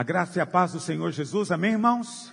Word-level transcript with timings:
A 0.00 0.02
graça 0.02 0.38
e 0.38 0.40
a 0.40 0.46
paz 0.46 0.72
do 0.72 0.80
Senhor 0.80 1.12
Jesus, 1.12 1.50
amém, 1.50 1.72
irmãos? 1.72 2.32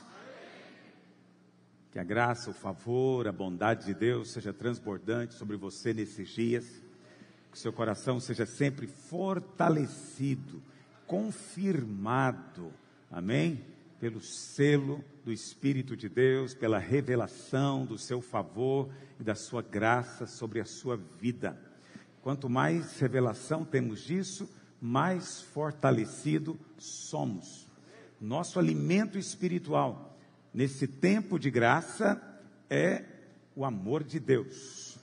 Que 1.92 2.00
a 2.00 2.04
graça, 2.06 2.50
o 2.50 2.54
favor, 2.54 3.28
a 3.28 3.32
bondade 3.34 3.88
de 3.88 3.94
Deus 3.94 4.32
seja 4.32 4.54
transbordante 4.54 5.34
sobre 5.34 5.58
você 5.58 5.94
nesses 5.94 6.30
dias, 6.30 6.82
que 7.52 7.60
seu 7.60 7.74
coração 7.74 8.22
seja 8.22 8.46
sempre 8.46 8.88
fortalecido, 8.88 10.64
confirmado, 11.06 12.72
amém? 13.12 13.66
Pelo 14.00 14.22
selo 14.22 15.04
do 15.26 15.34
Espírito 15.34 15.98
de 15.98 16.08
Deus, 16.08 16.54
pela 16.54 16.80
revelação 16.80 17.86
do 17.86 17.98
seu 17.98 18.22
favor 18.22 18.90
e 19.20 19.26
da 19.26 19.36
sua 19.36 19.62
graça 19.62 20.26
sobre 20.26 20.62
a 20.62 20.66
sua 20.66 20.96
vida. 20.96 21.62
Quanto 22.22 22.50
mais 22.50 22.98
revelação 22.98 23.66
temos 23.66 24.00
disso, 24.00 24.50
mais 24.82 25.42
fortalecido 25.42 26.60
somos. 26.78 27.68
Nosso 28.20 28.60
alimento 28.60 29.18
espiritual 29.18 30.18
nesse 30.54 30.88
tempo 30.88 31.38
de 31.40 31.52
graça 31.52 32.22
é 32.70 33.04
o 33.56 33.66
amor 33.66 34.04
de 34.04 34.20
Deus. 34.20 34.98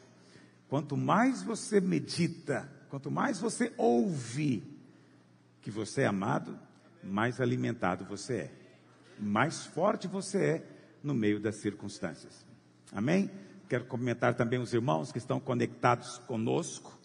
Quanto 0.68 0.96
mais 0.96 1.42
você 1.42 1.80
medita, 1.80 2.68
quanto 2.88 3.10
mais 3.10 3.40
você 3.40 3.72
ouve 3.76 4.62
que 5.60 5.70
você 5.70 6.02
é 6.02 6.06
amado, 6.06 6.58
mais 7.02 7.40
alimentado 7.40 8.04
você 8.04 8.34
é, 8.34 8.52
mais 9.18 9.66
forte 9.66 10.08
você 10.08 10.44
é 10.44 10.66
no 11.02 11.14
meio 11.14 11.38
das 11.38 11.56
circunstâncias. 11.56 12.44
Amém? 12.92 13.30
Quero 13.68 13.84
comentar 13.84 14.34
também 14.34 14.58
os 14.58 14.72
irmãos 14.72 15.12
que 15.12 15.18
estão 15.18 15.38
conectados 15.38 16.18
conosco 16.18 16.98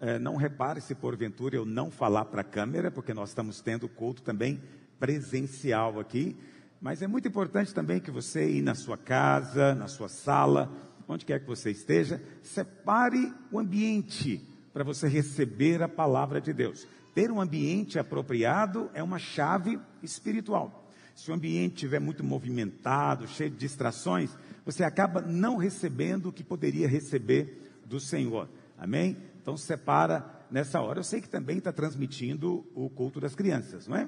é, 0.00 0.18
não 0.18 0.36
repare 0.36 0.80
se 0.80 0.94
porventura 0.94 1.56
eu 1.56 1.64
não 1.64 1.90
falar 1.90 2.26
para 2.26 2.42
a 2.42 2.44
câmera, 2.44 2.90
porque 2.90 3.12
nós 3.12 3.30
estamos 3.30 3.60
tendo 3.60 3.88
culto 3.88 4.22
também 4.22 4.60
presencial 4.98 5.98
aqui. 5.98 6.36
Mas 6.80 7.02
é 7.02 7.06
muito 7.06 7.26
importante 7.26 7.74
também 7.74 8.00
que 8.00 8.10
você 8.10 8.48
ir 8.48 8.62
na 8.62 8.74
sua 8.74 8.96
casa, 8.96 9.74
na 9.74 9.88
sua 9.88 10.08
sala, 10.08 10.70
onde 11.08 11.24
quer 11.24 11.40
que 11.40 11.46
você 11.46 11.70
esteja, 11.70 12.22
separe 12.42 13.32
o 13.50 13.58
ambiente 13.58 14.40
para 14.72 14.84
você 14.84 15.08
receber 15.08 15.82
a 15.82 15.88
palavra 15.88 16.40
de 16.40 16.52
Deus. 16.52 16.86
Ter 17.14 17.32
um 17.32 17.40
ambiente 17.40 17.98
apropriado 17.98 18.90
é 18.94 19.02
uma 19.02 19.18
chave 19.18 19.80
espiritual. 20.02 20.88
Se 21.16 21.32
o 21.32 21.34
ambiente 21.34 21.74
estiver 21.74 21.98
muito 21.98 22.22
movimentado, 22.22 23.26
cheio 23.26 23.50
de 23.50 23.56
distrações, 23.56 24.30
você 24.64 24.84
acaba 24.84 25.20
não 25.20 25.56
recebendo 25.56 26.26
o 26.26 26.32
que 26.32 26.44
poderia 26.44 26.86
receber 26.86 27.80
do 27.84 27.98
Senhor. 27.98 28.48
Amém? 28.78 29.16
Então 29.48 29.56
separa 29.56 30.26
nessa 30.50 30.78
hora. 30.78 30.98
Eu 30.98 31.02
sei 31.02 31.22
que 31.22 31.28
também 31.28 31.56
está 31.56 31.72
transmitindo 31.72 32.66
o 32.74 32.90
culto 32.90 33.18
das 33.18 33.34
crianças, 33.34 33.88
não 33.88 33.96
é? 33.96 34.06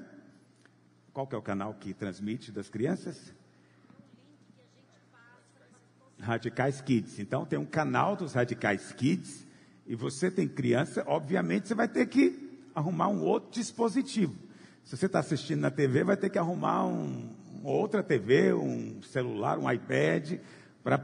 Qual 1.14 1.26
que 1.26 1.34
é 1.34 1.38
o 1.38 1.40
canal 1.40 1.72
que 1.72 1.94
transmite 1.94 2.52
das 2.52 2.68
crianças? 2.68 3.32
Radicais 6.20 6.82
Kids. 6.82 7.18
Então 7.18 7.46
tem 7.46 7.58
um 7.58 7.64
canal 7.64 8.16
dos 8.16 8.34
Radicais 8.34 8.92
Kids 8.92 9.46
e 9.86 9.94
você 9.94 10.30
tem 10.30 10.46
criança, 10.46 11.02
obviamente 11.06 11.68
você 11.68 11.74
vai 11.74 11.88
ter 11.88 12.04
que 12.04 12.60
arrumar 12.74 13.08
um 13.08 13.22
outro 13.22 13.50
dispositivo. 13.50 14.36
Se 14.84 14.94
você 14.94 15.06
está 15.06 15.20
assistindo 15.20 15.60
na 15.60 15.70
TV, 15.70 16.04
vai 16.04 16.18
ter 16.18 16.28
que 16.28 16.38
arrumar 16.38 16.84
um, 16.84 17.34
outra 17.64 18.02
TV, 18.02 18.52
um 18.52 19.02
celular, 19.04 19.58
um 19.58 19.72
iPad 19.72 20.34
para 20.84 20.98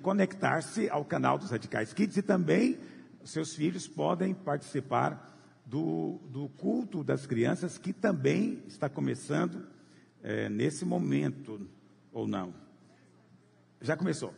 conectar-se 0.00 0.88
ao 0.88 1.04
canal 1.04 1.36
dos 1.36 1.50
Radicais 1.50 1.92
Kids 1.92 2.16
e 2.16 2.22
também 2.22 2.78
seus 3.24 3.54
filhos 3.54 3.88
podem 3.88 4.34
participar 4.34 5.34
do, 5.64 6.20
do 6.28 6.48
culto 6.50 7.02
das 7.02 7.26
crianças, 7.26 7.78
que 7.78 7.92
também 7.92 8.62
está 8.66 8.88
começando 8.88 9.66
é, 10.22 10.48
nesse 10.48 10.84
momento, 10.84 11.68
ou 12.12 12.28
não? 12.28 12.54
Já 13.80 13.96
começou. 13.96 14.34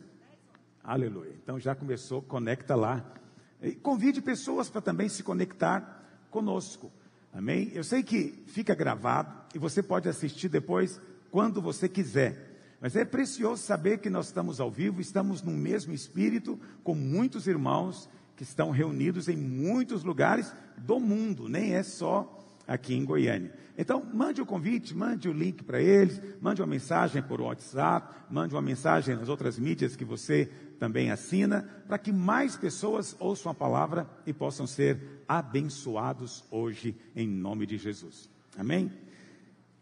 Aleluia. 0.83 1.33
Então 1.43 1.59
já 1.59 1.75
começou, 1.75 2.21
conecta 2.21 2.75
lá. 2.75 3.13
E 3.61 3.71
convide 3.73 4.21
pessoas 4.21 4.69
para 4.69 4.81
também 4.81 5.09
se 5.09 5.23
conectar 5.23 6.25
conosco. 6.29 6.91
Amém? 7.33 7.71
Eu 7.73 7.83
sei 7.83 8.03
que 8.03 8.43
fica 8.47 8.73
gravado 8.73 9.35
e 9.53 9.59
você 9.59 9.83
pode 9.83 10.07
assistir 10.07 10.49
depois 10.49 11.01
quando 11.29 11.61
você 11.61 11.89
quiser. 11.89 12.47
Mas 12.79 12.95
é 12.95 13.03
precioso 13.03 13.63
saber 13.63 13.97
que 13.99 14.09
nós 14.09 14.27
estamos 14.27 14.59
ao 14.59 14.71
vivo, 14.71 15.01
estamos 15.01 15.41
no 15.41 15.51
mesmo 15.51 15.93
espírito, 15.93 16.59
com 16.83 16.93
muitos 16.93 17.47
irmãos 17.47 18.09
que 18.37 18.43
estão 18.43 18.69
reunidos 18.69 19.27
em 19.27 19.35
muitos 19.35 20.03
lugares 20.03 20.53
do 20.77 20.99
mundo, 20.99 21.49
nem 21.49 21.73
é 21.73 21.81
só 21.81 22.37
aqui 22.67 22.93
em 22.93 23.03
Goiânia. 23.03 23.51
Então, 23.75 24.03
mande 24.13 24.41
o 24.41 24.45
convite, 24.45 24.95
mande 24.95 25.27
o 25.27 25.33
link 25.33 25.63
para 25.63 25.81
eles, 25.81 26.21
mande 26.39 26.61
uma 26.61 26.67
mensagem 26.67 27.21
por 27.21 27.41
WhatsApp, 27.41 28.15
mande 28.29 28.53
uma 28.53 28.61
mensagem 28.61 29.15
nas 29.15 29.27
outras 29.27 29.57
mídias 29.57 29.95
que 29.95 30.05
você 30.05 30.45
também 30.79 31.09
assina, 31.09 31.67
para 31.87 31.97
que 31.97 32.11
mais 32.11 32.55
pessoas 32.55 33.15
ouçam 33.19 33.51
a 33.51 33.55
palavra 33.55 34.07
e 34.25 34.31
possam 34.31 34.67
ser 34.67 35.23
abençoados 35.27 36.43
hoje, 36.51 36.95
em 37.15 37.27
nome 37.27 37.65
de 37.65 37.77
Jesus. 37.77 38.29
Amém? 38.55 38.91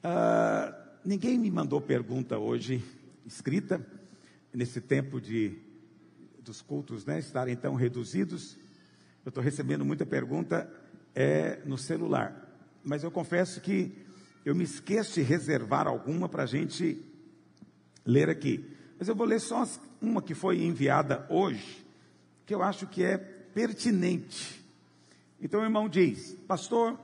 Uh, 0.03 0.73
ninguém 1.03 1.37
me 1.37 1.51
mandou 1.51 1.81
pergunta 1.81 2.37
hoje 2.37 2.81
escrita, 3.25 3.85
nesse 4.53 4.79
tempo 4.79 5.19
de 5.19 5.57
dos 6.45 6.61
cultos 6.61 7.05
né, 7.05 7.19
estarem 7.19 7.55
tão 7.55 7.75
reduzidos, 7.75 8.57
eu 9.25 9.29
estou 9.29 9.43
recebendo 9.43 9.83
muita 9.83 10.05
pergunta 10.05 10.71
é, 11.13 11.59
no 11.65 11.77
celular. 11.77 12.47
Mas 12.83 13.03
eu 13.03 13.09
confesso 13.09 13.59
que 13.59 13.91
eu 14.45 14.53
me 14.53 14.63
esqueço 14.63 15.15
de 15.15 15.21
reservar 15.21 15.87
alguma 15.87 16.29
para 16.29 16.43
a 16.43 16.45
gente 16.45 17.03
ler 18.05 18.29
aqui. 18.29 18.63
Mas 18.99 19.07
eu 19.07 19.15
vou 19.15 19.25
ler 19.25 19.41
só 19.41 19.67
uma 19.99 20.21
que 20.21 20.35
foi 20.35 20.63
enviada 20.63 21.25
hoje, 21.29 21.83
que 22.45 22.53
eu 22.53 22.61
acho 22.61 22.85
que 22.85 23.03
é 23.03 23.17
pertinente. 23.17 24.63
Então 25.41 25.61
o 25.61 25.63
irmão 25.63 25.89
diz, 25.89 26.37
pastor, 26.47 26.99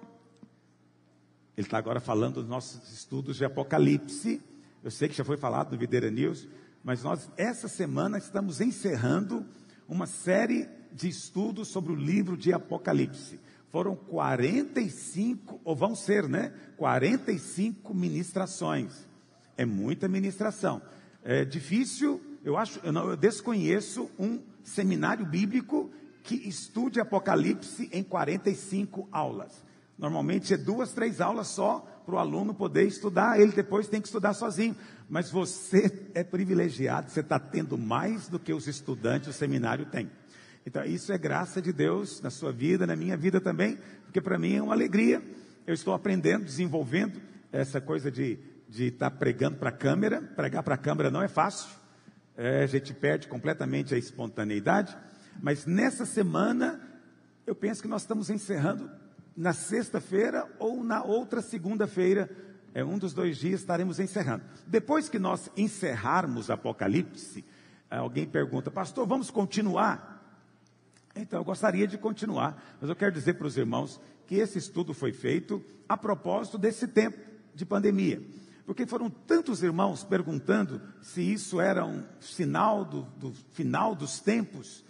ele 1.58 1.66
está 1.66 1.80
agora 1.80 2.00
falando 2.00 2.36
dos 2.36 2.48
nossos 2.48 2.94
estudos 2.94 3.38
de 3.38 3.46
Apocalipse. 3.46 4.40
Eu 4.84 4.92
sei 4.92 5.10
que 5.10 5.16
já 5.16 5.26
foi 5.26 5.38
falado 5.38 5.72
no 5.72 5.78
Videira 5.78 6.12
News, 6.12 6.48
mas 6.84 7.04
nós, 7.04 7.30
essa 7.38 7.68
semana, 7.68 8.18
estamos 8.18 8.60
encerrando 8.60 9.46
uma 9.88 10.08
série 10.08 10.68
de 10.92 11.08
estudos 11.08 11.68
sobre 11.68 11.92
o 11.92 11.96
livro 11.96 12.36
de 12.36 12.52
Apocalipse. 12.52 13.40
Foram 13.70 13.96
45, 13.96 15.62
ou 15.64 15.76
vão 15.76 15.96
ser, 15.96 16.28
né? 16.28 16.54
45 16.78 17.94
ministrações. 17.94 19.08
É 19.56 19.66
muita 19.66 20.08
ministração. 20.08 20.82
É 21.24 21.46
difícil, 21.46 22.20
eu 22.44 22.58
acho, 22.58 22.80
eu, 22.84 22.92
não, 22.92 23.10
eu 23.10 23.16
desconheço 23.16 24.10
um 24.18 24.40
seminário 24.64 25.26
bíblico 25.26 25.92
que 26.24 26.36
estude 26.36 27.00
Apocalipse 27.00 27.90
em 27.92 28.04
45 28.04 29.08
aulas. 29.12 29.64
Normalmente 30.02 30.52
é 30.52 30.58
duas, 30.58 30.94
três 30.94 31.22
aulas 31.22 31.48
só 31.50 31.88
para 32.04 32.16
o 32.16 32.18
aluno 32.18 32.56
poder 32.56 32.88
estudar, 32.88 33.40
ele 33.40 33.52
depois 33.52 33.88
tem 33.88 34.02
que 34.02 34.08
estudar 34.08 34.34
sozinho. 34.34 34.76
Mas 35.08 35.30
você 35.30 36.10
é 36.16 36.24
privilegiado, 36.24 37.12
você 37.12 37.20
está 37.20 37.38
tendo 37.38 37.78
mais 37.78 38.28
do 38.28 38.40
que 38.40 38.52
os 38.52 38.66
estudantes 38.68 39.28
do 39.28 39.34
seminário 39.34 39.86
têm. 39.86 40.10
Então, 40.66 40.84
isso 40.84 41.14
é 41.14 41.20
graça 41.20 41.62
de 41.62 41.72
Deus 41.72 42.20
na 42.20 42.32
sua 42.32 42.52
vida, 42.52 42.88
na 42.88 42.96
minha 42.96 43.16
vida 43.16 43.40
também, 43.40 43.78
porque 44.04 44.20
para 44.20 44.40
mim 44.40 44.56
é 44.56 44.64
uma 44.64 44.74
alegria. 44.74 45.22
Eu 45.68 45.76
estou 45.76 45.94
aprendendo, 45.94 46.46
desenvolvendo 46.46 47.22
essa 47.52 47.80
coisa 47.80 48.12
de 48.12 48.40
estar 48.72 49.12
tá 49.12 49.16
pregando 49.16 49.58
para 49.58 49.70
a 49.70 49.74
câmera. 49.74 50.20
Pregar 50.20 50.64
para 50.64 50.74
a 50.74 50.80
câmera 50.80 51.12
não 51.12 51.22
é 51.22 51.28
fácil, 51.28 51.70
é, 52.36 52.64
a 52.64 52.68
gente 52.68 52.92
perde 52.92 53.28
completamente 53.28 53.94
a 53.94 53.98
espontaneidade. 54.00 54.98
Mas 55.40 55.68
nessa 55.68 56.08
semana, 56.08 56.82
eu 57.46 57.54
penso 57.54 57.84
que 57.84 57.88
nós 57.88 58.02
estamos 58.02 58.32
encerrando 58.32 58.90
na 59.36 59.54
sexta-feira 59.54 60.48
ou 60.60 60.84
na 60.84 61.04
outra 61.04 61.42
segunda-feira, 61.42 62.30
é 62.74 62.84
um 62.84 62.98
dos 62.98 63.14
dois 63.14 63.38
dias 63.38 63.62
estaremos 63.62 64.00
encerrando. 64.00 64.44
Depois 64.68 65.10
que 65.10 65.20
nós 65.20 65.50
encerrarmos 65.58 66.50
Apocalipse, 66.50 67.44
alguém 67.90 68.26
pergunta, 68.26 68.72
pastor, 68.72 69.06
vamos 69.06 69.30
continuar? 69.30 70.12
Então 71.16 71.40
eu 71.40 71.44
gostaria 71.44 71.88
de 71.88 71.98
continuar, 71.98 72.78
mas 72.80 72.90
eu 72.90 72.96
quero 72.96 73.12
dizer 73.12 73.34
para 73.34 73.48
os 73.48 73.58
irmãos 73.58 74.00
que 74.26 74.36
esse 74.36 74.58
estudo 74.58 74.94
foi 74.94 75.12
feito 75.12 75.62
a 75.88 75.98
propósito 75.98 76.58
desse 76.58 76.88
tempo 76.88 77.18
de 77.54 77.66
pandemia. 77.66 78.22
Porque 78.66 78.86
foram 78.86 79.10
tantos 79.10 79.62
irmãos 79.62 80.04
perguntando 80.04 80.82
se 81.02 81.22
isso 81.22 81.60
era 81.60 81.86
um 81.86 82.06
sinal 82.22 82.86
do, 82.86 83.02
do 83.18 83.34
final 83.52 83.94
dos 83.94 84.22
tempos, 84.22 84.86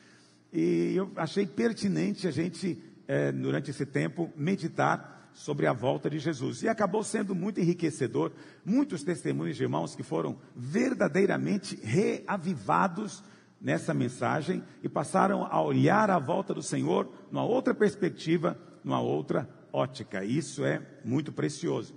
e 0.54 0.94
eu 0.96 1.12
achei 1.16 1.48
pertinente 1.48 2.28
a 2.28 2.32
gente 2.32 2.80
é, 3.12 3.30
durante 3.30 3.72
esse 3.72 3.86
tempo, 3.86 4.32
meditar 4.38 5.30
sobre 5.34 5.68
a 5.68 5.74
volta 5.74 6.10
de 6.10 6.18
Jesus. 6.18 6.64
E 6.64 6.70
acabou 6.70 7.04
sendo 7.04 7.36
muito 7.36 7.60
enriquecedor. 7.60 8.32
Muitos 8.64 9.04
testemunhos 9.04 9.58
de 9.58 9.64
irmãos 9.64 9.94
que 9.94 10.02
foram 10.02 10.38
verdadeiramente 10.56 11.78
reavivados 11.84 13.22
nessa 13.60 13.94
mensagem 13.94 14.64
e 14.82 14.88
passaram 14.88 15.44
a 15.44 15.62
olhar 15.62 16.10
a 16.10 16.18
volta 16.18 16.54
do 16.54 16.64
Senhor 16.64 17.12
numa 17.30 17.44
outra 17.44 17.74
perspectiva, 17.74 18.58
numa 18.82 19.02
outra 19.02 19.50
ótica. 19.74 20.24
Isso 20.24 20.64
é 20.64 20.82
muito 21.04 21.34
precioso. 21.34 21.94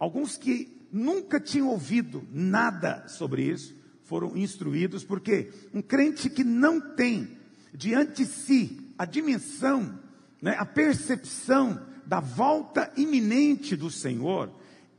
Alguns 0.00 0.36
que 0.36 0.84
nunca 0.90 1.38
tinham 1.38 1.68
ouvido 1.68 2.26
nada 2.32 3.06
sobre 3.06 3.42
isso 3.42 3.72
foram 4.02 4.36
instruídos, 4.36 5.04
porque 5.04 5.52
um 5.72 5.80
crente 5.80 6.28
que 6.28 6.42
não 6.42 6.80
tem 6.80 7.38
diante 7.72 8.24
de 8.24 8.26
si 8.26 8.92
a 8.98 9.04
dimensão, 9.04 10.05
né, 10.46 10.54
a 10.56 10.64
percepção 10.64 11.84
da 12.06 12.20
volta 12.20 12.92
iminente 12.96 13.74
do 13.74 13.90
Senhor, 13.90 14.48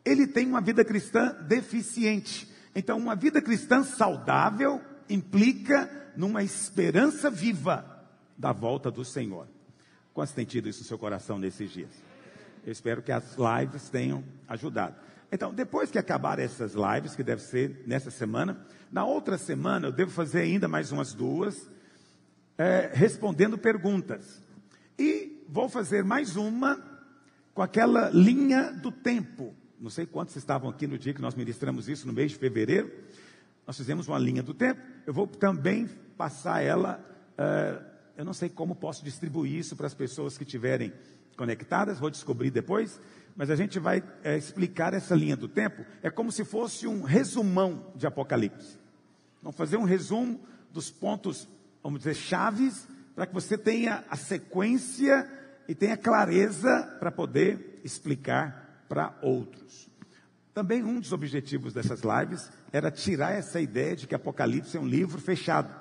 ele 0.03 0.27
tem 0.27 0.45
uma 0.45 0.59
vida 0.59 0.83
cristã 0.83 1.33
deficiente. 1.47 2.51
Então, 2.75 2.97
uma 2.97 3.15
vida 3.15 3.41
cristã 3.41 3.81
saudável 3.81 4.81
implica 5.09 5.89
numa 6.17 6.43
esperança 6.43 7.31
viva 7.31 8.05
da 8.37 8.51
volta 8.51 8.91
do 8.91 9.05
Senhor. 9.05 9.47
Quantos 10.13 10.33
tem 10.33 10.43
tido 10.43 10.67
isso 10.67 10.81
no 10.81 10.85
seu 10.85 10.97
coração 10.97 11.39
nesses 11.39 11.71
dias? 11.71 11.91
Eu 12.65 12.73
espero 12.73 13.01
que 13.01 13.13
as 13.13 13.37
lives 13.37 13.87
tenham 13.87 14.25
ajudado. 14.49 14.95
Então, 15.31 15.53
depois 15.53 15.89
que 15.89 15.97
acabar 15.97 16.39
essas 16.39 16.73
lives, 16.73 17.15
que 17.15 17.23
deve 17.23 17.41
ser 17.41 17.85
nessa 17.87 18.11
semana, 18.11 18.67
na 18.91 19.05
outra 19.05 19.37
semana 19.37 19.87
eu 19.87 19.93
devo 19.93 20.11
fazer 20.11 20.41
ainda 20.41 20.67
mais 20.67 20.91
umas 20.91 21.13
duas, 21.13 21.71
é, 22.57 22.91
respondendo 22.93 23.57
perguntas. 23.57 24.43
E 24.99 25.36
vou 25.57 25.67
fazer 25.67 26.03
mais 26.03 26.35
uma 26.35 26.79
com 27.51 27.63
aquela 27.63 28.11
linha 28.11 28.71
do 28.71 28.91
tempo. 28.91 29.55
Não 29.79 29.89
sei 29.89 30.05
quantos 30.05 30.35
estavam 30.35 30.69
aqui 30.69 30.85
no 30.85 30.99
dia 30.99 31.15
que 31.15 31.21
nós 31.21 31.33
ministramos 31.33 31.89
isso, 31.89 32.05
no 32.05 32.13
mês 32.13 32.29
de 32.29 32.37
fevereiro. 32.37 32.91
Nós 33.65 33.75
fizemos 33.75 34.07
uma 34.07 34.19
linha 34.19 34.43
do 34.43 34.53
tempo. 34.53 34.79
Eu 35.07 35.11
vou 35.15 35.25
também 35.25 35.87
passar 36.15 36.61
ela. 36.61 37.03
Uh, 37.31 37.83
eu 38.15 38.23
não 38.23 38.33
sei 38.33 38.49
como 38.49 38.75
posso 38.75 39.03
distribuir 39.03 39.55
isso 39.55 39.75
para 39.75 39.87
as 39.87 39.95
pessoas 39.95 40.37
que 40.37 40.43
estiverem 40.43 40.93
conectadas, 41.35 41.97
vou 41.97 42.11
descobrir 42.11 42.51
depois. 42.51 43.01
Mas 43.35 43.49
a 43.49 43.55
gente 43.55 43.79
vai 43.79 44.03
é, 44.23 44.37
explicar 44.37 44.93
essa 44.93 45.15
linha 45.15 45.35
do 45.35 45.47
tempo. 45.47 45.83
É 46.03 46.11
como 46.11 46.31
se 46.31 46.45
fosse 46.45 46.85
um 46.85 47.01
resumão 47.01 47.91
de 47.95 48.05
Apocalipse. 48.05 48.77
Vamos 49.41 49.57
fazer 49.57 49.77
um 49.77 49.85
resumo 49.85 50.39
dos 50.71 50.91
pontos, 50.91 51.49
vamos 51.81 52.01
dizer, 52.01 52.13
chaves, 52.13 52.87
para 53.15 53.25
que 53.25 53.33
você 53.33 53.57
tenha 53.57 54.03
a 54.07 54.15
sequência 54.15 55.27
e 55.67 55.75
tenha 55.75 55.97
clareza 55.97 56.95
para 56.99 57.11
poder 57.11 57.81
explicar 57.83 58.85
para 58.87 59.17
outros. 59.21 59.89
Também 60.53 60.83
um 60.83 60.99
dos 60.99 61.11
objetivos 61.11 61.73
dessas 61.73 62.01
lives 62.01 62.49
era 62.71 62.89
tirar 62.89 63.33
essa 63.33 63.61
ideia 63.61 63.95
de 63.95 64.07
que 64.07 64.15
Apocalipse 64.15 64.75
é 64.75 64.79
um 64.79 64.87
livro 64.87 65.21
fechado, 65.21 65.73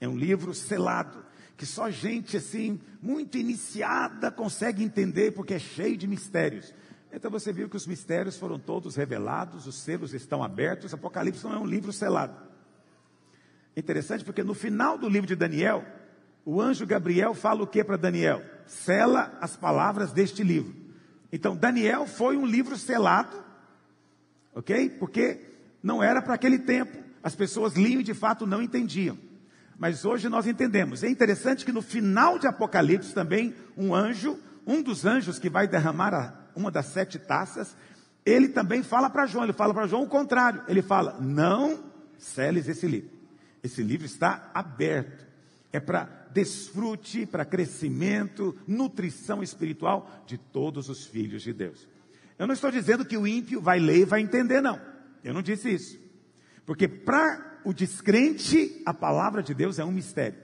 é 0.00 0.08
um 0.08 0.16
livro 0.16 0.52
selado, 0.52 1.24
que 1.56 1.64
só 1.64 1.90
gente 1.90 2.36
assim, 2.36 2.80
muito 3.00 3.38
iniciada 3.38 4.30
consegue 4.30 4.82
entender 4.82 5.32
porque 5.32 5.54
é 5.54 5.58
cheio 5.58 5.96
de 5.96 6.06
mistérios. 6.08 6.74
Então 7.12 7.30
você 7.30 7.52
viu 7.52 7.68
que 7.68 7.76
os 7.76 7.86
mistérios 7.86 8.36
foram 8.36 8.58
todos 8.58 8.96
revelados, 8.96 9.66
os 9.66 9.76
selos 9.76 10.12
estão 10.12 10.42
abertos, 10.42 10.92
Apocalipse 10.92 11.44
não 11.44 11.54
é 11.54 11.58
um 11.58 11.66
livro 11.66 11.92
selado. 11.92 12.36
Interessante 13.76 14.24
porque 14.24 14.42
no 14.42 14.54
final 14.54 14.98
do 14.98 15.08
livro 15.08 15.26
de 15.26 15.36
Daniel, 15.36 15.84
o 16.44 16.60
anjo 16.60 16.86
Gabriel 16.86 17.32
fala 17.32 17.62
o 17.62 17.66
que 17.66 17.84
para 17.84 17.96
Daniel? 17.96 18.55
Sela 18.66 19.36
as 19.40 19.56
palavras 19.56 20.12
deste 20.12 20.42
livro. 20.42 20.74
Então 21.32 21.56
Daniel 21.56 22.06
foi 22.06 22.36
um 22.36 22.46
livro 22.46 22.76
selado, 22.76 23.36
ok? 24.54 24.90
Porque 24.90 25.40
não 25.82 26.02
era 26.02 26.20
para 26.20 26.34
aquele 26.34 26.58
tempo, 26.58 26.98
as 27.22 27.34
pessoas 27.34 27.74
liam 27.74 28.00
e 28.00 28.04
de 28.04 28.14
fato 28.14 28.46
não 28.46 28.62
entendiam. 28.62 29.18
Mas 29.78 30.04
hoje 30.04 30.28
nós 30.28 30.46
entendemos. 30.46 31.02
É 31.02 31.08
interessante 31.08 31.64
que 31.64 31.72
no 31.72 31.82
final 31.82 32.38
de 32.38 32.46
Apocalipse 32.46 33.12
também 33.12 33.54
um 33.76 33.94
anjo, 33.94 34.38
um 34.66 34.82
dos 34.82 35.04
anjos 35.04 35.38
que 35.38 35.50
vai 35.50 35.68
derramar 35.68 36.14
a, 36.14 36.34
uma 36.54 36.70
das 36.70 36.86
sete 36.86 37.18
taças, 37.18 37.76
ele 38.24 38.48
também 38.48 38.82
fala 38.82 39.10
para 39.10 39.26
João, 39.26 39.44
ele 39.44 39.52
fala 39.52 39.74
para 39.74 39.86
João 39.86 40.02
o 40.02 40.08
contrário. 40.08 40.62
Ele 40.66 40.82
fala: 40.82 41.18
não 41.20 41.84
seles 42.18 42.66
esse 42.68 42.86
livro. 42.86 43.10
Esse 43.62 43.82
livro 43.82 44.06
está 44.06 44.50
aberto. 44.54 45.26
É 45.72 45.78
para 45.78 46.25
desfrute, 46.36 47.24
para 47.24 47.46
crescimento, 47.46 48.54
nutrição 48.66 49.42
espiritual 49.42 50.22
de 50.26 50.36
todos 50.36 50.90
os 50.90 51.06
filhos 51.06 51.42
de 51.42 51.54
Deus. 51.54 51.88
Eu 52.38 52.46
não 52.46 52.52
estou 52.52 52.70
dizendo 52.70 53.06
que 53.06 53.16
o 53.16 53.26
ímpio 53.26 53.58
vai 53.58 53.78
ler 53.80 54.00
e 54.00 54.04
vai 54.04 54.20
entender, 54.20 54.60
não. 54.60 54.78
Eu 55.24 55.32
não 55.32 55.40
disse 55.40 55.72
isso. 55.72 55.98
Porque 56.66 56.86
para 56.86 57.60
o 57.64 57.72
descrente, 57.72 58.82
a 58.84 58.92
palavra 58.92 59.42
de 59.42 59.54
Deus 59.54 59.78
é 59.78 59.84
um 59.84 59.90
mistério. 59.90 60.38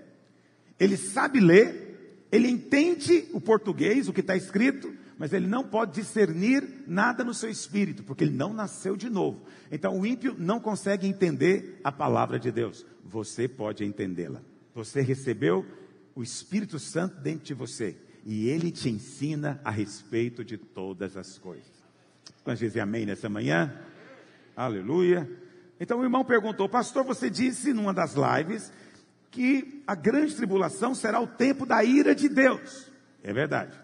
Ele 0.81 0.97
sabe 0.97 1.41
ler, 1.41 2.27
ele 2.33 2.49
entende 2.49 3.29
o 3.35 3.41
português, 3.41 4.09
o 4.09 4.15
que 4.15 4.21
está 4.21 4.35
escrito, 4.35 4.91
mas 5.19 5.35
ele 5.35 5.47
não 5.47 5.63
pode 5.63 5.93
discernir 5.93 6.85
nada 6.87 7.23
no 7.23 7.35
seu 7.35 7.51
espírito, 7.51 8.03
porque 8.03 8.25
ele 8.25 8.35
não 8.35 8.55
nasceu 8.55 8.97
de 8.97 9.11
novo. 9.11 9.43
Então 9.71 10.01
o 10.01 10.07
ímpio 10.07 10.35
não 10.39 10.59
consegue 10.59 11.07
entender 11.07 11.79
a 11.85 11.93
palavra 11.93 12.39
de 12.39 12.51
Deus. 12.51 12.87
Você 13.05 13.47
pode 13.47 13.85
entendê-la. 13.85 14.41
Você 14.75 15.03
recebeu 15.03 15.67
o 16.15 16.23
Espírito 16.23 16.79
Santo 16.79 17.21
dentro 17.21 17.45
de 17.45 17.55
você 17.55 17.97
e 18.25 18.49
ele 18.49 18.71
te 18.71 18.89
ensina 18.89 19.61
a 19.65 19.71
respeito 19.71 20.45
de 20.45 20.57
todas 20.57 21.17
as 21.17 21.39
coisas. 21.39 21.71
Quando 22.45 22.59
dizem 22.59 22.83
amém 22.83 23.07
nessa 23.07 23.29
manhã? 23.29 23.73
Aleluia. 24.57 25.29
Então 25.81 26.01
o 26.01 26.05
irmão 26.05 26.25
perguntou, 26.25 26.69
pastor, 26.69 27.05
você 27.05 27.29
disse 27.29 27.73
numa 27.73 27.93
das 27.93 28.15
lives 28.15 28.73
que 29.31 29.83
a 29.87 29.95
grande 29.95 30.35
tribulação 30.35 30.95
será 30.95 31.21
o 31.21 31.27
tempo 31.27 31.65
da 31.67 31.83
ira 31.83 32.15
de 32.15 32.29
Deus. 32.29 32.91
É 33.23 33.33
verdade. 33.33 33.81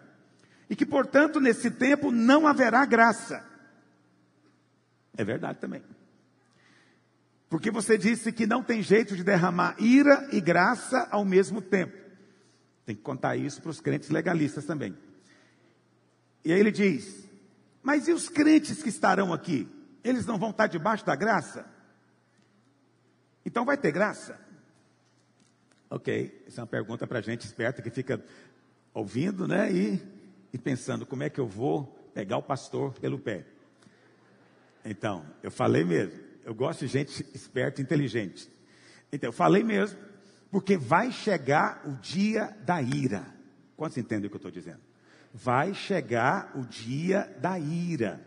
E 0.69 0.77
que, 0.77 0.85
portanto, 0.85 1.41
nesse 1.41 1.71
tempo 1.71 2.11
não 2.13 2.47
haverá 2.47 2.85
graça. 2.85 3.45
É 5.17 5.25
verdade 5.25 5.59
também. 5.59 5.83
Porque 7.49 7.71
você 7.71 7.97
disse 7.97 8.31
que 8.31 8.47
não 8.47 8.63
tem 8.63 8.83
jeito 8.83 9.17
de 9.17 9.25
derramar 9.25 9.75
ira 9.79 10.29
e 10.31 10.41
graça 10.41 11.09
ao 11.11 11.25
mesmo 11.25 11.63
tempo. 11.63 12.08
Tem 12.89 12.97
que 12.97 13.03
contar 13.03 13.37
isso 13.37 13.61
para 13.61 13.71
os 13.71 13.83
crentes 13.83 14.09
legalistas 14.09 14.65
também. 14.65 14.97
E 16.43 16.51
aí 16.51 16.59
ele 16.59 16.73
diz: 16.73 17.29
Mas 17.83 18.09
e 18.09 18.13
os 18.15 18.31
crentes 18.31 18.83
que 18.83 18.89
estarão 18.89 19.31
aqui? 19.31 19.69
Eles 20.03 20.25
não 20.25 20.39
vão 20.39 20.49
estar 20.49 20.69
debaixo 20.69 21.05
da 21.05 21.15
graça? 21.15 21.67
Então 23.45 23.67
vai 23.67 23.77
ter 23.77 23.93
graça? 23.93 24.41
Ok, 25.91 26.43
essa 26.47 26.63
é 26.63 26.63
uma 26.63 26.67
pergunta 26.67 27.07
para 27.07 27.21
gente 27.21 27.45
esperta 27.45 27.83
que 27.83 27.91
fica 27.91 28.25
ouvindo, 28.95 29.47
né? 29.47 29.71
E 29.71 30.01
e 30.51 30.57
pensando 30.57 31.05
como 31.05 31.25
é 31.25 31.29
que 31.29 31.39
eu 31.39 31.47
vou 31.47 31.85
pegar 32.15 32.39
o 32.39 32.43
pastor 32.43 32.95
pelo 32.95 33.19
pé. 33.19 33.45
Então, 34.83 35.27
eu 35.43 35.51
falei 35.51 35.85
mesmo. 35.85 36.19
Eu 36.43 36.55
gosto 36.55 36.81
de 36.81 36.87
gente 36.87 37.23
esperta 37.35 37.83
e 37.83 37.85
inteligente. 37.85 38.51
Então, 39.13 39.29
eu 39.29 39.33
falei 39.33 39.63
mesmo, 39.63 39.99
porque 40.51 40.77
vai 40.77 41.13
chegar 41.13 41.83
o 41.87 41.95
dia 41.95 42.57
da 42.65 42.81
ira. 42.81 43.27
Quantos 43.77 43.99
entendem 43.99 44.27
o 44.27 44.31
que 44.31 44.37
eu 44.37 44.39
estou 44.39 44.51
dizendo? 44.51 44.81
Vai 45.33 45.75
chegar 45.75 46.53
o 46.55 46.65
dia 46.65 47.37
da 47.41 47.59
ira. 47.59 48.21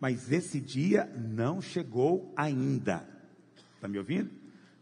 Mas 0.00 0.32
esse 0.32 0.60
dia 0.60 1.10
não 1.16 1.60
chegou 1.60 2.32
ainda. 2.36 3.06
Está 3.74 3.86
me 3.86 3.98
ouvindo? 3.98 4.30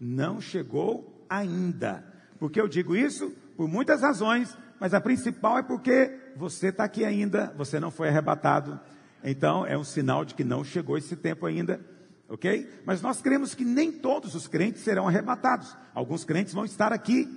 Não 0.01 0.41
chegou 0.41 1.25
ainda. 1.29 2.05
Por 2.39 2.51
que 2.51 2.61
eu 2.61 2.69
digo 2.69 2.97
isso? 2.97 3.31
Por 3.57 3.69
muitas 3.69 4.01
razões, 4.01 4.57
mas 4.81 4.95
a 4.95 5.01
principal 5.01 5.59
é 5.59 5.63
porque 5.63 6.17
você 6.37 6.69
está 6.69 6.85
aqui 6.85 7.05
ainda, 7.05 7.53
você 7.57 7.81
não 7.81 7.91
foi 7.91 8.09
arrebatado. 8.09 8.81
Então 9.23 9.67
é 9.67 9.77
um 9.77 9.85
sinal 9.85 10.25
de 10.25 10.35
que 10.35 10.45
não 10.45 10.63
chegou 10.63 10.97
esse 10.97 11.17
tempo 11.17 11.47
ainda, 11.47 11.81
ok? 12.29 12.69
Mas 12.85 13.01
nós 13.01 13.23
cremos 13.23 13.55
que 13.55 13.65
nem 13.65 13.91
todos 13.91 14.35
os 14.35 14.47
crentes 14.47 14.83
serão 14.83 15.09
arrebatados. 15.09 15.75
Alguns 15.95 16.25
crentes 16.25 16.53
vão 16.53 16.65
estar 16.65 16.93
aqui, 16.93 17.29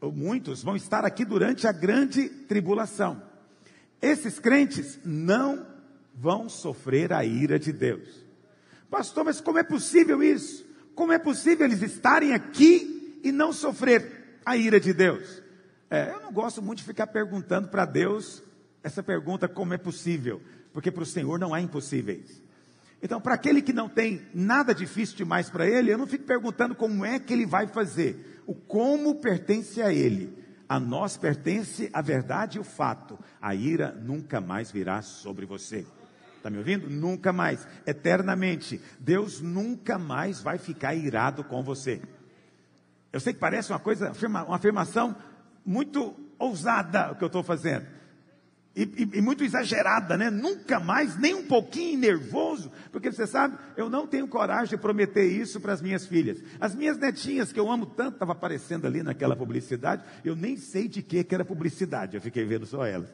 ou 0.00 0.12
muitos 0.12 0.62
vão 0.62 0.76
estar 0.76 1.04
aqui 1.04 1.24
durante 1.24 1.66
a 1.66 1.72
grande 1.72 2.28
tribulação. 2.28 3.22
Esses 4.00 4.38
crentes 4.38 4.98
não 5.04 5.66
vão 6.14 6.48
sofrer 6.48 7.12
a 7.12 7.24
ira 7.24 7.58
de 7.58 7.72
Deus. 7.72 8.24
Pastor, 8.90 9.24
mas 9.24 9.40
como 9.40 9.58
é 9.58 9.62
possível 9.62 10.22
isso? 10.22 10.66
Como 10.94 11.12
é 11.12 11.18
possível 11.18 11.66
eles 11.66 11.82
estarem 11.82 12.32
aqui 12.32 13.20
e 13.24 13.32
não 13.32 13.52
sofrer 13.52 14.40
a 14.44 14.56
ira 14.56 14.78
de 14.78 14.92
Deus? 14.92 15.42
É, 15.88 16.10
eu 16.10 16.20
não 16.20 16.32
gosto 16.32 16.60
muito 16.60 16.78
de 16.78 16.84
ficar 16.84 17.06
perguntando 17.06 17.68
para 17.68 17.84
Deus 17.84 18.42
essa 18.82 19.02
pergunta 19.02 19.48
como 19.48 19.72
é 19.72 19.78
possível, 19.78 20.40
porque 20.72 20.90
para 20.90 21.02
o 21.02 21.06
Senhor 21.06 21.38
não 21.38 21.54
há 21.54 21.60
impossíveis. 21.60 22.42
Então, 23.02 23.20
para 23.20 23.34
aquele 23.34 23.60
que 23.60 23.72
não 23.72 23.88
tem 23.88 24.22
nada 24.32 24.72
difícil 24.72 25.16
demais 25.16 25.50
para 25.50 25.66
ele, 25.66 25.92
eu 25.92 25.98
não 25.98 26.06
fico 26.06 26.24
perguntando 26.24 26.74
como 26.74 27.04
é 27.04 27.18
que 27.18 27.32
ele 27.32 27.44
vai 27.44 27.66
fazer. 27.66 28.40
O 28.46 28.54
como 28.54 29.16
pertence 29.16 29.82
a 29.82 29.92
ele. 29.92 30.38
A 30.68 30.78
nós 30.78 31.16
pertence 31.16 31.90
a 31.92 32.00
verdade 32.00 32.58
e 32.58 32.60
o 32.60 32.64
fato. 32.64 33.18
A 33.40 33.54
ira 33.54 33.92
nunca 33.92 34.40
mais 34.40 34.70
virá 34.70 35.02
sobre 35.02 35.44
você. 35.44 35.84
Está 36.36 36.48
me 36.48 36.58
ouvindo? 36.58 36.88
Nunca 36.88 37.32
mais. 37.32 37.66
Eternamente. 37.84 38.80
Deus 39.00 39.40
nunca 39.40 39.98
mais 39.98 40.40
vai 40.40 40.56
ficar 40.56 40.94
irado 40.94 41.42
com 41.42 41.62
você. 41.62 42.00
Eu 43.12 43.18
sei 43.18 43.32
que 43.32 43.40
parece 43.40 43.72
uma 43.72 43.80
coisa, 43.80 44.12
uma 44.26 44.56
afirmação 44.56 45.14
muito 45.66 46.14
ousada 46.38 47.12
o 47.12 47.16
que 47.16 47.22
eu 47.22 47.26
estou 47.26 47.42
fazendo. 47.42 47.86
E, 48.74 48.82
e, 48.84 49.18
e, 49.18 49.20
muito 49.20 49.44
exagerada, 49.44 50.16
né? 50.16 50.30
Nunca 50.30 50.80
mais, 50.80 51.18
nem 51.18 51.34
um 51.34 51.46
pouquinho 51.46 51.98
nervoso, 51.98 52.72
porque 52.90 53.12
você 53.12 53.26
sabe, 53.26 53.58
eu 53.76 53.90
não 53.90 54.06
tenho 54.06 54.26
coragem 54.26 54.70
de 54.70 54.78
prometer 54.78 55.26
isso 55.26 55.60
para 55.60 55.74
as 55.74 55.82
minhas 55.82 56.06
filhas. 56.06 56.42
As 56.58 56.74
minhas 56.74 56.96
netinhas, 56.96 57.52
que 57.52 57.60
eu 57.60 57.70
amo 57.70 57.84
tanto, 57.84 58.14
estava 58.14 58.32
aparecendo 58.32 58.86
ali 58.86 59.02
naquela 59.02 59.36
publicidade, 59.36 60.02
eu 60.24 60.34
nem 60.34 60.56
sei 60.56 60.88
de 60.88 61.02
que, 61.02 61.22
que 61.22 61.34
era 61.34 61.44
publicidade, 61.44 62.16
eu 62.16 62.22
fiquei 62.22 62.46
vendo 62.46 62.64
só 62.64 62.86
elas. 62.86 63.12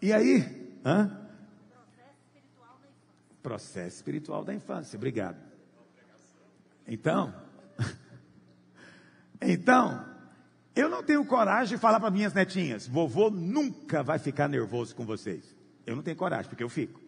E 0.00 0.10
aí, 0.10 0.80
hã? 0.82 1.28
Processo 3.42 3.96
espiritual 3.96 4.42
da 4.42 4.54
infância, 4.54 4.96
obrigado. 4.96 5.36
Então, 6.86 7.34
então, 9.38 10.09
eu 10.74 10.88
não 10.88 11.02
tenho 11.02 11.24
coragem 11.24 11.76
de 11.76 11.80
falar 11.80 12.00
para 12.00 12.10
minhas 12.10 12.32
netinhas: 12.32 12.86
vovô 12.86 13.30
nunca 13.30 14.02
vai 14.02 14.18
ficar 14.18 14.48
nervoso 14.48 14.94
com 14.94 15.04
vocês. 15.04 15.56
Eu 15.86 15.96
não 15.96 16.02
tenho 16.02 16.16
coragem, 16.16 16.48
porque 16.48 16.62
eu 16.62 16.68
fico. 16.68 17.00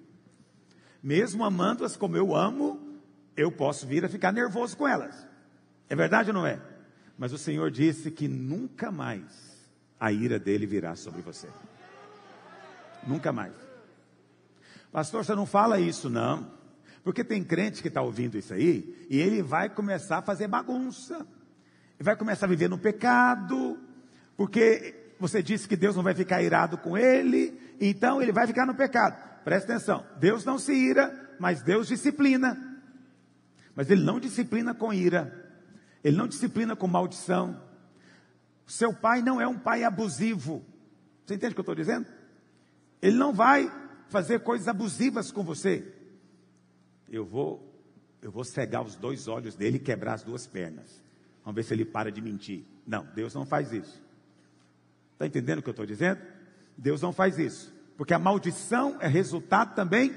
Mesmo 1.02 1.45
amando-as 1.45 1.97
como 1.97 2.16
eu 2.16 2.35
amo, 2.35 3.00
eu 3.37 3.50
posso 3.50 3.87
vir 3.87 4.04
a 4.04 4.09
ficar 4.09 4.33
nervoso 4.33 4.76
com 4.76 4.87
elas. 4.87 5.26
É 5.88 5.97
verdade 5.97 6.31
ou 6.31 6.35
não 6.35 6.47
é? 6.47 6.61
Mas 7.19 7.33
o 7.33 7.38
Senhor 7.38 7.71
disse 7.71 8.11
que 8.11 8.28
nunca 8.28 8.90
mais 8.90 9.69
a 9.99 10.11
ira 10.12 10.38
dele 10.38 10.66
virá 10.66 10.97
sobre 10.97 11.21
você. 11.23 11.49
Nunca 13.07 13.33
mais. 13.33 13.54
Pastor, 14.90 15.25
você 15.25 15.35
não 15.35 15.47
fala 15.47 15.81
isso, 15.81 16.11
não. 16.11 16.50
Porque 17.02 17.25
tem 17.25 17.42
crente 17.42 17.83
que 17.83 17.88
está 17.88 18.00
ouvindo 18.00 18.38
isso 18.38 18.54
aí 18.54 19.07
e 19.11 19.19
ele 19.19 19.42
vai 19.42 19.69
começar 19.69 20.19
a 20.19 20.23
fazer 20.23 20.47
bagunça 20.47 21.26
vai 22.02 22.16
começar 22.16 22.47
a 22.47 22.49
viver 22.49 22.68
no 22.68 22.78
pecado, 22.78 23.78
porque 24.37 25.14
você 25.18 25.42
disse 25.42 25.68
que 25.68 25.76
Deus 25.76 25.94
não 25.94 26.02
vai 26.02 26.14
ficar 26.14 26.42
irado 26.42 26.76
com 26.78 26.99
ele, 26.99 27.59
então 27.80 28.21
ele 28.21 28.32
vai 28.32 28.47
ficar 28.47 28.66
no 28.66 28.75
pecado. 28.75 29.16
Presta 29.44 29.73
atenção, 29.73 30.04
Deus 30.18 30.44
não 30.44 30.59
se 30.59 30.73
ira, 30.73 31.35
mas 31.38 31.62
Deus 31.62 31.88
disciplina. 31.88 32.80
Mas 33.75 33.90
ele 33.90 34.02
não 34.02 34.21
disciplina 34.21 34.75
com 34.75 34.92
ira, 34.92 35.32
ele 36.02 36.16
não 36.16 36.26
disciplina 36.26 36.75
com 36.75 36.87
maldição. 36.87 37.61
Seu 38.66 38.92
pai 38.92 39.23
não 39.23 39.40
é 39.40 39.47
um 39.47 39.59
pai 39.59 39.85
abusivo. 39.85 40.64
Você 41.25 41.35
entende 41.35 41.52
o 41.52 41.54
que 41.54 41.61
eu 41.61 41.62
estou 41.62 41.75
dizendo? 41.75 42.06
Ele 43.00 43.16
não 43.16 43.32
vai 43.32 43.71
fazer 44.09 44.40
coisas 44.40 44.68
abusivas 44.68 45.32
com 45.32 45.42
você. 45.42 45.92
Eu 47.09 47.25
vou, 47.25 47.75
eu 48.21 48.30
vou 48.30 48.44
cegar 48.44 48.82
os 48.82 48.97
dois 48.97 49.28
olhos 49.28 49.54
dele 49.54 49.76
e 49.76 49.80
quebrar 49.80 50.14
as 50.14 50.23
duas 50.23 50.47
pernas. 50.47 51.02
Vamos 51.44 51.56
ver 51.56 51.64
se 51.64 51.75
ele 51.75 51.84
para 51.84 52.11
de 52.11 52.20
mentir. 52.20 52.64
Não, 52.87 53.06
Deus 53.14 53.34
não 53.34 53.44
faz 53.44 53.72
isso. 53.72 54.02
Está 55.12 55.26
entendendo 55.26 55.58
o 55.58 55.62
que 55.62 55.68
eu 55.68 55.72
estou 55.72 55.87
dizendo? 55.87 56.20
Deus 56.76 57.00
não 57.00 57.12
faz 57.12 57.38
isso. 57.38 57.72
Porque 57.96 58.14
a 58.14 58.18
maldição 58.18 58.96
é 59.00 59.06
resultado 59.06 59.75
também 59.75 60.14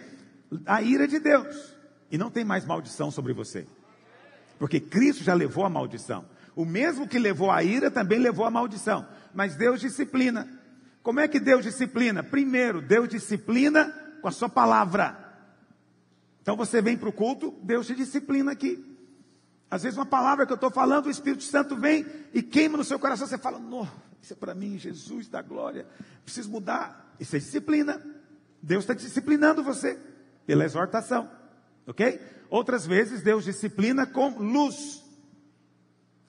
da 0.51 0.81
ira 0.81 1.07
de 1.07 1.19
Deus. 1.19 1.75
E 2.11 2.17
não 2.17 2.29
tem 2.29 2.43
mais 2.43 2.65
maldição 2.65 3.11
sobre 3.11 3.33
você. 3.33 3.67
Porque 4.57 4.79
Cristo 4.79 5.23
já 5.23 5.33
levou 5.33 5.65
a 5.65 5.69
maldição. 5.69 6.25
O 6.55 6.63
mesmo 6.65 7.07
que 7.07 7.19
levou 7.19 7.51
a 7.51 7.61
ira 7.63 7.91
também 7.91 8.19
levou 8.19 8.45
a 8.45 8.51
maldição. 8.51 9.05
Mas 9.33 9.55
Deus 9.55 9.81
disciplina. 9.81 10.47
Como 11.03 11.19
é 11.19 11.27
que 11.27 11.39
Deus 11.39 11.63
disciplina? 11.63 12.23
Primeiro, 12.23 12.81
Deus 12.81 13.09
disciplina 13.09 13.93
com 14.21 14.27
a 14.27 14.31
sua 14.31 14.49
palavra. 14.49 15.25
Então 16.41 16.55
você 16.55 16.81
vem 16.81 16.97
para 16.97 17.09
o 17.09 17.13
culto, 17.13 17.53
Deus 17.61 17.85
te 17.85 17.93
disciplina 17.93 18.51
aqui. 18.51 18.94
Às 19.75 19.83
vezes 19.83 19.97
uma 19.97 20.05
palavra 20.05 20.45
que 20.45 20.53
eu 20.53 20.55
estou 20.55 20.71
falando, 20.71 21.07
o 21.07 21.11
Espírito 21.11 21.43
Santo 21.43 21.75
vem 21.75 22.05
e 22.33 22.41
queima 22.41 22.77
no 22.77 22.83
seu 22.85 22.97
coração. 22.97 23.27
Você 23.27 23.37
fala, 23.37 23.59
não, 23.59 23.85
isso 24.21 24.31
é 24.31 24.35
para 24.37 24.55
mim, 24.55 24.77
Jesus 24.79 25.27
da 25.27 25.41
glória. 25.41 25.85
Preciso 26.23 26.49
mudar. 26.49 27.13
Isso 27.19 27.35
é 27.35 27.39
disciplina. 27.39 28.01
Deus 28.61 28.85
está 28.85 28.93
disciplinando 28.93 29.61
você 29.61 29.99
pela 30.45 30.63
exortação. 30.63 31.29
Ok? 31.85 32.21
Outras 32.49 32.87
vezes 32.87 33.21
Deus 33.21 33.43
disciplina 33.43 34.07
com 34.07 34.29
luz. 34.39 35.03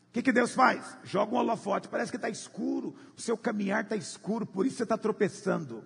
O 0.08 0.12
que, 0.12 0.22
que 0.22 0.32
Deus 0.32 0.52
faz? 0.52 0.98
Joga 1.04 1.32
um 1.32 1.38
holofote, 1.38 1.86
parece 1.86 2.10
que 2.10 2.16
está 2.16 2.28
escuro, 2.28 2.96
o 3.16 3.20
seu 3.20 3.36
caminhar 3.38 3.84
está 3.84 3.94
escuro, 3.94 4.44
por 4.44 4.66
isso 4.66 4.78
você 4.78 4.82
está 4.82 4.98
tropeçando. 4.98 5.84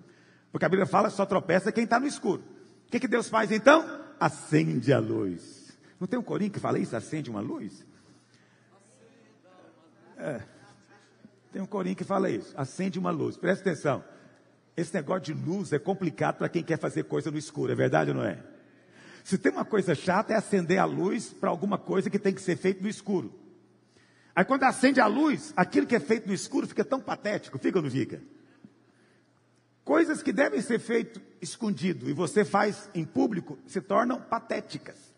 Porque 0.51 0.65
a 0.65 0.69
Bíblia 0.69 0.87
fala 0.87 1.11
só 1.11 1.27
tropeça 1.27 1.71
quem 1.71 1.85
está 1.85 2.01
no 2.01 2.07
escuro. 2.07 2.43
O 2.87 2.91
que, 2.91 2.99
que 2.99 3.09
Deus 3.09 3.29
faz 3.29 3.53
então? 3.53 4.01
Acende 4.19 4.95
a 4.95 4.99
luz. 4.99 5.60
Não 6.01 6.09
tem 6.09 6.19
um 6.19 6.23
corinho 6.23 6.51
que 6.51 6.59
fala 6.59 6.79
isso? 6.79 6.97
Acende 6.97 7.29
uma 7.29 7.43
luz? 7.43 7.85
É. 10.17 10.41
Tem 11.53 11.61
um 11.61 11.67
corinho 11.67 11.95
que 11.95 12.05
fala 12.05 12.31
isso. 12.31 12.55
Acende 12.57 12.99
uma 12.99 13.11
luz. 13.11 13.37
Presta 13.37 13.69
atenção. 13.69 14.03
Esse 14.75 14.95
negócio 14.95 15.35
de 15.35 15.35
luz 15.35 15.75
é 15.75 15.79
complicado 15.79 16.39
para 16.39 16.49
quem 16.49 16.63
quer 16.63 16.79
fazer 16.79 17.05
coisa 17.05 17.31
no 17.31 17.37
escuro. 17.37 17.71
É 17.71 17.75
verdade 17.75 18.11
ou 18.11 18.17
não 18.17 18.25
é? 18.25 18.43
Se 19.23 19.37
tem 19.37 19.53
uma 19.53 19.65
coisa 19.65 19.95
chata 19.95 20.33
é 20.33 20.37
acender 20.37 20.79
a 20.79 20.87
luz 20.87 21.35
para 21.35 21.51
alguma 21.51 21.77
coisa 21.77 22.09
que 22.09 22.19
tem 22.19 22.33
que 22.33 22.41
ser 22.41 22.57
feito 22.57 22.83
no 22.83 22.89
escuro. 22.89 23.39
Aí 24.35 24.45
quando 24.45 24.63
acende 24.63 25.01
a 25.01 25.07
luz, 25.07 25.53
aquilo 25.55 25.87
que 25.87 25.95
é 25.95 26.01
feito 26.01 26.27
no 26.27 26.33
escuro 26.33 26.67
fica 26.67 26.85
tão 26.85 27.01
patético, 27.01 27.59
fica 27.59 27.79
ou 27.79 27.83
não 27.83 27.91
fica? 27.91 28.23
Coisas 29.85 30.23
que 30.23 30.33
devem 30.33 30.63
ser 30.63 30.79
feitas 30.79 31.23
escondido 31.43 32.09
e 32.09 32.15
você 32.15 32.43
faz 32.43 32.89
em 32.95 33.05
público 33.05 33.59
se 33.67 33.83
tornam 33.83 34.21
patéticas 34.21 35.10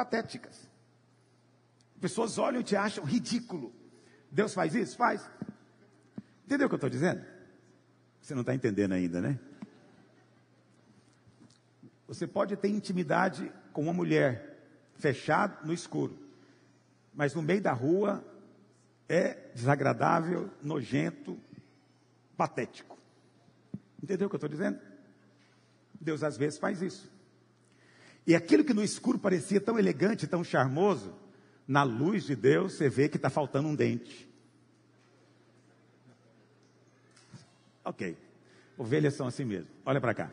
patéticas. 0.00 0.66
Pessoas 2.00 2.38
olham 2.38 2.62
e 2.62 2.64
te 2.64 2.74
acham 2.74 3.04
ridículo. 3.04 3.70
Deus 4.30 4.54
faz 4.54 4.74
isso? 4.74 4.96
Faz. 4.96 5.30
Entendeu 6.46 6.66
o 6.66 6.70
que 6.70 6.74
eu 6.74 6.78
estou 6.78 6.88
dizendo? 6.88 7.22
Você 8.18 8.34
não 8.34 8.40
está 8.40 8.54
entendendo 8.54 8.92
ainda, 8.92 9.20
né? 9.20 9.38
Você 12.08 12.26
pode 12.26 12.56
ter 12.56 12.68
intimidade 12.68 13.52
com 13.74 13.82
uma 13.82 13.92
mulher, 13.92 14.58
fechado 14.94 15.66
no 15.66 15.72
escuro, 15.72 16.18
mas 17.12 17.34
no 17.34 17.42
meio 17.42 17.60
da 17.60 17.72
rua 17.72 18.24
é 19.06 19.34
desagradável, 19.54 20.50
nojento, 20.62 21.38
patético. 22.38 22.98
Entendeu 24.02 24.28
o 24.28 24.30
que 24.30 24.36
eu 24.36 24.38
estou 24.38 24.48
dizendo? 24.48 24.80
Deus 26.00 26.22
às 26.22 26.38
vezes 26.38 26.58
faz 26.58 26.80
isso. 26.80 27.09
E 28.26 28.34
aquilo 28.34 28.64
que 28.64 28.74
no 28.74 28.82
escuro 28.82 29.18
parecia 29.18 29.60
tão 29.60 29.78
elegante, 29.78 30.26
tão 30.26 30.44
charmoso, 30.44 31.14
na 31.66 31.82
luz 31.82 32.24
de 32.24 32.34
Deus 32.34 32.74
você 32.74 32.88
vê 32.88 33.08
que 33.08 33.16
está 33.16 33.30
faltando 33.30 33.68
um 33.68 33.74
dente. 33.74 34.28
Ok. 37.84 38.16
Ovelhas 38.76 39.14
são 39.14 39.26
assim 39.26 39.44
mesmo. 39.44 39.70
Olha 39.84 40.00
para 40.00 40.14
cá. 40.14 40.30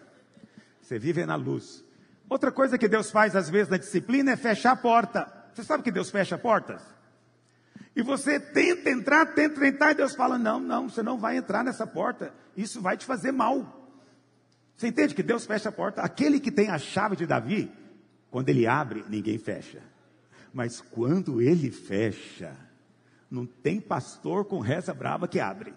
Você 0.82 0.98
vive 0.98 1.26
na 1.26 1.36
luz. 1.36 1.84
Outra 2.30 2.52
coisa 2.52 2.78
que 2.78 2.88
Deus 2.88 3.12
faz 3.12 3.36
às 3.36 3.50
vezes 3.50 3.70
na 3.70 3.78
disciplina 3.78 4.32
é 4.32 4.36
fechar 4.36 4.72
a 4.72 4.76
porta. 4.76 5.32
Você 5.54 5.64
sabe 5.64 5.84
que 5.84 5.92
Deus 5.92 6.10
fecha 6.10 6.38
portas? 6.38 6.82
E 7.96 8.02
você 8.04 8.40
tenta 8.40 8.90
entrar, 8.92 9.26
tenta 9.34 9.66
entrar, 9.66 9.92
e 9.92 9.96
Deus 9.96 10.14
fala: 10.14 10.38
Não, 10.38 10.60
não, 10.60 10.88
você 10.88 11.02
não 11.02 11.18
vai 11.18 11.38
entrar 11.38 11.64
nessa 11.64 11.88
porta. 11.88 12.32
Isso 12.56 12.80
vai 12.80 12.96
te 12.96 13.06
fazer 13.06 13.32
mal. 13.32 13.77
Você 14.78 14.90
entende 14.90 15.16
que 15.16 15.24
Deus 15.24 15.46
fecha 15.46 15.70
a 15.70 15.72
porta? 15.72 16.02
Aquele 16.04 16.40
que 16.40 16.52
tem 16.52 16.70
a 16.70 16.78
chave 16.78 17.16
de 17.16 17.26
Davi, 17.26 17.72
quando 18.30 18.50
ele 18.50 18.68
abre, 18.68 19.04
ninguém 19.10 19.40
fecha. 19.40 19.82
Mas 20.54 20.80
quando 20.80 21.42
ele 21.42 21.72
fecha, 21.72 22.56
não 23.30 23.44
tem 23.44 23.82
pastor 23.82 24.46
com 24.46 24.60
reza 24.60 24.94
brava 24.94 25.28
que 25.28 25.40
abre. 25.40 25.74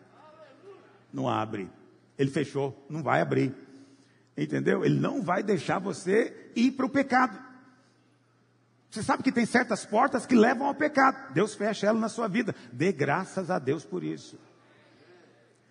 Não 1.10 1.26
abre. 1.26 1.70
Ele 2.18 2.30
fechou, 2.30 2.86
não 2.90 3.02
vai 3.02 3.22
abrir. 3.22 3.54
Entendeu? 4.36 4.84
Ele 4.84 5.00
não 5.00 5.22
vai 5.22 5.42
deixar 5.42 5.78
você 5.78 6.52
ir 6.54 6.72
para 6.72 6.84
o 6.84 6.90
pecado. 6.90 7.38
Você 8.90 9.02
sabe 9.02 9.22
que 9.22 9.32
tem 9.32 9.46
certas 9.46 9.86
portas 9.86 10.26
que 10.26 10.34
levam 10.34 10.66
ao 10.66 10.74
pecado. 10.74 11.32
Deus 11.32 11.54
fecha 11.54 11.86
ela 11.86 11.98
na 11.98 12.08
sua 12.10 12.28
vida. 12.28 12.54
Dê 12.70 12.92
graças 12.92 13.50
a 13.50 13.58
Deus 13.58 13.82
por 13.82 14.04
isso. 14.04 14.38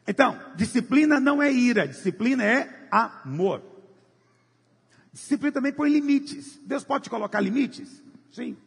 Então, 0.09 0.35
disciplina 0.55 1.19
não 1.19 1.39
é 1.39 1.53
ira, 1.53 1.87
disciplina 1.87 2.43
é 2.43 2.87
amor. 2.89 3.61
Disciplina 5.13 5.51
também 5.51 5.71
põe 5.71 5.91
limites. 5.91 6.59
Deus 6.65 6.83
pode 6.83 7.03
te 7.03 7.11
colocar 7.11 7.39
limites? 7.39 8.01
Sim. 8.31 8.57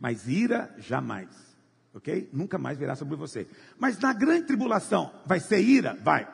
Mas 0.00 0.26
ira 0.26 0.74
jamais. 0.78 1.28
Ok? 1.92 2.30
Nunca 2.32 2.56
mais 2.56 2.78
virá 2.78 2.96
sobre 2.96 3.16
você. 3.16 3.46
Mas 3.78 3.98
na 3.98 4.14
grande 4.14 4.46
tribulação, 4.46 5.12
vai 5.26 5.40
ser 5.40 5.60
ira? 5.60 5.92
Vai. 6.02 6.26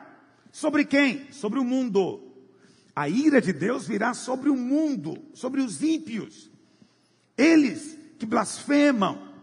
Sobre 0.53 0.85
quem? 0.85 1.29
Sobre 1.29 1.59
o 1.59 1.65
mundo. 1.65 2.31
A 2.95 3.09
ira 3.09 3.41
de 3.41 3.51
Deus 3.51 3.89
virá 3.89 4.13
sobre 4.13 4.49
o 4.49 4.55
mundo, 4.55 5.21
sobre 5.33 5.59
os 5.59 5.83
ímpios. 5.83 6.49
Eles 7.37 7.99
que 8.17 8.25
blasfemam, 8.25 9.33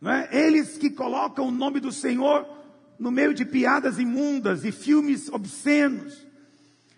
não 0.00 0.12
é? 0.12 0.28
eles 0.30 0.78
que 0.78 0.90
colocam 0.90 1.48
o 1.48 1.50
nome 1.50 1.80
do 1.80 1.90
Senhor 1.90 2.54
no 2.98 3.10
meio 3.10 3.34
de 3.34 3.44
piadas 3.44 3.98
imundas 3.98 4.64
e 4.64 4.72
filmes 4.72 5.28
obscenos. 5.28 6.26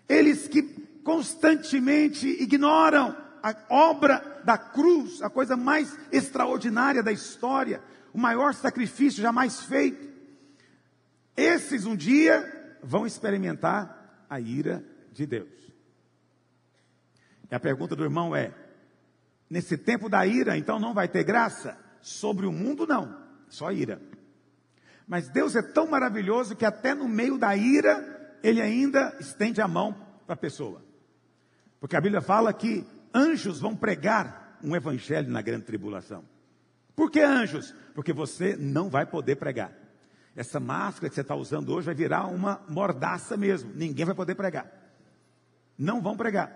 Eles 0.07 0.47
que 0.47 0.61
constantemente 1.03 2.27
ignoram 2.27 3.15
a 3.41 3.55
obra 3.69 4.41
da 4.43 4.57
cruz, 4.57 5.21
a 5.21 5.29
coisa 5.29 5.55
mais 5.55 5.97
extraordinária 6.11 7.01
da 7.01 7.11
história, 7.11 7.81
o 8.13 8.17
maior 8.17 8.53
sacrifício 8.53 9.21
jamais 9.21 9.61
feito. 9.61 10.07
esses 11.35 11.85
um 11.85 11.95
dia 11.95 12.77
vão 12.81 13.05
experimentar 13.05 14.25
a 14.29 14.39
ira 14.39 14.83
de 15.11 15.25
Deus. 15.25 15.49
E 17.49 17.55
a 17.55 17.59
pergunta 17.59 17.95
do 17.95 18.03
irmão 18.03 18.35
é: 18.35 18.53
nesse 19.49 19.77
tempo 19.77 20.09
da 20.09 20.25
ira, 20.25 20.57
então 20.57 20.79
não 20.79 20.93
vai 20.93 21.07
ter 21.07 21.23
graça? 21.23 21.77
Sobre 22.01 22.45
o 22.45 22.51
mundo, 22.51 22.85
não, 22.85 23.17
só 23.49 23.71
ira. 23.71 24.01
Mas 25.07 25.29
Deus 25.29 25.55
é 25.55 25.61
tão 25.61 25.87
maravilhoso 25.87 26.55
que 26.55 26.65
até 26.65 26.93
no 26.93 27.07
meio 27.07 27.37
da 27.37 27.55
ira, 27.55 28.37
Ele 28.43 28.61
ainda 28.61 29.15
estende 29.19 29.61
a 29.61 29.67
mão 29.67 29.95
para 30.25 30.33
a 30.33 30.37
pessoa. 30.37 30.83
Porque 31.79 31.95
a 31.95 32.01
Bíblia 32.01 32.21
fala 32.21 32.51
que 32.53 32.85
anjos 33.13 33.59
vão 33.59 33.75
pregar 33.75 34.59
um 34.61 34.75
evangelho 34.75 35.29
na 35.29 35.41
grande 35.41 35.63
tribulação. 35.63 36.25
Por 36.95 37.09
que 37.09 37.21
anjos? 37.21 37.73
Porque 37.93 38.11
você 38.11 38.55
não 38.57 38.89
vai 38.89 39.05
poder 39.05 39.35
pregar. 39.37 39.71
Essa 40.35 40.59
máscara 40.59 41.09
que 41.09 41.15
você 41.15 41.21
está 41.21 41.35
usando 41.35 41.73
hoje 41.73 41.85
vai 41.85 41.95
virar 41.95 42.25
uma 42.27 42.61
mordaça 42.67 43.37
mesmo. 43.37 43.71
Ninguém 43.73 44.05
vai 44.05 44.15
poder 44.15 44.35
pregar. 44.35 44.71
Não 45.77 46.01
vão 46.01 46.17
pregar. 46.17 46.51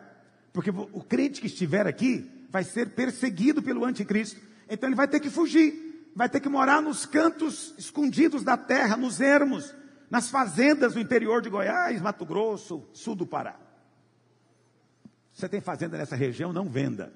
Porque 0.51 0.69
o 0.69 1.01
crente 1.01 1.39
que 1.39 1.47
estiver 1.47 1.87
aqui 1.87 2.29
vai 2.49 2.63
ser 2.63 2.89
perseguido 2.89 3.61
pelo 3.61 3.85
anticristo. 3.85 4.41
Então 4.69 4.89
ele 4.89 4.95
vai 4.95 5.07
ter 5.07 5.19
que 5.19 5.29
fugir, 5.29 5.90
vai 6.15 6.29
ter 6.29 6.39
que 6.39 6.49
morar 6.49 6.81
nos 6.81 7.05
cantos 7.05 7.73
escondidos 7.77 8.43
da 8.43 8.57
terra, 8.57 8.97
nos 8.97 9.19
ermos, 9.21 9.73
nas 10.09 10.29
fazendas 10.29 10.93
do 10.93 10.99
interior 10.99 11.41
de 11.41 11.49
Goiás, 11.49 12.01
Mato 12.01 12.25
Grosso, 12.25 12.87
sul 12.93 13.15
do 13.15 13.25
Pará. 13.25 13.55
Você 15.31 15.47
tem 15.47 15.61
fazenda 15.61 15.97
nessa 15.97 16.15
região, 16.15 16.51
não 16.51 16.69
venda. 16.69 17.13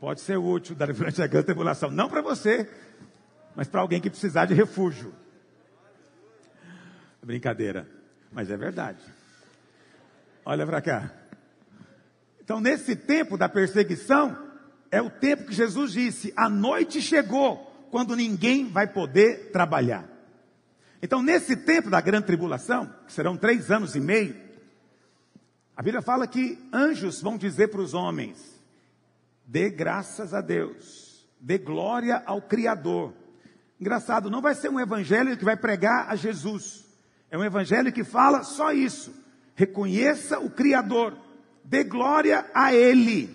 Pode 0.00 0.20
ser 0.20 0.38
útil 0.38 0.74
durante 0.74 1.22
a 1.22 1.26
grande 1.26 1.46
tribulação, 1.46 1.90
não 1.90 2.08
para 2.08 2.22
você, 2.22 2.70
mas 3.54 3.68
para 3.68 3.80
alguém 3.80 4.00
que 4.00 4.08
precisar 4.08 4.46
de 4.46 4.54
refúgio. 4.54 5.12
Brincadeira, 7.22 7.86
mas 8.32 8.50
é 8.50 8.56
verdade. 8.56 9.02
Olha 10.46 10.64
para 10.64 10.80
cá. 10.80 11.12
Então, 12.40 12.58
nesse 12.58 12.96
tempo 12.96 13.36
da 13.36 13.50
perseguição, 13.50 14.47
é 14.90 15.00
o 15.00 15.10
tempo 15.10 15.44
que 15.44 15.54
Jesus 15.54 15.92
disse: 15.92 16.32
a 16.36 16.48
noite 16.48 17.00
chegou, 17.00 17.56
quando 17.90 18.16
ninguém 18.16 18.68
vai 18.68 18.86
poder 18.86 19.50
trabalhar. 19.50 20.08
Então, 21.00 21.22
nesse 21.22 21.56
tempo 21.56 21.90
da 21.90 22.00
grande 22.00 22.26
tribulação, 22.26 22.92
que 23.06 23.12
serão 23.12 23.36
três 23.36 23.70
anos 23.70 23.94
e 23.94 24.00
meio, 24.00 24.36
a 25.76 25.82
Bíblia 25.82 26.02
fala 26.02 26.26
que 26.26 26.58
anjos 26.72 27.22
vão 27.22 27.38
dizer 27.38 27.68
para 27.68 27.80
os 27.80 27.94
homens: 27.94 28.60
dê 29.46 29.70
graças 29.70 30.34
a 30.34 30.40
Deus, 30.40 31.28
dê 31.40 31.58
glória 31.58 32.22
ao 32.26 32.42
Criador. 32.42 33.12
Engraçado, 33.80 34.28
não 34.28 34.42
vai 34.42 34.54
ser 34.54 34.68
um 34.68 34.80
evangelho 34.80 35.36
que 35.36 35.44
vai 35.44 35.56
pregar 35.56 36.10
a 36.10 36.16
Jesus, 36.16 36.84
é 37.30 37.38
um 37.38 37.44
evangelho 37.44 37.92
que 37.92 38.02
fala 38.02 38.42
só 38.42 38.72
isso 38.72 39.18
reconheça 39.58 40.38
o 40.38 40.48
Criador, 40.48 41.18
dê 41.64 41.82
glória 41.82 42.48
a 42.54 42.72
Ele. 42.72 43.28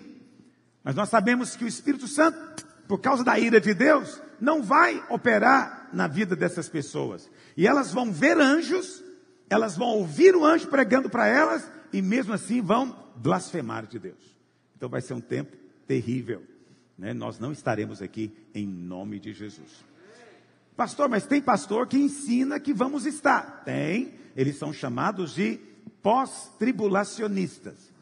Mas 0.84 0.94
nós 0.94 1.08
sabemos 1.08 1.56
que 1.56 1.64
o 1.64 1.68
Espírito 1.68 2.06
Santo, 2.06 2.38
por 2.86 3.00
causa 3.00 3.24
da 3.24 3.38
ira 3.38 3.58
de 3.58 3.72
Deus, 3.72 4.20
não 4.38 4.62
vai 4.62 5.02
operar 5.08 5.88
na 5.94 6.06
vida 6.06 6.36
dessas 6.36 6.68
pessoas. 6.68 7.30
E 7.56 7.66
elas 7.66 7.90
vão 7.90 8.12
ver 8.12 8.38
anjos, 8.38 9.02
elas 9.48 9.76
vão 9.76 9.88
ouvir 9.88 10.36
o 10.36 10.44
anjo 10.44 10.68
pregando 10.68 11.08
para 11.08 11.26
elas, 11.26 11.66
e 11.90 12.02
mesmo 12.02 12.34
assim 12.34 12.60
vão 12.60 12.94
blasfemar 13.16 13.86
de 13.86 13.98
Deus. 13.98 14.38
Então 14.76 14.88
vai 14.88 15.00
ser 15.00 15.14
um 15.14 15.20
tempo 15.20 15.56
terrível. 15.86 16.42
Né? 16.98 17.14
Nós 17.14 17.38
não 17.38 17.50
estaremos 17.50 18.02
aqui 18.02 18.36
em 18.54 18.66
nome 18.66 19.18
de 19.18 19.32
Jesus. 19.32 19.82
Pastor, 20.76 21.08
mas 21.08 21.24
tem 21.24 21.40
pastor 21.40 21.86
que 21.86 21.96
ensina 21.96 22.60
que 22.60 22.74
vamos 22.74 23.06
estar. 23.06 23.62
Tem, 23.64 24.12
eles 24.36 24.58
são 24.58 24.72
chamados 24.72 25.34
de 25.34 25.60
pós-tribulacionistas. 26.02 27.93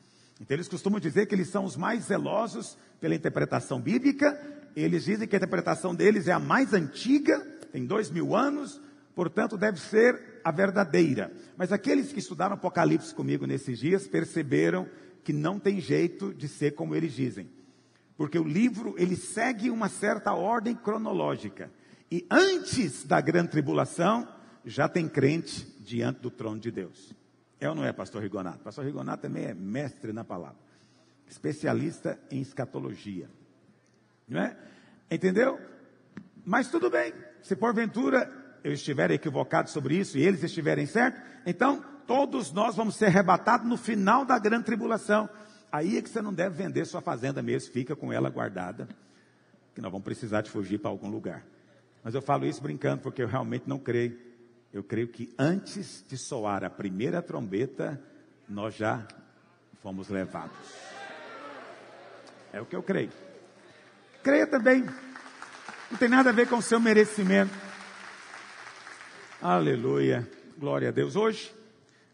Então 0.43 0.57
eles 0.57 0.67
costumam 0.67 0.99
dizer 0.99 1.27
que 1.27 1.35
eles 1.37 1.49
são 1.49 1.65
os 1.65 1.77
mais 1.77 2.07
zelosos 2.07 2.77
pela 3.01 3.15
interpretação 3.15 3.81
bíblica. 3.81 4.37
Eles 4.75 5.05
dizem 5.05 5.29
que 5.29 5.37
a 5.37 5.39
interpretação 5.39 5.95
deles 5.95 6.27
é 6.27 6.33
a 6.33 6.41
mais 6.41 6.75
antiga, 6.75 7.39
tem 7.71 7.87
dois 7.87 8.11
mil 8.11 8.35
anos, 8.35 8.81
portanto 9.15 9.57
deve 9.57 9.79
ser 9.79 10.41
a 10.43 10.51
verdadeira. 10.51 11.33
Mas 11.57 11.71
aqueles 11.71 12.13
que 12.13 12.19
estudaram 12.19 12.55
Apocalipse 12.55 13.15
comigo 13.15 13.47
nesses 13.47 13.79
dias 13.79 14.09
perceberam 14.09 14.89
que 15.23 15.33
não 15.33 15.61
tem 15.61 15.81
jeito 15.81 16.35
de 16.35 16.49
ser 16.49 16.73
como 16.73 16.97
eles 16.97 17.13
dizem. 17.13 17.49
Porque 18.17 18.37
o 18.37 18.45
livro, 18.45 18.97
ele 18.99 19.15
segue 19.15 19.71
uma 19.71 19.89
certa 19.89 20.35
ordem 20.35 20.75
cronológica. 20.75 21.71
E 22.11 22.27
antes 22.29 23.05
da 23.05 23.21
grande 23.21 23.51
tribulação, 23.51 24.27
já 24.65 24.89
tem 24.89 25.09
crente 25.09 25.65
diante 25.81 26.19
do 26.21 26.33
trono 26.33 26.59
de 26.59 26.73
Deus. 26.73 27.15
É 27.63 27.69
ou 27.69 27.77
não 27.77 27.85
é, 27.85 27.93
pastor 27.93 28.21
Rigonato? 28.21 28.59
Pastor 28.59 28.85
Rigonato 28.85 29.23
também 29.23 29.45
é 29.45 29.55
mestre 29.55 30.13
na 30.13 30.25
palavra, 30.25 30.57
especialista 31.29 32.19
em 32.29 32.41
escatologia. 32.41 33.31
Não 34.29 34.41
é? 34.41 34.57
Entendeu? 35.09 35.61
Mas 36.45 36.69
tudo 36.69 36.91
bem, 36.91 37.15
se 37.41 37.55
porventura 37.55 38.29
eu 38.65 38.73
estiver 38.73 39.13
equivocado 39.13 39.71
sobre 39.71 39.97
isso 39.97 40.19
e 40.19 40.25
eles 40.25 40.43
estiverem 40.43 40.87
certos, 40.87 41.23
então 41.47 41.85
todos 42.05 42.51
nós 42.51 42.75
vamos 42.75 42.97
ser 42.97 43.07
arrebatados 43.07 43.69
no 43.69 43.77
final 43.77 44.25
da 44.25 44.41
grande 44.41 44.65
tribulação. 44.65 45.31
Aí 45.71 45.99
é 45.99 46.03
que 46.03 46.11
você 46.11 46.21
não 46.21 46.35
deve 46.35 46.61
vender 46.61 46.85
sua 46.85 47.01
fazenda 47.01 47.41
mesmo, 47.43 47.73
fica 47.73 47.95
com 47.95 48.13
ela 48.13 48.29
guardada, 48.29 48.89
que 49.73 49.81
nós 49.81 49.93
vamos 49.93 50.05
precisar 50.05 50.41
de 50.41 50.51
fugir 50.51 50.81
para 50.81 50.91
algum 50.91 51.09
lugar. 51.09 51.47
Mas 52.03 52.13
eu 52.13 52.23
falo 52.23 52.45
isso 52.45 52.61
brincando, 52.61 53.03
porque 53.03 53.23
eu 53.23 53.29
realmente 53.29 53.69
não 53.69 53.79
creio 53.79 54.19
eu 54.73 54.83
creio 54.83 55.09
que 55.09 55.35
antes 55.39 56.05
de 56.09 56.17
soar 56.17 56.65
a 56.65 56.71
primeira 56.71 57.21
trombeta, 57.21 58.03
nós 58.49 58.75
já 58.75 59.07
fomos 59.83 60.09
levados. 60.09 60.57
É 62.53 62.61
o 62.61 62.67
que 62.67 62.75
eu 62.75 62.83
creio. 62.83 63.13
Creia 64.23 64.47
também. 64.47 64.85
Não 65.91 65.99
tem 65.99 66.09
nada 66.09 66.31
a 66.31 66.33
ver 66.33 66.49
com 66.49 66.57
o 66.57 66.63
seu 66.63 66.81
merecimento. 66.81 67.53
Aleluia. 69.41 70.29
Glória 70.57 70.89
a 70.89 70.93
Deus. 70.93 71.17
Hoje, 71.17 71.55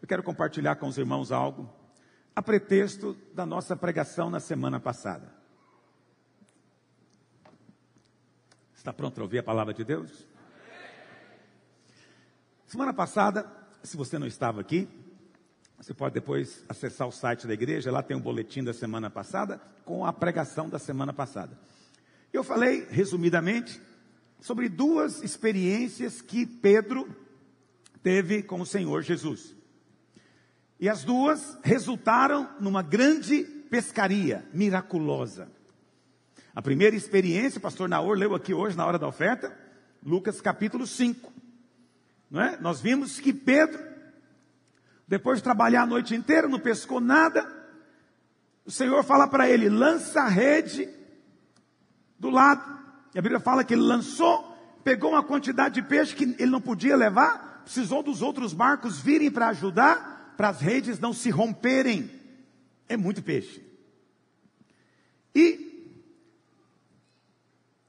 eu 0.01 0.07
quero 0.07 0.23
compartilhar 0.23 0.75
com 0.75 0.87
os 0.87 0.97
irmãos 0.97 1.31
algo 1.31 1.71
a 2.35 2.41
pretexto 2.41 3.15
da 3.33 3.45
nossa 3.45 3.75
pregação 3.75 4.29
na 4.29 4.39
semana 4.39 4.79
passada. 4.79 5.31
Está 8.75 8.91
pronto 8.91 9.13
para 9.13 9.23
ouvir 9.23 9.39
a 9.39 9.43
palavra 9.43 9.73
de 9.73 9.83
Deus? 9.83 10.28
Semana 12.69 12.93
passada, 12.93 13.51
se 13.81 13.97
você 13.97 14.19
não 14.19 14.27
estava 14.27 14.61
aqui, 14.61 14.87
você 15.75 15.91
pode 15.91 16.13
depois 16.13 16.63
acessar 16.69 17.07
o 17.07 17.11
site 17.11 17.47
da 17.47 17.53
igreja, 17.55 17.91
lá 17.91 18.03
tem 18.03 18.15
um 18.15 18.21
boletim 18.21 18.63
da 18.63 18.75
semana 18.75 19.09
passada 19.09 19.59
com 19.83 20.05
a 20.05 20.13
pregação 20.13 20.69
da 20.69 20.77
semana 20.77 21.11
passada. 21.11 21.57
Eu 22.31 22.43
falei, 22.43 22.85
resumidamente, 22.91 23.81
sobre 24.39 24.69
duas 24.69 25.23
experiências 25.23 26.21
que 26.21 26.45
Pedro 26.45 27.09
teve 28.03 28.43
com 28.43 28.61
o 28.61 28.65
Senhor 28.67 29.01
Jesus. 29.01 29.55
E 30.79 30.87
as 30.87 31.03
duas 31.03 31.57
resultaram 31.63 32.47
numa 32.59 32.83
grande 32.83 33.45
pescaria 33.71 34.47
miraculosa. 34.53 35.51
A 36.53 36.61
primeira 36.61 36.95
experiência, 36.95 37.57
o 37.57 37.61
pastor 37.61 37.89
Naor 37.89 38.15
leu 38.15 38.35
aqui 38.35 38.53
hoje 38.53 38.77
na 38.77 38.85
hora 38.85 38.99
da 38.99 39.07
oferta, 39.07 39.57
Lucas 40.05 40.39
capítulo 40.39 40.85
5. 40.85 41.39
Não 42.29 42.41
é? 42.41 42.57
Nós 42.59 42.79
vimos 42.79 43.19
que 43.19 43.33
Pedro, 43.33 43.83
depois 45.07 45.39
de 45.39 45.43
trabalhar 45.43 45.83
a 45.83 45.87
noite 45.87 46.13
inteira, 46.13 46.47
não 46.47 46.59
pescou 46.59 46.99
nada. 46.99 47.47
O 48.65 48.71
Senhor 48.71 49.03
fala 49.03 49.27
para 49.27 49.49
ele: 49.49 49.69
lança 49.69 50.21
a 50.21 50.27
rede 50.27 50.87
do 52.19 52.29
lado. 52.29 52.79
E 53.15 53.17
a 53.17 53.21
Bíblia 53.21 53.39
fala 53.39 53.63
que 53.63 53.73
ele 53.73 53.81
lançou, 53.81 54.55
pegou 54.83 55.11
uma 55.11 55.23
quantidade 55.23 55.81
de 55.81 55.87
peixe 55.87 56.15
que 56.15 56.23
ele 56.23 56.51
não 56.51 56.61
podia 56.61 56.95
levar, 56.95 57.63
precisou 57.63 58.03
dos 58.03 58.21
outros 58.21 58.53
barcos 58.53 58.99
virem 58.99 59.31
para 59.31 59.47
ajudar, 59.47 60.35
para 60.37 60.49
as 60.49 60.61
redes 60.61 60.99
não 60.99 61.13
se 61.13 61.31
romperem. 61.31 62.11
É 62.87 62.95
muito 62.95 63.23
peixe. 63.23 63.63
E 65.33 65.67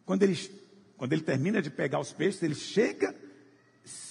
quando 0.07 0.23
ele, 0.23 0.39
quando 0.97 1.13
ele 1.13 1.23
termina 1.23 1.61
de 1.61 1.71
pegar 1.71 2.01
os 2.01 2.13
peixes, 2.13 2.43
ele 2.43 2.55
chega 2.55 3.15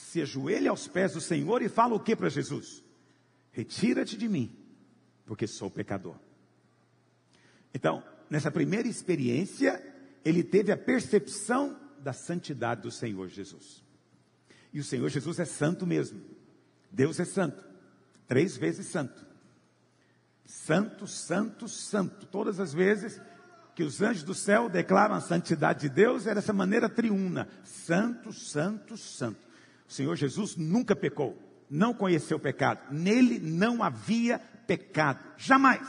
se 0.09 0.21
ajoelha 0.21 0.71
aos 0.71 0.87
pés 0.87 1.13
do 1.13 1.21
Senhor 1.21 1.61
e 1.61 1.69
fala 1.69 1.93
o 1.93 1.99
que 1.99 2.15
para 2.15 2.29
Jesus? 2.29 2.83
Retira-te 3.51 4.17
de 4.17 4.27
mim, 4.27 4.51
porque 5.25 5.45
sou 5.45 5.69
pecador. 5.69 6.15
Então, 7.71 8.03
nessa 8.27 8.49
primeira 8.49 8.87
experiência, 8.87 9.81
ele 10.25 10.43
teve 10.43 10.71
a 10.71 10.77
percepção 10.77 11.79
da 11.99 12.11
santidade 12.11 12.81
do 12.81 12.89
Senhor 12.89 13.27
Jesus. 13.29 13.83
E 14.73 14.79
o 14.79 14.83
Senhor 14.83 15.07
Jesus 15.09 15.39
é 15.39 15.45
santo 15.45 15.85
mesmo. 15.85 16.19
Deus 16.91 17.19
é 17.19 17.25
santo. 17.25 17.63
Três 18.27 18.57
vezes 18.57 18.87
santo. 18.87 19.23
Santo, 20.43 21.05
santo, 21.05 21.67
santo. 21.67 22.25
Todas 22.25 22.59
as 22.59 22.73
vezes 22.73 23.21
que 23.75 23.83
os 23.83 24.01
anjos 24.01 24.23
do 24.23 24.33
céu 24.33 24.67
declaram 24.67 25.13
a 25.13 25.21
santidade 25.21 25.81
de 25.81 25.89
Deus, 25.89 26.25
é 26.25 26.33
dessa 26.33 26.51
maneira 26.51 26.89
triuna. 26.89 27.47
Santo, 27.63 28.33
santo, 28.33 28.97
santo. 28.97 29.48
O 29.89 29.91
Senhor 29.91 30.15
Jesus 30.15 30.55
nunca 30.55 30.95
pecou, 30.95 31.35
não 31.67 31.95
conheceu 31.95 32.37
pecado, 32.39 32.93
nele 32.93 33.39
não 33.39 33.81
havia 33.81 34.37
pecado, 34.67 35.25
jamais. 35.35 35.81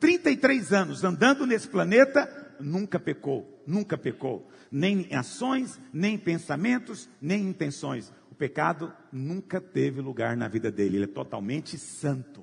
33 0.00 0.72
anos 0.72 1.04
andando 1.04 1.46
nesse 1.46 1.68
planeta, 1.68 2.56
nunca 2.58 2.98
pecou, 2.98 3.62
nunca 3.66 3.98
pecou, 3.98 4.50
nem 4.72 5.02
em 5.02 5.14
ações, 5.14 5.78
nem 5.92 6.14
em 6.14 6.18
pensamentos, 6.18 7.06
nem 7.20 7.42
em 7.42 7.50
intenções. 7.50 8.10
O 8.30 8.34
pecado 8.34 8.90
nunca 9.12 9.60
teve 9.60 10.00
lugar 10.00 10.38
na 10.38 10.48
vida 10.48 10.72
dele, 10.72 10.96
ele 10.96 11.04
é 11.04 11.08
totalmente 11.08 11.76
santo. 11.76 12.42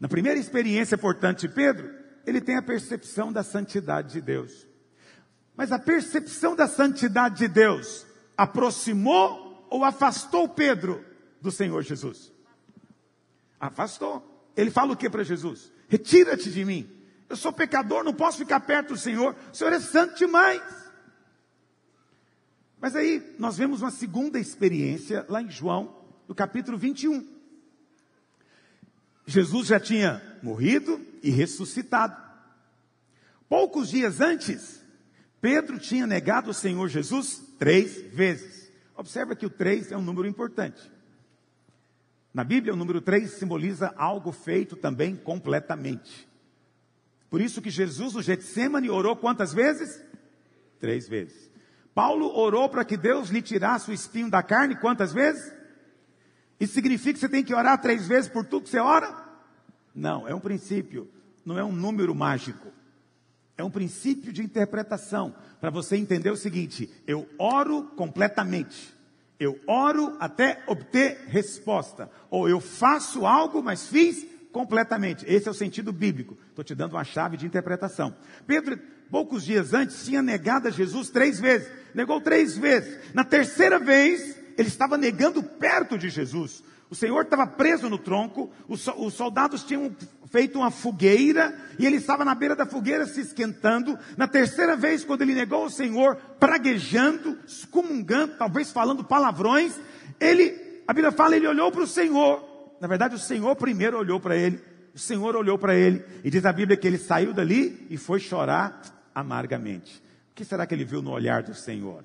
Na 0.00 0.08
primeira 0.08 0.40
experiência, 0.40 0.96
portanto, 0.96 1.40
de 1.40 1.48
Pedro, 1.50 1.90
ele 2.26 2.40
tem 2.40 2.56
a 2.56 2.62
percepção 2.62 3.30
da 3.30 3.42
santidade 3.42 4.14
de 4.14 4.22
Deus. 4.22 4.66
Mas 5.54 5.70
a 5.72 5.78
percepção 5.78 6.56
da 6.56 6.66
santidade 6.66 7.36
de 7.36 7.48
Deus 7.48 8.06
aproximou 8.34 9.49
ou 9.70 9.84
afastou 9.84 10.48
Pedro 10.48 11.04
do 11.40 11.50
Senhor 11.50 11.82
Jesus? 11.82 12.32
Afastou. 13.58 14.26
Ele 14.56 14.70
fala 14.70 14.92
o 14.92 14.96
que 14.96 15.08
para 15.08 15.22
Jesus? 15.22 15.72
Retira-te 15.88 16.50
de 16.50 16.64
mim. 16.64 16.90
Eu 17.28 17.36
sou 17.36 17.52
pecador, 17.52 18.02
não 18.02 18.12
posso 18.12 18.38
ficar 18.38 18.60
perto 18.60 18.88
do 18.88 18.98
Senhor. 18.98 19.36
O 19.52 19.56
Senhor 19.56 19.72
é 19.72 19.78
santo 19.80 20.16
demais. 20.16 20.60
Mas 22.80 22.96
aí 22.96 23.34
nós 23.38 23.56
vemos 23.56 23.82
uma 23.82 23.90
segunda 23.90 24.38
experiência 24.38 25.24
lá 25.28 25.40
em 25.40 25.50
João, 25.50 25.94
no 26.26 26.34
capítulo 26.34 26.76
21. 26.76 27.26
Jesus 29.26 29.68
já 29.68 29.78
tinha 29.78 30.20
morrido 30.42 31.00
e 31.22 31.30
ressuscitado. 31.30 32.20
Poucos 33.48 33.90
dias 33.90 34.20
antes, 34.20 34.80
Pedro 35.40 35.78
tinha 35.78 36.06
negado 36.06 36.50
o 36.50 36.54
Senhor 36.54 36.88
Jesus 36.88 37.42
três 37.58 37.96
vezes. 38.12 38.59
Observa 38.96 39.34
que 39.34 39.46
o 39.46 39.50
três 39.50 39.90
é 39.90 39.96
um 39.96 40.02
número 40.02 40.26
importante. 40.26 40.90
Na 42.32 42.44
Bíblia, 42.44 42.72
o 42.72 42.76
número 42.76 43.00
três 43.00 43.32
simboliza 43.32 43.92
algo 43.96 44.30
feito 44.30 44.76
também 44.76 45.16
completamente. 45.16 46.28
Por 47.28 47.40
isso 47.40 47.62
que 47.62 47.70
Jesus 47.70 48.14
no 48.14 48.22
Getsemane 48.22 48.90
orou 48.90 49.16
quantas 49.16 49.52
vezes? 49.52 50.04
Três 50.78 51.08
vezes. 51.08 51.50
Paulo 51.94 52.36
orou 52.36 52.68
para 52.68 52.84
que 52.84 52.96
Deus 52.96 53.30
lhe 53.30 53.42
tirasse 53.42 53.90
o 53.90 53.94
espinho 53.94 54.30
da 54.30 54.42
carne 54.42 54.76
quantas 54.76 55.12
vezes? 55.12 55.52
Isso 56.58 56.74
significa 56.74 57.14
que 57.14 57.20
você 57.20 57.28
tem 57.28 57.42
que 57.42 57.54
orar 57.54 57.80
três 57.80 58.06
vezes 58.06 58.28
por 58.28 58.44
tudo 58.44 58.64
que 58.64 58.70
você 58.70 58.78
ora? 58.78 59.28
Não, 59.94 60.26
é 60.26 60.34
um 60.34 60.40
princípio, 60.40 61.10
não 61.44 61.58
é 61.58 61.64
um 61.64 61.72
número 61.72 62.14
mágico. 62.14 62.68
É 63.60 63.64
um 63.64 63.70
princípio 63.70 64.32
de 64.32 64.42
interpretação, 64.42 65.34
para 65.60 65.68
você 65.68 65.94
entender 65.94 66.30
o 66.30 66.36
seguinte: 66.36 66.88
eu 67.06 67.28
oro 67.38 67.82
completamente. 67.94 68.94
Eu 69.38 69.58
oro 69.66 70.16
até 70.18 70.62
obter 70.66 71.26
resposta. 71.28 72.10
Ou 72.30 72.48
eu 72.48 72.58
faço 72.58 73.26
algo, 73.26 73.62
mas 73.62 73.86
fiz 73.86 74.26
completamente. 74.50 75.26
Esse 75.26 75.46
é 75.46 75.50
o 75.50 75.54
sentido 75.54 75.92
bíblico. 75.92 76.38
Estou 76.48 76.64
te 76.64 76.74
dando 76.74 76.94
uma 76.94 77.04
chave 77.04 77.36
de 77.36 77.46
interpretação. 77.46 78.14
Pedro, 78.46 78.78
poucos 79.10 79.44
dias 79.44 79.74
antes, 79.74 80.06
tinha 80.06 80.22
negado 80.22 80.68
a 80.68 80.70
Jesus 80.70 81.10
três 81.10 81.38
vezes. 81.38 81.70
Negou 81.94 82.18
três 82.20 82.56
vezes. 82.56 82.98
Na 83.14 83.24
terceira 83.24 83.78
vez, 83.78 84.36
ele 84.56 84.68
estava 84.68 84.96
negando 84.96 85.42
perto 85.42 85.98
de 85.98 86.08
Jesus. 86.08 86.62
O 86.90 86.94
Senhor 86.94 87.22
estava 87.22 87.46
preso 87.46 87.88
no 87.88 87.96
tronco, 87.96 88.50
os, 88.66 88.84
os, 88.88 89.14
soldados 89.14 89.62
tinham 89.62 89.94
feito 90.28 90.58
uma 90.58 90.72
fogueira, 90.72 91.56
e 91.78 91.86
ele 91.86 91.96
estava 91.96 92.24
na 92.24 92.34
beira 92.34 92.56
da 92.56 92.66
fogueira 92.66 93.06
se 93.06 93.20
esquentando. 93.20 93.96
Na 94.16 94.26
terceira 94.26 94.76
vez, 94.76 95.04
quando 95.04 95.22
ele 95.22 95.32
negou 95.32 95.64
o 95.66 95.70
Senhor, 95.70 96.16
praguejando, 96.40 97.38
excomungando, 97.46 98.34
talvez 98.36 98.72
falando 98.72 99.04
palavrões, 99.04 99.78
ele, 100.18 100.82
a 100.88 100.92
Bíblia 100.92 101.12
fala, 101.12 101.36
ele 101.36 101.46
olhou 101.46 101.70
para 101.70 101.82
o 101.82 101.86
Senhor. 101.86 102.44
Na 102.80 102.88
verdade, 102.88 103.14
o 103.14 103.20
Senhor 103.20 103.54
primeiro 103.54 103.96
olhou 103.96 104.18
para 104.18 104.36
ele. 104.36 104.60
O 104.92 104.98
Senhor 104.98 105.36
olhou 105.36 105.56
para 105.56 105.76
ele, 105.76 106.04
e 106.24 106.30
diz 106.30 106.44
a 106.44 106.52
Bíblia 106.52 106.76
que 106.76 106.88
ele 106.88 106.98
saiu 106.98 107.32
dali 107.32 107.86
e 107.88 107.96
foi 107.96 108.18
chorar 108.18 108.82
amargamente. 109.14 110.02
O 110.32 110.34
que 110.34 110.44
será 110.44 110.66
que 110.66 110.74
ele 110.74 110.84
viu 110.84 111.00
no 111.00 111.12
olhar 111.12 111.44
do 111.44 111.54
Senhor? 111.54 112.02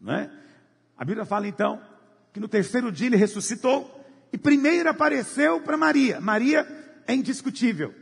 Não 0.00 0.14
é? 0.14 0.30
A 0.96 1.04
Bíblia 1.04 1.26
fala 1.26 1.48
então 1.48 1.80
que 2.32 2.38
no 2.38 2.46
terceiro 2.46 2.92
dia 2.92 3.08
ele 3.08 3.16
ressuscitou 3.16 4.01
e 4.32 4.38
primeiro 4.38 4.88
apareceu 4.88 5.60
para 5.60 5.76
Maria. 5.76 6.20
Maria 6.20 6.66
é 7.06 7.14
indiscutível. 7.14 7.94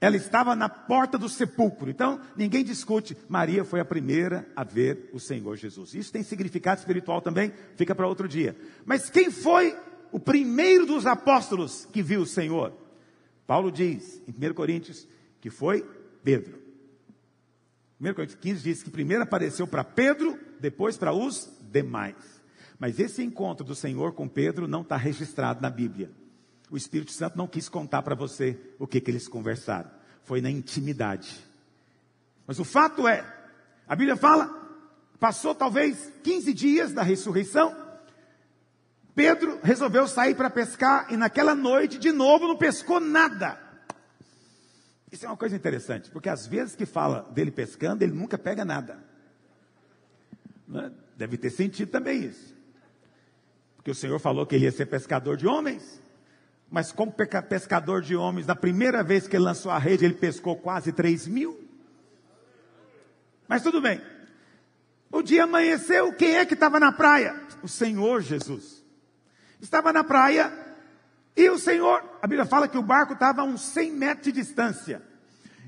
Ela 0.00 0.16
estava 0.16 0.54
na 0.54 0.68
porta 0.68 1.18
do 1.18 1.28
sepulcro. 1.28 1.90
Então, 1.90 2.20
ninguém 2.36 2.64
discute. 2.64 3.16
Maria 3.28 3.64
foi 3.64 3.80
a 3.80 3.84
primeira 3.84 4.46
a 4.54 4.62
ver 4.62 5.10
o 5.12 5.18
Senhor 5.18 5.56
Jesus. 5.56 5.94
Isso 5.94 6.12
tem 6.12 6.22
significado 6.22 6.80
espiritual 6.80 7.20
também, 7.20 7.52
fica 7.76 7.94
para 7.94 8.06
outro 8.06 8.28
dia. 8.28 8.56
Mas 8.84 9.10
quem 9.10 9.30
foi 9.30 9.76
o 10.12 10.20
primeiro 10.20 10.86
dos 10.86 11.06
apóstolos 11.06 11.86
que 11.92 12.02
viu 12.02 12.22
o 12.22 12.26
Senhor? 12.26 12.72
Paulo 13.46 13.72
diz, 13.72 14.22
em 14.28 14.50
1 14.50 14.54
Coríntios, 14.54 15.08
que 15.40 15.50
foi 15.50 15.84
Pedro. 16.22 16.58
1 18.00 18.14
Coríntios 18.14 18.38
15 18.40 18.62
diz 18.62 18.82
que 18.82 18.90
primeiro 18.90 19.24
apareceu 19.24 19.66
para 19.66 19.82
Pedro, 19.82 20.38
depois 20.60 20.96
para 20.96 21.12
os 21.12 21.50
demais. 21.72 22.37
Mas 22.78 23.00
esse 23.00 23.22
encontro 23.22 23.64
do 23.64 23.74
Senhor 23.74 24.12
com 24.12 24.28
Pedro 24.28 24.68
não 24.68 24.82
está 24.82 24.96
registrado 24.96 25.60
na 25.60 25.68
Bíblia. 25.68 26.10
O 26.70 26.76
Espírito 26.76 27.12
Santo 27.12 27.36
não 27.36 27.48
quis 27.48 27.68
contar 27.68 28.02
para 28.02 28.14
você 28.14 28.58
o 28.78 28.86
que, 28.86 29.00
que 29.00 29.10
eles 29.10 29.26
conversaram. 29.26 29.90
Foi 30.22 30.40
na 30.40 30.50
intimidade. 30.50 31.44
Mas 32.46 32.58
o 32.58 32.64
fato 32.64 33.08
é, 33.08 33.24
a 33.86 33.96
Bíblia 33.96 34.16
fala, 34.16 34.54
passou 35.18 35.54
talvez 35.54 36.12
15 36.22 36.54
dias 36.54 36.92
da 36.92 37.02
ressurreição, 37.02 37.74
Pedro 39.14 39.58
resolveu 39.64 40.06
sair 40.06 40.36
para 40.36 40.48
pescar 40.48 41.12
e 41.12 41.16
naquela 41.16 41.52
noite, 41.52 41.98
de 41.98 42.12
novo, 42.12 42.46
não 42.46 42.56
pescou 42.56 43.00
nada. 43.00 43.58
Isso 45.10 45.24
é 45.24 45.28
uma 45.28 45.36
coisa 45.36 45.56
interessante, 45.56 46.08
porque 46.10 46.28
às 46.28 46.46
vezes 46.46 46.76
que 46.76 46.86
fala 46.86 47.28
dele 47.32 47.50
pescando, 47.50 48.04
ele 48.04 48.12
nunca 48.12 48.38
pega 48.38 48.64
nada. 48.64 49.02
Né? 50.68 50.92
Deve 51.16 51.36
ter 51.36 51.50
sentido 51.50 51.90
também 51.90 52.26
isso. 52.26 52.54
Porque 53.78 53.90
o 53.90 53.94
Senhor 53.94 54.18
falou 54.18 54.44
que 54.44 54.54
ele 54.54 54.66
ia 54.66 54.72
ser 54.72 54.84
pescador 54.84 55.38
de 55.38 55.46
homens. 55.46 56.02
Mas 56.70 56.92
como 56.92 57.10
pescador 57.48 58.02
de 58.02 58.14
homens, 58.14 58.46
na 58.46 58.54
primeira 58.54 59.02
vez 59.02 59.26
que 59.26 59.36
ele 59.36 59.44
lançou 59.44 59.72
a 59.72 59.78
rede, 59.78 60.04
ele 60.04 60.14
pescou 60.14 60.54
quase 60.54 60.92
3 60.92 61.26
mil. 61.26 61.58
Mas 63.48 63.62
tudo 63.62 63.80
bem. 63.80 64.02
O 65.10 65.22
dia 65.22 65.44
amanheceu, 65.44 66.12
quem 66.12 66.36
é 66.36 66.44
que 66.44 66.52
estava 66.52 66.78
na 66.78 66.92
praia? 66.92 67.34
O 67.62 67.68
Senhor 67.68 68.20
Jesus. 68.20 68.84
Estava 69.58 69.90
na 69.90 70.04
praia 70.04 70.52
e 71.38 71.48
o 71.48 71.56
Senhor, 71.56 72.02
a 72.20 72.26
Bíblia 72.26 72.44
fala 72.44 72.66
que 72.66 72.76
o 72.76 72.82
barco 72.82 73.12
estava 73.12 73.42
a 73.42 73.44
uns 73.44 73.60
100 73.60 73.92
metros 73.92 74.24
de 74.24 74.32
distância. 74.32 75.00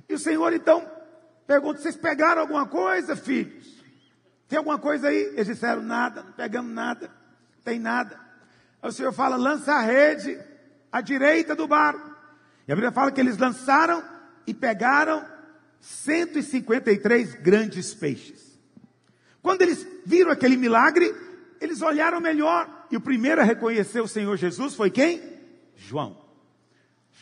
E 0.09 0.15
o 0.15 0.19
Senhor 0.19 0.53
então 0.53 0.85
pergunta: 1.47 1.81
vocês 1.81 1.97
pegaram 1.97 2.43
alguma 2.43 2.67
coisa, 2.67 3.15
filhos? 3.15 3.81
Tem 4.49 4.59
alguma 4.59 4.81
coisa 4.81 5.07
aí? 5.07 5.33
Eles 5.35 5.47
disseram: 5.47 5.81
nada, 5.81 6.25
não 6.25 6.33
pegamos 6.33 6.73
nada, 6.73 7.09
tem 7.71 7.79
nada. 7.79 8.19
Aí 8.83 8.89
o 8.89 8.93
Senhor 8.93 9.13
fala: 9.13 9.37
lança 9.37 9.73
a 9.73 9.81
rede 9.81 10.39
à 10.91 11.01
direita 11.01 11.55
do 11.55 11.69
barco. 11.69 12.11
E 12.67 12.73
a 12.73 12.75
Bíblia 12.75 12.91
fala 12.91 13.13
que 13.13 13.21
eles 13.21 13.39
lançaram 13.39 14.03
e 14.47 14.53
pegaram 14.53 15.25
153 15.81 17.35
grandes 17.37 17.95
peixes. 17.95 18.59
Quando 19.41 19.63
eles 19.63 19.87
viram 20.05 20.31
aquele 20.31 20.57
milagre, 20.57 21.15
eles 21.61 21.81
olharam 21.81 22.21
melhor. 22.21 22.87
E 22.91 22.97
o 22.97 23.01
primeiro 23.01 23.41
a 23.41 23.45
reconhecer 23.45 24.01
o 24.01 24.09
Senhor 24.09 24.37
Jesus 24.37 24.75
foi 24.75 24.91
quem? 24.91 25.23
João. 25.77 26.19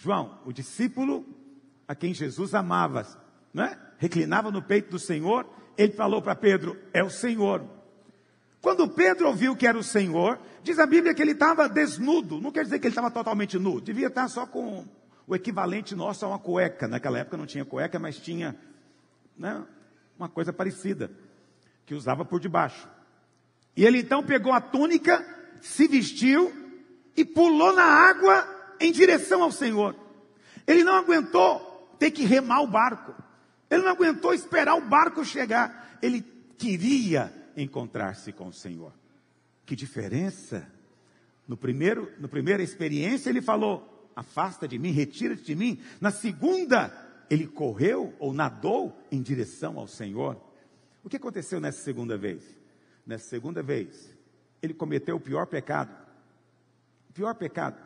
João, 0.01 0.41
o 0.47 0.53
discípulo 0.53 1.27
a 1.87 1.95
quem 1.95 2.15
Jesus 2.15 2.55
amava, 2.55 3.07
não 3.53 3.65
é? 3.65 3.79
reclinava 3.99 4.51
no 4.51 4.63
peito 4.63 4.91
do 4.91 4.99
Senhor. 4.99 5.47
Ele 5.77 5.93
falou 5.93 6.23
para 6.23 6.35
Pedro: 6.35 6.77
É 6.93 7.05
o 7.05 7.11
Senhor. 7.11 7.78
Quando 8.61 8.89
Pedro 8.89 9.29
ouviu 9.29 9.55
que 9.55 9.67
era 9.67 9.79
o 9.79 9.83
Senhor, 9.83 10.39
diz 10.63 10.79
a 10.79 10.87
Bíblia 10.87 11.15
que 11.15 11.23
ele 11.23 11.33
estava 11.33 11.69
desnudo. 11.69 12.41
Não 12.41 12.51
quer 12.51 12.65
dizer 12.65 12.79
que 12.79 12.87
ele 12.87 12.93
estava 12.93 13.11
totalmente 13.11 13.59
nu. 13.59 13.81
Devia 13.81 14.09
estar 14.09 14.29
só 14.29 14.47
com 14.47 14.85
o 15.27 15.37
equivalente 15.37 15.95
nosso 15.95 16.25
a 16.25 16.29
uma 16.29 16.39
cueca. 16.39 16.89
Naquela 16.89 17.19
época 17.19 17.37
não 17.37 17.47
tinha 17.47 17.65
cueca, 17.65 17.99
mas 17.99 18.19
tinha 18.19 18.57
né, 19.37 19.65
uma 20.19 20.29
coisa 20.29 20.53
parecida, 20.53 21.11
que 21.87 21.95
usava 21.95 22.25
por 22.25 22.41
debaixo. 22.41 22.89
E 23.77 23.85
ele 23.85 23.99
então 23.99 24.25
pegou 24.25 24.53
a 24.53 24.61
túnica, 24.61 25.25
se 25.61 25.87
vestiu 25.87 26.53
e 27.17 27.25
pulou 27.25 27.73
na 27.73 27.85
água 27.85 28.47
em 28.81 28.91
direção 28.91 29.43
ao 29.43 29.53
Senhor. 29.53 29.95
Ele 30.67 30.83
não 30.83 30.97
aguentou 30.97 31.97
ter 31.99 32.11
que 32.11 32.25
remar 32.25 32.63
o 32.63 32.67
barco. 32.67 33.15
Ele 33.71 33.83
não 33.83 33.91
aguentou 33.91 34.35
esperar 34.35 34.75
o 34.75 34.81
barco 34.81 35.25
chegar. 35.25 35.99
Ele 36.03 36.23
queria 36.57 37.33
encontrar-se 37.63 38.33
com 38.33 38.49
o 38.49 38.53
Senhor. 38.53 38.93
Que 39.67 39.77
diferença! 39.77 40.71
No 41.47 41.57
primeiro, 41.57 42.13
na 42.19 42.29
primeira 42.29 42.63
experiência 42.63 43.31
ele 43.31 43.41
falou: 43.41 44.11
afasta 44.15 44.69
de 44.69 44.79
mim, 44.79 44.91
retira-te 44.91 45.45
de 45.45 45.55
mim. 45.55 45.81
Na 46.01 46.11
segunda, 46.11 46.93
ele 47.31 47.47
correu 47.47 48.15
ou 48.19 48.33
nadou 48.33 48.99
em 49.11 49.23
direção 49.23 49.79
ao 49.79 49.87
Senhor. 49.87 50.41
O 51.03 51.09
que 51.09 51.17
aconteceu 51.17 51.61
nessa 51.61 51.83
segunda 51.83 52.19
vez? 52.19 52.43
Nessa 53.07 53.27
segunda 53.29 53.63
vez, 53.63 54.15
ele 54.61 54.75
cometeu 54.75 55.17
o 55.17 55.21
pior 55.21 55.47
pecado. 55.47 55.95
O 57.09 57.13
pior 57.13 57.35
pecado. 57.35 57.83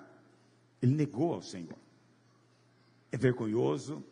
Ele 0.80 0.94
negou 0.94 1.34
ao 1.34 1.42
Senhor. 1.42 1.78
É 3.12 3.16
vergonhoso, 3.16 4.02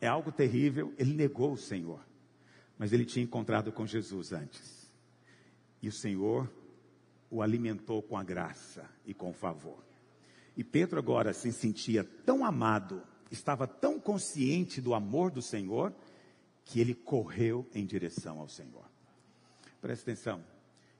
é 0.00 0.06
algo 0.06 0.32
terrível. 0.32 0.94
Ele 0.96 1.12
negou 1.12 1.52
o 1.52 1.58
Senhor. 1.58 2.00
Mas 2.78 2.92
ele 2.92 3.04
tinha 3.04 3.24
encontrado 3.24 3.72
com 3.72 3.84
Jesus 3.86 4.32
antes. 4.32 4.77
E 5.80 5.88
o 5.88 5.92
Senhor 5.92 6.50
o 7.30 7.42
alimentou 7.42 8.02
com 8.02 8.16
a 8.16 8.24
graça 8.24 8.88
e 9.04 9.12
com 9.12 9.30
o 9.30 9.34
favor. 9.34 9.84
E 10.56 10.64
Pedro 10.64 10.98
agora 10.98 11.32
se 11.32 11.52
sentia 11.52 12.02
tão 12.02 12.44
amado, 12.44 13.02
estava 13.30 13.66
tão 13.66 14.00
consciente 14.00 14.80
do 14.80 14.94
amor 14.94 15.30
do 15.30 15.42
Senhor, 15.42 15.94
que 16.64 16.80
ele 16.80 16.94
correu 16.94 17.66
em 17.74 17.86
direção 17.86 18.40
ao 18.40 18.48
Senhor. 18.48 18.84
Presta 19.80 20.10
atenção. 20.10 20.44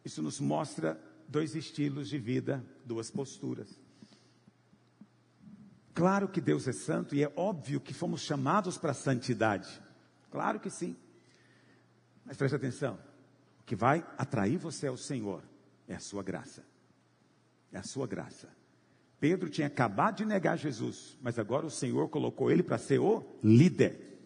Isso 0.04 0.22
nos 0.22 0.40
mostra 0.40 1.00
dois 1.26 1.54
estilos 1.54 2.08
de 2.08 2.18
vida, 2.18 2.64
duas 2.84 3.10
posturas. 3.10 3.68
Claro 5.92 6.28
que 6.28 6.40
Deus 6.40 6.68
é 6.68 6.72
santo 6.72 7.16
e 7.16 7.24
é 7.24 7.32
óbvio 7.34 7.80
que 7.80 7.92
fomos 7.92 8.20
chamados 8.20 8.78
para 8.78 8.92
a 8.92 8.94
santidade. 8.94 9.68
Claro 10.30 10.60
que 10.60 10.70
sim. 10.70 10.96
Mas 12.24 12.36
preste 12.36 12.54
atenção. 12.54 12.98
Que 13.68 13.76
vai 13.76 14.02
atrair 14.16 14.56
você 14.56 14.86
ao 14.86 14.96
Senhor 14.96 15.42
é 15.86 15.94
a 15.94 16.00
sua 16.00 16.22
graça. 16.22 16.64
É 17.70 17.76
a 17.76 17.82
sua 17.82 18.06
graça. 18.06 18.48
Pedro 19.20 19.50
tinha 19.50 19.66
acabado 19.66 20.16
de 20.16 20.24
negar 20.24 20.56
Jesus, 20.56 21.18
mas 21.20 21.38
agora 21.38 21.66
o 21.66 21.70
Senhor 21.70 22.08
colocou 22.08 22.50
ele 22.50 22.62
para 22.62 22.78
ser 22.78 22.98
o 22.98 23.22
líder. 23.44 24.18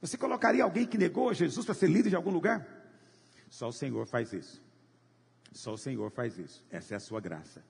Você 0.00 0.16
colocaria 0.16 0.62
alguém 0.62 0.86
que 0.86 0.96
negou 0.96 1.28
a 1.28 1.32
Jesus 1.32 1.66
para 1.66 1.74
ser 1.74 1.88
líder 1.88 2.10
de 2.10 2.14
algum 2.14 2.30
lugar? 2.30 2.64
Só 3.50 3.66
o 3.66 3.72
Senhor 3.72 4.06
faz 4.06 4.32
isso. 4.32 4.62
Só 5.50 5.72
o 5.72 5.78
Senhor 5.78 6.08
faz 6.12 6.38
isso. 6.38 6.64
Essa 6.70 6.94
é 6.94 6.96
a 6.98 7.00
sua 7.00 7.20
graça. 7.20 7.64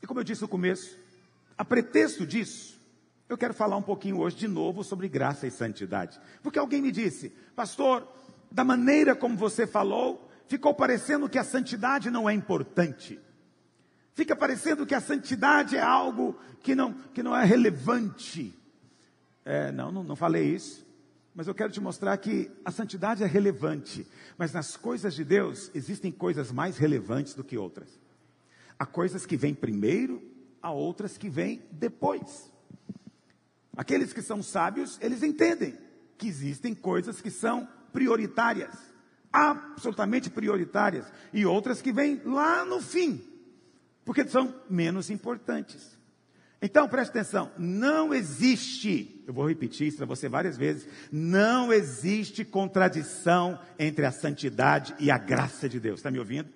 E 0.00 0.06
como 0.06 0.20
eu 0.20 0.24
disse 0.24 0.42
no 0.42 0.46
começo, 0.46 0.96
a 1.56 1.64
pretexto 1.64 2.24
disso, 2.24 2.80
eu 3.28 3.36
quero 3.36 3.54
falar 3.54 3.76
um 3.76 3.82
pouquinho 3.82 4.20
hoje 4.20 4.36
de 4.36 4.46
novo 4.46 4.84
sobre 4.84 5.08
graça 5.08 5.48
e 5.48 5.50
santidade. 5.50 6.20
Porque 6.44 6.60
alguém 6.60 6.80
me 6.80 6.92
disse, 6.92 7.30
pastor, 7.56 8.06
da 8.50 8.64
maneira 8.64 9.14
como 9.14 9.36
você 9.36 9.66
falou, 9.66 10.28
ficou 10.46 10.74
parecendo 10.74 11.28
que 11.28 11.38
a 11.38 11.44
santidade 11.44 12.10
não 12.10 12.28
é 12.28 12.32
importante. 12.32 13.18
Fica 14.14 14.34
parecendo 14.34 14.84
que 14.84 14.94
a 14.94 15.00
santidade 15.00 15.76
é 15.76 15.82
algo 15.82 16.36
que 16.60 16.74
não, 16.74 16.92
que 16.92 17.22
não 17.22 17.36
é 17.36 17.44
relevante. 17.44 18.52
É, 19.44 19.70
não, 19.70 19.92
não, 19.92 20.02
não 20.02 20.16
falei 20.16 20.54
isso. 20.54 20.86
Mas 21.34 21.46
eu 21.46 21.54
quero 21.54 21.72
te 21.72 21.80
mostrar 21.80 22.16
que 22.16 22.50
a 22.64 22.72
santidade 22.72 23.22
é 23.22 23.26
relevante. 23.26 24.04
Mas 24.36 24.52
nas 24.52 24.76
coisas 24.76 25.14
de 25.14 25.24
Deus 25.24 25.70
existem 25.72 26.10
coisas 26.10 26.50
mais 26.50 26.78
relevantes 26.78 27.34
do 27.34 27.44
que 27.44 27.56
outras. 27.56 27.88
Há 28.76 28.84
coisas 28.84 29.24
que 29.24 29.36
vêm 29.36 29.54
primeiro, 29.54 30.20
há 30.60 30.72
outras 30.72 31.16
que 31.16 31.28
vêm 31.28 31.62
depois. 31.70 32.52
Aqueles 33.76 34.12
que 34.12 34.20
são 34.20 34.42
sábios, 34.42 34.98
eles 35.00 35.22
entendem 35.22 35.78
que 36.16 36.26
existem 36.26 36.74
coisas 36.74 37.20
que 37.20 37.30
são 37.30 37.68
prioritárias, 37.92 38.74
absolutamente 39.32 40.30
prioritárias, 40.30 41.06
e 41.32 41.44
outras 41.44 41.82
que 41.82 41.92
vêm 41.92 42.20
lá 42.24 42.64
no 42.64 42.80
fim 42.80 43.28
porque 44.08 44.26
são 44.26 44.54
menos 44.70 45.10
importantes. 45.10 45.98
Então 46.62 46.88
preste 46.88 47.10
atenção, 47.10 47.52
não 47.58 48.14
existe, 48.14 49.22
eu 49.26 49.34
vou 49.34 49.46
repetir 49.46 49.86
isso 49.86 49.98
para 49.98 50.06
você 50.06 50.30
várias 50.30 50.56
vezes, 50.56 50.88
não 51.12 51.70
existe 51.70 52.42
contradição 52.42 53.60
entre 53.78 54.06
a 54.06 54.10
santidade 54.10 54.94
e 54.98 55.10
a 55.10 55.18
graça 55.18 55.68
de 55.68 55.78
Deus. 55.78 55.98
Está 55.98 56.10
me 56.10 56.18
ouvindo? 56.18 56.48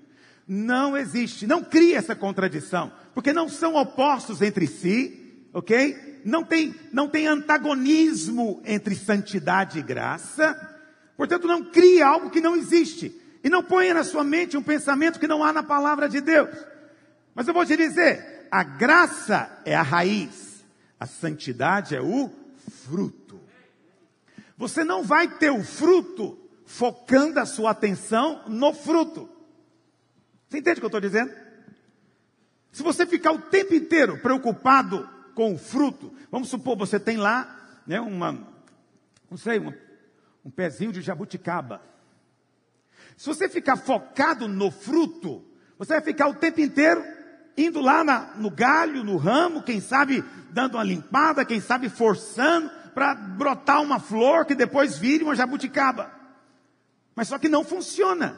Não 0.48 0.96
existe, 0.96 1.46
não 1.46 1.62
cria 1.62 1.98
essa 1.98 2.16
contradição, 2.16 2.90
porque 3.12 3.34
não 3.34 3.50
são 3.50 3.74
opostos 3.74 4.40
entre 4.40 4.66
si, 4.66 5.44
ok? 5.52 6.22
Não 6.24 6.42
tem, 6.42 6.74
não 6.90 7.06
tem 7.06 7.26
antagonismo 7.26 8.62
entre 8.64 8.94
santidade 8.94 9.78
e 9.78 9.82
graça, 9.82 10.71
portanto 11.16 11.46
não 11.46 11.64
cria 11.64 12.06
algo 12.06 12.30
que 12.30 12.40
não 12.40 12.56
existe, 12.56 13.20
e 13.44 13.48
não 13.50 13.62
ponha 13.62 13.94
na 13.94 14.04
sua 14.04 14.22
mente 14.22 14.56
um 14.56 14.62
pensamento 14.62 15.18
que 15.18 15.26
não 15.26 15.42
há 15.42 15.52
na 15.52 15.62
palavra 15.62 16.08
de 16.08 16.20
Deus. 16.20 16.50
Mas 17.34 17.48
eu 17.48 17.54
vou 17.54 17.66
te 17.66 17.76
dizer, 17.76 18.46
a 18.50 18.62
graça 18.62 19.60
é 19.64 19.74
a 19.74 19.82
raiz, 19.82 20.64
a 21.00 21.06
santidade 21.06 21.96
é 21.96 22.00
o 22.00 22.30
fruto. 22.84 23.40
Você 24.56 24.84
não 24.84 25.02
vai 25.02 25.26
ter 25.26 25.50
o 25.50 25.64
fruto 25.64 26.38
focando 26.66 27.40
a 27.40 27.46
sua 27.46 27.70
atenção 27.70 28.44
no 28.46 28.72
fruto. 28.72 29.28
Você 30.48 30.58
entende 30.58 30.78
o 30.78 30.80
que 30.80 30.84
eu 30.84 30.88
estou 30.88 31.00
dizendo? 31.00 31.32
Se 32.70 32.82
você 32.82 33.04
ficar 33.04 33.32
o 33.32 33.38
tempo 33.38 33.74
inteiro 33.74 34.18
preocupado 34.18 35.08
com 35.34 35.54
o 35.54 35.58
fruto, 35.58 36.12
vamos 36.30 36.48
supor, 36.48 36.76
você 36.76 37.00
tem 37.00 37.16
lá, 37.16 37.80
né, 37.86 38.00
uma, 38.00 38.32
não 39.30 39.36
sei, 39.36 39.58
uma, 39.58 39.74
um 40.44 40.50
pezinho 40.50 40.92
de 40.92 41.00
jabuticaba. 41.00 41.82
Se 43.16 43.26
você 43.26 43.48
ficar 43.48 43.76
focado 43.76 44.48
no 44.48 44.70
fruto, 44.70 45.44
você 45.78 45.94
vai 45.94 46.02
ficar 46.02 46.28
o 46.28 46.34
tempo 46.34 46.60
inteiro 46.60 47.02
indo 47.56 47.80
lá 47.80 48.02
na, 48.02 48.34
no 48.36 48.50
galho, 48.50 49.04
no 49.04 49.16
ramo, 49.16 49.62
quem 49.62 49.80
sabe 49.80 50.24
dando 50.50 50.74
uma 50.74 50.84
limpada, 50.84 51.44
quem 51.44 51.60
sabe 51.60 51.88
forçando 51.88 52.70
para 52.94 53.14
brotar 53.14 53.82
uma 53.82 53.98
flor 53.98 54.44
que 54.44 54.54
depois 54.54 54.98
vire 54.98 55.24
uma 55.24 55.34
jabuticaba. 55.34 56.10
Mas 57.14 57.28
só 57.28 57.38
que 57.38 57.48
não 57.48 57.64
funciona. 57.64 58.36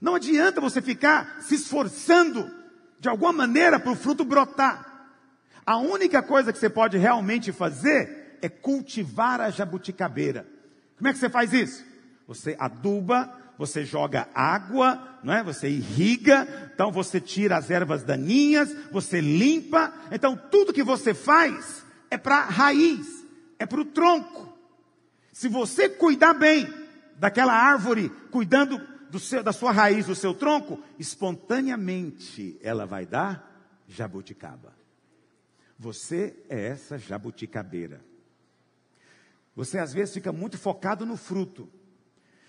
Não 0.00 0.14
adianta 0.14 0.60
você 0.60 0.80
ficar 0.80 1.40
se 1.40 1.54
esforçando 1.56 2.50
de 2.98 3.08
alguma 3.08 3.32
maneira 3.32 3.78
para 3.78 3.92
o 3.92 3.96
fruto 3.96 4.24
brotar. 4.24 4.86
A 5.64 5.76
única 5.76 6.22
coisa 6.22 6.52
que 6.52 6.58
você 6.58 6.68
pode 6.68 6.96
realmente 6.98 7.52
fazer 7.52 8.38
é 8.42 8.48
cultivar 8.48 9.40
a 9.40 9.50
jabuticabeira. 9.50 10.46
Como 11.00 11.08
é 11.08 11.14
que 11.14 11.18
você 11.18 11.30
faz 11.30 11.54
isso? 11.54 11.82
Você 12.28 12.54
aduba, 12.58 13.34
você 13.56 13.86
joga 13.86 14.28
água, 14.34 15.18
não 15.24 15.32
é? 15.32 15.42
Você 15.42 15.66
irriga, 15.66 16.46
então 16.74 16.92
você 16.92 17.18
tira 17.18 17.56
as 17.56 17.70
ervas 17.70 18.02
daninhas, 18.02 18.70
você 18.92 19.18
limpa. 19.18 19.94
Então 20.12 20.36
tudo 20.36 20.74
que 20.74 20.82
você 20.82 21.14
faz 21.14 21.82
é 22.10 22.18
para 22.18 22.40
a 22.40 22.50
raiz, 22.50 23.24
é 23.58 23.64
para 23.64 23.80
o 23.80 23.84
tronco. 23.86 24.54
Se 25.32 25.48
você 25.48 25.88
cuidar 25.88 26.34
bem 26.34 26.68
daquela 27.16 27.54
árvore, 27.54 28.10
cuidando 28.30 28.78
seu, 29.18 29.42
da 29.42 29.54
sua 29.54 29.72
raiz, 29.72 30.04
do 30.04 30.14
seu 30.14 30.34
tronco, 30.34 30.78
espontaneamente 30.98 32.58
ela 32.62 32.84
vai 32.84 33.06
dar 33.06 33.82
jabuticaba. 33.88 34.74
Você 35.78 36.36
é 36.50 36.66
essa 36.66 36.98
jabuticabeira. 36.98 38.02
Você 39.54 39.78
às 39.78 39.92
vezes 39.92 40.14
fica 40.14 40.32
muito 40.32 40.58
focado 40.58 41.04
no 41.04 41.16
fruto. 41.16 41.68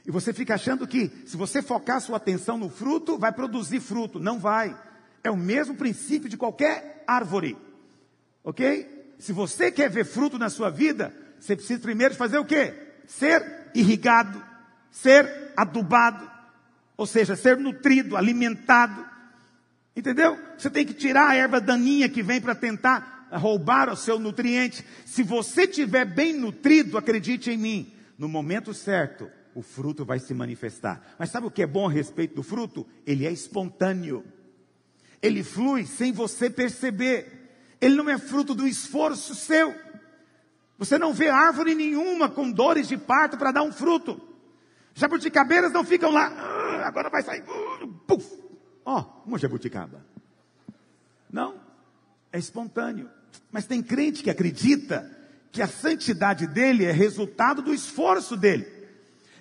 E 0.05 0.11
você 0.11 0.33
fica 0.33 0.55
achando 0.55 0.87
que 0.87 1.09
se 1.25 1.37
você 1.37 1.61
focar 1.61 2.01
sua 2.01 2.17
atenção 2.17 2.57
no 2.57 2.69
fruto, 2.69 3.17
vai 3.17 3.31
produzir 3.31 3.79
fruto. 3.79 4.19
Não 4.19 4.39
vai. 4.39 4.75
É 5.23 5.29
o 5.29 5.37
mesmo 5.37 5.75
princípio 5.75 6.29
de 6.29 6.37
qualquer 6.37 7.03
árvore. 7.07 7.57
Ok? 8.43 9.15
Se 9.19 9.31
você 9.31 9.71
quer 9.71 9.89
ver 9.89 10.05
fruto 10.05 10.39
na 10.39 10.49
sua 10.49 10.69
vida, 10.69 11.13
você 11.39 11.55
precisa 11.55 11.79
primeiro 11.79 12.15
fazer 12.15 12.39
o 12.39 12.45
quê? 12.45 12.73
Ser 13.05 13.69
irrigado, 13.75 14.43
ser 14.89 15.53
adubado, 15.55 16.29
ou 16.97 17.05
seja, 17.05 17.35
ser 17.35 17.57
nutrido, 17.57 18.17
alimentado. 18.17 19.05
Entendeu? 19.95 20.39
Você 20.57 20.69
tem 20.69 20.85
que 20.85 20.93
tirar 20.93 21.29
a 21.29 21.35
erva 21.35 21.61
daninha 21.61 22.09
que 22.09 22.23
vem 22.23 22.41
para 22.41 22.55
tentar 22.55 23.20
roubar 23.37 23.89
o 23.89 23.95
seu 23.95 24.19
nutriente. 24.19 24.85
Se 25.05 25.23
você 25.23 25.67
tiver 25.67 26.05
bem 26.05 26.33
nutrido, 26.33 26.97
acredite 26.97 27.51
em 27.51 27.57
mim, 27.57 27.93
no 28.17 28.27
momento 28.27 28.73
certo, 28.73 29.29
o 29.53 29.61
fruto 29.61 30.05
vai 30.05 30.19
se 30.19 30.33
manifestar. 30.33 31.15
Mas 31.17 31.29
sabe 31.29 31.47
o 31.47 31.51
que 31.51 31.61
é 31.61 31.67
bom 31.67 31.87
a 31.87 31.91
respeito 31.91 32.35
do 32.35 32.43
fruto? 32.43 32.87
Ele 33.05 33.25
é 33.25 33.31
espontâneo. 33.31 34.23
Ele 35.21 35.43
flui 35.43 35.85
sem 35.85 36.11
você 36.11 36.49
perceber. 36.49 37.49
Ele 37.79 37.95
não 37.95 38.09
é 38.09 38.17
fruto 38.17 38.53
do 38.53 38.67
esforço 38.67 39.35
seu. 39.35 39.75
Você 40.77 40.97
não 40.97 41.13
vê 41.13 41.29
árvore 41.29 41.75
nenhuma 41.75 42.27
com 42.29 42.51
dores 42.51 42.87
de 42.87 42.97
parto 42.97 43.37
para 43.37 43.51
dar 43.51 43.63
um 43.63 43.71
fruto. 43.71 44.19
Jabuticabeiras 44.93 45.71
não 45.71 45.83
ficam 45.83 46.11
lá, 46.11 46.27
ah, 46.27 46.87
agora 46.87 47.09
vai 47.09 47.21
sair, 47.21 47.43
uh, 47.43 47.87
puf. 48.07 48.25
Ó, 48.83 48.99
oh, 48.99 49.29
uma 49.29 49.37
jabuticaba. 49.37 50.05
Não, 51.31 51.55
é 52.31 52.39
espontâneo. 52.39 53.09
Mas 53.51 53.65
tem 53.65 53.81
crente 53.81 54.23
que 54.23 54.29
acredita 54.29 55.09
que 55.51 55.61
a 55.61 55.67
santidade 55.67 56.47
dele 56.47 56.85
é 56.85 56.91
resultado 56.91 57.61
do 57.61 57.73
esforço 57.73 58.37
dele. 58.37 58.67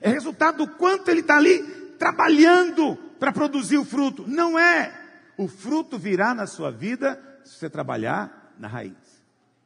É 0.01 0.11
resultado 0.11 0.59
do 0.59 0.69
quanto 0.77 1.09
ele 1.11 1.21
está 1.21 1.37
ali 1.37 1.63
trabalhando 1.99 2.97
para 3.19 3.33
produzir 3.33 3.79
o 3.79 3.85
fruto. 3.85 4.27
Não 4.27 4.59
é. 4.59 4.93
O 5.37 5.47
fruto 5.47 5.99
virá 5.99 6.35
na 6.35 6.47
sua 6.47 6.71
vida 6.71 7.21
se 7.45 7.59
você 7.59 7.71
trabalhar 7.71 8.55
na 8.59 8.67
raiz. 8.67 8.95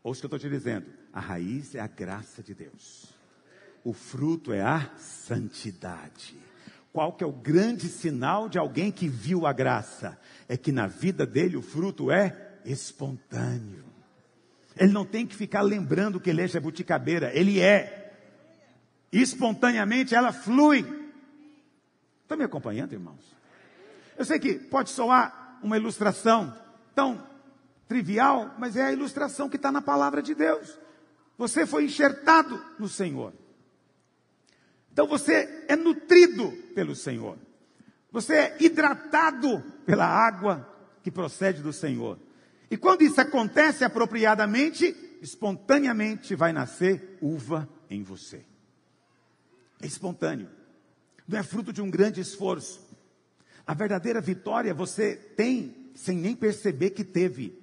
Ouça 0.02 0.18
o 0.18 0.28
que 0.28 0.34
eu 0.34 0.36
estou 0.36 0.50
te 0.50 0.54
dizendo. 0.54 0.86
A 1.12 1.20
raiz 1.20 1.74
é 1.74 1.80
a 1.80 1.86
graça 1.86 2.42
de 2.42 2.54
Deus. 2.54 3.14
O 3.82 3.92
fruto 3.92 4.52
é 4.52 4.62
a 4.62 4.90
santidade. 4.98 6.36
Qual 6.92 7.12
que 7.12 7.24
é 7.24 7.26
o 7.26 7.32
grande 7.32 7.88
sinal 7.88 8.48
de 8.48 8.58
alguém 8.58 8.92
que 8.92 9.08
viu 9.08 9.46
a 9.46 9.52
graça? 9.52 10.18
É 10.48 10.56
que 10.56 10.70
na 10.70 10.86
vida 10.86 11.26
dele 11.26 11.56
o 11.56 11.62
fruto 11.62 12.10
é 12.10 12.58
espontâneo. 12.64 13.83
Ele 14.76 14.92
não 14.92 15.04
tem 15.04 15.26
que 15.26 15.36
ficar 15.36 15.62
lembrando 15.62 16.20
que 16.20 16.30
ele 16.30 16.42
é 16.42 16.48
jabuticabeira, 16.48 17.30
ele 17.32 17.60
é. 17.60 18.12
Espontaneamente 19.12 20.14
ela 20.14 20.32
flui. 20.32 20.84
Estão 22.22 22.36
me 22.36 22.44
acompanhando, 22.44 22.92
irmãos? 22.92 23.34
Eu 24.16 24.24
sei 24.24 24.38
que 24.38 24.54
pode 24.54 24.90
soar 24.90 25.58
uma 25.62 25.76
ilustração 25.76 26.56
tão 26.94 27.24
trivial, 27.86 28.54
mas 28.58 28.76
é 28.76 28.84
a 28.84 28.92
ilustração 28.92 29.48
que 29.48 29.56
está 29.56 29.70
na 29.70 29.80
palavra 29.80 30.22
de 30.22 30.34
Deus. 30.34 30.78
Você 31.38 31.66
foi 31.66 31.84
enxertado 31.84 32.60
no 32.78 32.88
Senhor. 32.88 33.32
Então 34.92 35.06
você 35.06 35.64
é 35.68 35.76
nutrido 35.76 36.52
pelo 36.74 36.94
Senhor. 36.94 37.36
Você 38.12 38.34
é 38.34 38.56
hidratado 38.60 39.60
pela 39.84 40.06
água 40.06 40.68
que 41.02 41.10
procede 41.10 41.62
do 41.62 41.72
Senhor. 41.72 42.18
E 42.74 42.76
quando 42.76 43.02
isso 43.02 43.20
acontece 43.20 43.84
apropriadamente, 43.84 44.96
espontaneamente 45.22 46.34
vai 46.34 46.52
nascer 46.52 47.16
uva 47.20 47.68
em 47.88 48.02
você. 48.02 48.44
É 49.80 49.86
espontâneo. 49.86 50.48
Não 51.28 51.38
é 51.38 51.44
fruto 51.44 51.72
de 51.72 51.80
um 51.80 51.88
grande 51.88 52.20
esforço. 52.20 52.84
A 53.64 53.74
verdadeira 53.74 54.20
vitória 54.20 54.74
você 54.74 55.14
tem 55.14 55.92
sem 55.94 56.18
nem 56.18 56.34
perceber 56.34 56.90
que 56.90 57.04
teve. 57.04 57.56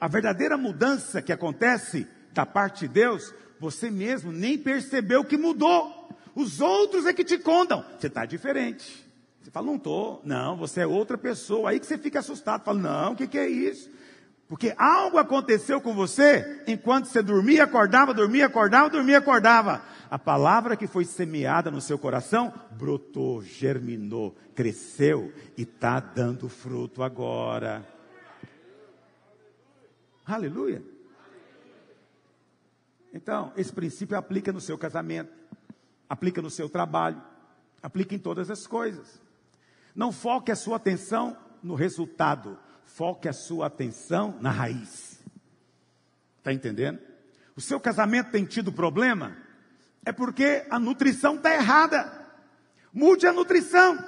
A 0.00 0.08
verdadeira 0.08 0.58
mudança 0.58 1.22
que 1.22 1.32
acontece 1.32 2.04
da 2.32 2.44
parte 2.44 2.80
de 2.80 2.94
Deus, 2.94 3.32
você 3.60 3.92
mesmo 3.92 4.32
nem 4.32 4.58
percebeu 4.58 5.24
que 5.24 5.38
mudou. 5.38 6.10
Os 6.34 6.60
outros 6.60 7.06
é 7.06 7.12
que 7.12 7.22
te 7.22 7.38
contam. 7.38 7.84
Você 7.96 8.08
está 8.08 8.26
diferente. 8.26 9.06
Você 9.40 9.52
fala, 9.52 9.66
não 9.66 9.76
estou. 9.76 10.20
Não, 10.24 10.56
você 10.56 10.80
é 10.80 10.86
outra 10.88 11.16
pessoa. 11.16 11.70
Aí 11.70 11.78
que 11.78 11.86
você 11.86 11.96
fica 11.96 12.18
assustado. 12.18 12.64
Fala, 12.64 12.80
não, 12.80 13.12
o 13.12 13.16
que, 13.16 13.28
que 13.28 13.38
é 13.38 13.48
isso? 13.48 13.96
Porque 14.48 14.74
algo 14.78 15.18
aconteceu 15.18 15.78
com 15.78 15.94
você 15.94 16.62
enquanto 16.66 17.04
você 17.04 17.22
dormia, 17.22 17.64
acordava, 17.64 18.14
dormia, 18.14 18.46
acordava, 18.46 18.88
dormia, 18.88 19.18
acordava. 19.18 19.82
A 20.10 20.18
palavra 20.18 20.74
que 20.74 20.86
foi 20.86 21.04
semeada 21.04 21.70
no 21.70 21.82
seu 21.82 21.98
coração 21.98 22.52
brotou, 22.70 23.42
germinou, 23.42 24.34
cresceu 24.54 25.32
e 25.54 25.62
está 25.62 26.00
dando 26.00 26.48
fruto 26.48 27.02
agora. 27.02 27.86
Aleluia. 30.24 30.82
Então, 33.12 33.52
esse 33.54 33.72
princípio 33.72 34.16
aplica 34.16 34.50
no 34.50 34.60
seu 34.62 34.78
casamento, 34.78 35.32
aplica 36.08 36.40
no 36.40 36.50
seu 36.50 36.70
trabalho, 36.70 37.20
aplica 37.82 38.14
em 38.14 38.18
todas 38.18 38.50
as 38.50 38.66
coisas. 38.66 39.20
Não 39.94 40.10
foque 40.10 40.50
a 40.50 40.56
sua 40.56 40.76
atenção 40.76 41.36
no 41.62 41.74
resultado, 41.74 42.58
foque 42.88 43.28
a 43.28 43.32
sua 43.32 43.66
atenção 43.66 44.36
na 44.40 44.50
raiz. 44.50 45.20
Está 46.38 46.52
entendendo? 46.52 46.98
O 47.54 47.60
seu 47.60 47.78
casamento 47.78 48.30
tem 48.30 48.44
tido 48.44 48.72
problema? 48.72 49.36
É 50.04 50.12
porque 50.12 50.64
a 50.70 50.78
nutrição 50.78 51.36
está 51.36 51.54
errada. 51.54 52.10
Mude 52.92 53.26
a 53.26 53.32
nutrição. 53.32 54.02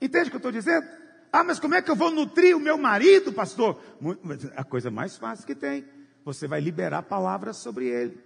Entende 0.00 0.26
o 0.26 0.30
que 0.30 0.36
eu 0.36 0.38
estou 0.38 0.52
dizendo? 0.52 0.86
Ah, 1.32 1.44
mas 1.44 1.58
como 1.58 1.74
é 1.74 1.82
que 1.82 1.90
eu 1.90 1.96
vou 1.96 2.10
nutrir 2.10 2.56
o 2.56 2.60
meu 2.60 2.76
marido, 2.76 3.32
pastor? 3.32 3.80
A 4.56 4.64
coisa 4.64 4.90
mais 4.90 5.16
fácil 5.16 5.46
que 5.46 5.54
tem. 5.54 5.84
Você 6.24 6.48
vai 6.48 6.60
liberar 6.60 7.02
palavras 7.02 7.56
sobre 7.58 7.86
ele. 7.86 8.18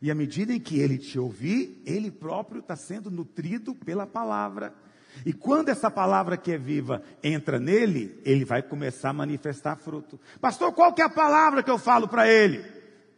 E 0.00 0.10
à 0.10 0.14
medida 0.14 0.52
em 0.52 0.60
que 0.60 0.78
ele 0.78 0.98
te 0.98 1.18
ouvir, 1.18 1.82
ele 1.84 2.10
próprio 2.10 2.60
está 2.60 2.74
sendo 2.74 3.10
nutrido 3.10 3.74
pela 3.74 4.06
palavra. 4.06 4.74
E 5.24 5.32
quando 5.32 5.68
essa 5.68 5.90
palavra 5.90 6.36
que 6.36 6.52
é 6.52 6.58
viva 6.58 7.02
entra 7.22 7.58
nele, 7.58 8.20
ele 8.24 8.44
vai 8.44 8.62
começar 8.62 9.10
a 9.10 9.12
manifestar 9.12 9.76
fruto. 9.76 10.18
Pastor, 10.40 10.72
qual 10.72 10.92
que 10.92 11.02
é 11.02 11.04
a 11.04 11.10
palavra 11.10 11.62
que 11.62 11.70
eu 11.70 11.78
falo 11.78 12.08
para 12.08 12.28
ele? 12.28 12.64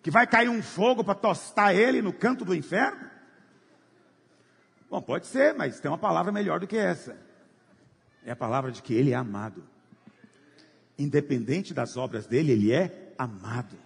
Que 0.03 0.11
vai 0.11 0.27
cair 0.27 0.49
um 0.49 0.63
fogo 0.63 1.03
para 1.03 1.15
tostar 1.15 1.75
ele 1.75 2.03
no 2.03 2.13
canto 2.13 2.45
do 2.45 2.55
inferno? 2.55 3.11
Bom, 4.91 5.01
pode 5.01 5.27
ser, 5.27 5.55
mas 5.55 5.81
tem 5.81 5.91
uma 5.91 5.99
palavra 5.99 6.31
melhor 6.31 6.61
do 6.61 6.67
que 6.67 6.77
essa. 6.77 7.17
É 8.25 8.33
a 8.33 8.37
palavra 8.37 8.71
de 8.71 8.83
que 8.83 8.93
ele 8.93 9.13
é 9.13 9.15
amado. 9.15 9.65
Independente 10.99 11.73
das 11.73 11.97
obras 11.97 12.27
dele, 12.27 12.53
ele 12.53 12.73
é 12.73 13.13
amado. 13.17 13.77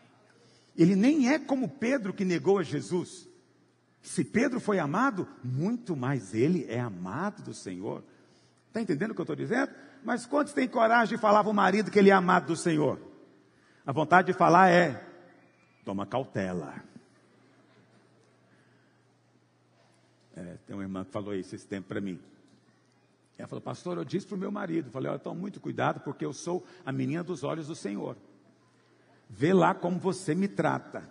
Ele 0.77 0.97
nem 0.97 1.33
é 1.33 1.39
como 1.39 1.69
Pedro 1.69 2.13
que 2.13 2.25
negou 2.25 2.59
a 2.59 2.63
Jesus. 2.63 3.28
Se 4.03 4.25
Pedro 4.25 4.61
foi 4.61 4.79
amado, 4.79 5.29
muito 5.43 5.97
mais 5.97 6.35
ele 6.35 6.65
é 6.69 6.81
amado 6.81 7.43
do 7.43 7.53
Senhor. 7.53 8.03
Está 8.69 8.81
entendendo 8.81 9.11
o 9.11 9.15
que 9.15 9.21
eu 9.21 9.25
estou 9.25 9.37
dizendo? 9.37 9.73
Mas 10.05 10.25
quantos 10.25 10.53
têm 10.53 10.69
coragem 10.69 11.17
de 11.17 11.21
falar 11.21 11.43
para 11.43 11.51
o 11.51 11.55
marido 11.55 11.91
que 11.91 11.99
ele 11.99 12.11
é 12.11 12.13
amado 12.13 12.47
do 12.47 12.57
Senhor? 12.57 13.01
A 13.85 13.93
vontade 13.93 14.29
de 14.29 14.33
falar 14.33 14.71
é: 14.71 15.05
toma 15.85 16.07
cautela. 16.07 16.83
É, 20.37 20.57
tem 20.67 20.77
uma 20.77 20.85
irmã 20.85 21.05
que 21.05 21.11
falou 21.11 21.35
isso 21.35 21.55
esse 21.55 21.67
tempo 21.67 21.89
para 21.89 22.01
mim. 22.01 22.21
Ela 23.37 23.49
falou, 23.49 23.63
pastor, 23.63 23.97
eu 23.97 24.05
disse 24.05 24.27
para 24.27 24.35
o 24.37 24.39
meu 24.39 24.51
marido, 24.51 24.91
falei, 24.91 25.11
olha, 25.11 25.19
toma 25.19 25.41
muito 25.41 25.61
cuidado, 25.61 26.01
porque 26.01 26.25
eu 26.25 26.33
sou 26.33 26.67
a 26.85 26.93
menina 26.93 27.23
dos 27.23 27.45
olhos 27.45 27.69
do 27.69 27.75
Senhor. 27.75 28.17
Vê 29.31 29.53
lá 29.53 29.75
como 29.75 29.99
você 29.99 30.35
me 30.35 30.49
trata. 30.49 31.09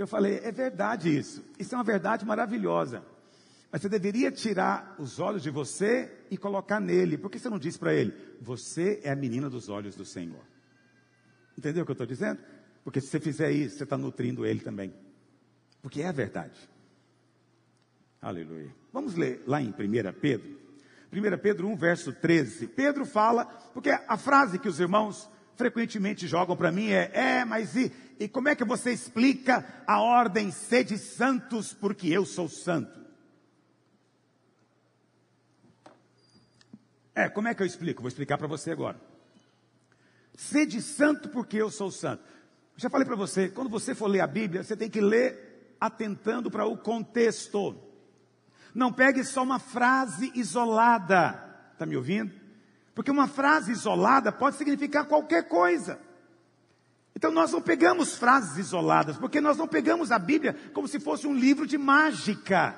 Eu 0.00 0.06
falei, 0.06 0.40
é 0.42 0.50
verdade 0.50 1.14
isso. 1.14 1.44
Isso 1.58 1.74
é 1.74 1.78
uma 1.78 1.84
verdade 1.84 2.24
maravilhosa. 2.24 3.04
Mas 3.70 3.82
você 3.82 3.88
deveria 3.90 4.32
tirar 4.32 4.96
os 4.98 5.20
olhos 5.20 5.42
de 5.42 5.50
você 5.50 6.10
e 6.30 6.38
colocar 6.38 6.80
nele. 6.80 7.18
Por 7.18 7.30
que 7.30 7.38
você 7.38 7.50
não 7.50 7.58
diz 7.58 7.76
para 7.76 7.92
ele? 7.92 8.14
Você 8.40 8.98
é 9.04 9.10
a 9.10 9.14
menina 9.14 9.50
dos 9.50 9.68
olhos 9.68 9.94
do 9.94 10.06
Senhor. 10.06 10.40
Entendeu 11.56 11.82
o 11.82 11.84
que 11.84 11.90
eu 11.90 11.92
estou 11.92 12.06
dizendo? 12.06 12.40
Porque 12.82 12.98
se 12.98 13.08
você 13.08 13.20
fizer 13.20 13.52
isso, 13.52 13.76
você 13.76 13.84
está 13.84 13.98
nutrindo 13.98 14.46
ele 14.46 14.60
também. 14.60 14.90
Porque 15.82 16.00
é 16.00 16.08
a 16.08 16.12
verdade. 16.12 16.58
Aleluia. 18.22 18.74
Vamos 18.94 19.16
ler 19.16 19.42
lá 19.46 19.60
em 19.60 19.68
1 19.68 19.72
Pedro. 20.18 20.58
1 21.12 21.38
Pedro 21.42 21.68
1, 21.68 21.76
verso 21.76 22.10
13. 22.14 22.68
Pedro 22.68 23.04
fala, 23.04 23.44
porque 23.74 23.90
a 23.90 24.16
frase 24.16 24.58
que 24.58 24.68
os 24.68 24.80
irmãos 24.80 25.28
frequentemente 25.60 26.26
jogam 26.26 26.56
para 26.56 26.72
mim 26.72 26.88
é: 26.88 27.10
é, 27.12 27.44
mas 27.44 27.76
e, 27.76 27.92
e 28.18 28.26
como 28.26 28.48
é 28.48 28.56
que 28.56 28.64
você 28.64 28.92
explica 28.92 29.84
a 29.86 30.00
ordem 30.00 30.50
sede 30.50 30.96
santos 30.96 31.74
porque 31.74 32.08
eu 32.08 32.24
sou 32.24 32.48
santo? 32.48 32.98
É, 37.14 37.28
como 37.28 37.48
é 37.48 37.54
que 37.54 37.62
eu 37.62 37.66
explico? 37.66 38.00
Vou 38.00 38.08
explicar 38.08 38.38
para 38.38 38.46
você 38.46 38.70
agora. 38.70 38.98
Sede 40.34 40.80
santo 40.80 41.28
porque 41.28 41.58
eu 41.58 41.70
sou 41.70 41.90
santo. 41.90 42.24
Já 42.76 42.88
falei 42.88 43.06
para 43.06 43.16
você, 43.16 43.50
quando 43.50 43.68
você 43.68 43.94
for 43.94 44.06
ler 44.06 44.20
a 44.20 44.26
Bíblia, 44.26 44.62
você 44.62 44.74
tem 44.74 44.88
que 44.88 45.02
ler 45.02 45.76
atentando 45.78 46.50
para 46.50 46.64
o 46.64 46.78
contexto. 46.78 47.76
Não 48.74 48.90
pegue 48.90 49.22
só 49.24 49.42
uma 49.42 49.58
frase 49.58 50.32
isolada. 50.34 51.70
Está 51.74 51.84
me 51.84 51.96
ouvindo? 51.96 52.39
Porque 53.00 53.10
uma 53.10 53.26
frase 53.26 53.72
isolada 53.72 54.30
pode 54.30 54.56
significar 54.56 55.06
qualquer 55.06 55.48
coisa. 55.48 55.98
Então 57.16 57.30
nós 57.30 57.50
não 57.50 57.62
pegamos 57.62 58.14
frases 58.14 58.58
isoladas, 58.58 59.16
porque 59.16 59.40
nós 59.40 59.56
não 59.56 59.66
pegamos 59.66 60.12
a 60.12 60.18
Bíblia 60.18 60.54
como 60.74 60.86
se 60.86 61.00
fosse 61.00 61.26
um 61.26 61.32
livro 61.32 61.66
de 61.66 61.78
mágica. 61.78 62.74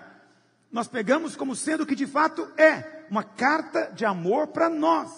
Nós 0.71 0.87
pegamos 0.87 1.35
como 1.35 1.57
sendo 1.57 1.83
o 1.83 1.87
que 1.87 1.97
de 1.97 2.07
fato 2.07 2.49
é 2.57 3.05
uma 3.11 3.25
carta 3.25 3.91
de 3.97 4.05
amor 4.05 4.47
para 4.47 4.71
nós. 4.71 5.11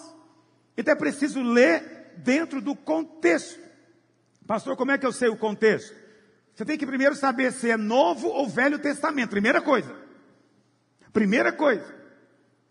Então 0.75 0.91
é 0.91 0.95
preciso 0.95 1.39
ler 1.39 2.15
dentro 2.17 2.59
do 2.59 2.75
contexto. 2.75 3.59
Pastor, 4.47 4.75
como 4.75 4.89
é 4.89 4.97
que 4.97 5.05
eu 5.05 5.13
sei 5.13 5.29
o 5.29 5.37
contexto? 5.37 5.95
Você 6.55 6.65
tem 6.65 6.79
que 6.79 6.85
primeiro 6.87 7.13
saber 7.13 7.53
se 7.53 7.69
é 7.69 7.77
Novo 7.77 8.27
ou 8.27 8.49
Velho 8.49 8.79
Testamento. 8.79 9.29
Primeira 9.29 9.61
coisa. 9.61 9.95
Primeira 11.13 11.53
coisa. 11.53 12.04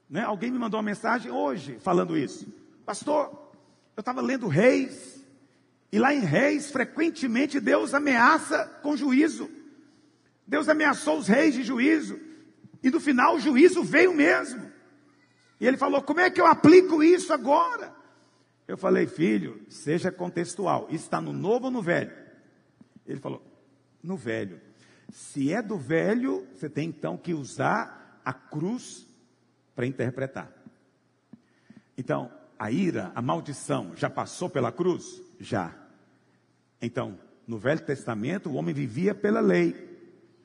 Né? 0.09 0.23
Alguém 0.23 0.51
me 0.51 0.59
mandou 0.59 0.79
uma 0.79 0.85
mensagem 0.85 1.31
hoje 1.31 1.79
falando 1.81 2.17
isso. 2.17 2.46
Pastor, 2.85 3.52
eu 3.96 4.00
estava 4.00 4.21
lendo 4.21 4.48
Reis, 4.48 5.25
e 5.90 5.98
lá 5.98 6.13
em 6.13 6.21
Reis, 6.21 6.71
frequentemente 6.71 7.61
Deus 7.61 7.94
ameaça 7.94 8.67
com 8.83 8.96
juízo. 8.96 9.50
Deus 10.46 10.69
ameaçou 10.69 11.19
os 11.19 11.27
reis 11.27 11.55
de 11.55 11.63
juízo, 11.63 12.21
e 12.83 12.90
no 12.90 13.00
final 13.00 13.37
o 13.37 13.40
juízo 13.40 13.83
veio 13.83 14.13
mesmo. 14.13 14.71
E 15.59 15.67
ele 15.67 15.79
falou: 15.79 16.02
Como 16.02 16.21
é 16.21 16.31
que 16.31 16.40
eu 16.40 16.46
aplico 16.46 17.02
isso 17.02 17.33
agora? 17.33 17.94
Eu 18.67 18.79
falei, 18.79 19.07
filho, 19.07 19.61
seja 19.69 20.11
contextual. 20.11 20.88
Está 20.90 21.21
no 21.21 21.33
novo 21.33 21.67
ou 21.67 21.71
no 21.71 21.83
velho? 21.83 22.13
Ele 23.07 23.21
falou, 23.21 23.42
no 24.02 24.17
velho. 24.17 24.61
Se 25.13 25.52
é 25.52 25.61
do 25.61 25.77
velho, 25.77 26.46
você 26.55 26.69
tem 26.69 26.88
então 26.88 27.17
que 27.17 27.35
usar 27.35 28.21
a 28.25 28.33
cruz 28.33 29.07
para 29.75 29.87
interpretar. 29.87 30.50
Então, 31.96 32.31
a 32.58 32.70
ira, 32.70 33.12
a 33.14 33.22
maldição, 33.22 33.92
já 33.96 34.08
passou 34.08 34.48
pela 34.48 34.72
cruz? 34.72 35.20
Já. 35.40 35.75
Então, 36.81 37.18
no 37.46 37.58
Velho 37.58 37.85
Testamento, 37.85 38.50
o 38.50 38.54
homem 38.54 38.75
vivia 38.75 39.14
pela 39.14 39.40
lei. 39.40 39.92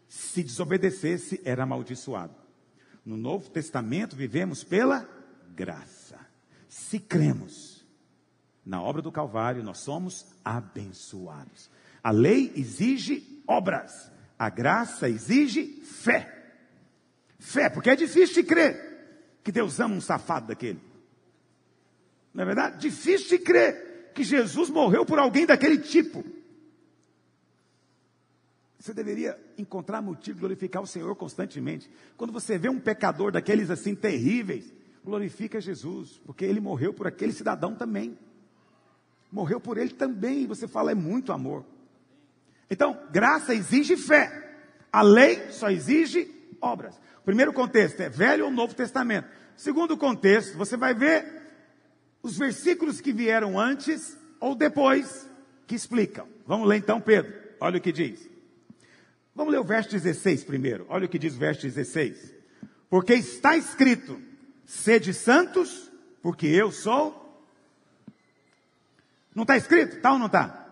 Se 0.08 0.44
desobedecesse, 0.44 1.42
era 1.46 1.64
amaldiçoado. 1.64 2.34
No 3.06 3.16
Novo 3.16 3.50
Testamento 3.50 4.16
vivemos 4.16 4.64
pela 4.64 5.08
graça. 5.56 6.20
Se 6.68 7.00
cremos 7.00 7.86
na 8.66 8.82
obra 8.82 9.02
do 9.02 9.12
Calvário, 9.12 9.64
nós 9.64 9.80
somos 9.80 10.26
abençoados. 10.44 11.70
A 12.04 12.12
lei 12.12 12.52
exige 12.56 13.44
obras, 13.48 14.12
a 14.38 14.50
graça 14.50 15.10
exige 15.10 15.82
fé. 15.84 16.36
Fé, 17.40 17.70
porque 17.70 17.90
é 17.90 17.96
difícil 17.96 18.36
de 18.36 18.44
crer 18.44 18.89
que 19.44 19.52
Deus 19.52 19.80
ama 19.80 19.96
um 19.96 20.02
safado 20.02 20.48
daquele. 20.48 20.80
Não 22.34 22.44
é 22.44 22.46
verdade? 22.46 22.80
Difícil 22.80 23.38
de 23.38 23.44
crer 23.44 24.12
que 24.14 24.24
Jesus 24.24 24.70
morreu 24.70 25.06
por 25.06 25.20
alguém 25.20 25.46
daquele 25.46 25.78
tipo. 25.78 26.24
Você 28.80 28.94
deveria 28.94 29.38
encontrar 29.58 30.02
motivo 30.02 30.36
de 30.36 30.40
glorificar 30.40 30.82
o 30.82 30.88
Senhor 30.88 31.14
constantemente. 31.16 31.90
Quando 32.16 32.32
você 32.32 32.58
vê 32.58 32.70
um 32.70 32.80
pecador 32.80 33.32
daqueles 33.32 33.70
assim 33.70 33.94
terríveis, 33.94 34.74
glorifica 35.04 35.60
Jesus, 35.60 36.22
porque 36.26 36.46
ele 36.46 36.62
morreu 36.62 36.94
por 36.94 37.06
aquele 37.06 37.34
cidadão 37.34 37.76
também. 37.76 38.18
Morreu 39.32 39.60
por 39.60 39.78
ele 39.78 39.92
também, 39.92 40.44
e 40.44 40.48
você 40.48 40.68
fala, 40.68 40.92
é 40.92 40.96
muito 40.96 41.32
amor. 41.32 41.66
Então, 42.70 42.98
graça 43.12 43.54
exige 43.54 43.98
fé. 43.98 44.58
A 44.92 45.02
lei 45.02 45.52
só 45.52 45.70
exige 45.70 46.32
obras. 46.62 47.00
Primeiro 47.30 47.54
contexto 47.54 48.02
é 48.02 48.10
Velho 48.10 48.46
ou 48.46 48.52
Novo 48.52 48.74
Testamento. 48.74 49.28
Segundo 49.56 49.96
contexto, 49.96 50.58
você 50.58 50.76
vai 50.76 50.96
ver 50.96 51.24
os 52.24 52.36
versículos 52.36 53.00
que 53.00 53.14
vieram 53.14 53.60
antes 53.60 54.18
ou 54.40 54.56
depois 54.56 55.30
que 55.68 55.76
explicam. 55.76 56.28
Vamos 56.48 56.68
ler 56.68 56.78
então 56.78 57.00
Pedro. 57.00 57.32
Olha 57.60 57.78
o 57.78 57.82
que 57.82 57.92
diz. 57.92 58.28
Vamos 59.36 59.54
ler 59.54 59.60
o 59.60 59.64
verso 59.64 59.92
16 59.92 60.44
primeiro. 60.44 60.88
Olha 60.90 61.06
o 61.06 61.08
que 61.08 61.20
diz 61.20 61.36
o 61.36 61.38
verso 61.38 61.62
16. 61.62 62.34
Porque 62.90 63.14
está 63.14 63.56
escrito: 63.56 64.20
sede 64.66 65.14
santos, 65.14 65.92
porque 66.24 66.48
eu 66.48 66.72
sou. 66.72 67.46
Não 69.36 69.44
está 69.44 69.56
escrito? 69.56 69.98
Está 69.98 70.14
ou 70.14 70.18
não 70.18 70.26
está? 70.26 70.68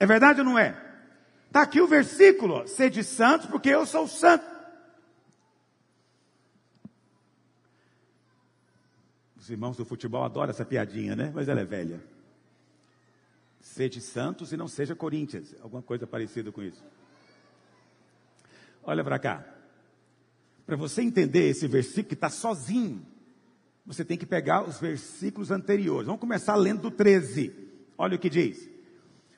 É 0.00 0.04
verdade 0.04 0.40
ou 0.40 0.46
não 0.46 0.58
é? 0.58 0.76
Está 1.46 1.62
aqui 1.62 1.80
o 1.80 1.86
versículo: 1.86 2.66
sede 2.66 3.04
santos, 3.04 3.46
porque 3.46 3.68
eu 3.68 3.86
sou 3.86 4.08
santo. 4.08 4.55
Os 9.46 9.50
irmãos 9.50 9.76
do 9.76 9.84
futebol 9.84 10.24
adoram 10.24 10.50
essa 10.50 10.64
piadinha, 10.64 11.14
né? 11.14 11.30
Mas 11.32 11.48
ela 11.48 11.60
é 11.60 11.64
velha. 11.64 12.00
Sede 13.60 14.00
santos 14.00 14.52
e 14.52 14.56
não 14.56 14.66
seja 14.66 14.92
Corinthians. 14.96 15.54
Alguma 15.62 15.80
coisa 15.80 16.04
parecida 16.04 16.50
com 16.50 16.60
isso. 16.60 16.82
Olha 18.82 19.04
para 19.04 19.20
cá. 19.20 19.46
Para 20.66 20.74
você 20.74 21.00
entender 21.00 21.48
esse 21.48 21.68
versículo 21.68 22.08
que 22.08 22.14
está 22.14 22.28
sozinho, 22.28 23.06
você 23.86 24.04
tem 24.04 24.18
que 24.18 24.26
pegar 24.26 24.68
os 24.68 24.80
versículos 24.80 25.52
anteriores. 25.52 26.06
Vamos 26.06 26.20
começar 26.20 26.56
lendo 26.56 26.82
do 26.82 26.90
13. 26.90 27.54
Olha 27.96 28.16
o 28.16 28.18
que 28.18 28.28
diz. 28.28 28.68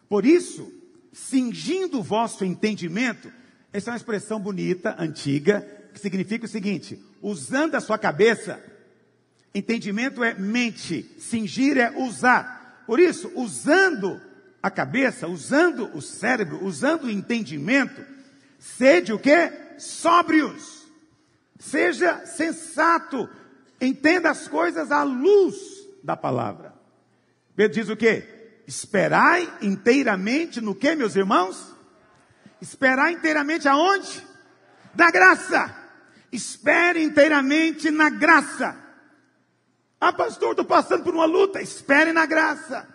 Por 0.09 0.25
isso, 0.25 0.73
cingindo 1.13 1.99
o 1.99 2.03
vosso 2.03 2.47
entendimento, 2.47 3.31
essa 3.75 3.91
é 3.91 3.93
uma 3.93 3.99
expressão 3.99 4.41
bonita, 4.41 4.97
antiga, 4.99 5.61
que 5.93 6.01
significa 6.01 6.47
o 6.47 6.49
seguinte: 6.49 6.99
usando 7.21 7.75
a 7.75 7.81
sua 7.83 7.99
cabeça 7.99 8.68
Entendimento 9.59 10.23
é 10.23 10.35
mente, 10.35 11.03
cingir 11.19 11.79
é 11.79 11.91
usar. 11.91 12.85
Por 12.87 13.01
isso, 13.01 13.33
usando 13.35 14.21
a 14.63 14.71
cabeça, 14.71 15.27
usando 15.27 15.91
o 15.97 16.01
cérebro, 16.01 16.65
usando 16.65 17.05
o 17.05 17.11
entendimento, 17.11 18.01
sede 18.57 19.13
o 19.13 19.19
que? 19.19 19.51
Sóbrios. 19.77 20.87
Seja 21.59 22.25
sensato. 22.25 23.29
Entenda 23.81 24.31
as 24.31 24.47
coisas 24.47 24.93
à 24.93 25.03
luz 25.03 25.57
da 26.05 26.17
palavra. 26.17 26.73
Pedro 27.57 27.75
diz 27.75 27.89
o 27.89 27.97
que? 27.97 28.23
Esperai 28.65 29.53
inteiramente 29.61 30.61
no 30.61 30.73
que, 30.73 30.95
meus 30.95 31.17
irmãos? 31.17 31.75
Esperai 32.63 33.15
inteiramente 33.15 33.67
aonde? 33.67 34.25
Na 34.95 35.11
graça. 35.11 35.75
Espere 36.31 37.03
inteiramente 37.03 37.91
na 37.91 38.09
graça. 38.09 38.88
Ah, 40.01 40.13
pastor, 40.13 40.51
estou 40.51 40.65
passando 40.65 41.03
por 41.03 41.15
uma 41.15 41.25
luta. 41.25 41.61
Espere 41.61 42.13
na 42.13 42.25
graça. 42.25 42.87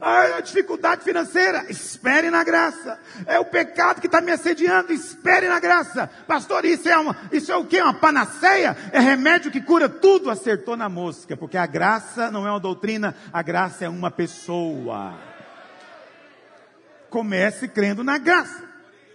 Ah, 0.00 0.36
a 0.38 0.40
dificuldade 0.40 1.04
financeira. 1.04 1.66
Espere 1.68 2.30
na 2.30 2.42
graça. 2.42 2.98
É 3.26 3.38
o 3.38 3.44
pecado 3.44 4.00
que 4.00 4.06
está 4.06 4.20
me 4.20 4.32
assediando. 4.32 4.92
Espere 4.92 5.48
na 5.48 5.60
graça. 5.60 6.10
Pastor, 6.26 6.64
isso 6.64 6.88
é, 6.88 6.96
uma, 6.96 7.16
isso 7.30 7.52
é 7.52 7.56
o 7.56 7.64
que? 7.64 7.80
Uma 7.80 7.94
panaceia? 7.94 8.76
É 8.90 8.98
remédio 8.98 9.50
que 9.50 9.60
cura 9.60 9.88
tudo? 9.88 10.30
Acertou 10.30 10.76
na 10.76 10.88
mosca. 10.88 11.36
Porque 11.36 11.58
a 11.58 11.66
graça 11.66 12.30
não 12.30 12.46
é 12.46 12.50
uma 12.50 12.60
doutrina. 12.60 13.14
A 13.32 13.42
graça 13.42 13.84
é 13.84 13.88
uma 13.88 14.10
pessoa. 14.10 15.14
Comece 17.10 17.68
crendo 17.68 18.02
na 18.02 18.16
graça. 18.16 18.64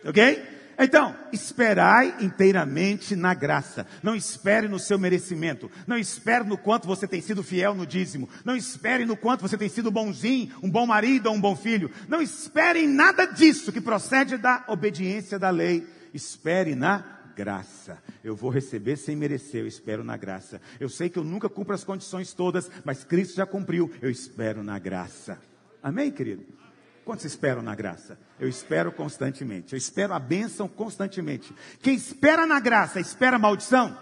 Ok? 0.06 0.61
Então, 0.78 1.16
esperai 1.32 2.16
inteiramente 2.20 3.16
na 3.16 3.34
graça. 3.34 3.86
Não 4.02 4.16
espere 4.16 4.68
no 4.68 4.80
seu 4.80 4.98
merecimento. 4.98 5.70
Não 5.86 5.98
espere 5.98 6.44
no 6.44 6.58
quanto 6.58 6.88
você 6.88 7.08
tem 7.08 7.22
sido 7.22 7.44
fiel 7.44 7.76
no 7.76 7.86
dízimo. 7.86 8.30
Não 8.44 8.56
espere 8.56 9.06
no 9.06 9.16
quanto 9.16 9.42
você 9.42 9.58
tem 9.58 9.70
sido 9.70 9.92
bonzinho, 9.92 10.54
um 10.62 10.70
bom 10.70 10.86
marido 10.86 11.28
ou 11.28 11.36
um 11.36 11.42
bom 11.42 11.56
filho. 11.56 11.92
Não 12.08 12.22
espere 12.22 12.80
em 12.80 12.88
nada 12.88 13.26
disso 13.26 13.72
que 13.72 13.82
procede 13.82 14.38
da 14.38 14.64
obediência 14.68 15.38
da 15.38 15.50
lei. 15.50 15.88
Espere 16.14 16.76
na 16.76 17.22
graça. 17.36 17.98
Eu 18.24 18.36
vou 18.36 18.50
receber 18.50 18.98
sem 18.98 19.16
merecer, 19.16 19.62
eu 19.62 19.68
espero 19.68 20.04
na 20.04 20.18
graça. 20.18 20.62
Eu 20.80 20.90
sei 20.90 21.10
que 21.10 21.18
eu 21.18 21.24
nunca 21.24 21.50
cumpro 21.50 21.74
as 21.74 21.84
condições 21.84 22.34
todas, 22.34 22.70
mas 22.84 23.04
Cristo 23.04 23.36
já 23.36 23.46
cumpriu, 23.46 23.92
eu 24.02 24.10
espero 24.10 24.64
na 24.64 24.78
graça. 24.78 25.40
Amém, 25.82 26.12
querido? 26.12 26.61
Quantos 27.04 27.26
esperam 27.26 27.62
na 27.62 27.74
graça? 27.74 28.18
Eu 28.40 28.48
espero 28.48 28.92
constantemente. 28.92 29.74
Eu 29.74 29.78
espero 29.78 30.14
a 30.14 30.20
bênção 30.20 30.68
constantemente. 30.68 31.54
Quem 31.82 31.96
espera 31.96 32.46
na 32.46 32.60
graça, 32.60 33.00
espera 33.00 33.40
maldição? 33.40 33.98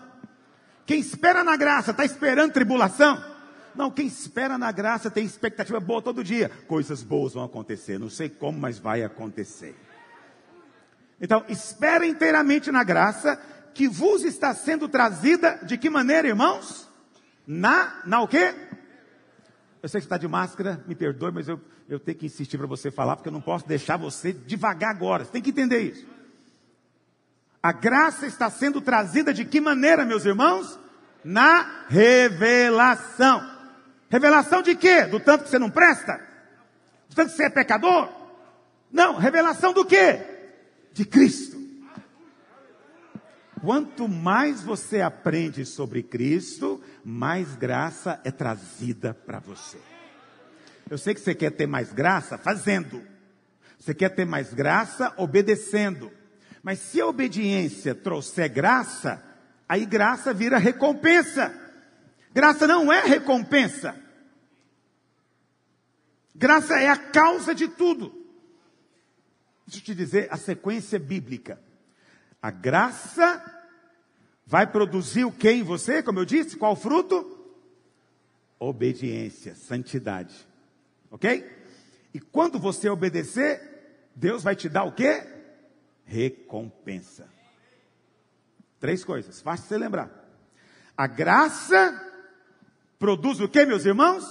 Quem 0.86 1.00
espera 1.00 1.44
na 1.44 1.56
graça, 1.56 1.92
está 1.92 2.04
esperando 2.04 2.52
tribulação? 2.52 3.24
Não, 3.76 3.92
quem 3.92 4.08
espera 4.08 4.58
na 4.58 4.72
graça 4.72 5.10
tem 5.10 5.24
expectativa 5.24 5.80
boa 5.80 6.02
todo 6.02 6.24
dia. 6.24 6.50
Coisas 6.68 7.04
boas 7.04 7.34
vão 7.34 7.44
acontecer. 7.44 8.00
Não 8.00 8.10
sei 8.10 8.28
como, 8.28 8.60
mas 8.60 8.78
vai 8.78 9.04
acontecer. 9.04 9.76
Então, 11.22 11.46
espera 11.48 12.06
inteiramente 12.06 12.72
na 12.72 12.84
graça 12.84 13.40
que 13.74 13.88
vos 13.88 14.24
está 14.24 14.54
sendo 14.54 14.90
trazida 14.90 15.60
de 15.64 15.78
que 15.78 15.90
maneira, 15.90 16.28
irmãos? 16.28 16.90
Na, 17.46 18.02
na 18.06 18.22
o 18.22 18.28
quê? 18.28 18.54
Eu 19.82 19.88
sei 19.88 20.00
que 20.00 20.04
você 20.04 20.08
está 20.08 20.18
de 20.18 20.28
máscara, 20.28 20.84
me 20.88 20.94
perdoe, 20.94 21.32
mas 21.32 21.48
eu, 21.48 21.60
eu 21.88 22.00
tenho 22.00 22.18
que 22.18 22.26
insistir 22.26 22.58
para 22.58 22.68
você 22.68 22.92
falar, 22.92 23.16
porque 23.16 23.30
eu 23.30 23.34
não 23.34 23.42
posso 23.42 23.68
deixar 23.68 23.98
você 23.98 24.34
devagar 24.34 24.92
agora. 24.92 25.24
Você 25.24 25.32
tem 25.32 25.42
que 25.42 25.52
entender 25.52 25.80
isso. 25.80 26.06
A 27.62 27.72
graça 27.72 28.26
está 28.26 28.50
sendo 28.50 28.82
trazida 28.82 29.34
de 29.34 29.46
que 29.46 29.62
maneira, 29.62 30.06
meus 30.06 30.26
irmãos? 30.26 30.78
Na 31.24 31.86
revelação. 31.88 33.58
Revelação 34.10 34.62
de 34.62 34.76
quê? 34.76 35.04
Do 35.04 35.20
tanto 35.20 35.44
que 35.44 35.50
você 35.50 35.60
não 35.60 35.70
presta? 35.70 36.20
Do 37.10 37.16
tanto 37.16 37.32
que 37.32 37.38
você 37.38 37.46
é 37.46 37.50
pecador? 37.50 38.10
Não, 38.92 39.18
revelação 39.18 39.72
do 39.72 39.86
quê? 39.86 40.22
De 40.92 41.06
Cristo. 41.06 41.58
Quanto 43.62 44.08
mais 44.08 44.62
você 44.62 45.02
aprende 45.02 45.66
sobre 45.66 46.02
Cristo, 46.02 46.82
mais 47.04 47.56
graça 47.56 48.20
é 48.24 48.32
trazida 48.32 49.14
para 49.14 49.40
você. 49.40 49.78
Eu 50.90 50.98
sei 50.98 51.14
que 51.14 51.20
você 51.20 51.36
quer 51.36 51.52
ter 51.52 51.68
mais 51.68 51.92
graça 51.92 52.38
fazendo. 52.38 53.04
Você 53.80 53.94
quer 53.94 54.10
ter 54.10 54.26
mais 54.26 54.54
graça 54.54 55.14
obedecendo. 55.18 56.12
Mas 56.64 56.80
se 56.80 57.00
a 57.00 57.08
obediência 57.08 57.94
trouxer 57.94 58.50
graça, 58.50 59.24
aí 59.68 59.86
graça 59.86 60.34
vira 60.34 60.58
recompensa. 60.58 61.54
Graça 62.34 62.66
não 62.66 62.92
é 62.92 63.04
recompensa. 63.04 63.96
Graça 66.34 66.80
é 66.80 66.88
a 66.88 66.98
causa 66.98 67.54
de 67.54 67.68
tudo. 67.68 68.14
Deixa 69.68 69.82
eu 69.82 69.84
te 69.84 69.96
dizer 69.96 70.28
a 70.32 70.38
sequência 70.38 70.98
bíblica. 70.98 71.60
A 72.42 72.52
graça 72.52 73.44
vai 74.46 74.66
produzir 74.66 75.26
o 75.26 75.32
que 75.32 75.50
em 75.50 75.64
você, 75.64 76.02
como 76.02 76.20
eu 76.20 76.26
disse? 76.26 76.58
Qual 76.58 76.76
fruto? 76.76 77.38
Obediência, 78.58 79.56
santidade. 79.56 80.48
Ok? 81.12 81.58
E 82.14 82.20
quando 82.20 82.58
você 82.60 82.90
obedecer, 82.90 84.10
Deus 84.16 84.44
vai 84.44 84.56
te 84.56 84.68
dar 84.68 84.84
o 84.84 84.92
que? 84.92 85.24
Recompensa. 86.06 87.28
Três 88.80 89.04
coisas, 89.04 89.42
fácil 89.42 89.64
de 89.64 89.70
você 89.70 89.78
lembrar. 89.78 90.10
A 90.98 91.08
graça 91.08 92.10
produz 92.98 93.40
o 93.40 93.48
que, 93.48 93.66
meus 93.66 93.86
irmãos? 93.86 94.26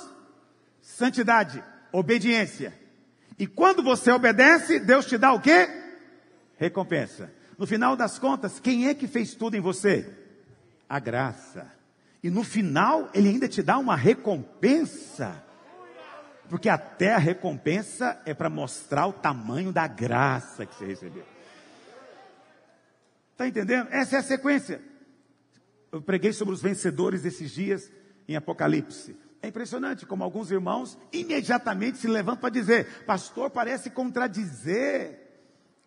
Santidade, 0.81 1.63
obediência. 1.93 2.73
E 3.39 3.47
quando 3.47 3.83
você 3.83 4.11
obedece, 4.11 4.81
Deus 4.81 5.07
te 5.07 5.17
dá 5.17 5.33
o 5.33 5.41
que? 5.41 5.69
Recompensa. 6.57 7.33
No 7.59 7.67
final 7.67 7.97
das 7.97 8.19
contas, 8.19 8.61
quem 8.61 8.87
é 8.87 8.95
que 8.95 9.09
fez 9.09 9.35
tudo 9.35 9.57
em 9.57 9.61
você? 9.61 10.19
a 10.89 10.99
graça. 10.99 11.71
E 12.23 12.31
no 12.31 12.43
final, 12.43 13.11
ele 13.13 13.29
ainda 13.29 13.47
te 13.47 13.63
dá 13.63 13.79
uma 13.79 13.95
recompensa. 13.95 15.45
Porque 16.49 16.69
até 16.69 17.15
a 17.15 17.19
recompensa 17.19 18.21
é 18.25 18.33
para 18.33 18.49
mostrar 18.49 19.07
o 19.07 19.13
tamanho 19.13 19.71
da 19.71 19.87
graça 19.87 20.65
que 20.65 20.75
você 20.75 20.87
recebeu. 20.87 21.25
Está 23.33 23.47
entendendo? 23.47 23.89
Essa 23.91 24.17
é 24.17 24.19
a 24.19 24.23
sequência. 24.23 24.81
Eu 25.93 26.01
preguei 26.01 26.33
sobre 26.33 26.55
os 26.55 26.63
vencedores 26.63 27.25
esses 27.25 27.51
dias 27.51 27.93
em 28.27 28.35
Apocalipse. 28.35 29.17
É 29.41 29.49
impressionante 29.49 30.05
como 30.05 30.25
alguns 30.25 30.51
irmãos 30.51 30.99
imediatamente 31.13 31.99
se 31.99 32.09
levantam 32.09 32.41
para 32.41 32.51
dizer: 32.51 33.05
Pastor, 33.05 33.51
parece 33.51 33.91
contradizer. 33.91 35.28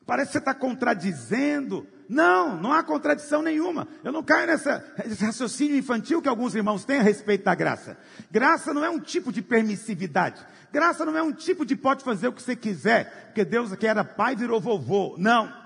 Parece 0.05 0.27
que 0.27 0.33
você 0.33 0.39
está 0.39 0.53
contradizendo. 0.53 1.87
Não, 2.09 2.57
não 2.57 2.73
há 2.73 2.83
contradição 2.83 3.41
nenhuma. 3.41 3.87
Eu 4.03 4.11
não 4.11 4.21
caio 4.21 4.47
nessa, 4.47 4.83
nesse 5.05 5.23
raciocínio 5.23 5.77
infantil 5.77 6.21
que 6.21 6.27
alguns 6.27 6.53
irmãos 6.55 6.83
têm 6.83 6.99
a 6.99 7.03
respeito 7.03 7.45
da 7.45 7.55
graça. 7.55 7.97
Graça 8.29 8.73
não 8.73 8.83
é 8.83 8.89
um 8.89 8.99
tipo 8.99 9.31
de 9.31 9.41
permissividade. 9.41 10.45
Graça 10.73 11.05
não 11.05 11.15
é 11.15 11.23
um 11.23 11.31
tipo 11.31 11.65
de 11.65 11.75
pode 11.75 12.03
fazer 12.03 12.27
o 12.27 12.33
que 12.33 12.41
você 12.41 12.55
quiser, 12.55 13.27
porque 13.27 13.45
Deus 13.45 13.73
que 13.75 13.87
era 13.87 14.03
pai 14.03 14.35
virou 14.35 14.59
vovô. 14.59 15.15
Não. 15.17 15.61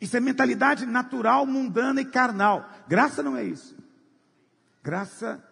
Isso 0.00 0.16
é 0.16 0.20
mentalidade 0.20 0.86
natural, 0.86 1.44
mundana 1.44 2.00
e 2.00 2.04
carnal. 2.04 2.70
Graça 2.86 3.22
não 3.22 3.36
é 3.36 3.42
isso. 3.42 3.76
Graça 4.82 5.42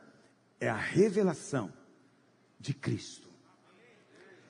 é 0.61 0.69
a 0.69 0.77
revelação 0.77 1.73
de 2.61 2.73
Cristo. 2.73 3.29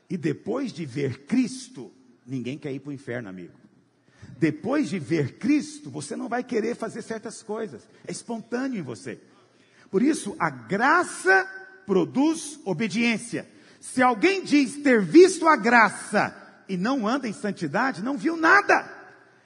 E 0.09 0.17
depois 0.17 0.73
de 0.73 0.85
ver 0.85 1.25
Cristo, 1.25 1.93
ninguém 2.27 2.59
quer 2.59 2.73
ir 2.73 2.81
para 2.81 2.91
o 2.91 2.93
inferno, 2.93 3.29
amigo. 3.29 3.55
Depois 4.39 4.89
de 4.89 4.99
ver 4.99 5.39
Cristo, 5.39 5.91
você 5.91 6.15
não 6.15 6.29
vai 6.29 6.43
querer 6.43 6.75
fazer 6.77 7.03
certas 7.03 7.43
coisas. 7.43 7.89
É 8.07 8.13
espontâneo 8.13 8.79
em 8.79 8.83
você. 8.83 9.19
Por 9.91 10.03
isso, 10.03 10.37
a 10.39 10.51
graça 10.51 11.49
produz 11.87 12.59
obediência. 12.65 13.49
Se 13.81 14.03
alguém 14.03 14.45
diz 14.45 14.77
ter 14.77 15.01
visto 15.01 15.47
a 15.47 15.57
graça 15.57 16.35
e 16.69 16.77
não 16.77 17.07
anda 17.07 17.29
em 17.29 17.33
santidade, 17.33 18.03
não 18.03 18.19
viu 18.19 18.37
nada. 18.37 18.91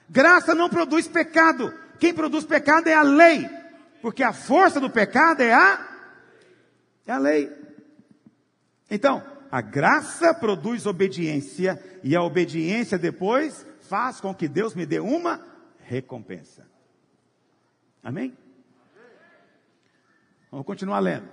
Graça 0.09 0.53
não 0.53 0.69
produz 0.69 1.07
pecado. 1.07 1.73
Quem 1.99 2.13
produz 2.13 2.43
pecado 2.43 2.87
é 2.87 2.93
a 2.93 3.03
lei. 3.03 3.47
Porque 4.01 4.23
a 4.23 4.33
força 4.33 4.79
do 4.79 4.89
pecado 4.89 5.41
é 5.41 5.53
a 5.53 5.87
é 7.05 7.11
a 7.11 7.17
lei. 7.17 7.51
Então, 8.89 9.23
a 9.51 9.59
graça 9.61 10.33
produz 10.33 10.85
obediência 10.85 11.81
e 12.03 12.15
a 12.15 12.23
obediência 12.23 12.97
depois 12.97 13.65
faz 13.81 14.21
com 14.21 14.33
que 14.33 14.47
Deus 14.47 14.73
me 14.73 14.85
dê 14.85 14.99
uma 14.99 15.45
recompensa. 15.79 16.65
Amém? 18.01 18.35
Vamos 20.49 20.65
continuar 20.65 20.99
lendo. 20.99 21.27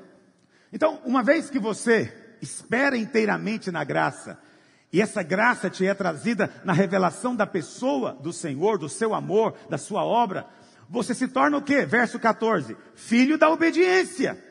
Então, 0.72 1.00
uma 1.04 1.22
vez 1.22 1.48
que 1.48 1.58
você 1.58 2.36
espera 2.42 2.96
inteiramente 2.96 3.70
na 3.70 3.84
graça, 3.84 4.38
e 4.92 5.00
essa 5.00 5.22
graça 5.22 5.70
te 5.70 5.86
é 5.86 5.94
trazida 5.94 6.50
na 6.64 6.72
revelação 6.72 7.36
da 7.36 7.46
pessoa 7.46 8.14
do 8.14 8.32
Senhor, 8.32 8.78
do 8.78 8.88
seu 8.88 9.14
amor, 9.14 9.54
da 9.68 9.78
sua 9.78 10.04
obra, 10.04 10.46
você 10.88 11.14
se 11.14 11.28
torna 11.28 11.58
o 11.58 11.62
quê? 11.62 11.84
Verso 11.84 12.18
14: 12.18 12.76
filho 12.94 13.38
da 13.38 13.50
obediência. 13.50 14.47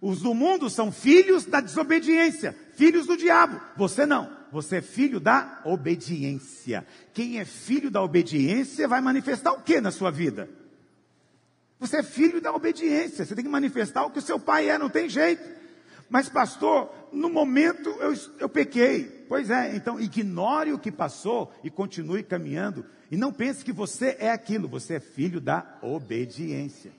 Os 0.00 0.20
do 0.20 0.34
mundo 0.34 0.68
são 0.68 0.92
filhos 0.92 1.44
da 1.44 1.60
desobediência, 1.60 2.54
filhos 2.74 3.06
do 3.06 3.16
diabo. 3.16 3.60
Você 3.76 4.04
não. 4.04 4.30
Você 4.52 4.76
é 4.76 4.82
filho 4.82 5.18
da 5.18 5.60
obediência. 5.64 6.86
Quem 7.12 7.38
é 7.38 7.44
filho 7.44 7.90
da 7.90 8.02
obediência 8.02 8.86
vai 8.86 9.00
manifestar 9.00 9.52
o 9.52 9.62
que 9.62 9.80
na 9.80 9.90
sua 9.90 10.10
vida? 10.10 10.48
Você 11.78 11.98
é 11.98 12.02
filho 12.02 12.40
da 12.40 12.54
obediência. 12.54 13.24
Você 13.24 13.34
tem 13.34 13.44
que 13.44 13.50
manifestar 13.50 14.04
o 14.04 14.10
que 14.10 14.18
o 14.18 14.22
seu 14.22 14.38
pai 14.38 14.70
é, 14.70 14.78
não 14.78 14.88
tem 14.88 15.08
jeito. 15.08 15.56
Mas, 16.08 16.28
pastor, 16.28 16.92
no 17.12 17.28
momento 17.28 17.88
eu, 18.00 18.14
eu 18.38 18.48
pequei. 18.48 19.04
Pois 19.28 19.50
é, 19.50 19.74
então 19.74 20.00
ignore 20.00 20.72
o 20.72 20.78
que 20.78 20.92
passou 20.92 21.52
e 21.64 21.70
continue 21.70 22.22
caminhando. 22.22 22.84
E 23.10 23.16
não 23.16 23.32
pense 23.32 23.64
que 23.64 23.72
você 23.72 24.16
é 24.18 24.30
aquilo, 24.30 24.68
você 24.68 24.94
é 24.94 25.00
filho 25.00 25.40
da 25.40 25.78
obediência. 25.82 26.92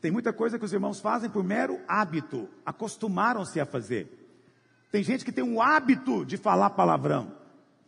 Tem 0.00 0.10
muita 0.10 0.32
coisa 0.32 0.58
que 0.58 0.64
os 0.64 0.72
irmãos 0.72 1.00
fazem 1.00 1.28
por 1.28 1.42
mero 1.42 1.80
hábito, 1.88 2.48
acostumaram-se 2.64 3.58
a 3.58 3.66
fazer. 3.66 4.14
Tem 4.90 5.02
gente 5.02 5.24
que 5.24 5.32
tem 5.32 5.44
um 5.44 5.60
hábito 5.60 6.24
de 6.24 6.36
falar 6.36 6.70
palavrão. 6.70 7.36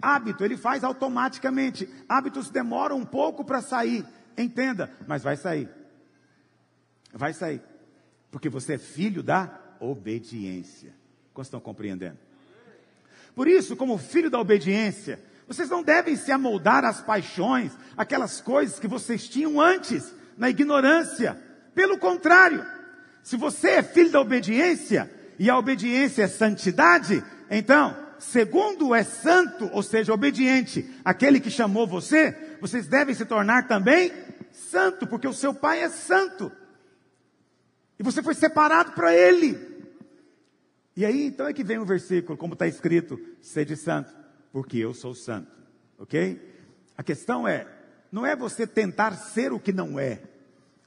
Hábito, 0.03 0.45
ele 0.45 0.57
faz 0.57 0.83
automaticamente. 0.83 1.89
Hábitos 2.09 2.51
demoram 2.51 2.97
um 2.97 3.05
pouco 3.05 3.45
para 3.45 3.61
sair. 3.61 4.05
Entenda, 4.37 4.91
mas 5.07 5.23
vai 5.23 5.37
sair. 5.37 5.69
Vai 7.13 7.33
sair. 7.33 7.63
Porque 8.31 8.49
você 8.49 8.75
é 8.75 8.79
filho 8.79 9.23
da 9.23 9.59
obediência. 9.79 10.95
Como 11.33 11.43
estão 11.43 11.61
compreendendo? 11.61 12.19
Por 13.35 13.47
isso, 13.47 13.77
como 13.77 13.97
filho 13.99 14.31
da 14.31 14.41
obediência, 14.41 15.23
vocês 15.47 15.69
não 15.69 15.83
devem 15.83 16.17
se 16.17 16.31
amoldar 16.33 16.85
às 16.85 17.01
paixões, 17.01 17.73
aquelas 17.97 18.41
coisas 18.41 18.79
que 18.79 18.89
vocês 18.89 19.29
tinham 19.29 19.61
antes, 19.61 20.15
na 20.37 20.51
ignorância. 20.51 21.41
Pelo 21.75 21.99
contrário, 21.99 22.65
se 23.23 23.37
você 23.37 23.71
é 23.71 23.83
filho 23.83 24.11
da 24.11 24.21
obediência, 24.21 25.11
e 25.39 25.49
a 25.49 25.59
obediência 25.59 26.25
é 26.25 26.29
santidade, 26.29 27.25
então, 27.51 27.97
segundo 28.19 28.95
é 28.95 29.03
santo, 29.03 29.71
ou 29.73 29.83
seja, 29.83 30.13
obediente, 30.13 30.89
aquele 31.05 31.41
que 31.41 31.51
chamou 31.51 31.87
você, 31.87 32.57
vocês 32.61 32.87
devem 32.87 33.15
se 33.15 33.25
tornar 33.25 33.67
também 33.67 34.13
santo, 34.53 35.07
porque 35.07 35.27
o 35.27 35.33
seu 35.33 35.55
pai 35.55 35.83
é 35.83 35.89
santo. 35.89 36.53
E 37.99 38.03
você 38.03 38.23
foi 38.23 38.35
separado 38.35 38.93
para 38.93 39.15
ele. 39.15 39.59
E 40.97 41.05
aí 41.05 41.27
então 41.27 41.47
é 41.47 41.53
que 41.53 41.65
vem 41.65 41.79
o 41.79 41.85
versículo, 41.85 42.37
como 42.37 42.53
está 42.53 42.67
escrito: 42.67 43.19
sede 43.41 43.77
santo, 43.77 44.13
porque 44.53 44.79
eu 44.79 44.93
sou 44.93 45.15
santo. 45.15 45.51
Ok? 45.99 46.39
A 46.97 47.03
questão 47.03 47.47
é, 47.49 47.67
não 48.13 48.27
é 48.27 48.37
você 48.37 48.67
tentar 48.67 49.13
ser 49.13 49.53
o 49.53 49.61
que 49.61 49.73
não 49.73 49.99
é. 49.99 50.21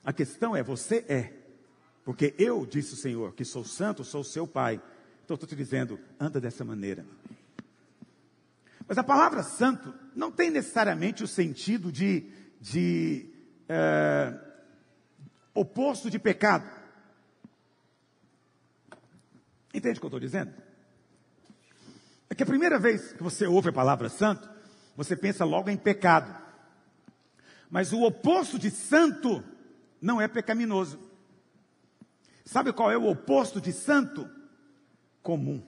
A 0.03 0.11
questão 0.11 0.55
é, 0.55 0.61
você 0.61 1.05
é. 1.07 1.33
Porque 2.03 2.35
eu, 2.37 2.65
disse 2.65 2.93
o 2.93 2.97
Senhor, 2.97 3.33
que 3.33 3.45
sou 3.45 3.63
santo, 3.63 4.03
sou 4.03 4.23
seu 4.23 4.45
pai. 4.45 4.81
Então 5.23 5.35
estou 5.35 5.47
te 5.47 5.55
dizendo, 5.55 5.99
anda 6.19 6.41
dessa 6.41 6.65
maneira. 6.65 7.05
Mas 8.85 8.97
a 8.97 9.03
palavra 9.03 9.41
santo 9.41 9.93
não 10.13 10.29
tem 10.29 10.49
necessariamente 10.49 11.23
o 11.23 11.27
sentido 11.27 11.91
de, 11.91 12.29
de 12.59 13.29
é, 13.69 14.37
oposto 15.53 16.09
de 16.09 16.19
pecado. 16.19 16.69
Entende 19.73 19.97
o 19.97 20.01
que 20.01 20.05
eu 20.05 20.09
estou 20.09 20.19
dizendo? 20.19 20.53
É 22.29 22.35
que 22.35 22.43
a 22.43 22.47
primeira 22.47 22.77
vez 22.77 23.13
que 23.13 23.23
você 23.23 23.47
ouve 23.47 23.69
a 23.69 23.73
palavra 23.73 24.09
santo, 24.09 24.49
você 24.97 25.15
pensa 25.15 25.45
logo 25.45 25.69
em 25.69 25.77
pecado. 25.77 26.35
Mas 27.69 27.93
o 27.93 28.03
oposto 28.03 28.59
de 28.59 28.69
santo 28.69 29.43
não 30.03 30.19
é 30.19 30.27
pecaminoso. 30.27 30.99
Sabe 32.43 32.73
qual 32.73 32.91
é 32.91 32.97
o 32.97 33.07
oposto 33.07 33.61
de 33.61 33.71
santo? 33.71 34.29
Comum. 35.21 35.63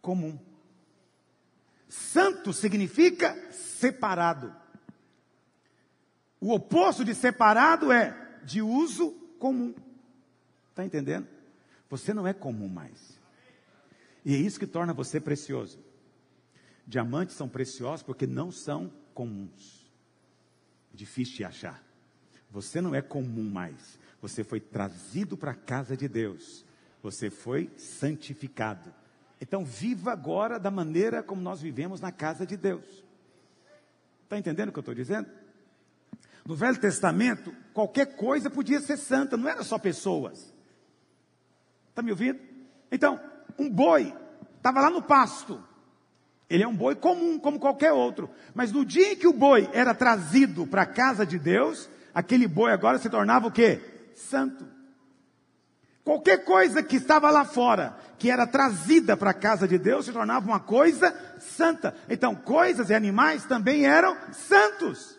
Comum. 0.00 0.38
Santo 1.88 2.52
significa 2.52 3.34
separado. 3.50 4.54
O 6.40 6.52
oposto 6.54 7.04
de 7.04 7.16
separado 7.16 7.90
é 7.90 8.38
de 8.44 8.62
uso 8.62 9.10
comum. 9.40 9.74
Está 10.70 10.84
entendendo? 10.84 11.26
Você 11.90 12.14
não 12.14 12.28
é 12.28 12.32
comum 12.32 12.68
mais. 12.68 13.18
E 14.24 14.34
é 14.34 14.38
isso 14.38 14.60
que 14.60 14.68
torna 14.68 14.94
você 14.94 15.20
precioso. 15.20 15.80
Diamantes 16.86 17.34
são 17.34 17.48
preciosos 17.48 18.04
porque 18.04 18.26
não 18.26 18.52
são 18.52 18.92
comuns. 19.12 19.90
Difícil 20.94 21.38
de 21.38 21.44
achar. 21.44 21.85
Você 22.56 22.80
não 22.80 22.94
é 22.94 23.02
comum 23.02 23.50
mais. 23.50 23.98
Você 24.22 24.42
foi 24.42 24.60
trazido 24.60 25.36
para 25.36 25.50
a 25.50 25.54
casa 25.54 25.94
de 25.94 26.08
Deus. 26.08 26.64
Você 27.02 27.28
foi 27.28 27.70
santificado. 27.76 28.94
Então, 29.38 29.62
viva 29.62 30.10
agora 30.10 30.58
da 30.58 30.70
maneira 30.70 31.22
como 31.22 31.42
nós 31.42 31.60
vivemos 31.60 32.00
na 32.00 32.10
casa 32.10 32.46
de 32.46 32.56
Deus. 32.56 33.04
Está 34.24 34.38
entendendo 34.38 34.70
o 34.70 34.72
que 34.72 34.78
eu 34.78 34.80
estou 34.80 34.94
dizendo? 34.94 35.28
No 36.46 36.56
Velho 36.56 36.80
Testamento, 36.80 37.54
qualquer 37.74 38.16
coisa 38.16 38.48
podia 38.48 38.80
ser 38.80 38.96
santa, 38.96 39.36
não 39.36 39.50
era 39.50 39.62
só 39.62 39.78
pessoas. 39.78 40.50
Está 41.90 42.00
me 42.00 42.10
ouvindo? 42.10 42.40
Então, 42.90 43.20
um 43.58 43.68
boi 43.68 44.16
estava 44.56 44.80
lá 44.80 44.88
no 44.88 45.02
pasto. 45.02 45.62
Ele 46.48 46.62
é 46.62 46.66
um 46.66 46.74
boi 46.74 46.94
comum, 46.94 47.38
como 47.38 47.60
qualquer 47.60 47.92
outro. 47.92 48.30
Mas 48.54 48.72
no 48.72 48.82
dia 48.82 49.12
em 49.12 49.16
que 49.16 49.28
o 49.28 49.32
boi 49.34 49.68
era 49.74 49.94
trazido 49.94 50.66
para 50.66 50.82
a 50.82 50.86
casa 50.86 51.26
de 51.26 51.38
Deus, 51.38 51.90
aquele 52.16 52.48
boi 52.48 52.72
agora 52.72 52.98
se 52.98 53.10
tornava 53.10 53.46
o 53.46 53.52
quê? 53.52 53.78
Santo. 54.14 54.66
Qualquer 56.02 56.44
coisa 56.44 56.82
que 56.82 56.96
estava 56.96 57.30
lá 57.30 57.44
fora, 57.44 57.94
que 58.18 58.30
era 58.30 58.46
trazida 58.46 59.18
para 59.18 59.32
a 59.32 59.34
casa 59.34 59.68
de 59.68 59.76
Deus, 59.76 60.06
se 60.06 60.12
tornava 60.12 60.46
uma 60.46 60.60
coisa 60.60 61.14
santa. 61.38 61.94
Então, 62.08 62.34
coisas 62.34 62.88
e 62.88 62.94
animais 62.94 63.44
também 63.44 63.84
eram 63.84 64.16
santos. 64.32 65.18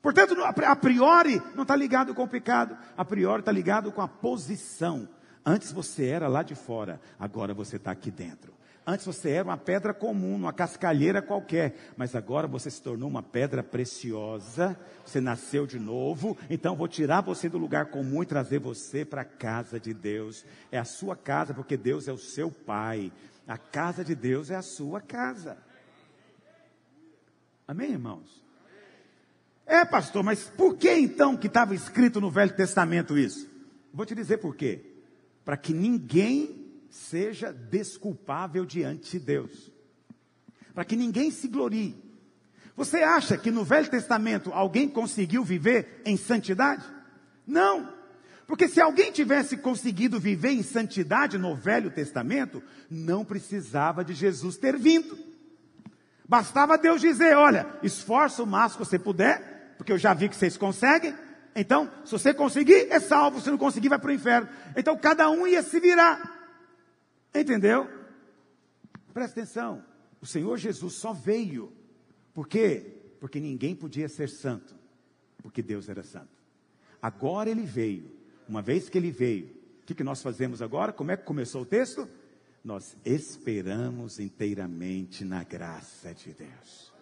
Portanto, 0.00 0.34
a 0.42 0.76
priori 0.76 1.42
não 1.54 1.62
está 1.62 1.76
ligado 1.76 2.14
com 2.14 2.22
o 2.22 2.28
pecado, 2.28 2.78
a 2.96 3.04
priori 3.04 3.40
está 3.40 3.52
ligado 3.52 3.92
com 3.92 4.00
a 4.00 4.08
posição. 4.08 5.06
Antes 5.44 5.70
você 5.70 6.06
era 6.06 6.28
lá 6.28 6.42
de 6.42 6.54
fora, 6.54 6.98
agora 7.18 7.52
você 7.52 7.76
está 7.76 7.90
aqui 7.90 8.10
dentro. 8.10 8.53
Antes 8.86 9.06
você 9.06 9.30
era 9.30 9.48
uma 9.48 9.56
pedra 9.56 9.94
comum, 9.94 10.34
uma 10.34 10.52
cascalheira 10.52 11.22
qualquer, 11.22 11.74
mas 11.96 12.14
agora 12.14 12.46
você 12.46 12.70
se 12.70 12.82
tornou 12.82 13.08
uma 13.08 13.22
pedra 13.22 13.62
preciosa, 13.62 14.78
você 15.06 15.22
nasceu 15.22 15.66
de 15.66 15.78
novo, 15.78 16.36
então 16.50 16.76
vou 16.76 16.86
tirar 16.86 17.22
você 17.22 17.48
do 17.48 17.56
lugar 17.56 17.86
comum 17.86 18.22
e 18.22 18.26
trazer 18.26 18.58
você 18.58 19.02
para 19.02 19.22
a 19.22 19.24
casa 19.24 19.80
de 19.80 19.94
Deus. 19.94 20.44
É 20.70 20.78
a 20.78 20.84
sua 20.84 21.16
casa, 21.16 21.54
porque 21.54 21.78
Deus 21.78 22.08
é 22.08 22.12
o 22.12 22.18
seu 22.18 22.50
Pai. 22.50 23.10
A 23.48 23.56
casa 23.56 24.04
de 24.04 24.14
Deus 24.14 24.50
é 24.50 24.56
a 24.56 24.62
sua 24.62 25.00
casa. 25.00 25.56
Amém, 27.66 27.92
irmãos? 27.92 28.44
É, 29.66 29.82
pastor, 29.82 30.22
mas 30.22 30.44
por 30.44 30.76
que 30.76 30.92
então 30.92 31.38
que 31.38 31.46
estava 31.46 31.74
escrito 31.74 32.20
no 32.20 32.30
Velho 32.30 32.54
Testamento 32.54 33.16
isso? 33.16 33.48
Vou 33.94 34.04
te 34.04 34.14
dizer 34.14 34.38
por 34.38 34.54
quê. 34.54 34.84
Para 35.42 35.56
que 35.56 35.72
ninguém 35.72 36.63
seja 36.94 37.52
desculpável 37.52 38.64
diante 38.64 39.18
de 39.18 39.18
Deus. 39.18 39.72
Para 40.72 40.84
que 40.84 40.94
ninguém 40.94 41.30
se 41.30 41.48
glorie. 41.48 41.96
Você 42.76 42.98
acha 42.98 43.36
que 43.36 43.50
no 43.50 43.64
Velho 43.64 43.90
Testamento 43.90 44.52
alguém 44.52 44.88
conseguiu 44.88 45.44
viver 45.44 46.02
em 46.04 46.16
santidade? 46.16 46.84
Não. 47.46 47.92
Porque 48.46 48.68
se 48.68 48.80
alguém 48.80 49.10
tivesse 49.10 49.56
conseguido 49.56 50.20
viver 50.20 50.50
em 50.50 50.62
santidade 50.62 51.36
no 51.36 51.56
Velho 51.56 51.90
Testamento, 51.90 52.62
não 52.88 53.24
precisava 53.24 54.04
de 54.04 54.14
Jesus 54.14 54.56
ter 54.56 54.78
vindo. 54.78 55.18
Bastava 56.28 56.78
Deus 56.78 57.00
dizer: 57.00 57.36
olha, 57.36 57.66
esforça 57.82 58.42
o 58.42 58.46
máximo 58.46 58.84
que 58.84 58.90
você 58.90 58.98
puder, 58.98 59.74
porque 59.76 59.92
eu 59.92 59.98
já 59.98 60.14
vi 60.14 60.28
que 60.28 60.36
vocês 60.36 60.56
conseguem. 60.56 61.14
Então, 61.56 61.90
se 62.04 62.12
você 62.12 62.32
conseguir, 62.34 62.88
é 62.90 63.00
salvo. 63.00 63.40
Se 63.40 63.50
não 63.50 63.58
conseguir, 63.58 63.88
vai 63.88 63.98
para 63.98 64.10
o 64.10 64.14
inferno. 64.14 64.48
Então, 64.76 64.96
cada 64.96 65.30
um 65.30 65.46
ia 65.46 65.62
se 65.62 65.78
virar. 65.80 66.33
Entendeu? 67.34 67.88
Presta 69.12 69.40
atenção. 69.40 69.84
O 70.20 70.26
Senhor 70.26 70.56
Jesus 70.56 70.94
só 70.94 71.12
veio. 71.12 71.72
Por 72.32 72.48
quê? 72.48 73.02
Porque 73.20 73.40
ninguém 73.40 73.74
podia 73.74 74.08
ser 74.08 74.28
santo. 74.28 74.74
Porque 75.42 75.62
Deus 75.62 75.88
era 75.88 76.02
santo. 76.02 76.32
Agora 77.02 77.50
ele 77.50 77.66
veio. 77.66 78.10
Uma 78.48 78.62
vez 78.62 78.88
que 78.88 78.96
ele 78.96 79.10
veio, 79.10 79.46
o 79.82 79.86
que, 79.86 79.94
que 79.94 80.04
nós 80.04 80.22
fazemos 80.22 80.62
agora? 80.62 80.92
Como 80.92 81.10
é 81.10 81.16
que 81.16 81.24
começou 81.24 81.62
o 81.62 81.66
texto? 81.66 82.08
Nós 82.62 82.96
esperamos 83.04 84.18
inteiramente 84.18 85.24
na 85.24 85.44
graça 85.44 86.14
de 86.14 86.32
Deus. 86.32 86.92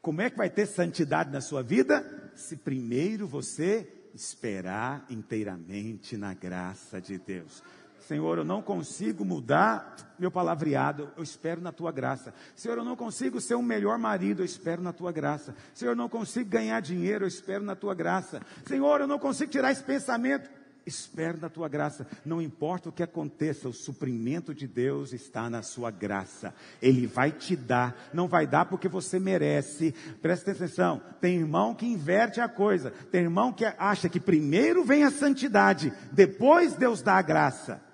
Como 0.00 0.20
é 0.20 0.30
que 0.30 0.36
vai 0.36 0.50
ter 0.50 0.66
santidade 0.66 1.30
na 1.30 1.40
sua 1.40 1.62
vida? 1.62 2.32
Se 2.34 2.56
primeiro 2.56 3.26
você 3.26 3.86
esperar 4.14 5.06
inteiramente 5.10 6.16
na 6.16 6.34
graça 6.34 7.00
de 7.00 7.18
Deus. 7.18 7.62
Senhor, 8.08 8.38
eu 8.38 8.44
não 8.44 8.62
consigo 8.62 9.22
mudar 9.22 9.94
meu 10.18 10.30
palavreado, 10.30 11.10
eu 11.14 11.22
espero 11.22 11.60
na 11.60 11.70
tua 11.70 11.92
graça. 11.92 12.32
Senhor, 12.56 12.78
eu 12.78 12.84
não 12.84 12.96
consigo 12.96 13.38
ser 13.38 13.54
um 13.54 13.62
melhor 13.62 13.98
marido, 13.98 14.40
eu 14.40 14.46
espero 14.46 14.80
na 14.80 14.94
tua 14.94 15.12
graça. 15.12 15.54
Senhor, 15.74 15.92
eu 15.92 15.96
não 15.96 16.08
consigo 16.08 16.48
ganhar 16.48 16.80
dinheiro, 16.80 17.24
eu 17.24 17.28
espero 17.28 17.62
na 17.62 17.76
tua 17.76 17.94
graça. 17.94 18.40
Senhor, 18.66 19.02
eu 19.02 19.06
não 19.06 19.18
consigo 19.18 19.52
tirar 19.52 19.72
esse 19.72 19.82
pensamento, 19.82 20.48
espero 20.86 21.38
na 21.38 21.50
tua 21.50 21.68
graça. 21.68 22.06
Não 22.24 22.40
importa 22.40 22.88
o 22.88 22.92
que 22.92 23.02
aconteça, 23.02 23.68
o 23.68 23.74
suprimento 23.74 24.54
de 24.54 24.66
Deus 24.66 25.12
está 25.12 25.50
na 25.50 25.60
sua 25.60 25.90
graça. 25.90 26.54
Ele 26.80 27.06
vai 27.06 27.30
te 27.30 27.54
dar, 27.54 28.08
não 28.14 28.26
vai 28.26 28.46
dar 28.46 28.64
porque 28.64 28.88
você 28.88 29.18
merece. 29.18 29.94
Presta 30.22 30.52
atenção, 30.52 31.02
tem 31.20 31.36
irmão 31.36 31.74
que 31.74 31.84
inverte 31.84 32.40
a 32.40 32.48
coisa, 32.48 32.90
tem 32.90 33.24
irmão 33.24 33.52
que 33.52 33.66
acha 33.66 34.08
que 34.08 34.18
primeiro 34.18 34.82
vem 34.82 35.04
a 35.04 35.10
santidade, 35.10 35.92
depois 36.10 36.72
Deus 36.72 37.02
dá 37.02 37.18
a 37.18 37.22
graça. 37.22 37.86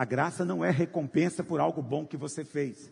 A 0.00 0.04
graça 0.06 0.46
não 0.46 0.64
é 0.64 0.70
recompensa 0.70 1.44
por 1.44 1.60
algo 1.60 1.82
bom 1.82 2.06
que 2.06 2.16
você 2.16 2.42
fez. 2.42 2.88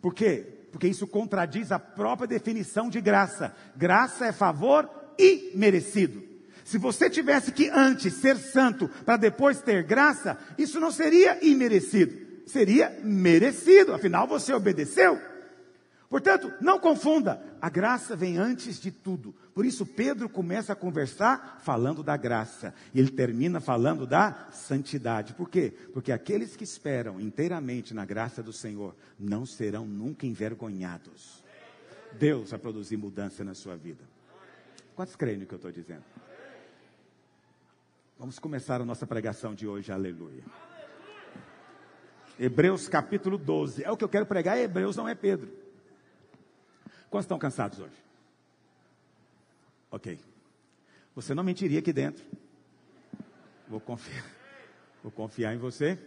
Por 0.00 0.14
quê? 0.14 0.46
Porque 0.72 0.88
isso 0.88 1.06
contradiz 1.06 1.70
a 1.70 1.78
própria 1.78 2.26
definição 2.26 2.88
de 2.88 3.02
graça. 3.02 3.54
Graça 3.76 4.24
é 4.24 4.32
favor 4.32 4.88
imerecido. 5.18 6.22
Se 6.64 6.78
você 6.78 7.10
tivesse 7.10 7.52
que 7.52 7.68
antes 7.68 8.14
ser 8.14 8.38
santo 8.38 8.88
para 9.04 9.18
depois 9.18 9.60
ter 9.60 9.82
graça, 9.82 10.38
isso 10.56 10.80
não 10.80 10.90
seria 10.90 11.38
imerecido, 11.46 12.16
seria 12.46 12.98
merecido, 13.04 13.92
afinal 13.92 14.26
você 14.26 14.54
obedeceu. 14.54 15.20
Portanto, 16.08 16.50
não 16.58 16.78
confunda, 16.78 17.42
a 17.60 17.68
graça 17.68 18.16
vem 18.16 18.38
antes 18.38 18.80
de 18.80 18.90
tudo. 18.90 19.34
Por 19.54 19.66
isso, 19.66 19.84
Pedro 19.84 20.26
começa 20.26 20.72
a 20.72 20.76
conversar 20.76 21.60
falando 21.62 22.02
da 22.02 22.16
graça, 22.16 22.72
e 22.94 22.98
ele 22.98 23.10
termina 23.10 23.60
falando 23.60 24.06
da 24.06 24.48
santidade. 24.50 25.34
Por 25.34 25.50
quê? 25.50 25.70
Porque 25.92 26.10
aqueles 26.10 26.56
que 26.56 26.64
esperam 26.64 27.20
inteiramente 27.20 27.92
na 27.92 28.06
graça 28.06 28.42
do 28.42 28.54
Senhor 28.54 28.96
não 29.18 29.44
serão 29.44 29.86
nunca 29.86 30.26
envergonhados. 30.26 31.44
Deus 32.18 32.50
vai 32.50 32.58
produzir 32.58 32.96
mudança 32.96 33.44
na 33.44 33.52
sua 33.52 33.76
vida. 33.76 34.02
Quantos 34.96 35.14
creem 35.14 35.36
no 35.36 35.44
que 35.46 35.52
eu 35.52 35.56
estou 35.56 35.70
dizendo? 35.70 36.04
Vamos 38.18 38.38
começar 38.38 38.80
a 38.80 38.84
nossa 38.84 39.06
pregação 39.06 39.54
de 39.54 39.68
hoje, 39.68 39.92
aleluia. 39.92 40.42
Hebreus 42.40 42.88
capítulo 42.88 43.36
12. 43.36 43.84
É 43.84 43.90
o 43.90 43.96
que 43.96 44.04
eu 44.04 44.08
quero 44.08 44.24
pregar, 44.24 44.56
Hebreus, 44.58 44.96
não 44.96 45.06
é 45.06 45.14
Pedro. 45.14 45.67
Quantos 47.10 47.24
estão 47.24 47.38
cansados 47.38 47.78
hoje? 47.78 47.96
Ok. 49.90 50.18
Você 51.14 51.34
não 51.34 51.42
mentiria 51.42 51.78
aqui 51.78 51.92
dentro. 51.92 52.24
Vou 53.66 53.80
confiar. 53.80 54.24
Vou 55.02 55.10
confiar 55.10 55.54
em 55.54 55.58
você. 55.58 55.98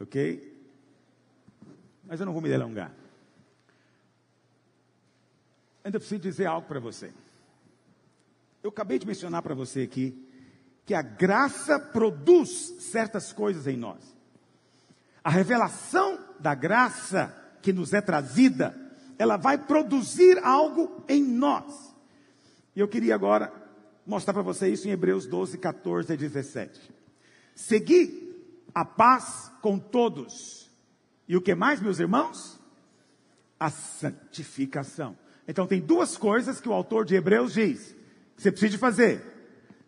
Ok? 0.00 0.50
Mas 2.04 2.20
eu 2.20 2.26
não 2.26 2.32
vou 2.32 2.42
me 2.42 2.48
delongar. 2.48 2.92
Ainda 5.84 5.98
preciso 5.98 6.20
dizer 6.20 6.46
algo 6.46 6.66
para 6.68 6.78
você. 6.78 7.12
Eu 8.62 8.70
acabei 8.70 8.98
de 8.98 9.06
mencionar 9.06 9.42
para 9.42 9.54
você 9.54 9.82
aqui 9.82 10.28
que 10.86 10.94
a 10.94 11.02
graça 11.02 11.78
produz 11.78 12.76
certas 12.80 13.32
coisas 13.32 13.66
em 13.66 13.76
nós. 13.76 14.16
A 15.24 15.30
revelação 15.30 16.18
da 16.38 16.54
graça 16.54 17.34
que 17.60 17.72
nos 17.72 17.92
é 17.92 18.00
trazida 18.00 18.81
ela 19.22 19.36
vai 19.36 19.56
produzir 19.56 20.36
algo 20.42 21.04
em 21.08 21.22
nós. 21.22 21.94
E 22.74 22.80
eu 22.80 22.88
queria 22.88 23.14
agora 23.14 23.52
mostrar 24.04 24.34
para 24.34 24.42
você 24.42 24.68
isso 24.68 24.88
em 24.88 24.90
Hebreus 24.90 25.26
12, 25.26 25.58
14 25.58 26.12
e 26.12 26.16
17. 26.16 26.92
Segui 27.54 28.34
a 28.74 28.84
paz 28.84 29.48
com 29.62 29.78
todos. 29.78 30.68
E 31.28 31.36
o 31.36 31.40
que 31.40 31.54
mais, 31.54 31.80
meus 31.80 32.00
irmãos? 32.00 32.58
A 33.60 33.70
santificação. 33.70 35.16
Então 35.46 35.68
tem 35.68 35.80
duas 35.80 36.16
coisas 36.16 36.60
que 36.60 36.68
o 36.68 36.72
autor 36.72 37.04
de 37.04 37.14
Hebreus 37.14 37.52
diz 37.52 37.94
que 38.34 38.42
você 38.42 38.50
precisa 38.50 38.76
fazer. 38.76 39.22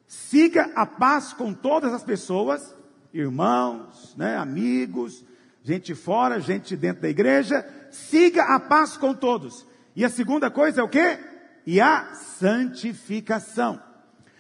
Siga 0.07 0.71
a 0.77 0.87
paz 0.87 1.33
com 1.33 1.53
todas 1.53 1.93
as 1.93 2.05
pessoas, 2.05 2.73
irmãos, 3.13 4.15
né, 4.17 4.37
amigos, 4.37 5.25
gente 5.65 5.93
fora, 5.93 6.39
gente 6.39 6.77
dentro 6.77 7.03
da 7.03 7.09
igreja, 7.09 7.67
siga 7.95 8.43
a 8.45 8.61
paz 8.61 8.97
com 8.97 9.15
todos. 9.15 9.67
E 9.95 10.05
a 10.05 10.09
segunda 10.09 10.51
coisa 10.51 10.81
é 10.81 10.85
o 10.85 10.89
que? 10.89 11.19
E 11.67 11.81
a 11.81 12.15
santificação, 12.15 13.81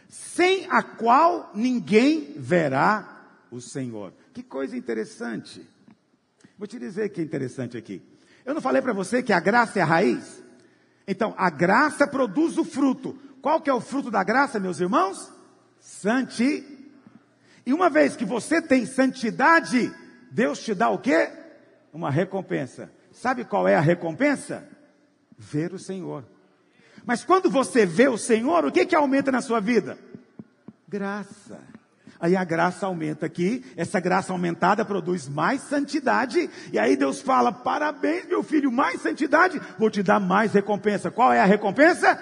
sem 0.09 0.67
a 0.69 0.83
qual 0.83 1.51
ninguém 1.55 2.35
verá 2.37 3.25
o 3.51 3.61
Senhor. 3.61 4.13
Que 4.33 4.43
coisa 4.43 4.77
interessante. 4.77 5.67
Vou 6.59 6.67
te 6.67 6.79
dizer 6.79 7.09
que 7.11 7.21
é 7.21 7.25
interessante 7.25 7.77
aqui. 7.77 8.03
Eu 8.45 8.53
não 8.53 8.61
falei 8.61 8.83
para 8.83 8.93
você 8.93 9.23
que 9.23 9.33
a 9.33 9.41
graça 9.41 9.79
é 9.79 9.83
a 9.83 9.87
raiz? 9.87 10.43
Então, 11.07 11.35
a 11.39 11.49
graça 11.49 12.07
produz 12.07 12.59
o 12.59 12.65
fruto. 12.65 13.19
Qual 13.41 13.61
que 13.61 13.71
é 13.71 13.75
o 13.75 13.81
fruto 13.81 14.11
da 14.11 14.25
graça, 14.25 14.59
meus 14.59 14.81
irmãos? 14.81 15.33
Santi. 15.81 16.91
E 17.65 17.73
uma 17.73 17.89
vez 17.89 18.17
que 18.17 18.25
você 18.25 18.61
tem 18.61 18.85
santidade, 18.85 19.93
Deus 20.31 20.59
te 20.59 20.75
dá 20.75 20.91
o 20.91 20.99
quê? 20.99 21.31
Uma 21.93 22.11
recompensa. 22.11 22.91
Sabe 23.15 23.45
qual 23.45 23.67
é 23.67 23.77
a 23.77 23.81
recompensa? 23.81 24.67
Ver 25.39 25.73
o 25.73 25.79
Senhor. 25.79 26.25
Mas 27.07 27.25
quando 27.25 27.49
você 27.49 27.87
vê 27.87 28.09
o 28.09 28.19
Senhor, 28.19 28.65
o 28.65 28.73
que 28.73 28.85
que 28.85 28.97
aumenta 28.97 29.31
na 29.31 29.41
sua 29.41 29.61
vida? 29.61 29.97
Graça. 30.89 31.61
Aí 32.19 32.37
a 32.37 32.45
graça 32.45 32.87
aumenta 32.87 33.27
aqui, 33.27 33.65
essa 33.77 34.01
graça 34.01 34.33
aumentada 34.33 34.85
produz 34.85 35.29
mais 35.29 35.61
santidade, 35.63 36.49
e 36.73 36.79
aí 36.79 36.97
Deus 36.97 37.21
fala: 37.21 37.53
parabéns, 37.53 38.27
meu 38.27 38.43
filho, 38.43 38.73
mais 38.73 39.01
santidade, 39.01 39.61
vou 39.79 39.91
te 39.91 40.03
dar 40.03 40.19
mais 40.19 40.53
recompensa. 40.53 41.11
Qual 41.11 41.33
é 41.33 41.41
a 41.41 41.45
recompensa? 41.45 42.19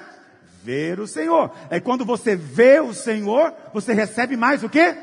Ver 0.63 1.01
o 1.01 1.07
Senhor. 1.07 1.53
É 1.71 1.81
quando 1.81 2.05
você 2.05 2.37
vê 2.37 2.81
o 2.81 2.93
Senhor, 2.93 3.55
você 3.73 3.93
recebe 3.93 4.37
mais 4.37 4.63
o 4.63 4.69
quê? 4.69 4.97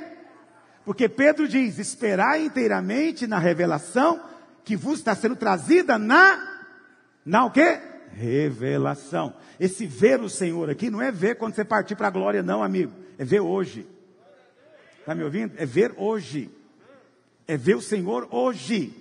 Porque 0.86 1.08
Pedro 1.08 1.48
diz: 1.48 1.80
esperar 1.80 2.40
inteiramente 2.40 3.26
na 3.26 3.40
revelação 3.40 4.29
que 4.64 4.76
vos 4.76 5.00
está 5.00 5.16
sendo 5.16 5.36
trazida 5.36 5.98
na, 5.98 6.66
na 7.26 7.46
o 7.46 7.52
quê? 7.52 7.80
Revelação. 8.12 9.34
Esse 9.60 9.86
ver 9.86 10.20
o 10.22 10.30
Senhor 10.30 10.70
aqui 10.70 10.90
não 10.90 11.02
é 11.02 11.12
ver 11.12 11.36
quando 11.36 11.56
você 11.56 11.66
partir 11.66 11.96
para 11.96 12.08
a 12.08 12.12
glória, 12.12 12.44
não, 12.44 12.64
amigo. 12.64 12.94
É 13.18 13.26
ver 13.26 13.40
hoje. 13.40 13.88
Está 15.00 15.16
me 15.16 15.24
ouvindo? 15.24 15.54
É 15.58 15.66
ver 15.66 15.94
hoje. 15.98 16.50
É 17.48 17.58
ver 17.58 17.76
o 17.76 17.82
Senhor 17.82 18.28
hoje. 18.32 18.94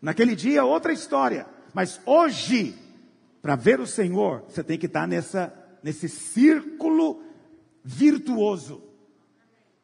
Naquele 0.00 0.34
dia, 0.34 0.64
outra 0.64 0.92
história. 0.92 1.46
Mas 1.72 2.00
hoje, 2.04 2.74
para 3.40 3.54
ver 3.54 3.80
o 3.80 3.86
Senhor, 3.86 4.44
você 4.48 4.64
tem 4.64 4.78
que 4.78 4.86
estar 4.86 5.06
nessa, 5.06 5.52
nesse 5.82 6.08
círculo 6.08 7.22
virtuoso. 7.84 8.82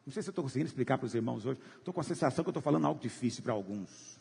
Não 0.05 0.13
sei 0.13 0.23
se 0.23 0.29
eu 0.29 0.31
estou 0.31 0.43
conseguindo 0.43 0.67
explicar 0.67 0.97
para 0.97 1.05
os 1.05 1.15
irmãos 1.15 1.45
hoje. 1.45 1.59
Estou 1.77 1.93
com 1.93 2.01
a 2.01 2.03
sensação 2.03 2.43
que 2.43 2.47
eu 2.47 2.51
estou 2.51 2.63
falando 2.63 2.85
algo 2.87 2.99
difícil 2.99 3.43
para 3.43 3.53
alguns. 3.53 4.16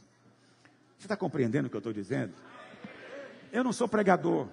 Você 0.99 1.05
está 1.07 1.17
compreendendo 1.17 1.67
o 1.67 1.71
que 1.71 1.77
eu 1.77 1.81
estou 1.81 1.93
dizendo? 1.93 2.33
Eu 3.53 3.63
não 3.63 3.73
sou 3.73 3.89
pregador. 3.89 4.49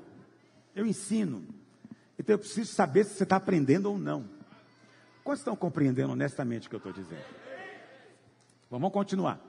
Eu 0.75 0.85
ensino. 0.85 1.45
Então 2.17 2.33
eu 2.33 2.39
preciso 2.39 2.73
saber 2.73 3.05
se 3.05 3.15
você 3.15 3.23
está 3.23 3.35
aprendendo 3.35 3.89
ou 3.89 3.97
não. 3.97 4.29
Quantos 5.23 5.41
estão 5.41 5.55
compreendendo 5.55 6.11
honestamente 6.11 6.67
o 6.67 6.69
que 6.69 6.75
eu 6.75 6.79
estou 6.79 6.93
dizendo? 6.93 7.23
Vamos 8.69 8.91
continuar. 8.91 9.39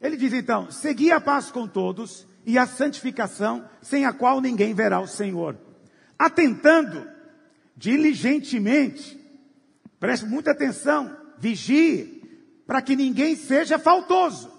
Ele 0.00 0.16
diz 0.16 0.32
então: 0.32 0.70
segui 0.70 1.10
a 1.10 1.20
paz 1.20 1.50
com 1.50 1.66
todos 1.66 2.26
e 2.44 2.58
a 2.58 2.66
santificação, 2.66 3.68
sem 3.80 4.04
a 4.04 4.12
qual 4.12 4.40
ninguém 4.40 4.74
verá 4.74 5.00
o 5.00 5.06
Senhor. 5.06 5.56
Atentando 6.18 7.08
diligentemente 7.76 9.18
Preste 10.00 10.26
muita 10.26 10.52
atenção, 10.52 11.16
vigie, 11.38 12.22
para 12.66 12.80
que 12.80 12.94
ninguém 12.94 13.34
seja 13.34 13.78
faltoso. 13.78 14.50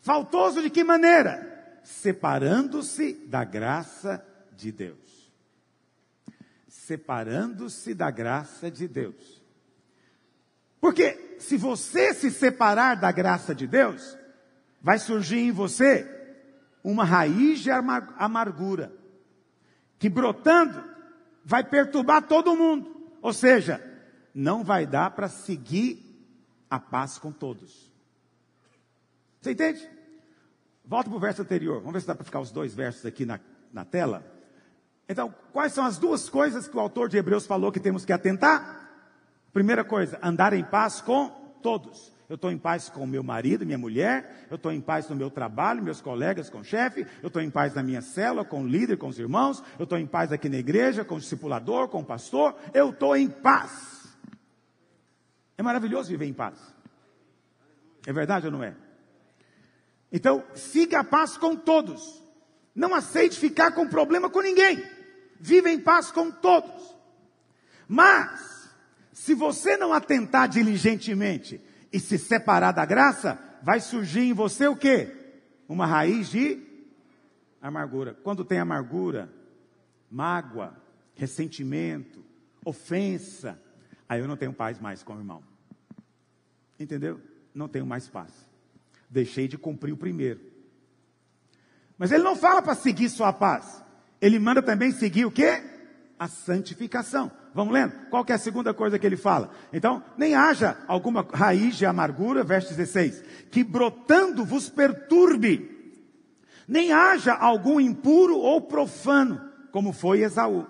Faltoso 0.00 0.62
de 0.62 0.70
que 0.70 0.82
maneira? 0.82 1.80
Separando-se 1.82 3.14
da 3.26 3.44
graça 3.44 4.24
de 4.56 4.72
Deus. 4.72 5.32
Separando-se 6.68 7.94
da 7.94 8.10
graça 8.10 8.70
de 8.70 8.88
Deus. 8.88 9.42
Porque 10.80 11.36
se 11.38 11.56
você 11.56 12.14
se 12.14 12.30
separar 12.30 12.96
da 12.96 13.12
graça 13.12 13.54
de 13.54 13.66
Deus, 13.66 14.16
vai 14.80 14.98
surgir 14.98 15.38
em 15.38 15.52
você 15.52 16.16
uma 16.82 17.04
raiz 17.04 17.60
de 17.60 17.70
amargura, 17.70 18.90
que 19.98 20.08
brotando 20.08 20.82
vai 21.44 21.62
perturbar 21.62 22.26
todo 22.26 22.56
mundo. 22.56 23.12
Ou 23.20 23.34
seja, 23.34 23.84
não 24.34 24.64
vai 24.64 24.86
dar 24.86 25.10
para 25.10 25.28
seguir 25.28 26.02
a 26.70 26.78
paz 26.80 27.18
com 27.18 27.30
todos. 27.30 27.89
Você 29.40 29.52
entende? 29.52 29.88
Volta 30.84 31.08
para 31.08 31.16
o 31.16 31.20
verso 31.20 31.42
anterior. 31.42 31.78
Vamos 31.78 31.94
ver 31.94 32.00
se 32.00 32.06
dá 32.06 32.14
para 32.14 32.24
ficar 32.24 32.40
os 32.40 32.50
dois 32.50 32.74
versos 32.74 33.06
aqui 33.06 33.24
na, 33.24 33.40
na 33.72 33.84
tela. 33.84 34.24
Então, 35.08 35.34
quais 35.52 35.72
são 35.72 35.84
as 35.84 35.98
duas 35.98 36.28
coisas 36.28 36.68
que 36.68 36.76
o 36.76 36.80
autor 36.80 37.08
de 37.08 37.16
Hebreus 37.16 37.46
falou 37.46 37.72
que 37.72 37.80
temos 37.80 38.04
que 38.04 38.12
atentar? 38.12 38.88
Primeira 39.52 39.82
coisa, 39.82 40.18
andar 40.22 40.52
em 40.52 40.62
paz 40.62 41.00
com 41.00 41.28
todos. 41.62 42.12
Eu 42.28 42.36
estou 42.36 42.52
em 42.52 42.58
paz 42.58 42.88
com 42.88 43.04
meu 43.06 43.24
marido, 43.24 43.66
minha 43.66 43.76
mulher, 43.76 44.46
eu 44.48 44.54
estou 44.54 44.70
em 44.70 44.80
paz 44.80 45.08
no 45.08 45.16
meu 45.16 45.28
trabalho, 45.30 45.82
meus 45.82 46.00
colegas, 46.00 46.48
com 46.48 46.60
o 46.60 46.64
chefe, 46.64 47.04
eu 47.20 47.26
estou 47.26 47.42
em 47.42 47.50
paz 47.50 47.74
na 47.74 47.82
minha 47.82 48.00
célula, 48.00 48.44
com 48.44 48.62
o 48.62 48.68
líder, 48.68 48.98
com 48.98 49.08
os 49.08 49.18
irmãos, 49.18 49.60
eu 49.76 49.82
estou 49.82 49.98
em 49.98 50.06
paz 50.06 50.30
aqui 50.30 50.48
na 50.48 50.58
igreja, 50.58 51.04
com 51.04 51.16
o 51.16 51.18
discipulador, 51.18 51.88
com 51.88 52.02
o 52.02 52.04
pastor, 52.04 52.54
eu 52.72 52.90
estou 52.90 53.16
em 53.16 53.28
paz. 53.28 54.16
É 55.58 55.62
maravilhoso 55.62 56.08
viver 56.08 56.26
em 56.26 56.32
paz. 56.32 56.56
É 58.06 58.12
verdade 58.12 58.46
ou 58.46 58.52
não 58.52 58.62
é? 58.62 58.76
Então, 60.12 60.44
siga 60.54 61.00
a 61.00 61.04
paz 61.04 61.36
com 61.36 61.54
todos. 61.54 62.20
Não 62.74 62.94
aceite 62.94 63.38
ficar 63.38 63.72
com 63.72 63.88
problema 63.88 64.28
com 64.28 64.40
ninguém. 64.40 64.82
Viva 65.38 65.70
em 65.70 65.78
paz 65.80 66.10
com 66.10 66.30
todos. 66.30 66.94
Mas, 67.86 68.70
se 69.12 69.34
você 69.34 69.76
não 69.76 69.92
atentar 69.92 70.48
diligentemente 70.48 71.60
e 71.92 71.98
se 71.98 72.18
separar 72.18 72.72
da 72.72 72.84
graça, 72.84 73.38
vai 73.62 73.80
surgir 73.80 74.20
em 74.20 74.32
você 74.32 74.66
o 74.66 74.76
quê? 74.76 75.14
Uma 75.68 75.86
raiz 75.86 76.28
de 76.28 76.60
amargura. 77.60 78.14
Quando 78.22 78.44
tem 78.44 78.58
amargura, 78.58 79.32
mágoa, 80.10 80.76
ressentimento, 81.14 82.24
ofensa, 82.64 83.60
aí 84.08 84.20
eu 84.20 84.28
não 84.28 84.36
tenho 84.36 84.52
paz 84.52 84.78
mais 84.78 85.02
com 85.02 85.14
o 85.14 85.18
irmão. 85.18 85.42
Entendeu? 86.78 87.20
Não 87.54 87.68
tenho 87.68 87.86
mais 87.86 88.08
paz. 88.08 88.49
Deixei 89.10 89.48
de 89.48 89.58
cumprir 89.58 89.92
o 89.92 89.96
primeiro. 89.96 90.40
Mas 91.98 92.12
ele 92.12 92.22
não 92.22 92.36
fala 92.36 92.62
para 92.62 92.74
seguir 92.74 93.08
só 93.10 93.24
a 93.24 93.32
paz. 93.32 93.82
Ele 94.20 94.38
manda 94.38 94.62
também 94.62 94.92
seguir 94.92 95.24
o 95.24 95.30
quê? 95.30 95.62
A 96.18 96.28
santificação. 96.28 97.30
Vamos 97.52 97.74
lendo? 97.74 97.92
Qual 98.08 98.24
é 98.28 98.32
a 98.32 98.38
segunda 98.38 98.72
coisa 98.72 98.98
que 98.98 99.06
ele 99.06 99.16
fala? 99.16 99.50
Então, 99.72 100.02
nem 100.16 100.34
haja 100.34 100.78
alguma 100.86 101.26
raiz 101.32 101.76
de 101.76 101.84
amargura, 101.84 102.44
verso 102.44 102.68
16, 102.68 103.22
que 103.50 103.64
brotando 103.64 104.44
vos 104.44 104.68
perturbe. 104.68 105.68
Nem 106.68 106.92
haja 106.92 107.34
algum 107.34 107.80
impuro 107.80 108.38
ou 108.38 108.60
profano, 108.60 109.40
como 109.72 109.92
foi 109.92 110.20
Esaú. 110.20 110.66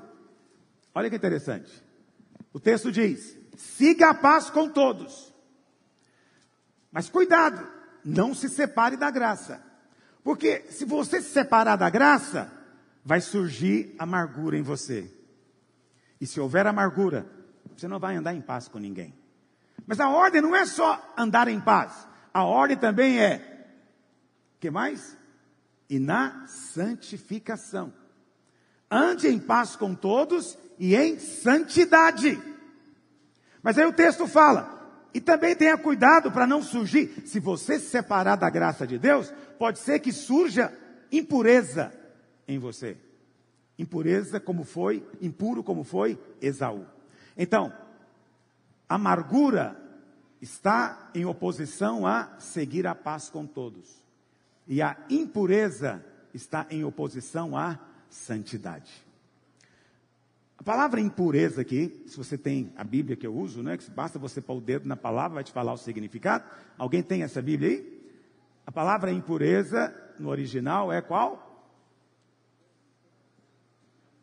Olha 0.94 1.10
que 1.10 1.16
interessante. 1.16 1.70
O 2.52 2.58
texto 2.58 2.90
diz: 2.90 3.36
siga 3.54 4.08
a 4.08 4.14
paz 4.14 4.48
com 4.48 4.68
todos 4.68 5.30
mas 6.92 7.08
cuidado, 7.08 7.66
não 8.04 8.34
se 8.34 8.48
separe 8.48 8.96
da 8.96 9.10
graça. 9.10 9.62
Porque 10.22 10.64
se 10.70 10.84
você 10.84 11.20
se 11.20 11.30
separar 11.30 11.76
da 11.76 11.88
graça, 11.88 12.52
vai 13.04 13.20
surgir 13.20 13.94
amargura 13.98 14.56
em 14.56 14.62
você. 14.62 15.10
E 16.20 16.26
se 16.26 16.38
houver 16.38 16.66
amargura, 16.66 17.26
você 17.76 17.88
não 17.88 17.98
vai 17.98 18.16
andar 18.16 18.34
em 18.34 18.40
paz 18.40 18.68
com 18.68 18.78
ninguém. 18.78 19.14
Mas 19.86 19.98
a 20.00 20.08
ordem 20.08 20.40
não 20.40 20.54
é 20.54 20.66
só 20.66 21.14
andar 21.16 21.48
em 21.48 21.60
paz. 21.60 22.06
A 22.32 22.44
ordem 22.44 22.76
também 22.76 23.20
é, 23.20 23.66
que 24.60 24.70
mais? 24.70 25.16
E 25.88 25.98
na 25.98 26.46
santificação. 26.46 27.92
Ande 28.90 29.28
em 29.28 29.38
paz 29.38 29.76
com 29.76 29.94
todos 29.94 30.58
e 30.78 30.94
em 30.94 31.18
santidade. 31.18 32.40
Mas 33.62 33.78
aí 33.78 33.84
o 33.84 33.92
texto 33.92 34.26
fala: 34.26 34.79
e 35.12 35.20
também 35.20 35.56
tenha 35.56 35.76
cuidado 35.76 36.30
para 36.30 36.46
não 36.46 36.62
surgir, 36.62 37.22
se 37.26 37.40
você 37.40 37.78
se 37.78 37.86
separar 37.86 38.36
da 38.36 38.48
graça 38.48 38.86
de 38.86 38.98
Deus, 38.98 39.32
pode 39.58 39.78
ser 39.78 39.98
que 39.98 40.12
surja 40.12 40.72
impureza 41.10 41.92
em 42.46 42.58
você. 42.58 42.96
Impureza 43.78 44.38
como 44.38 44.64
foi, 44.64 45.04
impuro 45.20 45.62
como 45.62 45.84
foi 45.84 46.18
Esaú. 46.40 46.86
Então, 47.36 47.72
amargura 48.88 49.76
está 50.40 51.10
em 51.14 51.24
oposição 51.24 52.06
a 52.06 52.38
seguir 52.38 52.86
a 52.86 52.94
paz 52.94 53.28
com 53.28 53.46
todos. 53.46 54.00
E 54.66 54.80
a 54.80 54.96
impureza 55.08 56.04
está 56.32 56.66
em 56.70 56.84
oposição 56.84 57.56
à 57.56 57.78
santidade. 58.08 59.09
A 60.60 60.62
palavra 60.62 61.00
impureza 61.00 61.62
aqui, 61.62 62.04
se 62.06 62.18
você 62.18 62.36
tem 62.36 62.70
a 62.76 62.84
Bíblia 62.84 63.16
que 63.16 63.26
eu 63.26 63.34
uso, 63.34 63.62
né, 63.62 63.78
que 63.78 63.90
basta 63.90 64.18
você 64.18 64.42
pôr 64.42 64.58
o 64.58 64.60
dedo 64.60 64.86
na 64.86 64.94
palavra, 64.94 65.36
vai 65.36 65.44
te 65.44 65.52
falar 65.52 65.72
o 65.72 65.78
significado. 65.78 66.44
Alguém 66.76 67.02
tem 67.02 67.22
essa 67.22 67.40
Bíblia 67.40 67.70
aí? 67.70 67.98
A 68.66 68.70
palavra 68.70 69.10
impureza 69.10 69.90
no 70.18 70.28
original 70.28 70.92
é 70.92 71.00
qual? 71.00 71.66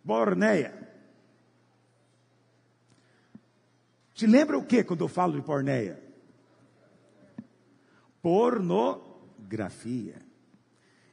Borneia. 0.04 0.88
Te 4.14 4.28
lembra 4.28 4.60
o 4.60 4.64
que 4.64 4.84
quando 4.84 5.02
eu 5.02 5.08
falo 5.08 5.34
de 5.34 5.42
porneia? 5.42 6.00
Pornografia. 8.22 10.22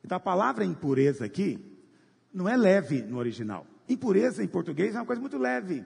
Então 0.05 0.19
a 0.19 0.21
palavra 0.21 0.67
impureza 0.67 1.25
aqui 1.25 1.81
não 2.31 2.47
é 2.47 2.59
leve 2.59 3.01
no 3.01 3.17
original. 3.17 3.67
Impureza 3.89 4.43
em 4.43 4.47
português 4.47 4.95
é 4.95 4.99
uma 4.99 5.07
coisa 5.07 5.21
muito 5.21 5.39
leve. 5.39 5.85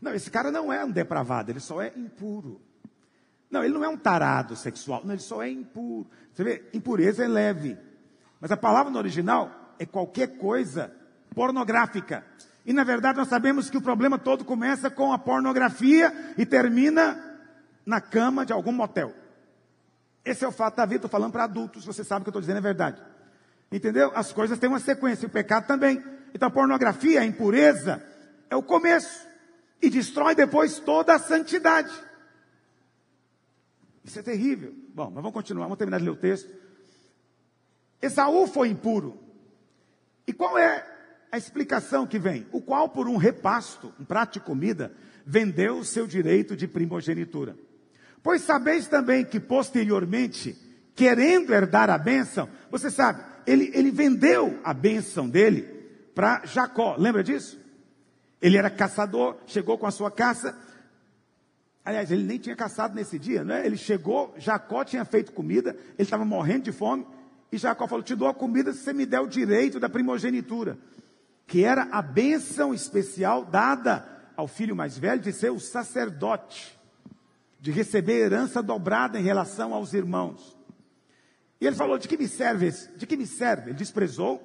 Não, 0.00 0.14
esse 0.14 0.30
cara 0.30 0.50
não 0.50 0.72
é 0.72 0.84
um 0.84 0.90
depravado, 0.90 1.50
ele 1.50 1.60
só 1.60 1.80
é 1.82 1.92
impuro. 1.96 2.60
Não, 3.50 3.62
ele 3.62 3.74
não 3.74 3.84
é 3.84 3.88
um 3.88 3.96
tarado 3.96 4.56
sexual, 4.56 5.02
não, 5.04 5.14
ele 5.14 5.22
só 5.22 5.42
é 5.42 5.50
impuro. 5.50 6.06
Você 6.32 6.42
vê, 6.42 6.64
impureza 6.72 7.24
é 7.24 7.28
leve. 7.28 7.78
Mas 8.40 8.50
a 8.50 8.56
palavra 8.56 8.90
no 8.90 8.98
original 8.98 9.74
é 9.78 9.86
qualquer 9.86 10.38
coisa 10.38 10.92
pornográfica. 11.34 12.24
E 12.66 12.72
na 12.72 12.84
verdade 12.84 13.18
nós 13.18 13.28
sabemos 13.28 13.68
que 13.68 13.76
o 13.76 13.82
problema 13.82 14.18
todo 14.18 14.44
começa 14.44 14.90
com 14.90 15.12
a 15.12 15.18
pornografia 15.18 16.34
e 16.36 16.46
termina 16.46 17.38
na 17.84 18.00
cama 18.00 18.44
de 18.44 18.52
algum 18.52 18.72
motel. 18.72 19.12
Esse 20.24 20.44
é 20.44 20.48
o 20.48 20.52
fato 20.52 20.76
da 20.76 20.86
vida, 20.86 20.96
estou 20.96 21.10
falando 21.10 21.32
para 21.32 21.44
adultos, 21.44 21.84
você 21.84 22.02
sabe 22.02 22.22
o 22.22 22.24
que 22.24 22.28
eu 22.28 22.32
estou 22.32 22.40
dizendo 22.40 22.58
é 22.58 22.62
verdade. 22.62 23.02
Entendeu? 23.70 24.10
As 24.14 24.32
coisas 24.32 24.58
têm 24.58 24.68
uma 24.68 24.78
sequência, 24.78 25.26
o 25.26 25.30
pecado 25.30 25.66
também. 25.66 26.02
Então, 26.34 26.50
pornografia, 26.50 27.20
a 27.20 27.24
impureza, 27.24 28.04
é 28.50 28.56
o 28.56 28.62
começo. 28.62 29.24
E 29.80 29.88
destrói 29.88 30.34
depois 30.34 30.80
toda 30.80 31.14
a 31.14 31.18
santidade. 31.18 31.92
Isso 34.04 34.18
é 34.18 34.22
terrível. 34.22 34.74
Bom, 34.92 35.06
mas 35.06 35.14
vamos 35.14 35.32
continuar, 35.32 35.64
vamos 35.64 35.78
terminar 35.78 35.98
de 35.98 36.04
ler 36.04 36.10
o 36.10 36.16
texto. 36.16 36.50
Esaú 38.02 38.46
foi 38.48 38.68
impuro. 38.68 39.18
E 40.26 40.32
qual 40.32 40.58
é 40.58 40.84
a 41.30 41.38
explicação 41.38 42.06
que 42.06 42.18
vem? 42.18 42.46
O 42.50 42.60
qual, 42.60 42.88
por 42.88 43.08
um 43.08 43.16
repasto, 43.16 43.94
um 43.98 44.04
prato 44.04 44.34
de 44.34 44.40
comida, 44.40 44.92
vendeu 45.24 45.78
o 45.78 45.84
seu 45.84 46.06
direito 46.06 46.56
de 46.56 46.66
primogenitura. 46.66 47.56
Pois 48.22 48.42
sabeis 48.42 48.88
também 48.88 49.24
que 49.24 49.38
posteriormente, 49.38 50.56
querendo 50.94 51.52
herdar 51.52 51.90
a 51.90 51.98
bênção, 51.98 52.48
você 52.70 52.90
sabe, 52.90 53.22
ele, 53.46 53.70
ele 53.74 53.90
vendeu 53.90 54.58
a 54.64 54.72
bênção 54.72 55.28
dele 55.28 55.74
para 56.14 56.44
Jacó, 56.44 56.96
lembra 56.98 57.24
disso? 57.24 57.58
Ele 58.40 58.56
era 58.56 58.70
caçador, 58.70 59.36
chegou 59.46 59.76
com 59.76 59.86
a 59.86 59.90
sua 59.90 60.10
caça. 60.10 60.56
Aliás, 61.84 62.10
ele 62.10 62.24
nem 62.24 62.38
tinha 62.38 62.54
caçado 62.54 62.94
nesse 62.94 63.18
dia, 63.18 63.44
né? 63.44 63.66
Ele 63.66 63.76
chegou, 63.76 64.34
Jacó 64.38 64.84
tinha 64.84 65.04
feito 65.04 65.32
comida, 65.32 65.70
ele 65.70 66.02
estava 66.02 66.24
morrendo 66.24 66.64
de 66.64 66.72
fome, 66.72 67.06
e 67.50 67.58
Jacó 67.58 67.86
falou: 67.86 68.02
Te 68.02 68.14
dou 68.14 68.28
a 68.28 68.34
comida 68.34 68.72
se 68.72 68.80
você 68.80 68.92
me 68.92 69.06
der 69.06 69.20
o 69.20 69.26
direito 69.26 69.80
da 69.80 69.88
primogenitura, 69.88 70.78
que 71.46 71.64
era 71.64 71.88
a 71.90 72.00
bênção 72.00 72.72
especial 72.72 73.44
dada 73.44 74.06
ao 74.36 74.48
filho 74.48 74.74
mais 74.74 74.98
velho 74.98 75.20
de 75.20 75.32
ser 75.32 75.50
o 75.50 75.60
sacerdote, 75.60 76.78
de 77.60 77.70
receber 77.70 78.24
herança 78.24 78.62
dobrada 78.62 79.18
em 79.18 79.22
relação 79.22 79.72
aos 79.72 79.92
irmãos. 79.92 80.56
E 81.60 81.66
ele 81.66 81.76
falou: 81.76 81.98
De 81.98 82.08
que 82.08 82.16
me 82.16 82.28
serve? 82.28 82.70
De 82.96 83.06
que 83.06 83.16
me 83.16 83.26
serve? 83.26 83.70
Ele 83.70 83.78
desprezou. 83.78 84.42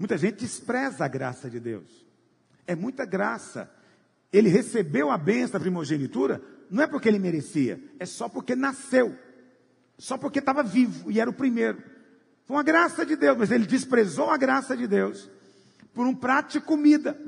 Muita 0.00 0.16
gente 0.16 0.36
despreza 0.36 1.04
a 1.04 1.08
graça 1.08 1.50
de 1.50 1.60
Deus. 1.60 2.06
É 2.66 2.74
muita 2.74 3.04
graça. 3.04 3.70
Ele 4.32 4.48
recebeu 4.48 5.10
a 5.10 5.18
bênção 5.18 5.52
da 5.52 5.60
primogenitura, 5.60 6.40
não 6.70 6.84
é 6.84 6.86
porque 6.86 7.06
ele 7.06 7.18
merecia, 7.18 7.78
é 7.98 8.06
só 8.06 8.26
porque 8.26 8.56
nasceu. 8.56 9.14
Só 9.98 10.16
porque 10.16 10.38
estava 10.38 10.62
vivo 10.62 11.10
e 11.10 11.20
era 11.20 11.28
o 11.28 11.34
primeiro. 11.34 11.82
Foi 12.46 12.56
uma 12.56 12.62
graça 12.62 13.04
de 13.04 13.14
Deus, 13.14 13.36
mas 13.36 13.50
ele 13.50 13.66
desprezou 13.66 14.30
a 14.30 14.38
graça 14.38 14.74
de 14.74 14.86
Deus 14.86 15.28
por 15.92 16.06
um 16.06 16.14
prato 16.14 16.52
de 16.52 16.60
comida. 16.60 17.20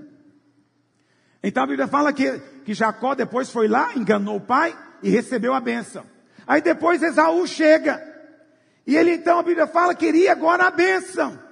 Então 1.42 1.64
a 1.64 1.66
Bíblia 1.66 1.86
fala 1.86 2.10
que, 2.10 2.38
que 2.64 2.72
Jacó 2.72 3.14
depois 3.14 3.50
foi 3.50 3.68
lá, 3.68 3.94
enganou 3.94 4.36
o 4.36 4.40
pai 4.40 4.74
e 5.02 5.10
recebeu 5.10 5.52
a 5.52 5.60
bênção. 5.60 6.06
Aí 6.46 6.62
depois 6.62 7.02
Esaú 7.02 7.46
chega. 7.46 8.02
E 8.86 8.96
ele 8.96 9.10
então, 9.10 9.40
a 9.40 9.42
Bíblia 9.42 9.66
fala, 9.66 9.94
queria 9.94 10.32
agora 10.32 10.68
a 10.68 10.70
bênção. 10.70 11.51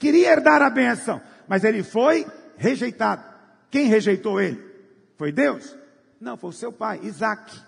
Queria 0.00 0.32
herdar 0.32 0.62
a 0.62 0.70
bênção. 0.70 1.20
Mas 1.46 1.62
ele 1.62 1.84
foi 1.84 2.26
rejeitado. 2.56 3.22
Quem 3.70 3.86
rejeitou 3.86 4.40
ele? 4.40 4.60
Foi 5.16 5.30
Deus? 5.30 5.76
Não, 6.20 6.36
foi 6.36 6.50
o 6.50 6.54
seu 6.54 6.72
pai, 6.72 7.00
Isaac. 7.02 7.60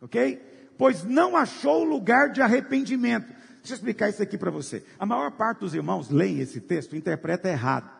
Ok? 0.00 0.70
Pois 0.76 1.02
não 1.02 1.36
achou 1.36 1.82
lugar 1.82 2.30
de 2.30 2.42
arrependimento. 2.42 3.26
Deixa 3.56 3.72
eu 3.72 3.76
explicar 3.76 4.10
isso 4.10 4.22
aqui 4.22 4.36
para 4.36 4.50
você. 4.50 4.84
A 4.98 5.06
maior 5.06 5.30
parte 5.30 5.60
dos 5.60 5.74
irmãos 5.74 6.10
leem 6.10 6.40
esse 6.40 6.60
texto 6.60 6.94
e 6.94 6.98
interpreta 6.98 7.48
errado. 7.48 7.90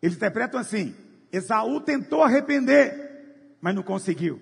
Eles 0.00 0.16
interpretam 0.16 0.58
assim: 0.58 0.94
Esaú 1.32 1.80
tentou 1.80 2.22
arrepender, 2.22 3.56
mas 3.60 3.74
não 3.74 3.82
conseguiu. 3.82 4.40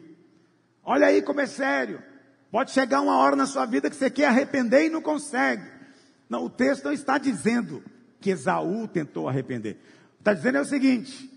Olha 0.84 1.06
aí 1.06 1.22
como 1.22 1.40
é 1.40 1.46
sério. 1.46 2.02
Pode 2.50 2.70
chegar 2.70 3.00
uma 3.00 3.16
hora 3.16 3.34
na 3.34 3.46
sua 3.46 3.64
vida 3.64 3.88
que 3.88 3.96
você 3.96 4.10
quer 4.10 4.26
arrepender 4.26 4.84
e 4.84 4.90
não 4.90 5.00
consegue. 5.00 5.64
Não, 6.28 6.44
o 6.44 6.50
texto 6.50 6.84
não 6.84 6.92
está 6.92 7.16
dizendo 7.16 7.82
que 8.22 8.30
Esaú 8.30 8.88
tentou 8.88 9.28
arrepender. 9.28 9.76
Está 10.18 10.32
dizendo 10.32 10.58
é 10.58 10.60
o 10.60 10.64
seguinte: 10.64 11.28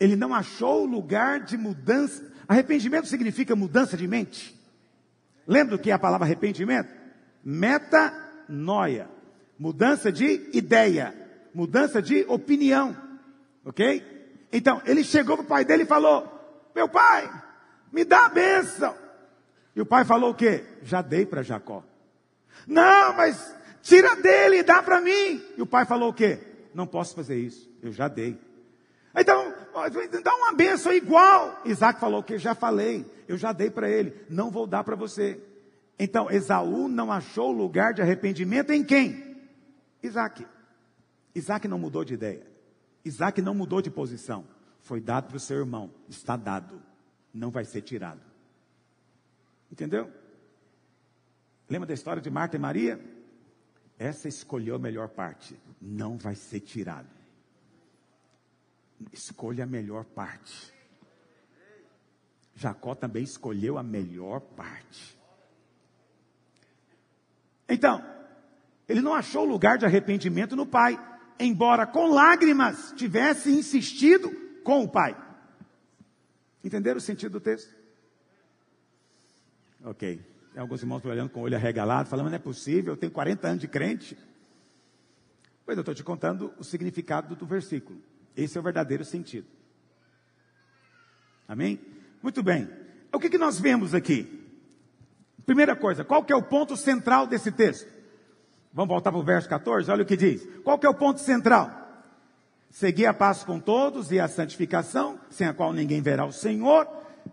ele 0.00 0.16
não 0.16 0.32
achou 0.32 0.86
lugar 0.86 1.40
de 1.40 1.58
mudança. 1.58 2.24
Arrependimento 2.46 3.06
significa 3.08 3.54
mudança 3.54 3.96
de 3.96 4.06
mente. 4.06 4.58
Lembra 5.46 5.74
o 5.74 5.78
que 5.78 5.90
é 5.90 5.94
a 5.94 5.98
palavra 5.98 6.26
arrependimento? 6.26 6.88
Metanoia. 7.44 9.10
Mudança 9.58 10.12
de 10.12 10.48
ideia. 10.52 11.14
Mudança 11.52 12.00
de 12.00 12.24
opinião. 12.28 12.96
Ok? 13.64 14.06
Então, 14.52 14.80
ele 14.86 15.04
chegou 15.04 15.36
para 15.36 15.44
o 15.44 15.48
pai 15.48 15.64
dele 15.64 15.82
e 15.82 15.86
falou: 15.86 16.70
Meu 16.74 16.88
pai, 16.88 17.30
me 17.92 18.04
dá 18.04 18.26
a 18.26 18.30
bênção. 18.30 18.94
E 19.74 19.80
o 19.80 19.86
pai 19.86 20.04
falou 20.04 20.30
o 20.30 20.34
quê? 20.34 20.64
Já 20.82 21.02
dei 21.02 21.26
para 21.26 21.42
Jacó. 21.42 21.84
Não, 22.66 23.14
mas 23.14 23.54
tira 23.88 24.14
dele 24.16 24.58
e 24.58 24.62
dá 24.62 24.82
para 24.82 25.00
mim. 25.00 25.42
E 25.56 25.62
o 25.62 25.66
pai 25.66 25.86
falou 25.86 26.10
o 26.10 26.14
quê? 26.14 26.38
Não 26.74 26.86
posso 26.86 27.14
fazer 27.14 27.38
isso, 27.38 27.68
eu 27.82 27.90
já 27.90 28.06
dei. 28.06 28.38
Então, 29.16 29.52
dá 30.22 30.34
uma 30.36 30.52
bênção 30.52 30.92
igual. 30.92 31.60
Isaac 31.64 31.98
falou 31.98 32.22
que 32.22 32.38
já 32.38 32.54
falei, 32.54 33.04
eu 33.26 33.36
já 33.36 33.52
dei 33.52 33.70
para 33.70 33.88
ele, 33.88 34.14
não 34.28 34.50
vou 34.50 34.66
dar 34.66 34.84
para 34.84 34.94
você. 34.94 35.42
Então, 35.98 36.30
Esaú 36.30 36.86
não 36.86 37.10
achou 37.10 37.50
lugar 37.50 37.92
de 37.92 38.02
arrependimento 38.02 38.70
em 38.70 38.84
quem? 38.84 39.36
Isaac. 40.02 40.46
Isaac 41.34 41.66
não 41.66 41.78
mudou 41.78 42.04
de 42.04 42.14
ideia. 42.14 42.46
Isaac 43.04 43.42
não 43.42 43.54
mudou 43.54 43.82
de 43.82 43.90
posição. 43.90 44.44
Foi 44.82 45.00
dado 45.00 45.28
para 45.28 45.36
o 45.36 45.40
seu 45.40 45.58
irmão. 45.58 45.90
Está 46.08 46.36
dado. 46.36 46.80
Não 47.34 47.50
vai 47.50 47.64
ser 47.64 47.82
tirado. 47.82 48.20
Entendeu? 49.72 50.10
Lembra 51.68 51.88
da 51.88 51.94
história 51.94 52.22
de 52.22 52.30
Marta 52.30 52.56
e 52.56 52.60
Maria? 52.60 53.17
Essa 53.98 54.28
escolheu 54.28 54.76
a 54.76 54.78
melhor 54.78 55.08
parte. 55.08 55.58
Não 55.80 56.16
vai 56.16 56.34
ser 56.34 56.60
tirado. 56.60 57.08
Escolha 59.12 59.64
a 59.64 59.66
melhor 59.66 60.04
parte. 60.04 60.72
Jacó 62.54 62.94
também 62.94 63.22
escolheu 63.22 63.78
a 63.78 63.82
melhor 63.82 64.40
parte. 64.40 65.16
Então, 67.68 68.04
ele 68.88 69.00
não 69.00 69.14
achou 69.14 69.44
lugar 69.44 69.78
de 69.78 69.84
arrependimento 69.84 70.56
no 70.56 70.66
pai 70.66 70.98
embora 71.38 71.86
com 71.86 72.08
lágrimas, 72.08 72.92
tivesse 72.96 73.50
insistido 73.50 74.30
com 74.64 74.82
o 74.82 74.88
pai. 74.88 75.16
Entenderam 76.62 76.98
o 76.98 77.00
sentido 77.00 77.32
do 77.32 77.40
texto? 77.40 77.72
Ok. 79.84 80.20
Tem 80.58 80.62
alguns 80.62 80.82
irmãos 80.82 81.04
olhando 81.04 81.30
com 81.30 81.38
o 81.38 81.42
olho 81.44 81.54
arregalado, 81.54 82.08
falando, 82.08 82.30
não 82.30 82.34
é 82.34 82.38
possível, 82.40 82.94
eu 82.94 82.96
tenho 82.96 83.12
40 83.12 83.46
anos 83.46 83.60
de 83.60 83.68
crente. 83.68 84.18
Pois 85.64 85.78
eu 85.78 85.82
estou 85.82 85.94
te 85.94 86.02
contando 86.02 86.52
o 86.58 86.64
significado 86.64 87.36
do 87.36 87.46
versículo. 87.46 88.00
Esse 88.36 88.58
é 88.58 88.60
o 88.60 88.64
verdadeiro 88.64 89.04
sentido. 89.04 89.46
Amém? 91.46 91.78
Muito 92.20 92.42
bem. 92.42 92.68
O 93.12 93.20
que, 93.20 93.30
que 93.30 93.38
nós 93.38 93.60
vemos 93.60 93.94
aqui? 93.94 94.50
Primeira 95.46 95.76
coisa, 95.76 96.04
qual 96.04 96.24
que 96.24 96.32
é 96.32 96.36
o 96.36 96.42
ponto 96.42 96.76
central 96.76 97.28
desse 97.28 97.52
texto? 97.52 97.88
Vamos 98.72 98.88
voltar 98.88 99.12
para 99.12 99.20
o 99.20 99.22
verso 99.22 99.48
14? 99.48 99.88
Olha 99.92 100.02
o 100.02 100.06
que 100.06 100.16
diz. 100.16 100.44
Qual 100.64 100.76
que 100.76 100.86
é 100.86 100.90
o 100.90 100.94
ponto 100.94 101.20
central? 101.20 101.70
Seguir 102.68 103.06
a 103.06 103.14
paz 103.14 103.44
com 103.44 103.60
todos 103.60 104.10
e 104.10 104.18
a 104.18 104.26
santificação, 104.26 105.20
sem 105.30 105.46
a 105.46 105.54
qual 105.54 105.72
ninguém 105.72 106.02
verá 106.02 106.26
o 106.26 106.32
Senhor, 106.32 106.84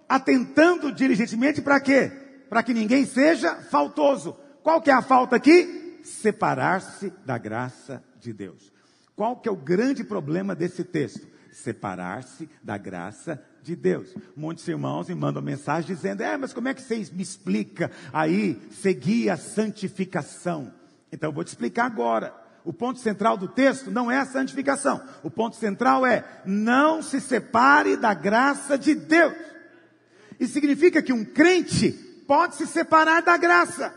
atentando 0.08 0.92
diligentemente 0.92 1.60
para 1.60 1.80
quê? 1.80 2.25
Para 2.50 2.64
que 2.64 2.74
ninguém 2.74 3.06
seja 3.06 3.56
faltoso. 3.56 4.36
Qual 4.64 4.82
que 4.82 4.90
é 4.90 4.94
a 4.94 5.02
falta 5.02 5.36
aqui? 5.36 6.00
Separar-se 6.04 7.12
da 7.26 7.38
graça 7.38 8.04
de 8.20 8.34
Deus. 8.34 8.72
Qual 9.16 9.38
que 9.38 9.48
é 9.48 9.52
o 9.52 9.56
grande 9.56 10.04
problema 10.04 10.56
desse 10.56 10.84
texto? 10.84 11.28
Separar-se 11.52 12.50
da 12.62 12.78
graça 12.78 13.42
de 13.64 13.76
Deus. 13.76 14.14
Muitos 14.36 14.68
irmãos 14.68 15.08
me 15.08 15.16
mandam 15.16 15.42
mensagem 15.42 15.96
dizendo: 15.96 16.22
É, 16.22 16.38
mas 16.38 16.54
como 16.54 16.68
é 16.68 16.74
que 16.74 16.82
vocês 16.82 17.10
me 17.10 17.24
explica 17.24 17.90
aí 18.12 18.62
seguir 18.72 19.30
a 19.30 19.38
santificação? 19.38 20.74
Então 21.12 21.30
eu 21.30 21.34
vou 21.34 21.44
te 21.44 21.48
explicar 21.48 21.86
agora. 21.86 22.34
O 22.66 22.74
ponto 22.74 23.00
central 23.00 23.38
do 23.38 23.48
texto 23.48 23.92
não 23.92 24.12
é 24.12 24.18
a 24.18 24.26
santificação. 24.26 25.02
O 25.24 25.30
ponto 25.30 25.56
central 25.56 26.06
é 26.06 26.26
não 26.46 27.02
se 27.02 27.22
separe 27.22 27.96
da 27.96 28.14
graça 28.14 28.78
de 28.78 28.96
Deus. 28.96 29.34
Isso 30.40 30.54
significa 30.54 31.02
que 31.02 31.14
um 31.14 31.24
crente 31.24 31.92
pode 32.28 32.56
se 32.56 32.68
separar 32.68 33.22
da 33.22 33.38
graça. 33.38 33.94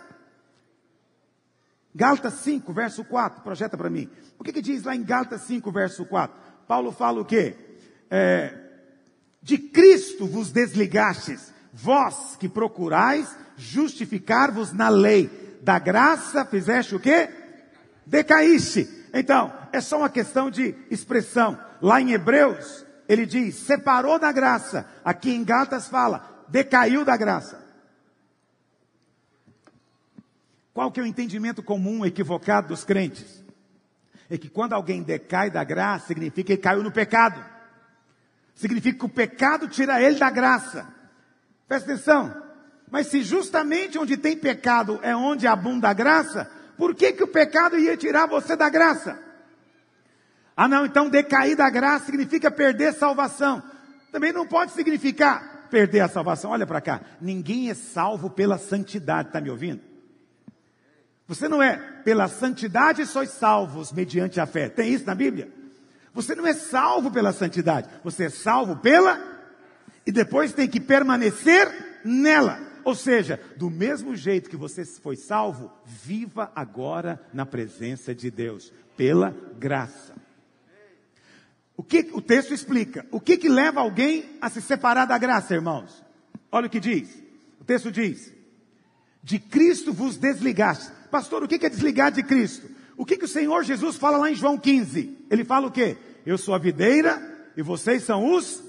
Gálatas 1.94 2.34
5, 2.34 2.72
verso 2.72 3.04
4, 3.04 3.42
projeta 3.42 3.76
para 3.76 3.90
mim. 3.90 4.08
O 4.38 4.44
que, 4.44 4.52
que, 4.52 4.62
diz 4.62 4.84
lá 4.84 4.94
em 4.94 5.02
Gálatas 5.02 5.42
5, 5.42 5.70
verso 5.72 6.04
4? 6.04 6.36
Paulo 6.66 6.92
fala 6.92 7.20
o 7.20 7.24
quê? 7.24 7.56
É, 8.10 8.54
de 9.42 9.58
Cristo 9.58 10.26
vos 10.26 10.52
desligastes, 10.52 11.52
vós 11.72 12.36
que 12.36 12.48
procurais 12.48 13.34
justificar-vos 13.56 14.72
na 14.72 14.88
lei 14.88 15.58
da 15.62 15.78
graça 15.78 16.44
fizeste 16.44 16.94
o 16.94 17.00
quê? 17.00 17.28
Decaíste. 18.06 18.88
Então, 19.12 19.52
é 19.72 19.80
só 19.80 19.98
uma 19.98 20.08
questão 20.08 20.50
de 20.50 20.74
expressão. 20.90 21.58
Lá 21.82 22.00
em 22.00 22.12
Hebreus, 22.12 22.84
ele 23.08 23.26
diz, 23.26 23.56
separou 23.56 24.18
da 24.18 24.30
graça. 24.30 24.86
Aqui 25.04 25.32
em 25.34 25.42
Gatas 25.42 25.88
fala, 25.88 26.44
decaiu 26.48 27.04
da 27.04 27.16
graça. 27.16 27.67
Qual 30.78 30.92
que 30.92 31.00
é 31.00 31.02
o 31.02 31.06
entendimento 31.06 31.60
comum 31.60 32.06
equivocado 32.06 32.68
dos 32.68 32.84
crentes? 32.84 33.44
É 34.30 34.38
que 34.38 34.48
quando 34.48 34.74
alguém 34.74 35.02
decai 35.02 35.50
da 35.50 35.64
graça, 35.64 36.06
significa 36.06 36.54
que 36.54 36.62
caiu 36.62 36.84
no 36.84 36.92
pecado. 36.92 37.44
Significa 38.54 38.96
que 38.96 39.04
o 39.04 39.08
pecado 39.08 39.66
tira 39.66 40.00
ele 40.00 40.20
da 40.20 40.30
graça. 40.30 40.86
Presta 41.66 41.90
atenção. 41.90 42.32
Mas 42.88 43.08
se 43.08 43.22
justamente 43.22 43.98
onde 43.98 44.16
tem 44.16 44.36
pecado 44.36 45.00
é 45.02 45.16
onde 45.16 45.48
abunda 45.48 45.88
a 45.88 45.92
graça, 45.92 46.48
por 46.76 46.94
que, 46.94 47.12
que 47.12 47.24
o 47.24 47.28
pecado 47.28 47.76
ia 47.76 47.96
tirar 47.96 48.28
você 48.28 48.54
da 48.54 48.68
graça? 48.68 49.20
Ah, 50.56 50.68
não, 50.68 50.86
então 50.86 51.10
decair 51.10 51.56
da 51.56 51.68
graça 51.68 52.06
significa 52.06 52.52
perder 52.52 52.94
salvação. 52.94 53.60
Também 54.12 54.32
não 54.32 54.46
pode 54.46 54.70
significar 54.70 55.66
perder 55.72 56.02
a 56.02 56.08
salvação. 56.08 56.52
Olha 56.52 56.68
para 56.68 56.80
cá. 56.80 57.00
Ninguém 57.20 57.68
é 57.68 57.74
salvo 57.74 58.30
pela 58.30 58.58
santidade, 58.58 59.30
está 59.30 59.40
me 59.40 59.50
ouvindo? 59.50 59.87
Você 61.28 61.46
não 61.46 61.62
é 61.62 61.76
pela 62.02 62.26
santidade 62.26 63.04
sois 63.04 63.28
salvos 63.28 63.92
mediante 63.92 64.40
a 64.40 64.46
fé. 64.46 64.70
Tem 64.70 64.92
isso 64.92 65.04
na 65.04 65.14
Bíblia? 65.14 65.52
Você 66.14 66.34
não 66.34 66.46
é 66.46 66.54
salvo 66.54 67.10
pela 67.10 67.32
santidade, 67.32 67.88
você 68.02 68.24
é 68.24 68.30
salvo 68.30 68.76
pela 68.76 69.20
e 70.06 70.10
depois 70.10 70.54
tem 70.54 70.66
que 70.66 70.80
permanecer 70.80 72.00
nela. 72.02 72.58
Ou 72.82 72.94
seja, 72.94 73.38
do 73.58 73.68
mesmo 73.68 74.16
jeito 74.16 74.48
que 74.48 74.56
você 74.56 74.86
foi 74.86 75.16
salvo, 75.16 75.70
viva 75.84 76.50
agora 76.56 77.20
na 77.32 77.44
presença 77.44 78.14
de 78.14 78.30
Deus, 78.30 78.72
pela 78.96 79.36
graça. 79.58 80.14
O 81.76 81.82
que 81.82 82.08
o 82.14 82.22
texto 82.22 82.54
explica? 82.54 83.04
O 83.12 83.20
que 83.20 83.36
que 83.36 83.50
leva 83.50 83.80
alguém 83.80 84.38
a 84.40 84.48
se 84.48 84.62
separar 84.62 85.04
da 85.04 85.18
graça, 85.18 85.54
irmãos? 85.54 86.02
Olha 86.50 86.66
o 86.66 86.70
que 86.70 86.80
diz. 86.80 87.22
O 87.60 87.64
texto 87.64 87.92
diz: 87.92 88.32
De 89.22 89.38
Cristo 89.38 89.92
vos 89.92 90.16
desligaste. 90.16 90.97
Pastor, 91.10 91.42
o 91.42 91.48
que 91.48 91.64
é 91.64 91.68
desligar 91.68 92.12
de 92.12 92.22
Cristo? 92.22 92.68
O 92.96 93.04
que, 93.04 93.16
que 93.16 93.24
o 93.24 93.28
Senhor 93.28 93.62
Jesus 93.62 93.96
fala 93.96 94.18
lá 94.18 94.30
em 94.30 94.34
João 94.34 94.58
15? 94.58 95.26
Ele 95.30 95.44
fala 95.44 95.68
o 95.68 95.70
quê? 95.70 95.96
Eu 96.26 96.36
sou 96.36 96.54
a 96.54 96.58
videira 96.58 97.50
e 97.56 97.62
vocês 97.62 98.02
são 98.02 98.34
os. 98.34 98.62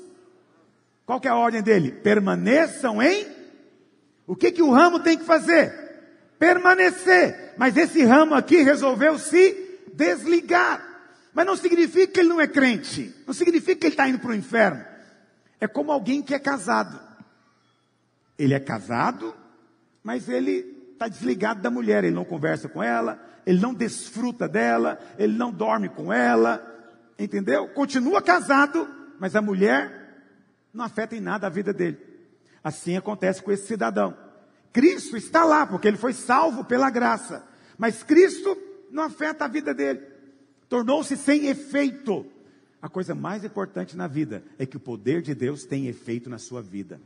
Qual 1.06 1.20
que 1.20 1.28
é 1.28 1.32
a 1.32 1.36
ordem 1.36 1.62
dele? 1.62 1.92
Permaneçam 1.92 3.02
em. 3.02 3.28
O 4.28 4.36
que, 4.36 4.52
que 4.52 4.62
o 4.62 4.72
ramo 4.72 5.00
tem 5.00 5.18
que 5.18 5.26
fazer? 5.26 5.74
Permanecer. 6.38 7.56
Mas 7.58 7.76
esse 7.76 8.04
ramo 8.04 8.36
aqui 8.36 8.62
resolveu 8.62 9.18
se 9.18 9.80
desligar. 9.94 10.86
Mas 11.34 11.46
não 11.46 11.58
significa 11.58 12.14
que 12.14 12.20
ele 12.20 12.30
não 12.30 12.40
é 12.40 12.48
crente. 12.48 13.14
Não 13.26 13.34
significa 13.34 13.76
que 13.76 13.88
ele 13.88 13.94
está 13.94 14.08
indo 14.08 14.20
para 14.20 14.32
o 14.32 14.36
inferno. 14.36 14.86
É 15.60 15.68
como 15.68 15.92
alguém 15.92 16.22
que 16.22 16.34
é 16.36 16.40
casado. 16.40 17.00
Ele 18.38 18.54
é 18.54 18.60
casado, 18.60 19.36
mas 20.04 20.30
ele 20.30 20.79
está 21.00 21.08
desligado 21.08 21.62
da 21.62 21.72
mulher, 21.72 22.04
ele 22.04 22.14
não 22.14 22.26
conversa 22.26 22.68
com 22.68 22.84
ela, 22.84 23.18
ele 23.46 23.62
não 23.62 23.74
desfruta 23.74 24.50
dela, 24.50 25.00
ele 25.18 25.38
não 25.38 25.50
dorme 25.50 25.88
com 25.88 26.12
ela, 26.12 26.62
entendeu? 27.18 27.70
Continua 27.70 28.22
casado, 28.22 28.86
mas 29.18 29.34
a 29.34 29.42
mulher 29.42 30.28
não 30.74 30.84
afeta 30.84 31.16
em 31.16 31.22
nada 31.22 31.48
a 31.48 31.50
vida 31.50 31.72
dele. 31.72 31.98
Assim 32.62 32.98
acontece 32.98 33.42
com 33.42 33.50
esse 33.50 33.66
cidadão. 33.66 34.16
Cristo 34.74 35.16
está 35.16 35.46
lá, 35.46 35.66
porque 35.66 35.88
ele 35.88 35.98
foi 35.98 36.12
salvo 36.12 36.66
pela 36.66 36.90
graça, 36.90 37.48
mas 37.78 38.04
Cristo 38.04 38.58
não 38.92 39.04
afeta 39.04 39.46
a 39.46 39.48
vida 39.48 39.74
dele, 39.74 40.02
tornou-se 40.68 41.16
sem 41.16 41.48
efeito. 41.48 42.26
A 42.82 42.90
coisa 42.90 43.16
mais 43.16 43.46
importante 43.46 43.96
na 43.96 44.08
vida 44.08 44.44
é 44.58 44.66
que 44.66 44.78
o 44.78 44.82
poder 44.82 45.22
de 45.22 45.34
Deus 45.34 45.64
tem 45.64 45.88
efeito 45.88 46.30
na 46.30 46.38
sua 46.38 46.62
vida. 46.62 47.00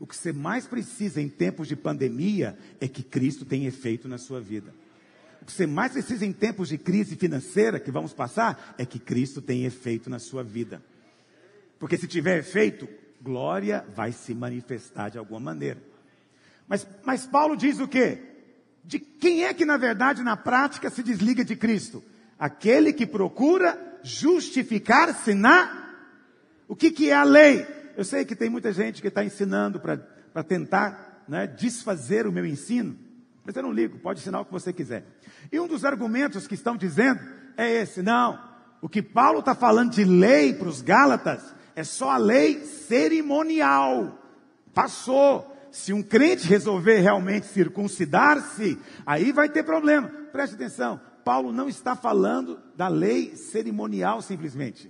O 0.00 0.06
que 0.06 0.16
você 0.16 0.32
mais 0.32 0.66
precisa 0.66 1.20
em 1.20 1.28
tempos 1.28 1.66
de 1.66 1.74
pandemia 1.74 2.56
é 2.80 2.86
que 2.86 3.02
Cristo 3.02 3.44
tenha 3.44 3.68
efeito 3.68 4.08
na 4.08 4.18
sua 4.18 4.40
vida. 4.40 4.72
O 5.42 5.44
que 5.44 5.52
você 5.52 5.66
mais 5.66 5.92
precisa 5.92 6.24
em 6.24 6.32
tempos 6.32 6.68
de 6.68 6.78
crise 6.78 7.16
financeira 7.16 7.80
que 7.80 7.90
vamos 7.90 8.12
passar 8.12 8.74
é 8.78 8.86
que 8.86 8.98
Cristo 8.98 9.40
tenha 9.40 9.66
efeito 9.66 10.08
na 10.08 10.18
sua 10.18 10.44
vida. 10.44 10.82
Porque 11.78 11.96
se 11.96 12.06
tiver 12.06 12.38
efeito, 12.38 12.88
glória 13.20 13.84
vai 13.94 14.12
se 14.12 14.34
manifestar 14.34 15.10
de 15.10 15.18
alguma 15.18 15.40
maneira. 15.40 15.82
Mas, 16.68 16.86
mas 17.04 17.26
Paulo 17.26 17.56
diz 17.56 17.80
o 17.80 17.88
quê? 17.88 18.18
De 18.84 18.98
quem 18.98 19.44
é 19.44 19.54
que 19.54 19.64
na 19.64 19.76
verdade 19.76 20.22
na 20.22 20.36
prática 20.36 20.90
se 20.90 21.02
desliga 21.02 21.44
de 21.44 21.56
Cristo? 21.56 22.04
Aquele 22.38 22.92
que 22.92 23.06
procura 23.06 23.98
justificar-se 24.02 25.34
na 25.34 25.86
o 26.68 26.76
que, 26.76 26.90
que 26.90 27.10
é 27.10 27.14
a 27.14 27.24
lei? 27.24 27.66
Eu 27.98 28.04
sei 28.04 28.24
que 28.24 28.36
tem 28.36 28.48
muita 28.48 28.72
gente 28.72 29.02
que 29.02 29.08
está 29.08 29.24
ensinando 29.24 29.80
para 29.80 30.44
tentar 30.44 31.24
né, 31.26 31.48
desfazer 31.48 32.28
o 32.28 32.32
meu 32.32 32.46
ensino, 32.46 32.96
mas 33.44 33.56
eu 33.56 33.62
não 33.64 33.72
ligo, 33.72 33.98
pode 33.98 34.20
ensinar 34.20 34.40
o 34.40 34.44
que 34.44 34.52
você 34.52 34.72
quiser. 34.72 35.04
E 35.50 35.58
um 35.58 35.66
dos 35.66 35.84
argumentos 35.84 36.46
que 36.46 36.54
estão 36.54 36.76
dizendo 36.76 37.18
é 37.56 37.68
esse: 37.68 38.00
não, 38.00 38.38
o 38.80 38.88
que 38.88 39.02
Paulo 39.02 39.40
está 39.40 39.52
falando 39.52 39.90
de 39.90 40.04
lei 40.04 40.54
para 40.54 40.68
os 40.68 40.80
Gálatas 40.80 41.42
é 41.74 41.82
só 41.82 42.10
a 42.10 42.18
lei 42.18 42.64
cerimonial. 42.64 44.16
Passou. 44.72 45.56
Se 45.72 45.92
um 45.92 46.02
crente 46.02 46.46
resolver 46.46 47.00
realmente 47.00 47.46
circuncidar-se, 47.46 48.78
aí 49.04 49.32
vai 49.32 49.48
ter 49.48 49.64
problema. 49.64 50.08
Preste 50.30 50.54
atenção, 50.54 51.00
Paulo 51.24 51.52
não 51.52 51.68
está 51.68 51.96
falando 51.96 52.60
da 52.76 52.86
lei 52.86 53.34
cerimonial 53.34 54.22
simplesmente. 54.22 54.88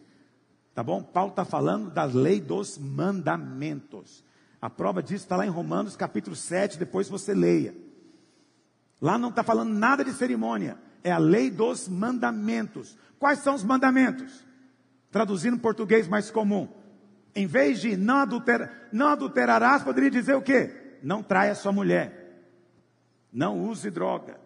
Tá 0.79 0.85
bom? 0.85 1.03
Paulo 1.03 1.31
está 1.31 1.45
falando 1.45 1.91
da 1.91 2.05
lei 2.05 2.41
dos 2.41 2.79
mandamentos. 2.79 4.23
A 4.63 4.71
prova 4.71 5.03
disso 5.03 5.25
está 5.25 5.35
lá 5.35 5.45
em 5.45 5.51
Romanos 5.51 5.97
capítulo 5.97 6.37
7, 6.37 6.79
depois 6.79 7.09
você 7.09 7.35
leia. 7.35 7.75
Lá 9.03 9.19
não 9.19 9.31
está 9.31 9.43
falando 9.43 9.75
nada 9.75 10.05
de 10.05 10.13
cerimônia, 10.13 10.79
é 11.03 11.11
a 11.11 11.19
lei 11.19 11.51
dos 11.51 11.89
mandamentos. 11.89 12.97
Quais 13.19 13.41
são 13.41 13.57
os 13.57 13.65
mandamentos? 13.65 14.47
Traduzindo 15.11 15.57
em 15.57 15.59
português 15.59 16.07
mais 16.07 16.31
comum. 16.31 16.69
Em 17.35 17.45
vez 17.49 17.81
de 17.81 17.97
não, 17.97 18.19
adulter, 18.19 18.89
não 18.93 19.09
adulterarás, 19.09 19.83
poderia 19.83 20.13
dizer 20.13 20.37
o 20.37 20.43
quê? 20.43 21.01
Não 21.03 21.25
traia 21.25 21.57
sua 21.57 21.73
mulher. 21.73 22.55
Não 23.33 23.65
use 23.65 23.91
droga. 23.91 24.39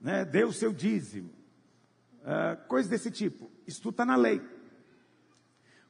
Né? 0.00 0.24
Dê 0.24 0.44
o 0.44 0.52
seu 0.52 0.72
dízimo. 0.72 1.28
Uh, 2.22 2.56
coisa 2.68 2.88
desse 2.88 3.10
tipo. 3.10 3.50
Isso 3.66 3.82
tudo 3.82 3.92
está 3.92 4.06
na 4.06 4.16
lei. 4.16 4.55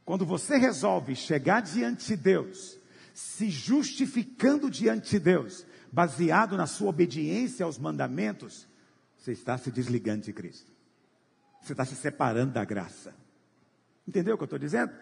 Quando 0.06 0.24
você 0.24 0.56
resolve 0.56 1.16
chegar 1.16 1.60
diante 1.60 2.06
de 2.06 2.16
Deus, 2.16 2.78
se 3.12 3.50
justificando 3.50 4.70
diante 4.70 5.10
de 5.10 5.18
Deus, 5.18 5.66
baseado 5.90 6.56
na 6.56 6.64
sua 6.64 6.90
obediência 6.90 7.66
aos 7.66 7.76
mandamentos, 7.76 8.68
você 9.18 9.32
está 9.32 9.58
se 9.58 9.68
desligando 9.68 10.22
de 10.22 10.32
Cristo. 10.32 10.70
Você 11.60 11.72
está 11.72 11.84
se 11.84 11.96
separando 11.96 12.52
da 12.52 12.64
graça. 12.64 13.12
Entendeu 14.06 14.36
o 14.36 14.38
que 14.38 14.44
eu 14.44 14.46
estou 14.46 14.60
dizendo? 14.60 14.92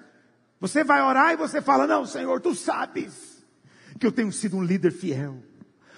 Você 0.59 0.83
vai 0.83 1.03
orar 1.03 1.35
e 1.35 1.37
você 1.37 1.61
fala: 1.61 1.87
Não, 1.87 2.07
Senhor, 2.07 2.41
tu 2.41 2.55
sabes 2.55 3.45
que 4.01 4.07
eu 4.07 4.13
tenho 4.13 4.33
sido 4.33 4.57
um 4.57 4.65
líder 4.65 4.91
fiel. 4.91 5.37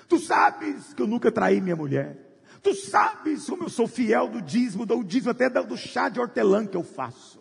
Tu 0.08 0.18
sabes 0.18 0.92
que 0.92 1.00
eu 1.00 1.06
nunca 1.06 1.30
traí 1.30 1.60
minha 1.60 1.76
mulher. 1.76 2.40
Tu 2.60 2.74
sabes 2.74 3.46
como 3.46 3.62
eu 3.64 3.68
sou 3.68 3.86
fiel 3.86 4.28
do 4.28 4.42
dízimo, 4.42 4.84
do 4.84 5.04
dízimo 5.04 5.30
até 5.30 5.48
do 5.48 5.76
chá 5.76 6.08
de 6.08 6.18
hortelã 6.18 6.66
que 6.66 6.76
eu 6.76 6.82
faço. 6.82 7.35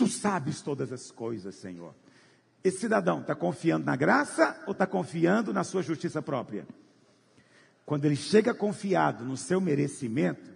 Tu 0.00 0.08
sabes 0.08 0.62
todas 0.62 0.94
as 0.94 1.10
coisas, 1.10 1.54
Senhor. 1.56 1.94
Esse 2.64 2.78
cidadão 2.78 3.20
está 3.20 3.34
confiando 3.34 3.84
na 3.84 3.94
graça 3.94 4.58
ou 4.66 4.72
está 4.72 4.86
confiando 4.86 5.52
na 5.52 5.62
sua 5.62 5.82
justiça 5.82 6.22
própria? 6.22 6.66
Quando 7.84 8.06
ele 8.06 8.16
chega 8.16 8.54
confiado 8.54 9.26
no 9.26 9.36
seu 9.36 9.60
merecimento, 9.60 10.50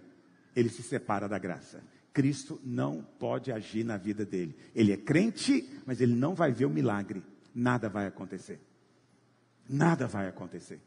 ele 0.57 0.71
se 0.71 0.83
separa 0.83 1.29
da 1.29 1.39
graça. 1.39 1.83
Cristo 2.11 2.59
não 2.65 3.07
pode 3.19 3.53
agir 3.53 3.85
na 3.85 3.99
vida 3.99 4.25
dele. 4.25 4.57
Ele 4.75 4.95
é 4.95 4.97
crente, 4.97 5.69
mas 5.85 6.01
ele 6.01 6.15
não 6.15 6.35
vai 6.35 6.51
ver 6.51 6.65
o 6.65 6.71
milagre. 6.71 7.23
Nada 7.55 7.91
vai 7.91 8.07
acontecer. 8.07 8.59
Nada 9.69 10.07
vai 10.07 10.27
acontecer. 10.27 10.81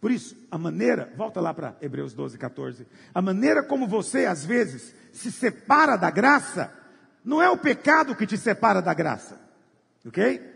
Por 0.00 0.12
isso, 0.12 0.36
a 0.52 0.56
maneira, 0.56 1.12
volta 1.16 1.40
lá 1.40 1.52
para 1.52 1.76
Hebreus 1.82 2.14
12, 2.14 2.38
14. 2.38 2.86
A 3.12 3.20
maneira 3.20 3.60
como 3.60 3.88
você, 3.88 4.24
às 4.24 4.44
vezes, 4.44 4.94
se 5.12 5.32
separa 5.32 5.96
da 5.96 6.12
graça, 6.12 6.72
não 7.24 7.42
é 7.42 7.48
o 7.48 7.56
pecado 7.56 8.16
que 8.16 8.26
te 8.26 8.36
separa 8.36 8.82
da 8.82 8.92
graça. 8.92 9.40
Ok? 10.06 10.52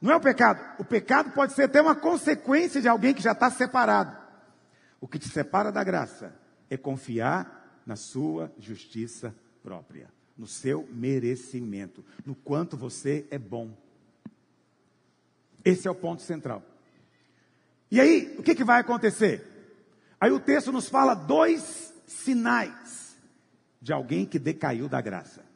Não 0.00 0.12
é 0.12 0.16
o 0.16 0.20
pecado. 0.20 0.60
O 0.78 0.84
pecado 0.84 1.30
pode 1.32 1.52
ser 1.52 1.64
até 1.64 1.82
uma 1.82 1.94
consequência 1.94 2.80
de 2.80 2.88
alguém 2.88 3.12
que 3.12 3.22
já 3.22 3.32
está 3.32 3.50
separado. 3.50 4.16
O 5.00 5.06
que 5.06 5.18
te 5.18 5.28
separa 5.28 5.70
da 5.70 5.84
graça 5.84 6.34
é 6.70 6.76
confiar 6.76 7.80
na 7.84 7.96
sua 7.96 8.52
justiça 8.58 9.34
própria, 9.62 10.08
no 10.36 10.46
seu 10.46 10.88
merecimento, 10.92 12.04
no 12.24 12.34
quanto 12.34 12.76
você 12.76 13.26
é 13.30 13.38
bom. 13.38 13.70
Esse 15.64 15.88
é 15.88 15.90
o 15.90 15.94
ponto 15.94 16.22
central. 16.22 16.62
E 17.90 18.00
aí, 18.00 18.34
o 18.38 18.42
que, 18.42 18.54
que 18.54 18.64
vai 18.64 18.80
acontecer? 18.80 19.46
Aí 20.20 20.30
o 20.30 20.40
texto 20.40 20.72
nos 20.72 20.88
fala 20.88 21.14
dois 21.14 21.92
sinais 22.06 23.16
de 23.80 23.92
alguém 23.92 24.26
que 24.26 24.38
decaiu 24.38 24.88
da 24.88 25.00
graça. 25.00 25.47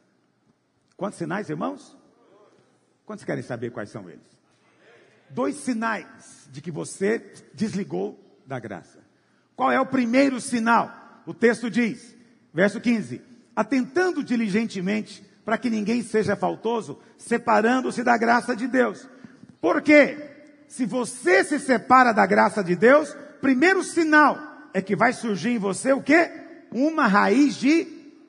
Quantos 0.95 1.17
sinais, 1.17 1.49
irmãos? 1.49 1.97
Quantos 3.05 3.25
querem 3.25 3.43
saber 3.43 3.71
quais 3.71 3.89
são 3.89 4.09
eles? 4.09 4.21
Dois 5.29 5.55
sinais 5.55 6.47
de 6.51 6.61
que 6.61 6.71
você 6.71 7.33
desligou 7.53 8.19
da 8.45 8.59
graça. 8.59 8.99
Qual 9.55 9.71
é 9.71 9.79
o 9.79 9.85
primeiro 9.85 10.39
sinal? 10.39 11.21
O 11.25 11.33
texto 11.33 11.69
diz, 11.69 12.15
verso 12.53 12.79
15: 12.79 13.21
atentando 13.55 14.23
diligentemente 14.23 15.23
para 15.43 15.57
que 15.57 15.69
ninguém 15.69 16.01
seja 16.01 16.35
faltoso, 16.35 16.99
separando-se 17.17 18.03
da 18.03 18.17
graça 18.17 18.55
de 18.55 18.67
Deus. 18.67 19.07
Por 19.59 19.81
quê? 19.81 20.31
Se 20.67 20.85
você 20.85 21.43
se 21.43 21.59
separa 21.59 22.11
da 22.13 22.25
graça 22.25 22.63
de 22.63 22.75
Deus, 22.75 23.15
primeiro 23.41 23.83
sinal 23.83 24.69
é 24.73 24.81
que 24.81 24.95
vai 24.95 25.13
surgir 25.13 25.49
em 25.49 25.59
você 25.59 25.91
o 25.91 26.01
quê? 26.01 26.31
Uma 26.71 27.07
raiz 27.07 27.55
de 27.55 27.87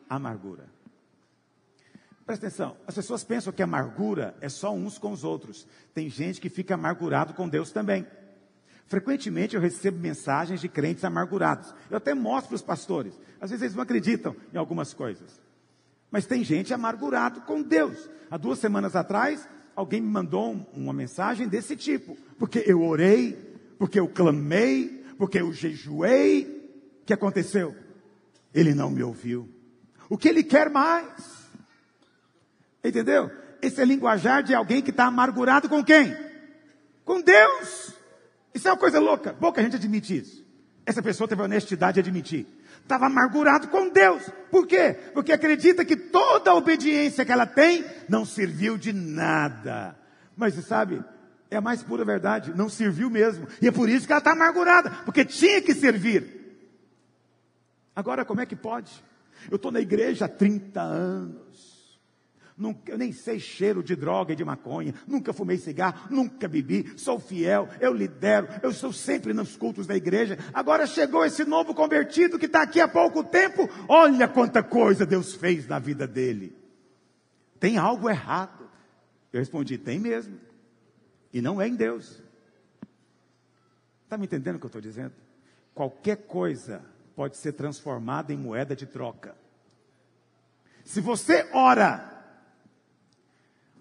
amargura. 0.08 0.73
Presta 2.26 2.46
atenção, 2.46 2.76
as 2.86 2.94
pessoas 2.94 3.22
pensam 3.22 3.52
que 3.52 3.62
amargura 3.62 4.34
é 4.40 4.48
só 4.48 4.74
uns 4.74 4.96
com 4.96 5.12
os 5.12 5.24
outros. 5.24 5.66
Tem 5.92 6.08
gente 6.08 6.40
que 6.40 6.48
fica 6.48 6.74
amargurado 6.74 7.34
com 7.34 7.48
Deus 7.48 7.70
também. 7.70 8.06
Frequentemente 8.86 9.54
eu 9.54 9.60
recebo 9.60 9.98
mensagens 9.98 10.60
de 10.60 10.68
crentes 10.68 11.04
amargurados. 11.04 11.74
Eu 11.90 11.98
até 11.98 12.14
mostro 12.14 12.48
para 12.48 12.56
os 12.56 12.62
pastores. 12.62 13.18
Às 13.40 13.50
vezes 13.50 13.62
eles 13.62 13.74
não 13.74 13.82
acreditam 13.82 14.34
em 14.52 14.56
algumas 14.56 14.94
coisas. 14.94 15.40
Mas 16.10 16.26
tem 16.26 16.42
gente 16.42 16.72
amargurado 16.72 17.42
com 17.42 17.60
Deus. 17.60 18.08
Há 18.30 18.38
duas 18.38 18.58
semanas 18.58 18.96
atrás, 18.96 19.46
alguém 19.76 20.00
me 20.00 20.08
mandou 20.08 20.66
uma 20.72 20.92
mensagem 20.92 21.46
desse 21.46 21.76
tipo. 21.76 22.16
Porque 22.38 22.62
eu 22.66 22.82
orei, 22.82 23.32
porque 23.78 24.00
eu 24.00 24.08
clamei, 24.08 25.04
porque 25.18 25.40
eu 25.40 25.52
jejuei. 25.52 26.44
O 27.02 27.04
que 27.04 27.12
aconteceu? 27.12 27.74
Ele 28.54 28.74
não 28.74 28.90
me 28.90 29.02
ouviu. 29.02 29.48
O 30.08 30.16
que 30.16 30.28
ele 30.28 30.42
quer 30.42 30.70
mais? 30.70 31.43
Entendeu? 32.84 33.30
Esse 33.62 33.80
é 33.80 33.84
linguajar 33.84 34.42
de 34.42 34.54
alguém 34.54 34.82
que 34.82 34.90
está 34.90 35.06
amargurado 35.06 35.68
com 35.68 35.82
quem? 35.82 36.14
Com 37.04 37.22
Deus. 37.22 37.94
Isso 38.52 38.68
é 38.68 38.70
uma 38.70 38.76
coisa 38.76 39.00
louca. 39.00 39.32
Pouca 39.32 39.62
gente 39.62 39.76
admite 39.76 40.18
isso. 40.18 40.44
Essa 40.84 41.02
pessoa 41.02 41.26
teve 41.26 41.40
a 41.40 41.46
honestidade 41.46 41.94
de 41.94 42.00
admitir. 42.00 42.46
Estava 42.82 43.06
amargurado 43.06 43.68
com 43.68 43.88
Deus. 43.88 44.22
Por 44.50 44.66
quê? 44.66 44.94
Porque 45.14 45.32
acredita 45.32 45.84
que 45.84 45.96
toda 45.96 46.50
a 46.50 46.54
obediência 46.54 47.24
que 47.24 47.32
ela 47.32 47.46
tem 47.46 47.84
não 48.06 48.26
serviu 48.26 48.76
de 48.76 48.92
nada. 48.92 49.98
Mas 50.36 50.54
sabe, 50.66 51.02
é 51.50 51.56
a 51.56 51.62
mais 51.62 51.82
pura 51.82 52.04
verdade. 52.04 52.52
Não 52.54 52.68
serviu 52.68 53.08
mesmo. 53.08 53.48
E 53.62 53.66
é 53.66 53.72
por 53.72 53.88
isso 53.88 54.06
que 54.06 54.12
ela 54.12 54.18
está 54.18 54.32
amargurada. 54.32 54.90
Porque 55.06 55.24
tinha 55.24 55.62
que 55.62 55.74
servir. 55.74 56.44
Agora, 57.96 58.24
como 58.24 58.42
é 58.42 58.46
que 58.46 58.56
pode? 58.56 58.92
Eu 59.50 59.56
estou 59.56 59.72
na 59.72 59.80
igreja 59.80 60.26
há 60.26 60.28
30 60.28 60.80
anos. 60.82 61.73
Nunca, 62.56 62.92
eu 62.92 62.98
nem 62.98 63.10
sei 63.10 63.40
cheiro 63.40 63.82
de 63.82 63.96
droga 63.96 64.32
e 64.32 64.36
de 64.36 64.44
maconha. 64.44 64.94
Nunca 65.08 65.32
fumei 65.32 65.58
cigarro, 65.58 66.08
nunca 66.08 66.46
bebi. 66.46 66.92
Sou 66.96 67.18
fiel, 67.18 67.68
eu 67.80 67.92
lidero, 67.92 68.48
eu 68.62 68.70
estou 68.70 68.92
sempre 68.92 69.32
nos 69.32 69.56
cultos 69.56 69.88
da 69.88 69.96
igreja. 69.96 70.38
Agora 70.52 70.86
chegou 70.86 71.24
esse 71.24 71.44
novo 71.44 71.74
convertido 71.74 72.38
que 72.38 72.46
está 72.46 72.62
aqui 72.62 72.80
há 72.80 72.86
pouco 72.86 73.24
tempo. 73.24 73.68
Olha 73.88 74.28
quanta 74.28 74.62
coisa 74.62 75.04
Deus 75.04 75.34
fez 75.34 75.66
na 75.66 75.80
vida 75.80 76.06
dele. 76.06 76.56
Tem 77.58 77.76
algo 77.76 78.08
errado. 78.08 78.70
Eu 79.32 79.40
respondi: 79.40 79.76
tem 79.76 79.98
mesmo. 79.98 80.38
E 81.32 81.42
não 81.42 81.60
é 81.60 81.66
em 81.66 81.74
Deus. 81.74 82.22
Está 84.04 84.16
me 84.16 84.26
entendendo 84.26 84.56
o 84.56 84.58
que 84.60 84.66
eu 84.66 84.68
estou 84.68 84.80
dizendo? 84.80 85.12
Qualquer 85.74 86.18
coisa 86.18 86.84
pode 87.16 87.36
ser 87.36 87.52
transformada 87.54 88.32
em 88.32 88.36
moeda 88.36 88.76
de 88.76 88.86
troca. 88.86 89.34
Se 90.84 91.00
você 91.00 91.48
ora 91.52 92.13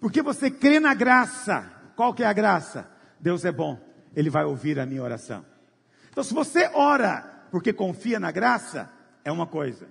porque 0.04 0.20
você 0.20 0.50
crê 0.50 0.78
na 0.78 0.92
graça. 0.92 1.64
Qual 1.96 2.12
que 2.12 2.22
é 2.22 2.26
a 2.26 2.32
graça? 2.34 2.86
Deus 3.18 3.42
é 3.42 3.50
bom, 3.50 3.80
Ele 4.14 4.28
vai 4.28 4.44
ouvir 4.44 4.78
a 4.78 4.84
minha 4.84 5.02
oração. 5.02 5.42
Então, 6.10 6.22
se 6.22 6.34
você 6.34 6.68
ora 6.74 7.46
porque 7.50 7.72
confia 7.72 8.20
na 8.20 8.30
graça, 8.30 8.90
é 9.24 9.32
uma 9.32 9.46
coisa. 9.46 9.86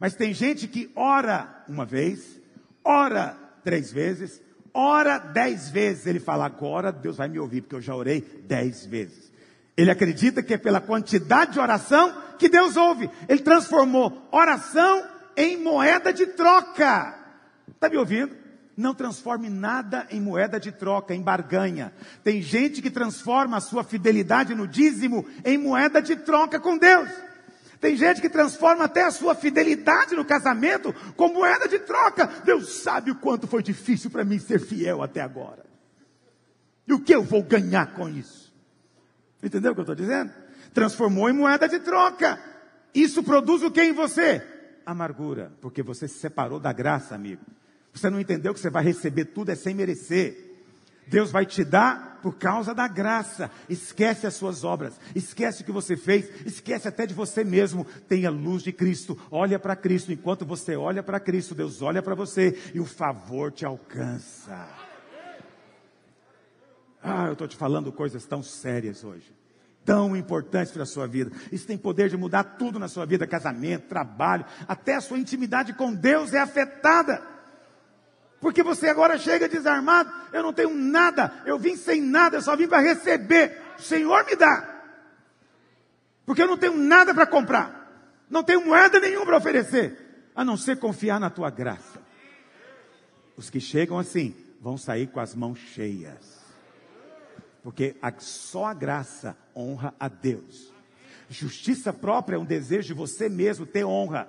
Mas 0.00 0.14
tem 0.14 0.32
gente 0.32 0.66
que 0.66 0.90
ora 0.96 1.64
uma 1.68 1.84
vez, 1.84 2.40
ora 2.82 3.36
três 3.62 3.92
vezes, 3.92 4.40
ora 4.72 5.18
dez 5.18 5.68
vezes. 5.68 6.06
Ele 6.06 6.18
fala, 6.18 6.46
agora 6.46 6.90
Deus 6.90 7.18
vai 7.18 7.28
me 7.28 7.38
ouvir, 7.38 7.60
porque 7.60 7.76
eu 7.76 7.82
já 7.82 7.94
orei 7.94 8.22
dez 8.22 8.86
vezes. 8.86 9.30
Ele 9.76 9.90
acredita 9.90 10.42
que 10.42 10.54
é 10.54 10.56
pela 10.56 10.80
quantidade 10.80 11.52
de 11.52 11.60
oração 11.60 12.16
que 12.38 12.48
Deus 12.48 12.74
ouve. 12.78 13.10
Ele 13.28 13.42
transformou 13.42 14.26
oração 14.32 15.06
em 15.36 15.62
moeda 15.62 16.10
de 16.10 16.24
troca. 16.28 17.18
Está 17.68 17.90
me 17.90 17.98
ouvindo? 17.98 18.41
Não 18.76 18.94
transforme 18.94 19.50
nada 19.50 20.06
em 20.10 20.20
moeda 20.20 20.58
de 20.58 20.72
troca, 20.72 21.14
em 21.14 21.20
barganha. 21.20 21.92
Tem 22.24 22.40
gente 22.40 22.80
que 22.80 22.90
transforma 22.90 23.58
a 23.58 23.60
sua 23.60 23.84
fidelidade 23.84 24.54
no 24.54 24.66
dízimo 24.66 25.26
em 25.44 25.58
moeda 25.58 26.00
de 26.00 26.16
troca 26.16 26.58
com 26.58 26.78
Deus. 26.78 27.08
Tem 27.82 27.96
gente 27.96 28.20
que 28.20 28.28
transforma 28.28 28.84
até 28.84 29.02
a 29.02 29.10
sua 29.10 29.34
fidelidade 29.34 30.14
no 30.14 30.24
casamento 30.24 30.94
como 31.16 31.34
moeda 31.34 31.68
de 31.68 31.80
troca. 31.80 32.26
Deus 32.44 32.82
sabe 32.82 33.10
o 33.10 33.16
quanto 33.16 33.46
foi 33.46 33.62
difícil 33.62 34.08
para 34.08 34.24
mim 34.24 34.38
ser 34.38 34.60
fiel 34.60 35.02
até 35.02 35.20
agora. 35.20 35.66
E 36.86 36.92
o 36.92 37.00
que 37.00 37.14
eu 37.14 37.22
vou 37.22 37.42
ganhar 37.42 37.92
com 37.92 38.08
isso? 38.08 38.52
Entendeu 39.42 39.72
o 39.72 39.74
que 39.74 39.80
eu 39.80 39.82
estou 39.82 39.96
dizendo? 39.96 40.32
Transformou 40.72 41.28
em 41.28 41.32
moeda 41.32 41.68
de 41.68 41.80
troca. 41.80 42.38
Isso 42.94 43.22
produz 43.22 43.62
o 43.62 43.70
que 43.70 43.82
em 43.82 43.92
você? 43.92 44.46
Amargura, 44.86 45.52
porque 45.60 45.82
você 45.82 46.06
se 46.06 46.18
separou 46.18 46.60
da 46.60 46.72
graça, 46.72 47.14
amigo. 47.14 47.42
Você 47.92 48.08
não 48.08 48.20
entendeu 48.20 48.54
que 48.54 48.60
você 48.60 48.70
vai 48.70 48.82
receber 48.82 49.26
tudo 49.26 49.50
é 49.50 49.54
sem 49.54 49.74
merecer. 49.74 50.52
Deus 51.06 51.30
vai 51.30 51.44
te 51.44 51.64
dar 51.64 52.20
por 52.22 52.36
causa 52.36 52.74
da 52.74 52.86
graça. 52.86 53.50
Esquece 53.68 54.26
as 54.26 54.34
suas 54.34 54.64
obras, 54.64 54.98
esquece 55.14 55.62
o 55.62 55.64
que 55.64 55.72
você 55.72 55.96
fez, 55.96 56.46
esquece 56.46 56.88
até 56.88 57.06
de 57.06 57.12
você 57.12 57.44
mesmo. 57.44 57.84
Tenha 58.08 58.30
luz 58.30 58.62
de 58.62 58.72
Cristo, 58.72 59.18
olha 59.30 59.58
para 59.58 59.76
Cristo. 59.76 60.12
Enquanto 60.12 60.46
você 60.46 60.76
olha 60.76 61.02
para 61.02 61.20
Cristo, 61.20 61.54
Deus 61.54 61.82
olha 61.82 62.02
para 62.02 62.14
você 62.14 62.58
e 62.72 62.80
o 62.80 62.86
favor 62.86 63.50
te 63.50 63.64
alcança. 63.64 64.68
Ah, 67.02 67.26
eu 67.26 67.32
estou 67.32 67.48
te 67.48 67.56
falando 67.56 67.90
coisas 67.90 68.24
tão 68.24 68.44
sérias 68.44 69.02
hoje, 69.02 69.34
tão 69.84 70.16
importantes 70.16 70.72
para 70.72 70.84
a 70.84 70.86
sua 70.86 71.08
vida. 71.08 71.32
Isso 71.50 71.66
tem 71.66 71.76
poder 71.76 72.08
de 72.08 72.16
mudar 72.16 72.44
tudo 72.44 72.78
na 72.78 72.86
sua 72.86 73.04
vida: 73.04 73.26
casamento, 73.26 73.88
trabalho, 73.88 74.46
até 74.68 74.94
a 74.94 75.00
sua 75.00 75.18
intimidade 75.18 75.74
com 75.74 75.92
Deus 75.92 76.32
é 76.32 76.38
afetada. 76.38 77.31
Porque 78.42 78.60
você 78.60 78.88
agora 78.88 79.16
chega 79.16 79.48
desarmado, 79.48 80.12
eu 80.32 80.42
não 80.42 80.52
tenho 80.52 80.74
nada, 80.74 81.32
eu 81.46 81.56
vim 81.56 81.76
sem 81.76 82.02
nada, 82.02 82.38
eu 82.38 82.42
só 82.42 82.56
vim 82.56 82.66
para 82.66 82.80
receber. 82.80 83.62
O 83.78 83.82
Senhor 83.82 84.26
me 84.26 84.34
dá. 84.34 84.82
Porque 86.26 86.42
eu 86.42 86.48
não 86.48 86.58
tenho 86.58 86.76
nada 86.76 87.14
para 87.14 87.24
comprar. 87.24 87.88
Não 88.28 88.42
tenho 88.42 88.66
moeda 88.66 88.98
nenhuma 88.98 89.26
para 89.26 89.36
oferecer, 89.36 90.26
a 90.34 90.44
não 90.44 90.56
ser 90.56 90.76
confiar 90.76 91.20
na 91.20 91.30
tua 91.30 91.50
graça. 91.50 92.02
Os 93.36 93.48
que 93.48 93.60
chegam 93.60 93.96
assim 93.96 94.34
vão 94.60 94.76
sair 94.76 95.06
com 95.06 95.20
as 95.20 95.36
mãos 95.36 95.60
cheias. 95.60 96.42
Porque 97.62 97.94
a, 98.02 98.12
só 98.18 98.64
a 98.64 98.74
graça 98.74 99.36
honra 99.54 99.94
a 100.00 100.08
Deus. 100.08 100.72
Justiça 101.30 101.92
própria 101.92 102.34
é 102.34 102.40
um 102.40 102.44
desejo 102.44 102.88
de 102.88 102.94
você 102.94 103.28
mesmo 103.28 103.66
ter 103.66 103.84
honra. 103.84 104.28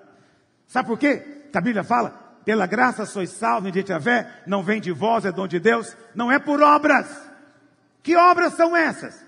Sabe 0.68 0.88
por 0.88 1.00
quê? 1.00 1.18
Que 1.52 1.58
a 1.58 1.62
Bíblia 1.62 1.84
fala, 1.84 2.23
pela 2.46 2.66
graça 2.66 3.06
sois 3.06 3.30
salvos, 3.30 3.64
mediante 3.64 3.94
a 3.94 4.00
fé, 4.00 4.44
não 4.46 4.64
vem 4.64 4.82
de 4.82 4.92
vós, 4.92 5.26
é 5.26 5.32
dom 5.32 5.48
de 5.48 5.60
Deus, 5.60 5.96
não 6.14 6.32
é 6.32 6.40
por 6.40 6.62
obras. 6.62 7.08
Que 8.02 8.16
obras 8.16 8.54
são 8.54 8.76
essas? 8.76 9.26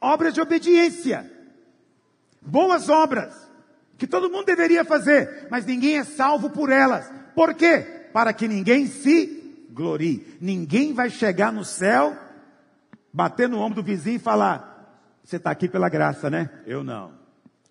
Obras 0.00 0.32
de 0.32 0.40
obediência. 0.40 1.30
Boas 2.40 2.88
obras, 2.88 3.34
que 3.98 4.06
todo 4.06 4.30
mundo 4.30 4.46
deveria 4.46 4.84
fazer, 4.84 5.48
mas 5.50 5.66
ninguém 5.66 5.98
é 5.98 6.04
salvo 6.04 6.50
por 6.50 6.70
elas. 6.70 7.10
Por 7.34 7.54
quê? 7.54 8.08
Para 8.12 8.32
que 8.32 8.46
ninguém 8.46 8.86
se 8.86 9.66
glorie. 9.76 10.38
Ninguém 10.40 10.94
vai 10.94 11.10
chegar 11.10 11.52
no 11.52 11.64
céu, 11.64 12.16
bater 13.12 13.48
no 13.48 13.58
ombro 13.58 13.82
do 13.82 13.86
vizinho 13.86 14.16
e 14.16 14.20
falar: 14.20 15.02
Você 15.24 15.36
está 15.36 15.50
aqui 15.50 15.68
pela 15.68 15.88
graça, 15.88 16.30
né? 16.30 16.48
Eu 16.64 16.84
não. 16.84 17.12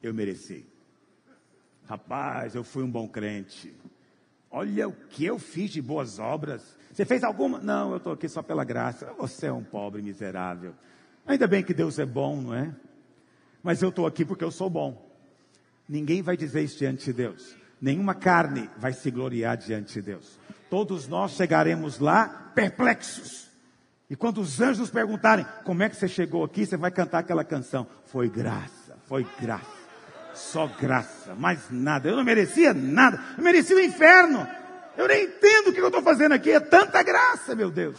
Eu 0.03 0.13
mereci. 0.13 0.74
Rapaz, 1.87 2.55
eu 2.55 2.63
fui 2.63 2.83
um 2.83 2.89
bom 2.89 3.07
crente. 3.07 3.75
Olha 4.49 4.87
o 4.87 4.93
que 4.93 5.25
eu 5.25 5.37
fiz 5.37 5.69
de 5.71 5.81
boas 5.81 6.17
obras. 6.17 6.77
Você 6.91 7.05
fez 7.05 7.23
alguma? 7.23 7.59
Não, 7.59 7.91
eu 7.91 7.97
estou 7.97 8.13
aqui 8.13 8.27
só 8.27 8.41
pela 8.41 8.63
graça. 8.63 9.13
Você 9.17 9.47
é 9.47 9.53
um 9.53 9.63
pobre 9.63 10.01
miserável. 10.01 10.73
Ainda 11.25 11.45
bem 11.47 11.63
que 11.63 11.73
Deus 11.73 11.99
é 11.99 12.05
bom, 12.05 12.41
não 12.41 12.53
é? 12.53 12.73
Mas 13.61 13.81
eu 13.81 13.89
estou 13.89 14.07
aqui 14.07 14.23
porque 14.23 14.43
eu 14.43 14.51
sou 14.51 14.69
bom. 14.69 15.05
Ninguém 15.87 16.21
vai 16.21 16.37
dizer 16.37 16.63
isso 16.63 16.77
diante 16.77 17.05
de 17.05 17.13
Deus. 17.13 17.55
Nenhuma 17.81 18.15
carne 18.15 18.69
vai 18.77 18.93
se 18.93 19.11
gloriar 19.11 19.57
diante 19.57 19.93
de 19.95 20.01
Deus. 20.01 20.39
Todos 20.69 21.07
nós 21.07 21.31
chegaremos 21.31 21.99
lá 21.99 22.51
perplexos. 22.55 23.49
E 24.09 24.15
quando 24.15 24.39
os 24.39 24.61
anjos 24.61 24.89
perguntarem 24.89 25.45
como 25.63 25.83
é 25.83 25.89
que 25.89 25.95
você 25.95 26.07
chegou 26.07 26.43
aqui, 26.43 26.65
você 26.65 26.77
vai 26.77 26.91
cantar 26.91 27.19
aquela 27.19 27.43
canção. 27.43 27.87
Foi 28.05 28.29
graça, 28.29 28.97
foi 29.05 29.25
graça. 29.39 29.74
Só 30.35 30.67
graça, 30.67 31.33
mais 31.33 31.59
nada. 31.71 32.09
Eu 32.09 32.17
não 32.17 32.23
merecia 32.23 32.73
nada. 32.73 33.19
Eu 33.37 33.43
merecia 33.43 33.75
o 33.75 33.79
inferno. 33.79 34.47
Eu 34.97 35.07
nem 35.07 35.23
entendo 35.23 35.69
o 35.69 35.73
que 35.73 35.79
eu 35.79 35.87
estou 35.87 36.01
fazendo 36.01 36.33
aqui. 36.33 36.51
É 36.51 36.59
tanta 36.59 37.01
graça, 37.01 37.55
meu 37.55 37.71
Deus. 37.71 37.97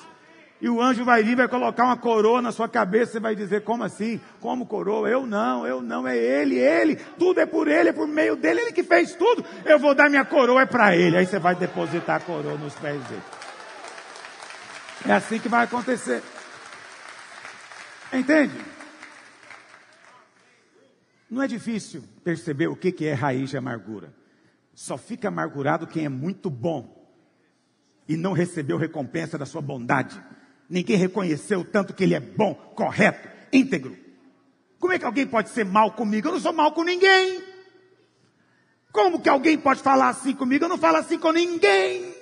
E 0.61 0.69
o 0.69 0.81
anjo 0.81 1.05
vai 1.05 1.23
vir, 1.23 1.37
vai 1.37 1.49
colocar 1.49 1.85
uma 1.85 1.97
coroa 1.97 2.41
na 2.41 2.51
sua 2.51 2.69
cabeça 2.69 3.19
e 3.19 3.21
vai 3.21 3.35
dizer: 3.35 3.63
Como 3.63 3.85
assim? 3.85 4.21
Como 4.41 4.67
coroa? 4.67 5.09
Eu 5.09 5.27
não, 5.27 5.67
eu 5.67 5.83
não, 5.83 6.07
é 6.07 6.17
ele, 6.17 6.59
ele. 6.59 6.97
Tudo 6.97 7.41
é 7.41 7.47
por 7.47 7.69
ele, 7.69 7.91
é 7.91 7.93
por 7.93 8.09
meio 8.09 8.37
dele, 8.37 8.61
ele 8.61 8.73
que 8.73 8.83
fez 8.83 9.15
tudo. 9.15 9.45
Eu 9.65 9.79
vou 9.79 9.95
dar 9.95 10.09
minha 10.09 10.25
coroa, 10.25 10.63
é 10.63 10.67
para 10.67 10.97
ele. 10.97 11.17
Aí 11.17 11.27
você 11.27 11.39
vai 11.39 11.55
depositar 11.55 12.17
a 12.17 12.21
coroa 12.21 12.57
nos 12.57 12.75
pés 12.75 13.03
dele. 13.05 13.23
É 15.07 15.13
assim 15.13 15.39
que 15.39 15.49
vai 15.49 15.65
acontecer. 15.65 16.23
Entende? 18.13 18.59
Não 21.31 21.43
é 21.43 21.47
difícil 21.47 22.03
perceber 22.27 22.67
o 22.67 22.75
que 22.75 23.07
é 23.07 23.13
raiz 23.13 23.51
de 23.51 23.57
amargura. 23.57 24.13
Só 24.75 24.99
fica 24.99 25.29
amargurado 25.29 25.87
quem 25.87 26.07
é 26.07 26.09
muito 26.09 26.51
bom 26.51 27.09
e 28.09 28.17
não 28.17 28.33
recebeu 28.33 28.77
recompensa 28.77 29.39
da 29.39 29.47
sua 29.47 29.61
bondade. 29.63 30.21
Ninguém 30.69 30.97
reconheceu 30.97 31.65
tanto 31.65 31.95
que 31.95 32.03
ele 32.03 32.17
é 32.17 32.21
bom, 32.21 32.53
correto, 32.75 33.29
íntegro. 33.53 33.97
Como 34.81 34.93
é 34.93 34.99
que 34.99 35.05
alguém 35.05 35.25
pode 35.25 35.51
ser 35.51 35.65
mal 35.65 35.93
comigo? 35.93 36.27
Eu 36.27 36.33
não 36.33 36.41
sou 36.41 36.53
mal 36.53 36.73
com 36.73 36.83
ninguém. 36.83 37.45
Como 38.91 39.21
que 39.21 39.29
alguém 39.29 39.57
pode 39.57 39.81
falar 39.81 40.09
assim 40.09 40.35
comigo? 40.35 40.65
Eu 40.65 40.69
não 40.69 40.79
falo 40.79 40.97
assim 40.97 41.21
com 41.21 41.31
ninguém. 41.31 42.13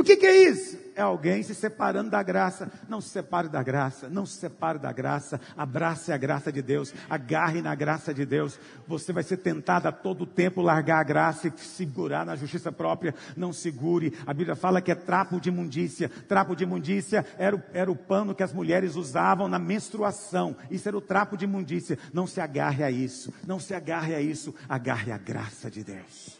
O 0.00 0.02
que, 0.02 0.16
que 0.16 0.24
é 0.24 0.48
isso? 0.48 0.78
É 0.96 1.02
alguém 1.02 1.42
se 1.42 1.54
separando 1.54 2.08
da 2.08 2.22
graça. 2.22 2.72
Não 2.88 3.02
se 3.02 3.10
separe 3.10 3.50
da 3.50 3.62
graça, 3.62 4.08
não 4.08 4.24
se 4.24 4.38
separe 4.38 4.78
da 4.78 4.90
graça. 4.90 5.38
Abrace 5.54 6.10
a 6.10 6.16
graça 6.16 6.50
de 6.50 6.62
Deus, 6.62 6.94
agarre 7.10 7.60
na 7.60 7.74
graça 7.74 8.14
de 8.14 8.24
Deus. 8.24 8.58
Você 8.88 9.12
vai 9.12 9.22
ser 9.22 9.36
tentado 9.36 9.88
a 9.88 9.92
todo 9.92 10.24
tempo 10.24 10.62
largar 10.62 11.00
a 11.00 11.04
graça 11.04 11.48
e 11.48 11.52
segurar 11.58 12.24
na 12.24 12.34
justiça 12.34 12.72
própria. 12.72 13.14
Não 13.36 13.52
segure. 13.52 14.16
A 14.26 14.32
Bíblia 14.32 14.56
fala 14.56 14.80
que 14.80 14.90
é 14.90 14.94
trapo 14.94 15.38
de 15.38 15.50
imundícia. 15.50 16.08
Trapo 16.26 16.56
de 16.56 16.64
imundícia 16.64 17.26
era 17.36 17.54
o, 17.54 17.62
era 17.74 17.92
o 17.92 17.96
pano 17.96 18.34
que 18.34 18.42
as 18.42 18.54
mulheres 18.54 18.96
usavam 18.96 19.48
na 19.48 19.58
menstruação. 19.58 20.56
Isso 20.70 20.88
era 20.88 20.96
o 20.96 21.02
trapo 21.02 21.36
de 21.36 21.44
imundícia. 21.44 21.98
Não 22.10 22.26
se 22.26 22.40
agarre 22.40 22.82
a 22.82 22.90
isso. 22.90 23.34
Não 23.46 23.60
se 23.60 23.74
agarre 23.74 24.14
a 24.14 24.20
isso. 24.22 24.54
Agarre 24.66 25.12
a 25.12 25.18
graça 25.18 25.70
de 25.70 25.84
Deus. 25.84 26.39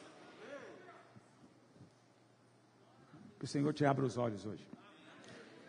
Que 3.40 3.46
o 3.46 3.48
Senhor 3.48 3.72
te 3.72 3.86
abra 3.86 4.04
os 4.04 4.18
olhos 4.18 4.44
hoje. 4.44 4.68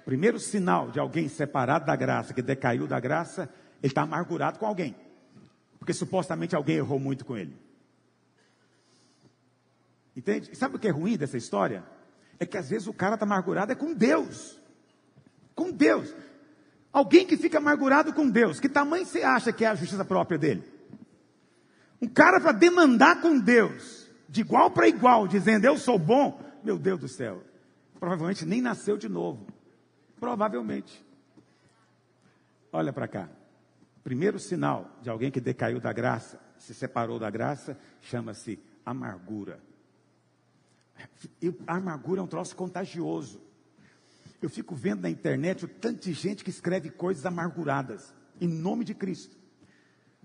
Primeiro 0.03 0.38
sinal 0.38 0.91
de 0.91 0.99
alguém 0.99 1.30
separado 1.30 1.85
da 1.85 1.95
graça, 1.95 2.34
que 2.34 2.41
decaiu 2.41 2.85
da 2.85 2.99
graça, 2.99 3.49
ele 3.81 3.91
está 3.91 4.02
amargurado 4.02 4.60
com 4.60 4.65
alguém. 4.65 4.93
Porque 5.80 5.93
supostamente 5.93 6.53
alguém 6.53 6.76
errou 6.76 6.99
muito 6.99 7.23
com 7.23 7.38
ele. 7.38 7.56
Entende? 10.14 10.49
E 10.52 10.56
sabe 10.56 10.76
o 10.76 10.80
que 10.80 10.89
é 10.89 10.91
ruim 10.91 11.15
dessa 11.15 11.38
história? 11.38 11.81
É 12.38 12.45
que 12.45 12.57
às 12.57 12.69
vezes 12.69 12.89
o 12.89 12.93
cara 12.93 13.14
está 13.14 13.26
amargurado 13.26 13.72
é 13.72 13.76
com 13.76 13.93
Deus. 13.93 14.60
Com 15.56 15.72
Deus. 15.72 16.14
Alguém 16.91 17.26
que 17.26 17.38
fica 17.38 17.60
amargurado 17.60 18.11
com 18.11 18.30
Deus. 18.30 18.60
Que 18.60 18.68
tamanho 18.68 19.06
você 19.06 19.23
acha 19.23 19.53
que 19.53 19.64
é 19.64 19.69
a 19.69 19.76
justiça 19.76 20.03
própria 20.03 20.38
dele? 20.38 20.64
Um 22.02 22.07
cara 22.07 22.41
para 22.41 22.52
demandar 22.52 23.22
com 23.22 23.39
Deus, 23.39 24.11
de 24.27 24.41
igual 24.41 24.72
para 24.72 24.89
igual, 24.89 25.26
dizendo 25.26 25.64
eu 25.64 25.77
sou 25.77 25.98
bom, 25.98 26.41
meu 26.65 26.77
Deus 26.77 26.99
do 26.99 27.07
céu 27.07 27.49
provavelmente 28.01 28.47
nem 28.47 28.63
nasceu 28.63 28.97
de 28.97 29.07
novo. 29.07 29.45
Provavelmente. 30.19 31.05
Olha 32.73 32.91
para 32.91 33.07
cá. 33.07 33.29
Primeiro 34.03 34.39
sinal 34.39 34.97
de 35.03 35.09
alguém 35.11 35.29
que 35.29 35.39
decaiu 35.39 35.79
da 35.79 35.93
graça, 35.93 36.41
se 36.57 36.73
separou 36.73 37.19
da 37.19 37.29
graça, 37.29 37.77
chama-se 38.01 38.59
amargura. 38.83 39.61
E 41.39 41.53
a 41.67 41.75
amargura 41.75 42.21
é 42.21 42.23
um 42.23 42.27
troço 42.27 42.55
contagioso. 42.55 43.39
Eu 44.41 44.49
fico 44.49 44.73
vendo 44.73 45.01
na 45.01 45.09
internet 45.09 45.65
o 45.65 45.67
tanto 45.67 46.01
de 46.01 46.13
gente 46.13 46.43
que 46.43 46.49
escreve 46.49 46.89
coisas 46.89 47.23
amarguradas, 47.27 48.11
em 48.39 48.47
nome 48.47 48.83
de 48.83 48.95
Cristo. 48.95 49.37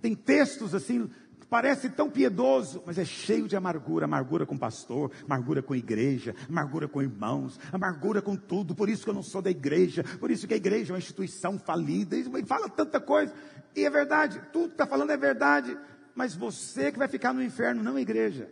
Tem 0.00 0.14
textos 0.14 0.74
assim, 0.74 1.10
Parece 1.48 1.88
tão 1.88 2.10
piedoso, 2.10 2.82
mas 2.84 2.98
é 2.98 3.04
cheio 3.04 3.46
de 3.46 3.54
amargura, 3.54 4.04
amargura 4.04 4.44
com 4.44 4.58
pastor, 4.58 5.12
amargura 5.24 5.62
com 5.62 5.76
igreja, 5.76 6.34
amargura 6.48 6.88
com 6.88 7.00
irmãos, 7.00 7.58
amargura 7.72 8.20
com 8.20 8.34
tudo. 8.34 8.74
Por 8.74 8.88
isso 8.88 9.04
que 9.04 9.10
eu 9.10 9.14
não 9.14 9.22
sou 9.22 9.40
da 9.40 9.50
igreja, 9.50 10.02
por 10.18 10.30
isso 10.30 10.46
que 10.48 10.54
a 10.54 10.56
igreja 10.56 10.92
é 10.92 10.94
uma 10.94 10.98
instituição 10.98 11.56
falida, 11.56 12.16
e 12.16 12.44
fala 12.44 12.68
tanta 12.68 13.00
coisa. 13.00 13.32
E 13.76 13.84
é 13.84 13.90
verdade, 13.90 14.40
tudo 14.52 14.68
que 14.68 14.74
está 14.74 14.86
falando 14.86 15.10
é 15.10 15.16
verdade, 15.16 15.78
mas 16.16 16.34
você 16.34 16.90
que 16.90 16.98
vai 16.98 17.06
ficar 17.06 17.32
no 17.32 17.42
inferno, 17.42 17.80
não 17.80 17.94
a 17.94 18.00
igreja. 18.00 18.50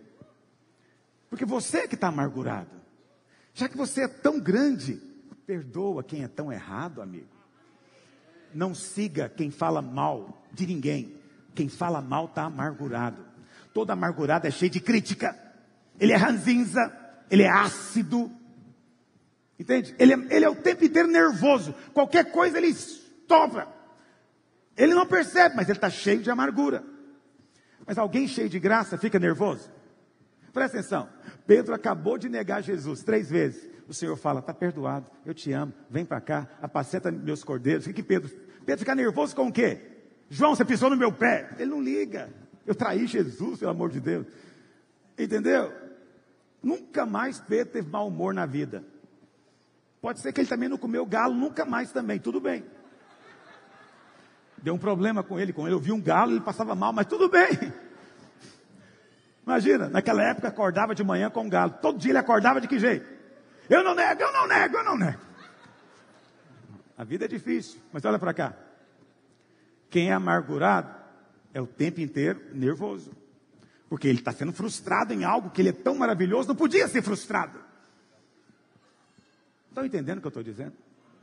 Porque 1.28 1.44
você 1.44 1.88
que 1.88 1.96
está 1.96 2.08
amargurado. 2.08 2.70
Já 3.54 3.68
que 3.68 3.76
você 3.76 4.02
é 4.02 4.08
tão 4.08 4.38
grande, 4.38 5.00
perdoa 5.44 6.04
quem 6.04 6.22
é 6.22 6.28
tão 6.28 6.52
errado, 6.52 7.02
amigo. 7.02 7.26
Não 8.54 8.72
siga 8.72 9.28
quem 9.28 9.50
fala 9.50 9.82
mal 9.82 10.44
de 10.52 10.64
ninguém 10.64 11.23
quem 11.54 11.68
fala 11.68 12.00
mal 12.00 12.26
está 12.26 12.44
amargurado. 12.44 13.24
Todo 13.72 13.90
amargurado 13.90 14.46
é 14.46 14.50
cheio 14.50 14.70
de 14.70 14.80
crítica. 14.80 15.36
Ele 15.98 16.12
é 16.12 16.16
ranzinza, 16.16 16.92
ele 17.30 17.42
é 17.42 17.48
ácido. 17.48 18.30
Entende? 19.58 19.94
Ele 19.98 20.12
é, 20.12 20.36
ele 20.36 20.44
é 20.44 20.48
o 20.48 20.56
tempo 20.56 20.84
inteiro 20.84 21.08
nervoso. 21.08 21.74
Qualquer 21.92 22.30
coisa 22.30 22.58
ele 22.58 22.68
estopa. 22.68 23.68
Ele 24.76 24.94
não 24.94 25.06
percebe, 25.06 25.54
mas 25.54 25.68
ele 25.68 25.78
está 25.78 25.88
cheio 25.88 26.20
de 26.20 26.30
amargura. 26.30 26.84
Mas 27.86 27.98
alguém 27.98 28.26
cheio 28.26 28.48
de 28.48 28.58
graça 28.58 28.98
fica 28.98 29.18
nervoso? 29.18 29.70
Presta 30.52 30.78
atenção. 30.78 31.08
Pedro 31.46 31.74
acabou 31.74 32.16
de 32.16 32.28
negar 32.28 32.62
Jesus 32.62 33.02
três 33.02 33.30
vezes. 33.30 33.68
O 33.88 33.94
Senhor 33.94 34.16
fala: 34.16 34.40
está 34.40 34.54
perdoado, 34.54 35.06
eu 35.24 35.34
te 35.34 35.52
amo, 35.52 35.72
vem 35.90 36.04
para 36.04 36.20
cá, 36.20 36.48
apaceta 36.62 37.10
meus 37.10 37.44
cordeiros. 37.44 37.84
O 37.84 37.88
que, 37.88 37.94
que 37.94 38.02
Pedro? 38.02 38.30
Pedro 38.64 38.78
fica 38.78 38.94
nervoso 38.94 39.36
com 39.36 39.48
o 39.48 39.52
quê? 39.52 39.93
João, 40.30 40.54
você 40.54 40.64
pisou 40.64 40.90
no 40.90 40.96
meu 40.96 41.12
pé. 41.12 41.50
Ele 41.58 41.70
não 41.70 41.82
liga. 41.82 42.32
Eu 42.66 42.74
traí 42.74 43.06
Jesus, 43.06 43.58
pelo 43.58 43.70
amor 43.70 43.90
de 43.90 44.00
Deus. 44.00 44.26
Entendeu? 45.18 45.72
Nunca 46.62 47.04
mais 47.04 47.38
Pedro 47.38 47.74
teve 47.74 47.90
mau 47.90 48.08
humor 48.08 48.32
na 48.32 48.46
vida. 48.46 48.84
Pode 50.00 50.20
ser 50.20 50.32
que 50.32 50.40
ele 50.40 50.48
também 50.48 50.68
não 50.68 50.76
comeu 50.76 51.06
galo, 51.06 51.34
nunca 51.34 51.64
mais 51.64 51.92
também, 51.92 52.18
tudo 52.18 52.40
bem. 52.40 52.64
Deu 54.58 54.74
um 54.74 54.78
problema 54.78 55.22
com 55.22 55.38
ele, 55.38 55.52
com 55.52 55.66
ele. 55.66 55.74
Eu 55.74 55.80
vi 55.80 55.92
um 55.92 56.00
galo, 56.00 56.32
ele 56.32 56.40
passava 56.40 56.74
mal, 56.74 56.92
mas 56.92 57.06
tudo 57.06 57.28
bem. 57.28 57.72
Imagina, 59.46 59.88
naquela 59.88 60.22
época 60.22 60.48
acordava 60.48 60.94
de 60.94 61.04
manhã 61.04 61.28
com 61.28 61.42
um 61.42 61.48
galo. 61.48 61.74
Todo 61.82 61.98
dia 61.98 62.12
ele 62.12 62.18
acordava 62.18 62.60
de 62.60 62.68
que 62.68 62.78
jeito? 62.78 63.06
Eu 63.68 63.84
não 63.84 63.94
nego, 63.94 64.22
eu 64.22 64.32
não 64.32 64.48
nego, 64.48 64.76
eu 64.76 64.84
não 64.84 64.96
nego. 64.96 65.20
A 66.96 67.04
vida 67.04 67.26
é 67.26 67.28
difícil, 67.28 67.80
mas 67.92 68.04
olha 68.04 68.18
para 68.18 68.32
cá. 68.32 68.54
Quem 69.94 70.10
é 70.10 70.12
amargurado 70.12 70.92
é 71.52 71.60
o 71.60 71.68
tempo 71.68 72.00
inteiro 72.00 72.40
nervoso. 72.52 73.12
Porque 73.88 74.08
ele 74.08 74.18
está 74.18 74.32
sendo 74.32 74.52
frustrado 74.52 75.12
em 75.12 75.22
algo 75.22 75.50
que 75.50 75.62
ele 75.62 75.68
é 75.68 75.72
tão 75.72 75.94
maravilhoso, 75.94 76.48
não 76.48 76.56
podia 76.56 76.88
ser 76.88 77.00
frustrado. 77.00 77.60
Estão 79.68 79.86
entendendo 79.86 80.18
o 80.18 80.20
que 80.20 80.26
eu 80.26 80.30
estou 80.30 80.42
dizendo? 80.42 80.72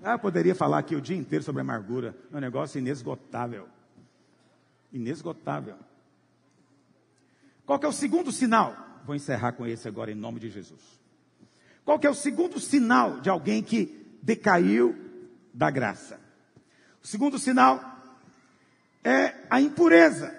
Ah, 0.02 0.14
eu 0.14 0.20
poderia 0.20 0.56
falar 0.56 0.80
aqui 0.80 0.96
o 0.96 1.02
dia 1.02 1.18
inteiro 1.18 1.44
sobre 1.44 1.60
amargura. 1.60 2.16
É 2.32 2.38
um 2.38 2.40
negócio 2.40 2.80
inesgotável. 2.80 3.68
Inesgotável. 4.94 5.76
Qual 7.66 7.78
é 7.84 7.88
o 7.88 7.92
segundo 7.92 8.32
sinal? 8.32 9.02
Vou 9.06 9.16
encerrar 9.16 9.52
com 9.52 9.68
esse 9.68 9.86
agora 9.86 10.14
em 10.14 10.16
nome 10.16 10.40
de 10.40 10.50
Jesus. 10.50 10.80
Qual 11.84 12.00
é 12.02 12.10
o 12.10 12.16
segundo 12.16 12.58
sinal 12.58 13.20
de 13.20 13.30
alguém 13.30 13.62
que 13.62 14.18
decaiu 14.24 14.98
da 15.54 15.70
graça? 15.70 16.22
O 17.04 17.08
segundo 17.08 17.38
sinal 17.38 17.92
é 19.04 19.34
a 19.50 19.60
impureza. 19.60 20.36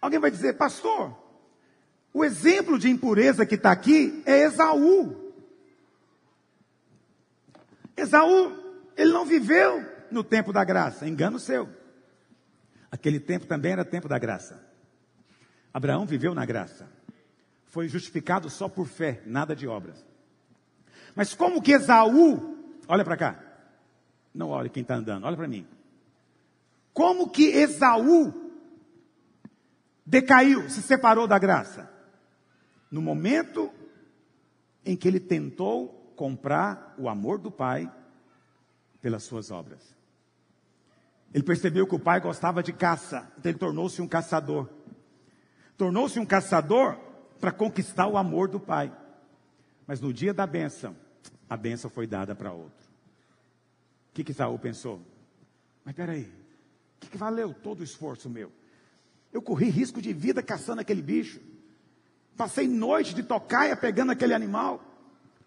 Alguém 0.00 0.18
vai 0.18 0.30
dizer, 0.30 0.54
pastor, 0.54 1.16
o 2.12 2.24
exemplo 2.24 2.78
de 2.78 2.88
impureza 2.88 3.44
que 3.44 3.56
está 3.56 3.70
aqui 3.70 4.22
é 4.24 4.44
Esaú. 4.44 5.32
Esaú, 7.96 8.52
ele 8.96 9.12
não 9.12 9.24
viveu 9.24 9.84
no 10.10 10.22
tempo 10.22 10.52
da 10.52 10.64
graça, 10.64 11.08
engano 11.08 11.38
seu. 11.38 11.68
Aquele 12.90 13.18
tempo 13.18 13.46
também 13.46 13.72
era 13.72 13.84
tempo 13.84 14.08
da 14.08 14.18
graça. 14.18 14.64
Abraão 15.72 16.06
viveu 16.06 16.34
na 16.34 16.46
graça. 16.46 16.88
Foi 17.66 17.88
justificado 17.88 18.48
só 18.48 18.68
por 18.68 18.86
fé, 18.86 19.22
nada 19.26 19.54
de 19.54 19.66
obras. 19.66 20.04
Mas 21.14 21.34
como 21.34 21.60
que 21.60 21.72
Esaú, 21.72 22.56
olha 22.88 23.04
para 23.04 23.16
cá. 23.16 23.42
Não 24.34 24.50
olhe 24.50 24.70
quem 24.70 24.82
está 24.82 24.94
andando, 24.94 25.24
olha 25.24 25.36
para 25.36 25.48
mim. 25.48 25.66
Como 26.96 27.28
que 27.28 27.48
Esaú 27.48 28.32
decaiu, 30.06 30.70
se 30.70 30.80
separou 30.80 31.26
da 31.26 31.38
graça? 31.38 31.92
No 32.90 33.02
momento 33.02 33.70
em 34.82 34.96
que 34.96 35.06
ele 35.06 35.20
tentou 35.20 36.14
comprar 36.16 36.94
o 36.96 37.06
amor 37.06 37.38
do 37.38 37.50
pai 37.50 37.92
pelas 39.02 39.24
suas 39.24 39.50
obras. 39.50 39.94
Ele 41.34 41.44
percebeu 41.44 41.86
que 41.86 41.94
o 41.94 42.00
pai 42.00 42.18
gostava 42.18 42.62
de 42.62 42.72
caça, 42.72 43.30
então 43.36 43.50
ele 43.50 43.58
tornou-se 43.58 44.00
um 44.00 44.08
caçador. 44.08 44.66
Tornou-se 45.76 46.18
um 46.18 46.24
caçador 46.24 46.98
para 47.38 47.52
conquistar 47.52 48.06
o 48.06 48.16
amor 48.16 48.48
do 48.48 48.58
pai. 48.58 48.90
Mas 49.86 50.00
no 50.00 50.14
dia 50.14 50.32
da 50.32 50.46
benção, 50.46 50.96
a 51.46 51.58
benção 51.58 51.90
foi 51.90 52.06
dada 52.06 52.34
para 52.34 52.52
outro. 52.52 52.88
O 54.08 54.14
que 54.14 54.24
que 54.24 54.32
Saul 54.32 54.58
pensou? 54.58 55.02
Mas 55.84 55.94
peraí, 55.94 56.45
o 57.02 57.06
que, 57.06 57.16
valeu 57.16 57.54
todo 57.54 57.80
o 57.80 57.84
esforço 57.84 58.28
meu? 58.28 58.50
Eu 59.32 59.42
corri 59.42 59.68
risco 59.68 60.00
de 60.00 60.12
vida 60.12 60.42
caçando 60.42 60.80
aquele 60.80 61.02
bicho. 61.02 61.40
Passei 62.36 62.66
noite 62.66 63.14
de 63.14 63.22
tocaia 63.22 63.76
pegando 63.76 64.12
aquele 64.12 64.34
animal. 64.34 64.82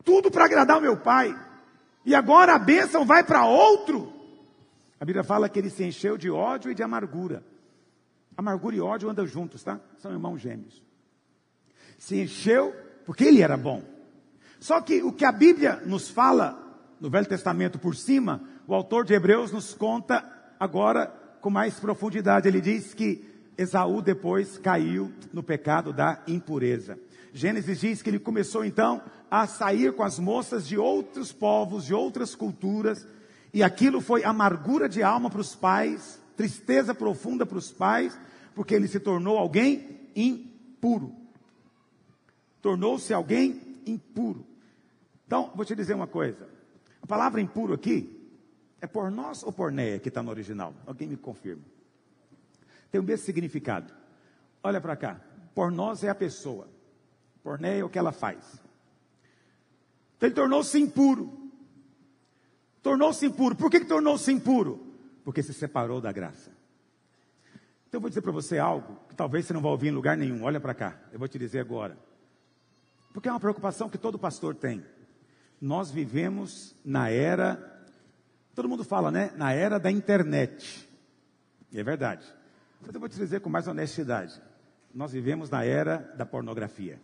Tudo 0.04 0.30
para 0.30 0.46
agradar 0.46 0.78
o 0.78 0.82
meu 0.82 0.98
pai. 0.98 1.36
E 2.06 2.16
agora 2.16 2.56
a 2.56 2.60
bênção 2.60 3.06
vai 3.06 3.24
para 3.24 3.46
outro. 3.46 4.14
A 5.00 5.06
Bíblia 5.06 5.24
fala 5.24 5.50
que 5.50 5.58
ele 5.58 5.70
se 5.70 5.84
encheu 5.84 6.18
de 6.18 6.30
ódio 6.30 6.72
e 6.72 6.76
de 6.76 6.84
amargura. 6.84 7.44
Amargura 8.38 8.76
e 8.76 8.82
ódio 8.82 9.10
andam 9.10 9.26
juntos, 9.26 9.64
tá? 9.64 9.80
São 9.98 10.12
irmãos 10.12 10.40
gêmeos. 10.40 10.82
Se 11.98 12.22
encheu 12.22 12.74
porque 13.06 13.24
ele 13.24 13.42
era 13.42 13.58
bom. 13.58 13.84
Só 14.60 14.82
que 14.82 15.02
o 15.02 15.12
que 15.12 15.26
a 15.26 15.32
Bíblia 15.32 15.82
nos 15.86 16.10
fala 16.10 16.58
no 17.00 17.10
Velho 17.10 17.28
Testamento 17.28 17.80
por 17.80 17.96
cima, 17.96 18.42
o 18.68 18.74
autor 18.76 19.06
de 19.06 19.14
Hebreus 19.14 19.52
nos 19.52 19.74
conta 19.74 20.24
agora 20.60 21.14
com 21.42 21.50
mais 21.50 21.80
profundidade. 21.80 22.48
Ele 22.48 22.62
diz 22.62 22.94
que 22.94 23.26
Esaú 23.58 24.02
depois 24.02 24.58
caiu 24.58 25.12
no 25.34 25.44
pecado 25.44 25.92
da 25.92 26.24
impureza. 26.28 26.98
Gênesis 27.34 27.80
diz 27.80 28.02
que 28.02 28.10
ele 28.10 28.20
começou 28.20 28.66
então 28.66 29.02
a 29.30 29.46
sair 29.46 29.94
com 29.94 30.04
as 30.04 30.18
moças 30.18 30.68
de 30.68 30.78
outros 30.78 31.32
povos, 31.32 31.86
de 31.86 31.94
outras 31.94 32.34
culturas, 32.34 33.06
e 33.54 33.62
aquilo 33.62 34.02
foi 34.02 34.24
amargura 34.24 34.88
de 34.88 35.04
alma 35.04 35.30
para 35.30 35.42
os 35.42 35.56
pais, 35.56 36.20
tristeza 36.36 36.96
profunda 36.96 37.46
para 37.46 37.58
os 37.58 37.72
pais, 37.72 38.18
porque 38.56 38.74
ele 38.74 38.88
se 38.88 39.00
tornou 39.00 39.38
alguém 39.38 40.00
impuro. 40.16 41.14
Tornou-se 42.62 43.14
alguém 43.14 43.62
impuro. 43.86 44.46
Então, 45.26 45.52
vou 45.56 45.66
te 45.66 45.76
dizer 45.76 45.94
uma 45.94 46.08
coisa. 46.08 46.48
A 47.02 47.08
palavra 47.08 47.42
impuro 47.42 47.74
aqui 47.74 48.19
é 48.82 48.88
por 48.88 49.12
nós 49.12 49.44
ou 49.44 49.52
pornéia 49.52 50.00
que 50.00 50.10
está 50.10 50.24
no 50.24 50.30
original? 50.30 50.74
Alguém 50.86 51.08
me 51.08 51.18
confirma. 51.18 51.64
Tem 52.92 53.00
o 53.00 53.04
mesmo 53.04 53.26
significado. 53.26 53.94
Olha 54.64 54.80
para 54.82 54.96
cá. 54.96 55.22
Por 55.54 55.72
nós 55.72 56.04
é 56.04 56.10
a 56.10 56.16
pessoa. 56.16 56.68
Pornéia 57.44 57.82
é 57.82 57.84
o 57.84 57.90
que 57.90 58.00
ela 58.00 58.12
faz. 58.12 58.62
Então 60.18 60.28
ele 60.28 60.36
tornou-se 60.36 60.80
impuro. 60.80 61.52
Tornou-se 62.82 63.26
impuro. 63.26 63.56
Por 63.56 63.70
que, 63.70 63.82
que 63.82 63.86
tornou-se 63.86 64.32
impuro? 64.32 64.96
Porque 65.24 65.44
se 65.44 65.54
separou 65.54 66.02
da 66.02 66.12
graça. 66.12 66.52
Então 67.88 67.98
eu 67.98 68.02
vou 68.02 68.10
dizer 68.10 68.22
para 68.22 68.32
você 68.32 68.58
algo 68.58 69.00
que 69.08 69.16
talvez 69.16 69.46
você 69.46 69.54
não 69.54 69.62
vá 69.62 69.70
ouvir 69.70 69.88
em 69.88 69.92
lugar 69.92 70.16
nenhum. 70.16 70.44
Olha 70.44 70.60
para 70.60 70.74
cá. 70.74 71.00
Eu 71.12 71.20
vou 71.20 71.28
te 71.28 71.38
dizer 71.40 71.60
agora. 71.60 71.98
Porque 73.14 73.28
é 73.28 73.32
uma 73.32 73.40
preocupação 73.40 73.90
que 73.90 73.98
todo 73.98 74.20
pastor 74.20 74.56
tem. 74.56 74.86
Nós 75.60 75.92
vivemos 75.92 76.76
na 76.86 77.10
era, 77.10 77.69
todo 78.60 78.68
mundo 78.68 78.84
fala, 78.84 79.10
né? 79.10 79.32
Na 79.38 79.54
era 79.54 79.80
da 79.80 79.90
internet. 79.90 80.86
E 81.72 81.80
é 81.80 81.84
verdade. 81.84 82.28
Mas 82.82 82.94
eu 82.94 83.00
vou 83.00 83.08
te 83.08 83.16
dizer 83.16 83.40
com 83.40 83.50
mais 83.50 83.70
honestidade. 83.70 84.42
Nós 84.94 85.14
vivemos 85.14 85.50
na 85.50 85.64
era 85.64 86.00
da 86.18 86.26
pornografia. 86.26 87.00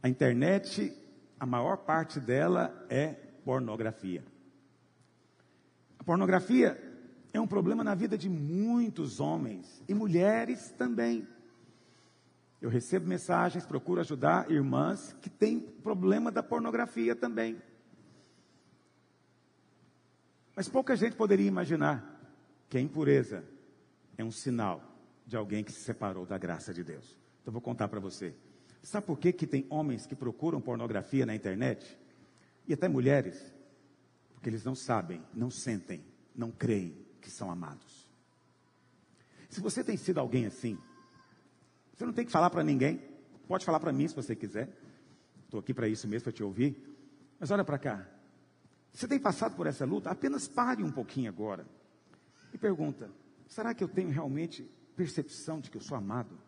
A 0.00 0.08
internet, 0.08 0.96
a 1.40 1.44
maior 1.44 1.78
parte 1.78 2.20
dela 2.20 2.86
é 2.88 3.08
pornografia. 3.44 4.22
A 5.98 6.04
pornografia 6.04 6.80
é 7.32 7.40
um 7.40 7.48
problema 7.48 7.82
na 7.82 7.96
vida 7.96 8.16
de 8.16 8.28
muitos 8.28 9.18
homens 9.18 9.82
e 9.88 9.94
mulheres 9.94 10.70
também. 10.78 11.26
Eu 12.62 12.70
recebo 12.70 13.08
mensagens, 13.08 13.66
procuro 13.66 14.00
ajudar 14.00 14.48
irmãs 14.48 15.16
que 15.20 15.28
têm 15.28 15.58
problema 15.58 16.30
da 16.30 16.42
pornografia 16.42 17.16
também. 17.16 17.60
Mas 20.58 20.68
pouca 20.68 20.96
gente 20.96 21.14
poderia 21.14 21.46
imaginar 21.46 22.20
que 22.68 22.76
a 22.76 22.80
impureza 22.80 23.44
é 24.16 24.24
um 24.24 24.32
sinal 24.32 24.82
de 25.24 25.36
alguém 25.36 25.62
que 25.62 25.70
se 25.70 25.82
separou 25.82 26.26
da 26.26 26.36
graça 26.36 26.74
de 26.74 26.82
Deus. 26.82 27.16
Então 27.40 27.52
vou 27.52 27.62
contar 27.62 27.86
para 27.86 28.00
você. 28.00 28.34
Sabe 28.82 29.06
por 29.06 29.20
que, 29.20 29.32
que 29.32 29.46
tem 29.46 29.64
homens 29.70 30.04
que 30.04 30.16
procuram 30.16 30.60
pornografia 30.60 31.24
na 31.24 31.32
internet? 31.32 31.96
E 32.66 32.74
até 32.74 32.88
mulheres? 32.88 33.54
Porque 34.34 34.50
eles 34.50 34.64
não 34.64 34.74
sabem, 34.74 35.22
não 35.32 35.48
sentem, 35.48 36.04
não 36.34 36.50
creem 36.50 37.06
que 37.20 37.30
são 37.30 37.52
amados. 37.52 38.08
Se 39.48 39.60
você 39.60 39.84
tem 39.84 39.96
sido 39.96 40.18
alguém 40.18 40.44
assim, 40.44 40.76
você 41.94 42.04
não 42.04 42.12
tem 42.12 42.24
que 42.26 42.32
falar 42.32 42.50
para 42.50 42.64
ninguém. 42.64 43.00
Pode 43.46 43.64
falar 43.64 43.78
para 43.78 43.92
mim 43.92 44.08
se 44.08 44.16
você 44.16 44.34
quiser. 44.34 44.68
Estou 45.44 45.60
aqui 45.60 45.72
para 45.72 45.86
isso 45.86 46.08
mesmo, 46.08 46.24
para 46.24 46.32
te 46.32 46.42
ouvir. 46.42 46.98
Mas 47.38 47.48
olha 47.52 47.62
para 47.62 47.78
cá. 47.78 48.17
Você 48.92 49.06
tem 49.06 49.18
passado 49.18 49.54
por 49.54 49.66
essa 49.66 49.84
luta? 49.84 50.10
Apenas 50.10 50.48
pare 50.48 50.82
um 50.82 50.90
pouquinho 50.90 51.28
agora. 51.28 51.66
E 52.52 52.58
pergunta: 52.58 53.10
será 53.46 53.74
que 53.74 53.82
eu 53.82 53.88
tenho 53.88 54.10
realmente 54.10 54.68
percepção 54.96 55.60
de 55.60 55.70
que 55.70 55.76
eu 55.76 55.82
sou 55.82 55.96
amado? 55.96 56.38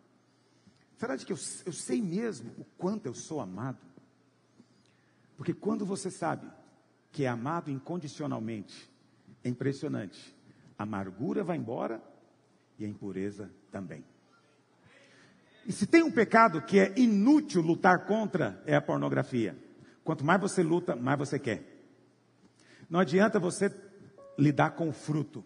Será 0.96 1.16
de 1.16 1.24
que 1.24 1.32
eu, 1.32 1.38
eu 1.64 1.72
sei 1.72 2.02
mesmo 2.02 2.52
o 2.58 2.64
quanto 2.76 3.06
eu 3.06 3.14
sou 3.14 3.40
amado? 3.40 3.78
Porque 5.36 5.54
quando 5.54 5.86
você 5.86 6.10
sabe 6.10 6.46
que 7.10 7.24
é 7.24 7.28
amado 7.28 7.70
incondicionalmente, 7.70 8.90
é 9.42 9.48
impressionante. 9.48 10.36
A 10.78 10.82
amargura 10.82 11.42
vai 11.42 11.56
embora 11.56 12.02
e 12.78 12.84
a 12.84 12.88
impureza 12.88 13.50
também. 13.70 14.04
E 15.66 15.72
se 15.72 15.86
tem 15.86 16.02
um 16.02 16.10
pecado 16.10 16.62
que 16.62 16.78
é 16.78 16.92
inútil 16.98 17.62
lutar 17.62 18.06
contra, 18.06 18.62
é 18.66 18.74
a 18.74 18.80
pornografia. 18.80 19.56
Quanto 20.02 20.24
mais 20.24 20.40
você 20.40 20.62
luta, 20.62 20.96
mais 20.96 21.18
você 21.18 21.38
quer. 21.38 21.69
Não 22.90 22.98
adianta 22.98 23.38
você 23.38 23.72
lidar 24.36 24.72
com 24.72 24.88
o 24.88 24.92
fruto, 24.92 25.44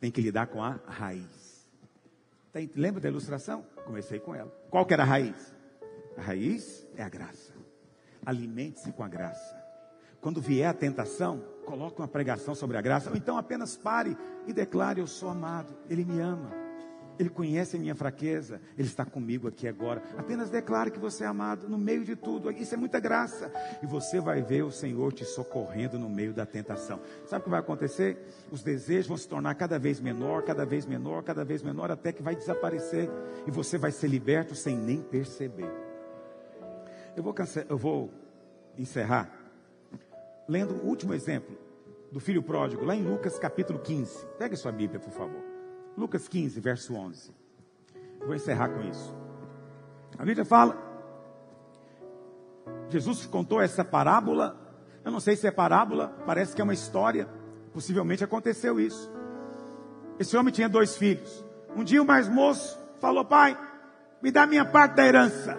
tem 0.00 0.10
que 0.10 0.20
lidar 0.20 0.48
com 0.48 0.60
a 0.60 0.80
raiz. 0.84 1.64
Tem, 2.52 2.68
lembra 2.74 3.00
da 3.00 3.08
ilustração? 3.08 3.64
Comecei 3.84 4.18
com 4.18 4.34
ela. 4.34 4.50
Qual 4.68 4.84
que 4.84 4.92
era 4.92 5.04
a 5.04 5.06
raiz? 5.06 5.54
A 6.16 6.20
raiz 6.20 6.84
é 6.96 7.04
a 7.04 7.08
graça. 7.08 7.52
Alimente-se 8.24 8.90
com 8.92 9.04
a 9.04 9.08
graça. 9.08 9.54
Quando 10.20 10.40
vier 10.40 10.68
a 10.68 10.74
tentação, 10.74 11.38
coloque 11.64 12.00
uma 12.00 12.08
pregação 12.08 12.52
sobre 12.52 12.76
a 12.76 12.80
graça, 12.80 13.10
ou 13.10 13.16
então 13.16 13.38
apenas 13.38 13.76
pare 13.76 14.16
e 14.44 14.52
declare: 14.52 15.00
Eu 15.00 15.06
sou 15.06 15.28
amado, 15.28 15.72
Ele 15.88 16.04
me 16.04 16.18
ama. 16.18 16.65
Ele 17.18 17.28
conhece 17.28 17.76
a 17.76 17.78
minha 17.78 17.94
fraqueza, 17.94 18.60
Ele 18.76 18.88
está 18.88 19.04
comigo 19.04 19.48
aqui 19.48 19.66
agora. 19.66 20.02
Apenas 20.16 20.50
declare 20.50 20.90
que 20.90 20.98
você 20.98 21.24
é 21.24 21.26
amado 21.26 21.68
no 21.68 21.78
meio 21.78 22.04
de 22.04 22.14
tudo. 22.14 22.50
Isso 22.50 22.74
é 22.74 22.76
muita 22.76 23.00
graça. 23.00 23.50
E 23.82 23.86
você 23.86 24.20
vai 24.20 24.42
ver 24.42 24.62
o 24.62 24.70
Senhor 24.70 25.12
te 25.12 25.24
socorrendo 25.24 25.98
no 25.98 26.08
meio 26.08 26.32
da 26.32 26.44
tentação. 26.44 27.00
Sabe 27.26 27.42
o 27.42 27.44
que 27.44 27.50
vai 27.50 27.60
acontecer? 27.60 28.18
Os 28.50 28.62
desejos 28.62 29.06
vão 29.06 29.16
se 29.16 29.28
tornar 29.28 29.54
cada 29.54 29.78
vez 29.78 30.00
menor, 30.00 30.42
cada 30.42 30.64
vez 30.66 30.84
menor, 30.84 31.22
cada 31.22 31.44
vez 31.44 31.62
menor, 31.62 31.90
até 31.90 32.12
que 32.12 32.22
vai 32.22 32.36
desaparecer. 32.36 33.08
E 33.46 33.50
você 33.50 33.78
vai 33.78 33.92
ser 33.92 34.08
liberto 34.08 34.54
sem 34.54 34.76
nem 34.76 35.00
perceber. 35.00 35.70
Eu 37.16 37.22
vou, 37.22 37.34
eu 37.68 37.78
vou 37.78 38.10
encerrar 38.76 39.30
lendo 40.48 40.74
o 40.74 40.86
último 40.86 41.14
exemplo 41.14 41.56
do 42.12 42.20
filho 42.20 42.42
pródigo, 42.42 42.84
lá 42.84 42.94
em 42.94 43.02
Lucas 43.02 43.38
capítulo 43.38 43.78
15. 43.78 44.26
Pegue 44.38 44.56
sua 44.56 44.72
Bíblia, 44.72 45.00
por 45.00 45.12
favor. 45.12 45.45
Lucas 45.96 46.28
15, 46.28 46.60
verso 46.60 46.94
11. 46.94 47.30
vou 48.20 48.34
encerrar 48.34 48.68
com 48.68 48.82
isso. 48.82 49.14
A 50.18 50.24
Bíblia 50.24 50.44
fala, 50.44 50.76
Jesus 52.90 53.24
contou 53.26 53.62
essa 53.62 53.82
parábola. 53.82 54.56
Eu 55.04 55.10
não 55.10 55.20
sei 55.20 55.36
se 55.36 55.46
é 55.46 55.50
parábola, 55.50 56.08
parece 56.26 56.54
que 56.54 56.60
é 56.60 56.64
uma 56.64 56.74
história. 56.74 57.26
Possivelmente 57.72 58.22
aconteceu 58.22 58.78
isso. 58.78 59.10
Esse 60.18 60.36
homem 60.36 60.52
tinha 60.52 60.68
dois 60.68 60.96
filhos. 60.96 61.44
Um 61.74 61.82
dia 61.82 62.02
o 62.02 62.06
mais 62.06 62.28
moço 62.28 62.78
falou: 63.00 63.24
Pai, 63.24 63.58
me 64.22 64.30
dá 64.30 64.46
minha 64.46 64.64
parte 64.64 64.96
da 64.96 65.06
herança. 65.06 65.58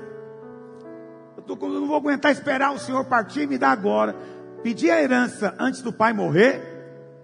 Eu, 1.35 1.43
tô, 1.43 1.53
eu 1.53 1.79
não 1.79 1.87
vou 1.87 1.97
aguentar 1.97 2.31
esperar 2.31 2.71
o 2.73 2.79
senhor 2.79 3.05
partir, 3.05 3.47
me 3.47 3.57
dá 3.57 3.69
agora. 3.69 4.15
Pedir 4.61 4.91
a 4.91 5.01
herança 5.01 5.55
antes 5.59 5.81
do 5.81 5.93
pai 5.93 6.13
morrer 6.13 6.61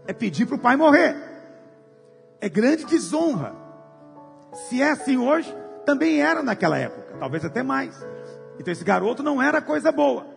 é 0.08 0.14
pedir 0.14 0.46
para 0.46 0.56
o 0.56 0.60
pai 0.60 0.76
morrer 0.76 1.23
é 2.44 2.50
grande 2.50 2.84
desonra. 2.84 3.56
Se 4.68 4.82
é 4.82 4.92
assim 4.92 5.16
hoje, 5.18 5.56
também 5.86 6.22
era 6.22 6.44
naquela 6.44 6.78
época, 6.78 7.16
talvez 7.18 7.46
até 7.46 7.64
mais. 7.64 8.06
Então 8.60 8.70
esse 8.70 8.84
garoto 8.84 9.24
não 9.24 9.42
era 9.42 9.62
coisa 9.62 9.94
boa. 9.94 10.28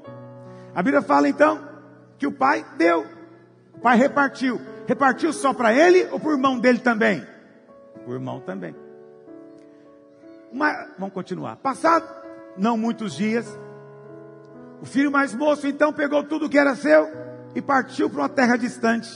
A 0.73 0.85
Bíblia 0.85 1.03
fala 1.03 1.29
então 1.29 1.69
que 2.17 2.25
o 2.25 2.31
pai 2.31 2.65
deu, 2.77 3.05
o 3.75 3.81
pai 3.81 3.97
repartiu. 3.99 4.61
Repartiu 4.87 5.33
só 5.33 5.53
para 5.53 5.75
ele 5.75 6.07
ou 6.13 6.21
para 6.21 6.29
o 6.29 6.33
irmão 6.35 6.61
dele 6.61 6.79
também? 6.79 7.27
O 8.07 8.13
irmão 8.13 8.39
também. 8.39 8.73
Mas, 10.53 10.89
vamos 10.97 11.13
continuar. 11.13 11.57
Passado 11.57 12.07
não 12.57 12.79
muitos 12.79 13.17
dias, 13.17 13.47
o 14.81 14.87
filho 14.87 15.11
mais 15.11 15.35
moço 15.35 15.67
então 15.67 15.93
pegou 15.93 16.23
tudo 16.23 16.49
que 16.49 16.57
era 16.57 16.77
seu 16.77 17.11
e 17.53 17.61
partiu 17.61 18.09
para 18.09 18.21
uma 18.21 18.29
terra 18.29 18.57
distante. 18.57 19.11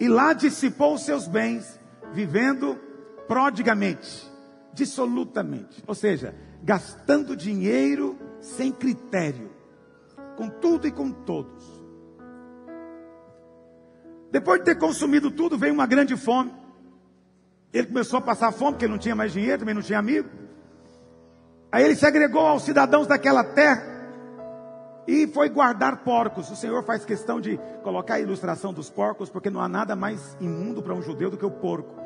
E 0.00 0.08
lá 0.08 0.32
dissipou 0.32 0.94
os 0.94 1.04
seus 1.04 1.28
bens 1.28 1.78
vivendo 2.12 2.78
prodigamente, 3.26 4.30
dissolutamente, 4.72 5.82
ou 5.86 5.94
seja, 5.94 6.34
gastando 6.62 7.36
dinheiro 7.36 8.18
sem 8.40 8.72
critério, 8.72 9.50
com 10.36 10.48
tudo 10.48 10.86
e 10.86 10.90
com 10.90 11.10
todos. 11.10 11.80
Depois 14.30 14.60
de 14.60 14.66
ter 14.66 14.76
consumido 14.76 15.30
tudo, 15.30 15.58
veio 15.58 15.74
uma 15.74 15.86
grande 15.86 16.16
fome. 16.16 16.52
Ele 17.72 17.88
começou 17.88 18.18
a 18.18 18.22
passar 18.22 18.52
fome, 18.52 18.72
porque 18.72 18.88
não 18.88 18.98
tinha 18.98 19.14
mais 19.14 19.32
dinheiro, 19.32 19.58
também 19.58 19.74
não 19.74 19.82
tinha 19.82 19.98
amigo. 19.98 20.28
Aí 21.70 21.84
ele 21.84 21.94
se 21.94 22.06
agregou 22.06 22.46
aos 22.46 22.62
cidadãos 22.62 23.06
daquela 23.06 23.44
terra 23.44 23.82
e 25.06 25.26
foi 25.28 25.48
guardar 25.48 26.04
porcos. 26.04 26.50
O 26.50 26.56
Senhor 26.56 26.82
faz 26.84 27.04
questão 27.04 27.40
de 27.40 27.58
colocar 27.82 28.14
a 28.14 28.20
ilustração 28.20 28.72
dos 28.72 28.88
porcos, 28.90 29.28
porque 29.28 29.50
não 29.50 29.60
há 29.60 29.68
nada 29.68 29.94
mais 29.94 30.36
imundo 30.40 30.82
para 30.82 30.94
um 30.94 31.02
judeu 31.02 31.30
do 31.30 31.36
que 31.36 31.46
o 31.46 31.50
porco. 31.50 31.99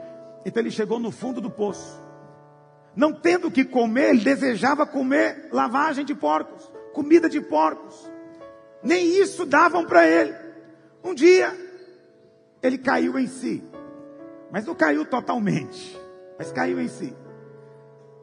Então 0.44 0.62
ele 0.62 0.70
chegou 0.70 0.98
no 0.98 1.10
fundo 1.10 1.40
do 1.40 1.50
poço. 1.50 2.02
Não 2.94 3.12
tendo 3.12 3.48
o 3.48 3.50
que 3.50 3.64
comer, 3.64 4.10
ele 4.10 4.24
desejava 4.24 4.86
comer 4.86 5.48
lavagem 5.50 6.04
de 6.04 6.14
porcos, 6.14 6.70
comida 6.92 7.28
de 7.28 7.40
porcos. 7.40 8.10
Nem 8.82 9.20
isso 9.20 9.44
davam 9.44 9.84
para 9.84 10.06
ele. 10.06 10.34
Um 11.02 11.14
dia, 11.14 11.52
ele 12.62 12.78
caiu 12.78 13.18
em 13.18 13.26
si. 13.26 13.64
Mas 14.50 14.66
não 14.66 14.74
caiu 14.74 15.04
totalmente, 15.04 15.98
mas 16.38 16.52
caiu 16.52 16.80
em 16.80 16.88
si. 16.88 17.16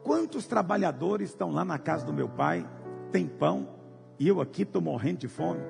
Quantos 0.02 0.46
trabalhadores 0.46 1.30
estão 1.30 1.52
lá 1.52 1.64
na 1.64 1.78
casa 1.78 2.06
do 2.06 2.12
meu 2.12 2.28
pai, 2.28 2.66
tem 3.10 3.26
pão, 3.26 3.68
e 4.18 4.26
eu 4.26 4.40
aqui 4.40 4.62
estou 4.62 4.80
morrendo 4.80 5.18
de 5.18 5.28
fome? 5.28 5.60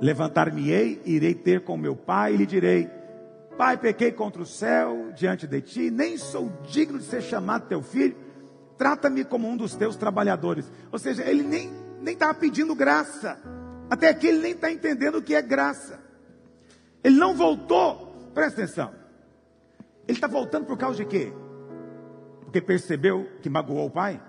Levantar-me-ei, 0.00 1.00
irei 1.04 1.34
ter 1.34 1.64
com 1.64 1.76
meu 1.76 1.96
pai 1.96 2.34
e 2.34 2.36
lhe 2.36 2.46
direi: 2.46 2.88
Pai, 3.56 3.76
pequei 3.76 4.10
contra 4.10 4.42
o 4.42 4.46
céu 4.46 5.12
diante 5.14 5.46
de 5.46 5.60
ti, 5.60 5.90
nem 5.90 6.16
sou 6.16 6.50
digno 6.64 6.98
de 6.98 7.04
ser 7.04 7.22
chamado 7.22 7.68
teu 7.68 7.82
filho, 7.82 8.16
trata-me 8.76 9.24
como 9.24 9.48
um 9.48 9.56
dos 9.56 9.74
teus 9.74 9.96
trabalhadores. 9.96 10.70
Ou 10.90 10.98
seja, 10.98 11.22
ele 11.22 11.42
nem 11.42 11.70
estava 12.06 12.34
pedindo 12.34 12.74
graça, 12.74 13.38
até 13.90 14.08
aqui 14.08 14.26
ele 14.26 14.38
nem 14.38 14.52
está 14.52 14.72
entendendo 14.72 15.18
o 15.18 15.22
que 15.22 15.34
é 15.34 15.42
graça. 15.42 16.00
Ele 17.04 17.16
não 17.16 17.34
voltou, 17.34 18.30
presta 18.32 18.62
atenção. 18.62 18.92
Ele 20.08 20.16
está 20.16 20.26
voltando 20.26 20.66
por 20.66 20.76
causa 20.76 20.96
de 20.98 21.04
quê? 21.04 21.32
Porque 22.42 22.60
percebeu 22.60 23.28
que 23.40 23.50
magoou 23.50 23.86
o 23.86 23.90
pai? 23.90 24.20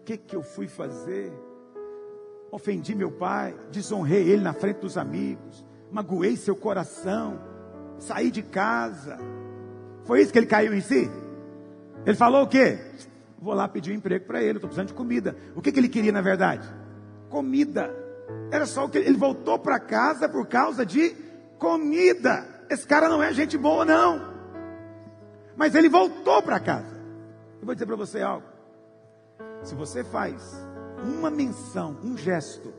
O 0.00 0.04
que, 0.04 0.16
que 0.16 0.36
eu 0.36 0.42
fui 0.42 0.66
fazer? 0.66 1.32
ofendi 2.50 2.94
meu 2.94 3.10
pai, 3.10 3.54
desonrei 3.70 4.28
ele 4.28 4.42
na 4.42 4.52
frente 4.52 4.78
dos 4.78 4.96
amigos, 4.96 5.64
magoei 5.90 6.36
seu 6.36 6.56
coração, 6.56 7.38
saí 7.98 8.30
de 8.30 8.42
casa. 8.42 9.18
Foi 10.04 10.20
isso 10.20 10.32
que 10.32 10.38
ele 10.38 10.46
caiu 10.46 10.74
em 10.74 10.80
si? 10.80 11.10
Ele 12.06 12.16
falou 12.16 12.44
o 12.44 12.48
quê? 12.48 12.78
Vou 13.40 13.54
lá 13.54 13.68
pedir 13.68 13.92
um 13.92 13.96
emprego 13.96 14.24
para 14.26 14.42
ele, 14.42 14.58
estou 14.58 14.68
precisando 14.68 14.88
de 14.88 14.94
comida. 14.94 15.36
O 15.54 15.62
que, 15.62 15.70
que 15.70 15.78
ele 15.78 15.88
queria 15.88 16.12
na 16.12 16.20
verdade? 16.20 16.68
Comida. 17.28 17.94
Era 18.50 18.66
só 18.66 18.84
o 18.84 18.88
que 18.88 18.98
ele 18.98 19.16
voltou 19.16 19.58
para 19.58 19.78
casa 19.78 20.28
por 20.28 20.46
causa 20.46 20.84
de 20.84 21.10
comida. 21.58 22.46
Esse 22.70 22.86
cara 22.86 23.08
não 23.08 23.22
é 23.22 23.32
gente 23.32 23.56
boa, 23.56 23.84
não. 23.84 24.34
Mas 25.56 25.74
ele 25.74 25.88
voltou 25.88 26.42
para 26.42 26.60
casa. 26.60 26.96
Eu 27.60 27.66
vou 27.66 27.74
dizer 27.74 27.86
para 27.86 27.96
você 27.96 28.20
algo. 28.20 28.46
Se 29.62 29.74
você 29.74 30.04
faz 30.04 30.66
uma 31.02 31.30
menção, 31.30 31.98
um 32.02 32.16
gesto 32.16 32.72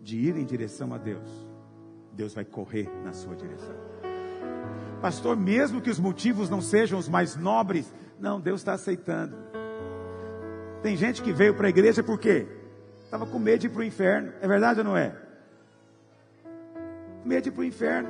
de 0.00 0.18
ir 0.18 0.36
em 0.36 0.44
direção 0.44 0.94
a 0.94 0.98
Deus, 0.98 1.28
Deus 2.12 2.34
vai 2.34 2.44
correr 2.44 2.88
na 3.04 3.12
sua 3.12 3.36
direção. 3.36 3.87
Pastor, 5.00 5.36
mesmo 5.36 5.80
que 5.80 5.90
os 5.90 6.00
motivos 6.00 6.50
não 6.50 6.60
sejam 6.60 6.98
os 6.98 7.08
mais 7.08 7.36
nobres, 7.36 7.92
não, 8.18 8.40
Deus 8.40 8.60
está 8.60 8.72
aceitando. 8.72 9.36
Tem 10.82 10.96
gente 10.96 11.22
que 11.22 11.32
veio 11.32 11.54
para 11.54 11.66
a 11.66 11.70
igreja 11.70 12.02
por 12.02 12.18
quê? 12.18 12.46
Estava 13.04 13.26
com 13.26 13.38
medo 13.38 13.60
de 13.60 13.66
ir 13.66 13.70
para 13.70 13.80
o 13.80 13.84
inferno. 13.84 14.32
É 14.40 14.46
verdade 14.46 14.80
ou 14.80 14.84
não 14.84 14.96
é? 14.96 15.14
Medo 17.24 17.42
de 17.42 17.48
ir 17.48 17.52
para 17.52 17.60
o 17.60 17.64
inferno. 17.64 18.08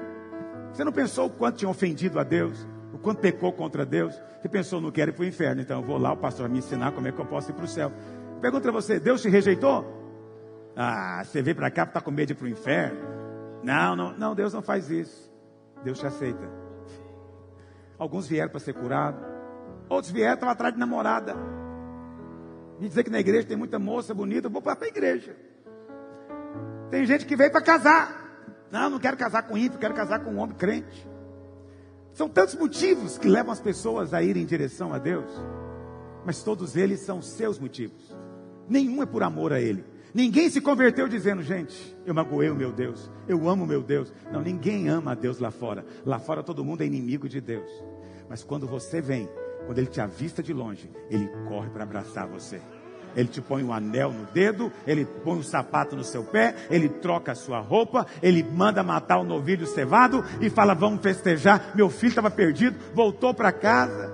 Você 0.72 0.84
não 0.84 0.92
pensou 0.92 1.26
o 1.26 1.30
quanto 1.30 1.56
tinha 1.56 1.70
ofendido 1.70 2.18
a 2.18 2.24
Deus? 2.24 2.66
O 2.92 2.98
quanto 2.98 3.20
pecou 3.20 3.52
contra 3.52 3.84
Deus? 3.84 4.14
Você 4.40 4.48
pensou, 4.48 4.80
não 4.80 4.90
quero 4.90 5.10
ir 5.10 5.14
para 5.14 5.22
o 5.22 5.26
inferno, 5.26 5.60
então 5.60 5.80
eu 5.80 5.86
vou 5.86 5.98
lá, 5.98 6.12
o 6.12 6.16
pastor 6.16 6.46
vai 6.46 6.52
me 6.52 6.58
ensinar 6.58 6.92
como 6.92 7.06
é 7.08 7.12
que 7.12 7.18
eu 7.18 7.26
posso 7.26 7.50
ir 7.50 7.54
para 7.54 7.64
o 7.64 7.68
céu. 7.68 7.92
Pergunta 8.40 8.62
para 8.62 8.72
você: 8.72 8.98
Deus 8.98 9.20
te 9.20 9.28
rejeitou? 9.28 9.84
Ah, 10.76 11.22
você 11.24 11.42
veio 11.42 11.56
para 11.56 11.70
cá 11.70 11.84
para 11.84 11.90
estar 11.90 12.00
tá 12.00 12.04
com 12.04 12.10
medo 12.10 12.28
de 12.28 12.32
ir 12.32 12.36
para 12.36 12.46
o 12.46 12.48
inferno? 12.48 12.98
Não, 13.62 13.96
não, 13.96 14.16
não, 14.16 14.34
Deus 14.34 14.52
não 14.52 14.62
faz 14.62 14.90
isso. 14.90 15.30
Deus 15.84 15.98
te 15.98 16.06
aceita. 16.06 16.67
Alguns 17.98 18.28
vieram 18.28 18.50
para 18.50 18.60
ser 18.60 18.74
curados, 18.74 19.20
outros 19.88 20.12
vieram 20.12 20.34
estavam 20.34 20.52
atrás 20.52 20.72
de 20.72 20.80
namorada. 20.80 21.34
Me 22.78 22.88
dizer 22.88 23.02
que 23.02 23.10
na 23.10 23.18
igreja 23.18 23.46
tem 23.46 23.56
muita 23.56 23.78
moça 23.78 24.14
bonita, 24.14 24.48
vou 24.48 24.62
para 24.62 24.78
a 24.80 24.88
igreja. 24.88 25.36
Tem 26.90 27.04
gente 27.04 27.26
que 27.26 27.36
veio 27.36 27.50
para 27.50 27.60
casar. 27.60 28.26
Não, 28.70 28.88
não 28.90 28.98
quero 28.98 29.16
casar 29.16 29.42
com 29.42 29.56
ímpio, 29.56 29.78
quero 29.78 29.94
casar 29.94 30.20
com 30.20 30.30
um 30.30 30.38
homem 30.38 30.56
crente. 30.56 31.08
São 32.12 32.28
tantos 32.28 32.54
motivos 32.54 33.18
que 33.18 33.28
levam 33.28 33.52
as 33.52 33.60
pessoas 33.60 34.14
a 34.14 34.22
irem 34.22 34.42
em 34.42 34.46
direção 34.46 34.92
a 34.92 34.98
Deus, 34.98 35.30
mas 36.24 36.42
todos 36.42 36.76
eles 36.76 37.00
são 37.00 37.20
seus 37.20 37.58
motivos 37.58 38.16
nenhum 38.68 39.02
é 39.02 39.06
por 39.06 39.22
amor 39.22 39.52
a 39.52 39.60
Ele. 39.60 39.84
Ninguém 40.14 40.48
se 40.48 40.60
converteu 40.60 41.06
dizendo, 41.08 41.42
gente, 41.42 41.96
eu 42.04 42.14
magoei 42.14 42.50
o 42.50 42.54
meu 42.54 42.72
Deus, 42.72 43.10
eu 43.26 43.48
amo 43.48 43.64
o 43.64 43.66
meu 43.66 43.82
Deus. 43.82 44.12
Não, 44.32 44.40
ninguém 44.40 44.88
ama 44.88 45.12
a 45.12 45.14
Deus 45.14 45.38
lá 45.38 45.50
fora. 45.50 45.84
Lá 46.04 46.18
fora 46.18 46.42
todo 46.42 46.64
mundo 46.64 46.82
é 46.82 46.86
inimigo 46.86 47.28
de 47.28 47.40
Deus. 47.40 47.70
Mas 48.28 48.42
quando 48.42 48.66
você 48.66 49.00
vem, 49.00 49.28
quando 49.66 49.78
Ele 49.78 49.86
te 49.86 50.00
avista 50.00 50.42
de 50.42 50.52
longe, 50.52 50.90
Ele 51.10 51.28
corre 51.48 51.70
para 51.70 51.84
abraçar 51.84 52.26
você. 52.26 52.60
Ele 53.16 53.28
te 53.28 53.40
põe 53.40 53.64
um 53.64 53.72
anel 53.72 54.12
no 54.12 54.26
dedo, 54.26 54.70
ele 54.86 55.04
põe 55.04 55.38
um 55.38 55.42
sapato 55.42 55.96
no 55.96 56.04
seu 56.04 56.22
pé, 56.22 56.54
ele 56.70 56.88
troca 56.88 57.32
a 57.32 57.34
sua 57.34 57.58
roupa, 57.58 58.06
ele 58.22 58.42
manda 58.42 58.82
matar 58.82 59.18
o 59.18 59.24
novilho 59.24 59.66
cevado 59.66 60.24
e 60.40 60.50
fala: 60.50 60.74
Vamos 60.74 61.02
festejar. 61.02 61.72
Meu 61.74 61.88
filho 61.90 62.10
estava 62.10 62.30
perdido, 62.30 62.78
voltou 62.94 63.32
para 63.32 63.50
casa. 63.50 64.12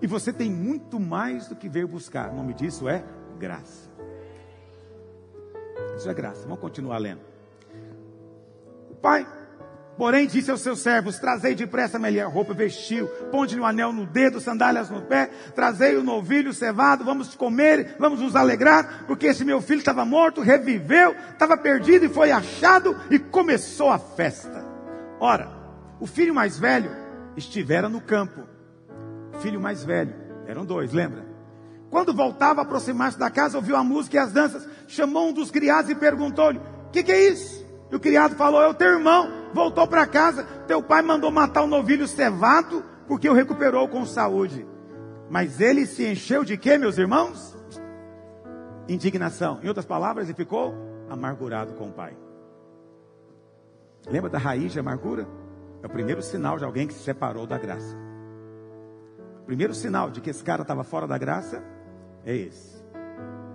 E 0.00 0.06
você 0.06 0.32
tem 0.32 0.50
muito 0.50 1.00
mais 1.00 1.48
do 1.48 1.56
que 1.56 1.68
veio 1.68 1.88
buscar. 1.88 2.30
O 2.30 2.36
nome 2.36 2.54
disso 2.54 2.88
é 2.88 3.04
graça. 3.38 3.90
Isso 5.96 6.08
é 6.08 6.14
graça. 6.14 6.42
Vamos 6.44 6.60
continuar 6.60 6.98
lendo. 6.98 7.20
O 8.90 8.94
pai, 8.94 9.26
porém, 9.98 10.26
disse 10.26 10.50
aos 10.50 10.60
seus 10.60 10.78
servos: 10.78 11.18
Trazei 11.18 11.54
depressa 11.54 11.98
a 11.98 12.00
melhor 12.00 12.32
roupa, 12.32 12.54
vestiu, 12.54 13.08
ponte-lhe 13.30 13.60
um 13.60 13.66
anel 13.66 13.92
no 13.92 14.06
dedo, 14.06 14.40
sandálias 14.40 14.88
no 14.88 15.02
pé, 15.02 15.28
trazei 15.54 15.96
o 15.96 16.02
novilho 16.02 16.54
cevado, 16.54 17.04
vamos 17.04 17.34
comer, 17.34 17.96
vamos 17.98 18.20
nos 18.20 18.36
alegrar, 18.36 19.04
porque 19.06 19.26
esse 19.26 19.44
meu 19.44 19.60
filho 19.60 19.80
estava 19.80 20.04
morto, 20.04 20.40
reviveu, 20.40 21.14
estava 21.32 21.56
perdido 21.56 22.06
e 22.06 22.08
foi 22.08 22.30
achado, 22.30 22.96
e 23.10 23.18
começou 23.18 23.90
a 23.90 23.98
festa. 23.98 24.64
Ora, 25.20 25.50
o 26.00 26.06
filho 26.06 26.34
mais 26.34 26.58
velho 26.58 26.90
estivera 27.36 27.88
no 27.88 28.00
campo. 28.00 28.42
O 29.34 29.40
filho 29.40 29.60
mais 29.60 29.84
velho, 29.84 30.14
eram 30.46 30.64
dois, 30.64 30.92
lembra? 30.92 31.26
Quando 31.90 32.14
voltava 32.14 32.60
a 32.60 32.64
aproximar-se 32.64 33.18
da 33.18 33.30
casa, 33.30 33.56
ouviu 33.56 33.76
a 33.76 33.82
música 33.82 34.16
e 34.16 34.18
as 34.18 34.32
danças, 34.32 34.68
chamou 34.86 35.28
um 35.28 35.32
dos 35.32 35.50
criados 35.50 35.90
e 35.90 35.94
perguntou-lhe: 35.94 36.58
O 36.58 36.90
que, 36.90 37.02
que, 37.02 37.12
é 37.12 37.28
isso? 37.28 37.66
E 37.90 37.96
o 37.96 38.00
criado 38.00 38.36
falou: 38.36 38.60
É 38.60 38.68
o 38.68 38.74
teu 38.74 38.88
irmão, 38.88 39.30
voltou 39.52 39.86
para 39.86 40.06
casa, 40.06 40.44
teu 40.66 40.82
pai 40.82 41.02
mandou 41.02 41.30
matar 41.30 41.62
o 41.62 41.66
novilho 41.66 42.06
cevado, 42.06 42.84
porque 43.06 43.28
o 43.28 43.34
recuperou 43.34 43.88
com 43.88 44.04
saúde. 44.04 44.66
Mas 45.30 45.60
ele 45.60 45.86
se 45.86 46.06
encheu 46.06 46.44
de 46.44 46.56
quê, 46.56 46.78
meus 46.78 46.98
irmãos? 46.98 47.56
Indignação. 48.88 49.58
Em 49.62 49.68
outras 49.68 49.86
palavras, 49.86 50.26
ele 50.26 50.36
ficou 50.36 50.74
amargurado 51.08 51.74
com 51.74 51.88
o 51.88 51.92
pai. 51.92 52.16
Lembra 54.08 54.30
da 54.30 54.38
raiz 54.38 54.72
de 54.72 54.80
amargura? 54.80 55.26
É 55.82 55.86
o 55.86 55.90
primeiro 55.90 56.22
sinal 56.22 56.58
de 56.58 56.64
alguém 56.64 56.86
que 56.86 56.94
se 56.94 57.00
separou 57.00 57.46
da 57.46 57.58
graça. 57.58 57.96
O 59.42 59.44
primeiro 59.44 59.74
sinal 59.74 60.10
de 60.10 60.20
que 60.20 60.30
esse 60.30 60.42
cara 60.42 60.62
estava 60.62 60.82
fora 60.82 61.06
da 61.06 61.18
graça 61.18 61.62
é 62.24 62.34
esse. 62.34 62.82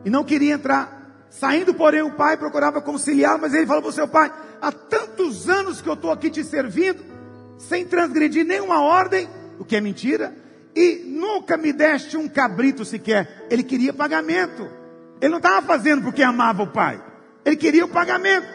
E 0.05 0.09
não 0.09 0.23
queria 0.23 0.53
entrar. 0.53 1.01
Saindo, 1.29 1.73
porém, 1.73 2.03
o 2.03 2.11
pai 2.11 2.37
procurava 2.37 2.81
conciliar, 2.81 3.39
mas 3.39 3.53
ele 3.53 3.65
falou 3.65 3.81
para 3.81 3.89
o 3.89 3.93
seu 3.93 4.07
pai: 4.07 4.31
há 4.63 4.71
tantos 4.71 5.49
anos 5.49 5.81
que 5.81 5.89
eu 5.89 5.93
estou 5.93 6.09
aqui 6.09 6.29
te 6.29 6.41
servindo, 6.41 7.03
sem 7.57 7.85
transgredir 7.85 8.45
nenhuma 8.45 8.81
ordem, 8.81 9.27
o 9.59 9.65
que 9.65 9.75
é 9.75 9.81
mentira, 9.81 10.33
e 10.73 11.03
nunca 11.05 11.57
me 11.57 11.73
deste 11.73 12.15
um 12.15 12.29
cabrito 12.29 12.85
sequer. 12.85 13.45
Ele 13.51 13.61
queria 13.61 13.93
pagamento. 13.93 14.67
Ele 15.19 15.29
não 15.29 15.37
estava 15.37 15.61
fazendo 15.67 16.01
porque 16.01 16.23
amava 16.23 16.63
o 16.63 16.67
pai. 16.67 17.03
Ele 17.43 17.57
queria 17.57 17.83
o 17.83 17.89
pagamento. 17.89 18.47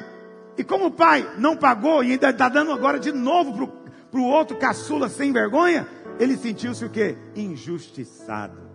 E 0.57 0.65
como 0.65 0.87
o 0.87 0.91
pai 0.91 1.29
não 1.37 1.55
pagou 1.57 2.03
e 2.03 2.13
ainda 2.13 2.31
está 2.31 2.49
dando 2.49 2.73
agora 2.73 2.99
de 2.99 3.13
novo 3.13 3.69
para 4.11 4.21
o 4.21 4.25
outro 4.25 4.57
caçula 4.57 5.09
sem 5.11 5.31
vergonha, 5.31 5.87
ele 6.19 6.37
sentiu-se 6.37 6.85
o 6.85 6.91
quê? 6.91 7.17
Injustiçado 7.37 8.69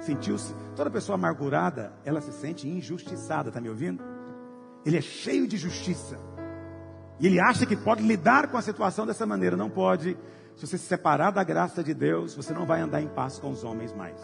sentiu-se. 0.00 0.54
Toda 0.74 0.90
pessoa 0.90 1.16
amargurada, 1.16 1.92
ela 2.04 2.20
se 2.20 2.32
sente 2.32 2.68
injustiçada, 2.68 3.48
está 3.48 3.60
me 3.60 3.68
ouvindo? 3.68 4.02
Ele 4.88 4.96
é 4.96 5.02
cheio 5.02 5.46
de 5.46 5.58
justiça. 5.58 6.18
E 7.20 7.26
ele 7.26 7.38
acha 7.38 7.66
que 7.66 7.76
pode 7.76 8.02
lidar 8.02 8.48
com 8.48 8.56
a 8.56 8.62
situação 8.62 9.04
dessa 9.04 9.26
maneira. 9.26 9.54
Não 9.54 9.68
pode. 9.68 10.16
Se 10.56 10.66
você 10.66 10.78
se 10.78 10.86
separar 10.86 11.30
da 11.30 11.44
graça 11.44 11.84
de 11.84 11.92
Deus, 11.92 12.34
você 12.34 12.54
não 12.54 12.64
vai 12.64 12.80
andar 12.80 13.02
em 13.02 13.06
paz 13.06 13.38
com 13.38 13.50
os 13.50 13.64
homens 13.64 13.92
mais. 13.92 14.18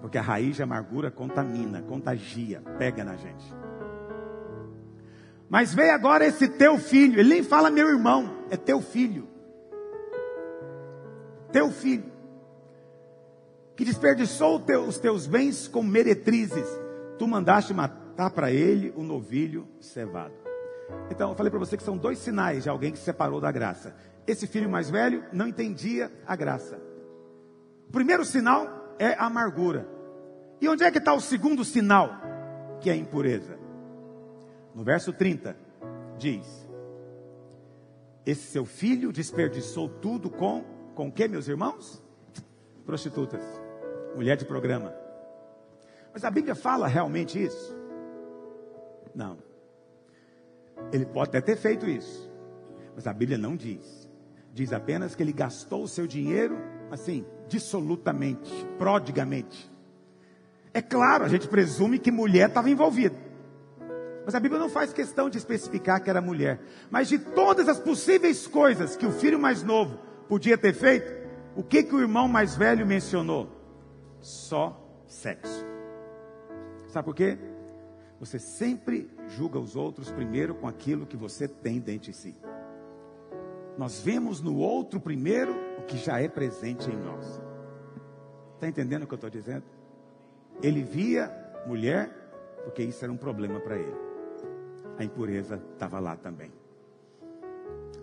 Porque 0.00 0.18
a 0.18 0.22
raiz 0.22 0.56
de 0.56 0.62
amargura 0.64 1.08
contamina, 1.08 1.82
contagia, 1.82 2.60
pega 2.76 3.04
na 3.04 3.14
gente. 3.14 3.54
Mas 5.48 5.72
veio 5.72 5.94
agora 5.94 6.26
esse 6.26 6.48
teu 6.48 6.78
filho. 6.78 7.20
Ele 7.20 7.28
nem 7.28 7.44
fala 7.44 7.70
meu 7.70 7.86
irmão, 7.88 8.38
é 8.50 8.56
teu 8.56 8.80
filho. 8.80 9.28
Teu 11.52 11.70
filho 11.70 12.10
que 13.76 13.84
desperdiçou 13.84 14.64
os 14.88 14.98
teus 14.98 15.28
bens 15.28 15.68
com 15.68 15.82
meretrizes, 15.84 16.66
tu 17.18 17.28
mandaste 17.28 17.72
matar 17.72 18.05
para 18.30 18.50
ele 18.50 18.92
o 18.96 19.02
novilho 19.02 19.68
cevado. 19.80 20.34
Então, 21.10 21.30
eu 21.30 21.36
falei 21.36 21.50
para 21.50 21.58
você 21.58 21.76
que 21.76 21.82
são 21.82 21.96
dois 21.96 22.18
sinais 22.18 22.62
de 22.62 22.68
alguém 22.68 22.92
que 22.92 22.98
se 22.98 23.04
separou 23.04 23.40
da 23.40 23.52
graça. 23.52 23.94
Esse 24.26 24.46
filho 24.46 24.68
mais 24.68 24.90
velho 24.90 25.24
não 25.32 25.46
entendia 25.46 26.10
a 26.26 26.34
graça. 26.34 26.80
O 27.88 27.92
primeiro 27.92 28.24
sinal 28.24 28.94
é 28.98 29.12
a 29.14 29.26
amargura. 29.26 29.86
E 30.60 30.68
onde 30.68 30.84
é 30.84 30.90
que 30.90 30.98
está 30.98 31.12
o 31.12 31.20
segundo 31.20 31.64
sinal? 31.64 32.10
Que 32.80 32.90
é 32.90 32.92
a 32.92 32.96
impureza. 32.96 33.58
No 34.74 34.82
verso 34.82 35.12
30, 35.12 35.56
diz: 36.18 36.68
Esse 38.24 38.42
seu 38.50 38.64
filho 38.64 39.12
desperdiçou 39.12 39.88
tudo 39.88 40.30
com, 40.30 40.64
com 40.94 41.10
que, 41.10 41.28
meus 41.28 41.48
irmãos? 41.48 42.02
Prostitutas, 42.84 43.42
mulher 44.14 44.36
de 44.36 44.44
programa. 44.44 44.94
Mas 46.12 46.24
a 46.24 46.30
Bíblia 46.30 46.54
fala 46.54 46.86
realmente 46.86 47.42
isso? 47.42 47.76
Não. 49.16 49.38
Ele 50.92 51.06
pode 51.06 51.30
até 51.30 51.40
ter 51.40 51.56
feito 51.56 51.88
isso, 51.88 52.30
mas 52.94 53.06
a 53.06 53.12
Bíblia 53.14 53.38
não 53.38 53.56
diz. 53.56 54.06
Diz 54.52 54.74
apenas 54.74 55.14
que 55.14 55.22
ele 55.22 55.32
gastou 55.32 55.82
o 55.82 55.88
seu 55.88 56.06
dinheiro, 56.06 56.56
assim, 56.90 57.24
dissolutamente, 57.48 58.52
prodigamente. 58.78 59.72
É 60.72 60.82
claro, 60.82 61.24
a 61.24 61.28
gente 61.28 61.48
presume 61.48 61.98
que 61.98 62.10
mulher 62.10 62.48
estava 62.48 62.68
envolvida. 62.68 63.16
Mas 64.26 64.34
a 64.34 64.40
Bíblia 64.40 64.60
não 64.60 64.68
faz 64.68 64.92
questão 64.92 65.30
de 65.30 65.38
especificar 65.38 66.02
que 66.02 66.10
era 66.10 66.20
mulher. 66.20 66.60
Mas 66.90 67.08
de 67.08 67.18
todas 67.18 67.68
as 67.68 67.80
possíveis 67.80 68.46
coisas 68.46 68.96
que 68.96 69.06
o 69.06 69.12
filho 69.12 69.38
mais 69.38 69.62
novo 69.62 69.98
podia 70.28 70.58
ter 70.58 70.74
feito, 70.74 71.10
o 71.54 71.62
que, 71.62 71.82
que 71.82 71.94
o 71.94 72.00
irmão 72.00 72.28
mais 72.28 72.54
velho 72.54 72.86
mencionou? 72.86 73.48
Só 74.20 74.78
sexo. 75.06 75.64
Sabe 76.88 77.04
por 77.04 77.14
quê? 77.14 77.38
Você 78.18 78.38
sempre 78.38 79.10
julga 79.28 79.58
os 79.58 79.76
outros 79.76 80.10
primeiro 80.10 80.54
com 80.54 80.66
aquilo 80.66 81.06
que 81.06 81.16
você 81.16 81.46
tem 81.46 81.78
dentro 81.78 82.10
de 82.10 82.16
si. 82.16 82.34
Nós 83.76 84.00
vemos 84.00 84.40
no 84.40 84.56
outro 84.56 84.98
primeiro 84.98 85.54
o 85.78 85.82
que 85.82 85.98
já 85.98 86.20
é 86.20 86.28
presente 86.28 86.90
em 86.90 86.96
nós. 86.96 87.40
Está 88.54 88.66
entendendo 88.66 89.02
o 89.02 89.06
que 89.06 89.12
eu 89.12 89.16
estou 89.16 89.30
dizendo? 89.30 89.64
Ele 90.62 90.82
via 90.82 91.30
mulher 91.66 92.10
porque 92.64 92.82
isso 92.82 93.04
era 93.04 93.12
um 93.12 93.16
problema 93.16 93.60
para 93.60 93.76
ele. 93.76 93.94
A 94.98 95.04
impureza 95.04 95.62
estava 95.74 96.00
lá 96.00 96.16
também. 96.16 96.50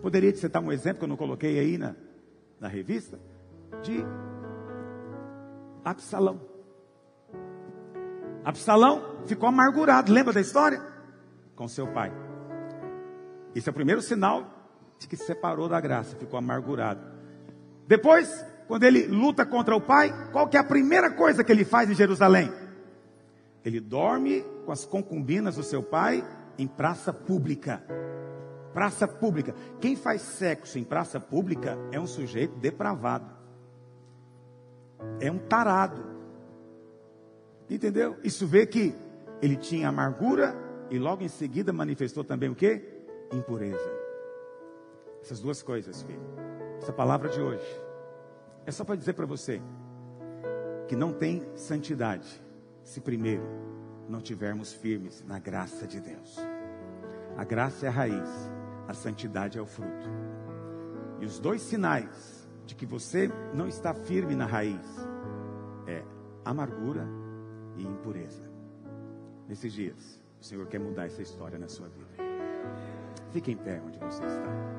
Poderia 0.00 0.32
te 0.32 0.38
citar 0.38 0.62
um 0.62 0.70
exemplo 0.70 1.00
que 1.00 1.04
eu 1.04 1.08
não 1.08 1.16
coloquei 1.16 1.58
aí 1.58 1.76
na, 1.76 1.96
na 2.60 2.68
revista? 2.68 3.18
De 3.82 4.04
Absalão. 5.84 6.40
Absalão 8.44 9.13
ficou 9.26 9.48
amargurado, 9.48 10.12
lembra 10.12 10.32
da 10.32 10.40
história? 10.40 10.80
Com 11.54 11.68
seu 11.68 11.86
pai. 11.86 12.12
Esse 13.54 13.68
é 13.68 13.72
o 13.72 13.74
primeiro 13.74 14.02
sinal 14.02 14.50
de 14.98 15.06
que 15.06 15.16
se 15.16 15.24
separou 15.24 15.68
da 15.68 15.80
graça, 15.80 16.16
ficou 16.16 16.38
amargurado. 16.38 17.00
Depois, 17.86 18.44
quando 18.66 18.84
ele 18.84 19.06
luta 19.06 19.44
contra 19.44 19.76
o 19.76 19.80
pai, 19.80 20.12
qual 20.32 20.48
que 20.48 20.56
é 20.56 20.60
a 20.60 20.64
primeira 20.64 21.10
coisa 21.10 21.44
que 21.44 21.52
ele 21.52 21.64
faz 21.64 21.90
em 21.90 21.94
Jerusalém? 21.94 22.52
Ele 23.64 23.80
dorme 23.80 24.44
com 24.64 24.72
as 24.72 24.84
concubinas 24.84 25.56
do 25.56 25.62
seu 25.62 25.82
pai 25.82 26.24
em 26.58 26.66
praça 26.66 27.12
pública. 27.12 27.82
Praça 28.72 29.06
pública. 29.06 29.54
Quem 29.80 29.94
faz 29.94 30.20
sexo 30.22 30.78
em 30.78 30.84
praça 30.84 31.20
pública 31.20 31.78
é 31.92 32.00
um 32.00 32.06
sujeito 32.06 32.56
depravado. 32.58 33.30
É 35.20 35.30
um 35.30 35.38
tarado. 35.38 36.04
Entendeu? 37.70 38.16
Isso 38.22 38.46
vê 38.46 38.66
que 38.66 38.94
ele 39.44 39.56
tinha 39.56 39.90
amargura 39.90 40.56
e 40.90 40.98
logo 40.98 41.22
em 41.22 41.28
seguida 41.28 41.70
manifestou 41.70 42.24
também 42.24 42.48
o 42.48 42.54
que? 42.54 42.82
Impureza. 43.30 43.92
Essas 45.20 45.38
duas 45.38 45.62
coisas, 45.62 46.00
filho. 46.02 46.22
Essa 46.78 46.94
palavra 46.94 47.28
de 47.28 47.38
hoje 47.38 47.66
é 48.64 48.70
só 48.70 48.84
para 48.84 48.96
dizer 48.96 49.12
para 49.12 49.26
você 49.26 49.60
que 50.88 50.96
não 50.96 51.12
tem 51.12 51.46
santidade 51.54 52.42
se 52.82 53.02
primeiro 53.02 53.44
não 54.08 54.22
tivermos 54.22 54.72
firmes 54.72 55.22
na 55.26 55.38
graça 55.38 55.86
de 55.86 56.00
Deus. 56.00 56.38
A 57.36 57.44
graça 57.44 57.84
é 57.84 57.88
a 57.90 57.92
raiz, 57.92 58.50
a 58.88 58.94
santidade 58.94 59.58
é 59.58 59.60
o 59.60 59.66
fruto. 59.66 60.08
E 61.20 61.26
os 61.26 61.38
dois 61.38 61.60
sinais 61.60 62.48
de 62.64 62.74
que 62.74 62.86
você 62.86 63.30
não 63.52 63.68
está 63.68 63.92
firme 63.92 64.34
na 64.34 64.46
raiz 64.46 64.86
é 65.86 66.02
amargura 66.46 67.06
e 67.76 67.82
impureza. 67.82 68.53
Nesses 69.48 69.72
dias, 69.72 70.20
o 70.40 70.44
Senhor 70.44 70.66
quer 70.66 70.78
mudar 70.78 71.06
essa 71.06 71.22
história 71.22 71.58
na 71.58 71.68
sua 71.68 71.88
vida. 71.88 72.14
Fique 73.30 73.52
em 73.52 73.56
pé 73.56 73.80
onde 73.84 73.98
você 73.98 74.24
está. 74.24 74.74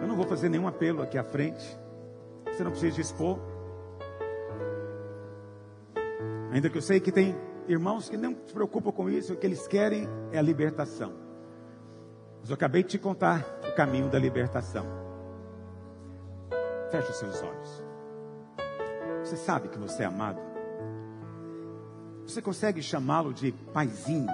Eu 0.00 0.08
não 0.08 0.16
vou 0.16 0.26
fazer 0.26 0.48
nenhum 0.48 0.68
apelo 0.68 1.02
aqui 1.02 1.16
à 1.16 1.24
frente. 1.24 1.78
Você 2.46 2.62
não 2.62 2.70
precisa 2.70 3.00
expor. 3.00 3.38
Ainda 6.52 6.68
que 6.68 6.76
eu 6.76 6.82
sei 6.82 7.00
que 7.00 7.10
tem 7.10 7.34
irmãos 7.66 8.08
que 8.08 8.16
não 8.16 8.36
se 8.46 8.52
preocupam 8.52 8.92
com 8.92 9.08
isso, 9.08 9.32
o 9.32 9.36
que 9.36 9.46
eles 9.46 9.66
querem 9.66 10.08
é 10.32 10.38
a 10.38 10.42
libertação. 10.42 11.12
Mas 12.40 12.50
eu 12.50 12.54
acabei 12.54 12.82
de 12.82 12.90
te 12.90 12.98
contar 12.98 13.44
o 13.66 13.74
caminho 13.74 14.10
da 14.10 14.18
libertação. 14.18 14.86
Feche 16.90 17.10
os 17.10 17.16
seus 17.16 17.42
olhos. 17.42 17.84
Você 19.24 19.36
sabe 19.36 19.68
que 19.68 19.78
você 19.78 20.02
é 20.02 20.06
amado? 20.06 20.53
Você 22.26 22.40
consegue 22.40 22.82
chamá-lo 22.82 23.32
de 23.32 23.52
paizinho? 23.72 24.28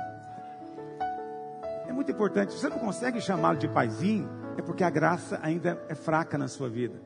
É 1.87 1.93
muito 1.93 2.11
importante. 2.11 2.53
Se 2.53 2.61
você 2.61 2.69
não 2.69 2.79
consegue 2.79 3.21
chamá-lo 3.21 3.59
de 3.59 3.69
paizinho, 3.69 4.29
é 4.57 4.63
porque 4.63 4.85
a 4.85 4.91
graça 4.91 5.39
ainda 5.43 5.81
é 5.89 5.95
fraca 5.95 6.39
na 6.39 6.47
sua 6.47 6.69
vida. 6.69 7.01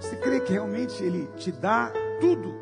Você 0.00 0.16
crê 0.16 0.40
que 0.40 0.52
realmente 0.52 1.02
Ele 1.02 1.26
te 1.36 1.52
dá 1.52 1.92
tudo 2.20 2.54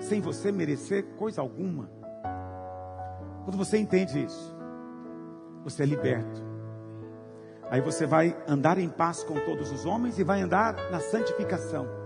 sem 0.00 0.20
você 0.20 0.50
merecer 0.50 1.04
coisa 1.16 1.40
alguma. 1.40 1.88
Quando 3.44 3.56
você 3.56 3.78
entende 3.78 4.24
isso, 4.24 4.56
você 5.64 5.84
é 5.84 5.86
liberto. 5.86 6.42
Aí 7.70 7.80
você 7.80 8.06
vai 8.06 8.36
andar 8.46 8.78
em 8.78 8.88
paz 8.88 9.22
com 9.22 9.34
todos 9.34 9.70
os 9.70 9.86
homens 9.86 10.18
e 10.18 10.24
vai 10.24 10.42
andar 10.42 10.74
na 10.90 11.00
santificação. 11.00 12.01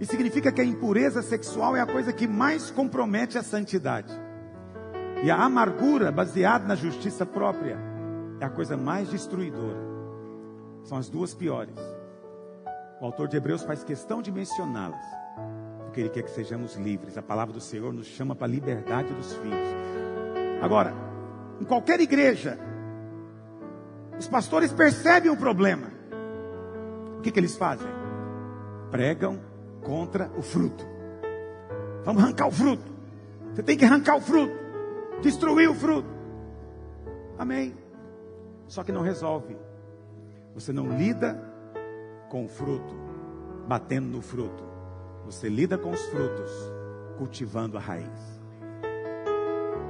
E 0.00 0.06
significa 0.06 0.52
que 0.52 0.60
a 0.60 0.64
impureza 0.64 1.22
sexual 1.22 1.76
é 1.76 1.80
a 1.80 1.86
coisa 1.86 2.12
que 2.12 2.26
mais 2.26 2.70
compromete 2.70 3.36
a 3.36 3.42
santidade. 3.42 4.12
E 5.24 5.30
a 5.30 5.36
amargura, 5.36 6.12
baseada 6.12 6.66
na 6.66 6.76
justiça 6.76 7.26
própria, 7.26 7.76
é 8.40 8.44
a 8.44 8.50
coisa 8.50 8.76
mais 8.76 9.08
destruidora. 9.08 9.88
São 10.84 10.96
as 10.96 11.08
duas 11.08 11.34
piores. 11.34 11.74
O 13.00 13.04
autor 13.04 13.28
de 13.28 13.36
Hebreus 13.36 13.62
faz 13.62 13.82
questão 13.82 14.22
de 14.22 14.30
mencioná-las 14.30 15.18
porque 15.98 16.00
Ele 16.00 16.10
quer 16.10 16.22
que 16.22 16.30
sejamos 16.30 16.76
livres. 16.76 17.18
A 17.18 17.22
palavra 17.22 17.52
do 17.52 17.60
Senhor 17.60 17.92
nos 17.92 18.06
chama 18.06 18.36
para 18.36 18.46
a 18.46 18.50
liberdade 18.50 19.12
dos 19.12 19.34
filhos. 19.36 19.68
Agora, 20.62 20.92
em 21.60 21.64
qualquer 21.64 21.98
igreja, 22.00 22.58
os 24.18 24.28
pastores 24.28 24.72
percebem 24.72 25.30
o 25.30 25.36
problema. 25.36 25.88
O 27.18 27.20
que, 27.20 27.32
que 27.32 27.40
eles 27.40 27.56
fazem? 27.56 27.88
Pregam 28.90 29.40
contra 29.88 30.30
o 30.36 30.42
fruto. 30.42 30.86
Vamos 32.04 32.22
arrancar 32.22 32.46
o 32.46 32.52
fruto. 32.52 32.92
Você 33.54 33.62
tem 33.62 33.74
que 33.74 33.86
arrancar 33.86 34.16
o 34.16 34.20
fruto. 34.20 34.52
Destruir 35.22 35.70
o 35.70 35.74
fruto. 35.74 36.06
Amém. 37.38 37.74
Só 38.66 38.84
que 38.84 38.92
não 38.92 39.00
resolve. 39.00 39.56
Você 40.52 40.74
não 40.74 40.94
lida 40.94 41.42
com 42.28 42.44
o 42.44 42.48
fruto, 42.48 42.94
batendo 43.66 44.08
no 44.08 44.20
fruto. 44.20 44.62
Você 45.24 45.48
lida 45.48 45.78
com 45.78 45.90
os 45.90 46.02
frutos, 46.08 46.52
cultivando 47.16 47.78
a 47.78 47.80
raiz. 47.80 48.40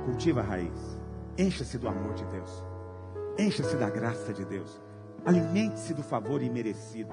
Cultiva 0.05 0.41
a 0.41 0.45
raiz. 0.45 0.99
Encha-se 1.37 1.77
do 1.77 1.89
amor 1.89 2.15
de 2.15 2.25
Deus. 2.27 2.65
Encha-se 3.37 3.77
da 3.77 3.91
graça 3.91 4.33
de 4.33 4.45
Deus. 4.45 4.81
Alimente-se 5.27 5.93
do 5.93 6.05
favor 6.05 6.41
imerecido. 6.41 7.13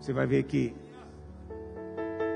Você 0.00 0.12
vai 0.12 0.26
ver 0.26 0.44
que 0.44 0.74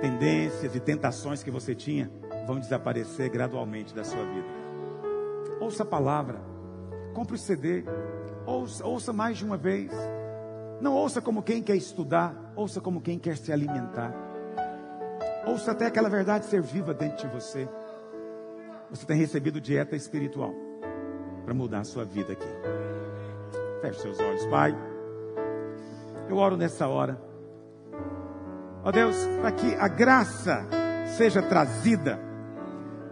tendências 0.01 0.75
e 0.75 0.81
tentações 0.81 1.43
que 1.43 1.51
você 1.51 1.75
tinha 1.75 2.11
vão 2.47 2.59
desaparecer 2.59 3.31
gradualmente 3.31 3.95
da 3.95 4.05
sua 4.05 4.25
vida. 4.25 4.47
Ouça 5.61 5.83
a 5.83 5.87
palavra. 5.87 6.41
Compre 7.15 7.37
o 7.37 7.39
CD. 7.39 7.85
Ouça, 8.47 8.87
ouça 8.87 9.13
mais 9.13 9.39
de 9.39 9.45
uma 9.45 9.57
vez. 9.57 9.91
Não 10.81 10.95
ouça 10.95 11.23
como 11.23 11.43
quem 11.43 11.63
quer 11.63 11.77
estudar, 11.77 12.53
ouça 12.55 12.81
como 12.81 13.01
quem 13.01 13.19
quer 13.19 13.37
se 13.37 13.53
alimentar. 13.53 14.13
Ouça 15.47 15.73
até 15.73 15.87
aquela 15.87 16.09
verdade 16.09 16.47
ser 16.47 16.61
viva 16.61 16.93
dentro 16.93 17.29
de 17.29 17.35
você. 17.35 17.69
Você 18.91 19.07
tem 19.07 19.17
recebido 19.17 19.61
dieta 19.61 19.97
espiritual 19.97 20.53
para 21.45 21.55
mudar 21.55 21.81
a 21.81 21.85
sua 21.85 22.05
vida 22.05 22.33
aqui. 22.33 22.47
Feche 23.81 24.01
seus 24.01 24.21
olhos, 24.21 24.47
Pai. 24.47 24.75
Eu 26.29 26.37
oro 26.37 26.57
nessa 26.57 26.89
hora. 26.89 27.21
Ó 28.85 28.93
Deus, 28.93 29.17
para 29.41 29.51
que 29.51 29.75
a 29.77 29.89
graça 29.89 30.67
seja 31.17 31.41
trazida 31.41 32.21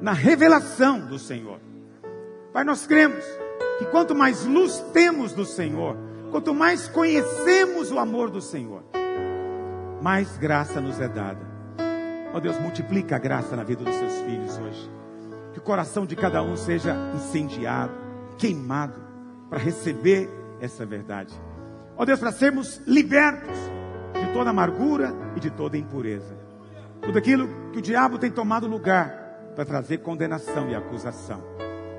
na 0.02 0.12
revelação 0.12 1.06
do 1.06 1.18
Senhor. 1.18 1.58
Pai, 2.52 2.62
nós 2.62 2.86
cremos 2.86 3.24
que 3.78 3.86
quanto 3.86 4.14
mais 4.14 4.44
luz 4.44 4.84
temos 4.92 5.32
do 5.32 5.46
Senhor, 5.46 5.96
quanto 6.30 6.52
mais 6.52 6.88
conhecemos 6.88 7.90
o 7.90 7.98
amor 7.98 8.28
do 8.28 8.42
Senhor, 8.42 8.84
mais 10.02 10.36
graça 10.36 10.78
nos 10.78 11.00
é 11.00 11.08
dada. 11.08 11.40
Ó 12.34 12.40
Deus, 12.40 12.58
multiplica 12.58 13.16
a 13.16 13.18
graça 13.18 13.56
na 13.56 13.64
vida 13.64 13.82
dos 13.82 13.94
seus 13.94 14.20
filhos 14.22 14.58
hoje. 14.58 14.90
Que 15.54 15.58
o 15.58 15.62
coração 15.62 16.04
de 16.04 16.16
cada 16.16 16.42
um 16.42 16.56
seja 16.56 16.94
incendiado, 17.14 17.94
queimado, 18.36 19.00
para 19.48 19.58
receber 19.58 20.28
essa 20.60 20.84
verdade. 20.84 21.32
Ó 21.96 22.04
Deus, 22.04 22.18
para 22.18 22.32
sermos 22.32 22.80
libertos 22.86 23.58
toda 24.32 24.50
amargura 24.50 25.14
e 25.36 25.40
de 25.40 25.50
toda 25.50 25.76
impureza. 25.76 26.36
Tudo 27.02 27.18
aquilo 27.18 27.48
que 27.72 27.78
o 27.78 27.82
diabo 27.82 28.18
tem 28.18 28.30
tomado 28.30 28.66
lugar 28.66 29.52
para 29.54 29.64
trazer 29.64 29.98
condenação 29.98 30.68
e 30.70 30.74
acusação. 30.74 31.42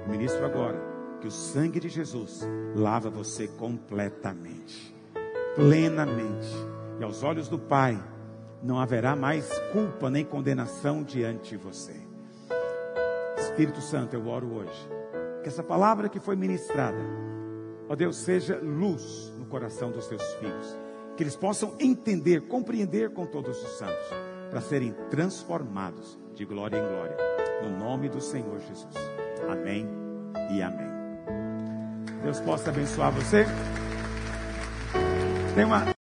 Ministro 0.08 0.46
agora 0.46 0.80
que 1.22 1.28
o 1.28 1.32
sangue 1.32 1.80
de 1.80 1.90
Jesus 1.90 2.42
lava 2.76 3.10
você 3.10 3.48
completamente, 3.48 4.96
plenamente. 5.56 6.50
E 7.00 7.04
aos 7.04 7.24
olhos 7.24 7.48
do 7.48 7.60
Pai 7.60 8.02
não 8.62 8.80
haverá 8.80 9.16
mais 9.16 9.48
culpa 9.72 10.10
nem 10.10 10.26
condenação 10.26 11.04
diante 11.04 11.52
de 11.52 11.58
você. 11.58 11.96
Espírito 13.38 13.82
Santo, 13.82 14.16
eu 14.16 14.28
oro 14.28 14.52
hoje. 14.54 14.90
Que 15.44 15.50
essa 15.50 15.62
palavra 15.62 16.10
que 16.10 16.20
foi 16.20 16.36
ministrada, 16.36 16.98
ó 17.90 17.96
Deus, 17.96 18.18
seja 18.18 18.58
luz 18.58 19.34
no 19.38 19.46
coração 19.46 19.92
dos 19.92 20.08
teus 20.08 20.24
filhos. 20.36 20.83
Que 21.16 21.24
eles 21.24 21.36
possam 21.36 21.76
entender, 21.80 22.42
compreender 22.48 23.12
com 23.12 23.26
todos 23.26 23.62
os 23.62 23.78
santos, 23.78 24.08
para 24.50 24.62
serem 24.62 24.94
transformados 25.10 26.18
de 26.34 26.46
glória 26.46 26.78
em 26.78 26.88
glória. 26.88 27.18
No 27.62 27.78
nome 27.78 28.10
do 28.10 28.20
Senhor 28.20 28.60
Jesus. 28.60 28.96
Amém 29.50 29.88
e 30.52 30.62
amém. 30.62 30.94
Deus 32.24 32.40
possa 32.40 32.70
abençoar 32.70 33.12
você. 33.12 33.46
Tem 35.56 35.66
uma. 35.66 35.84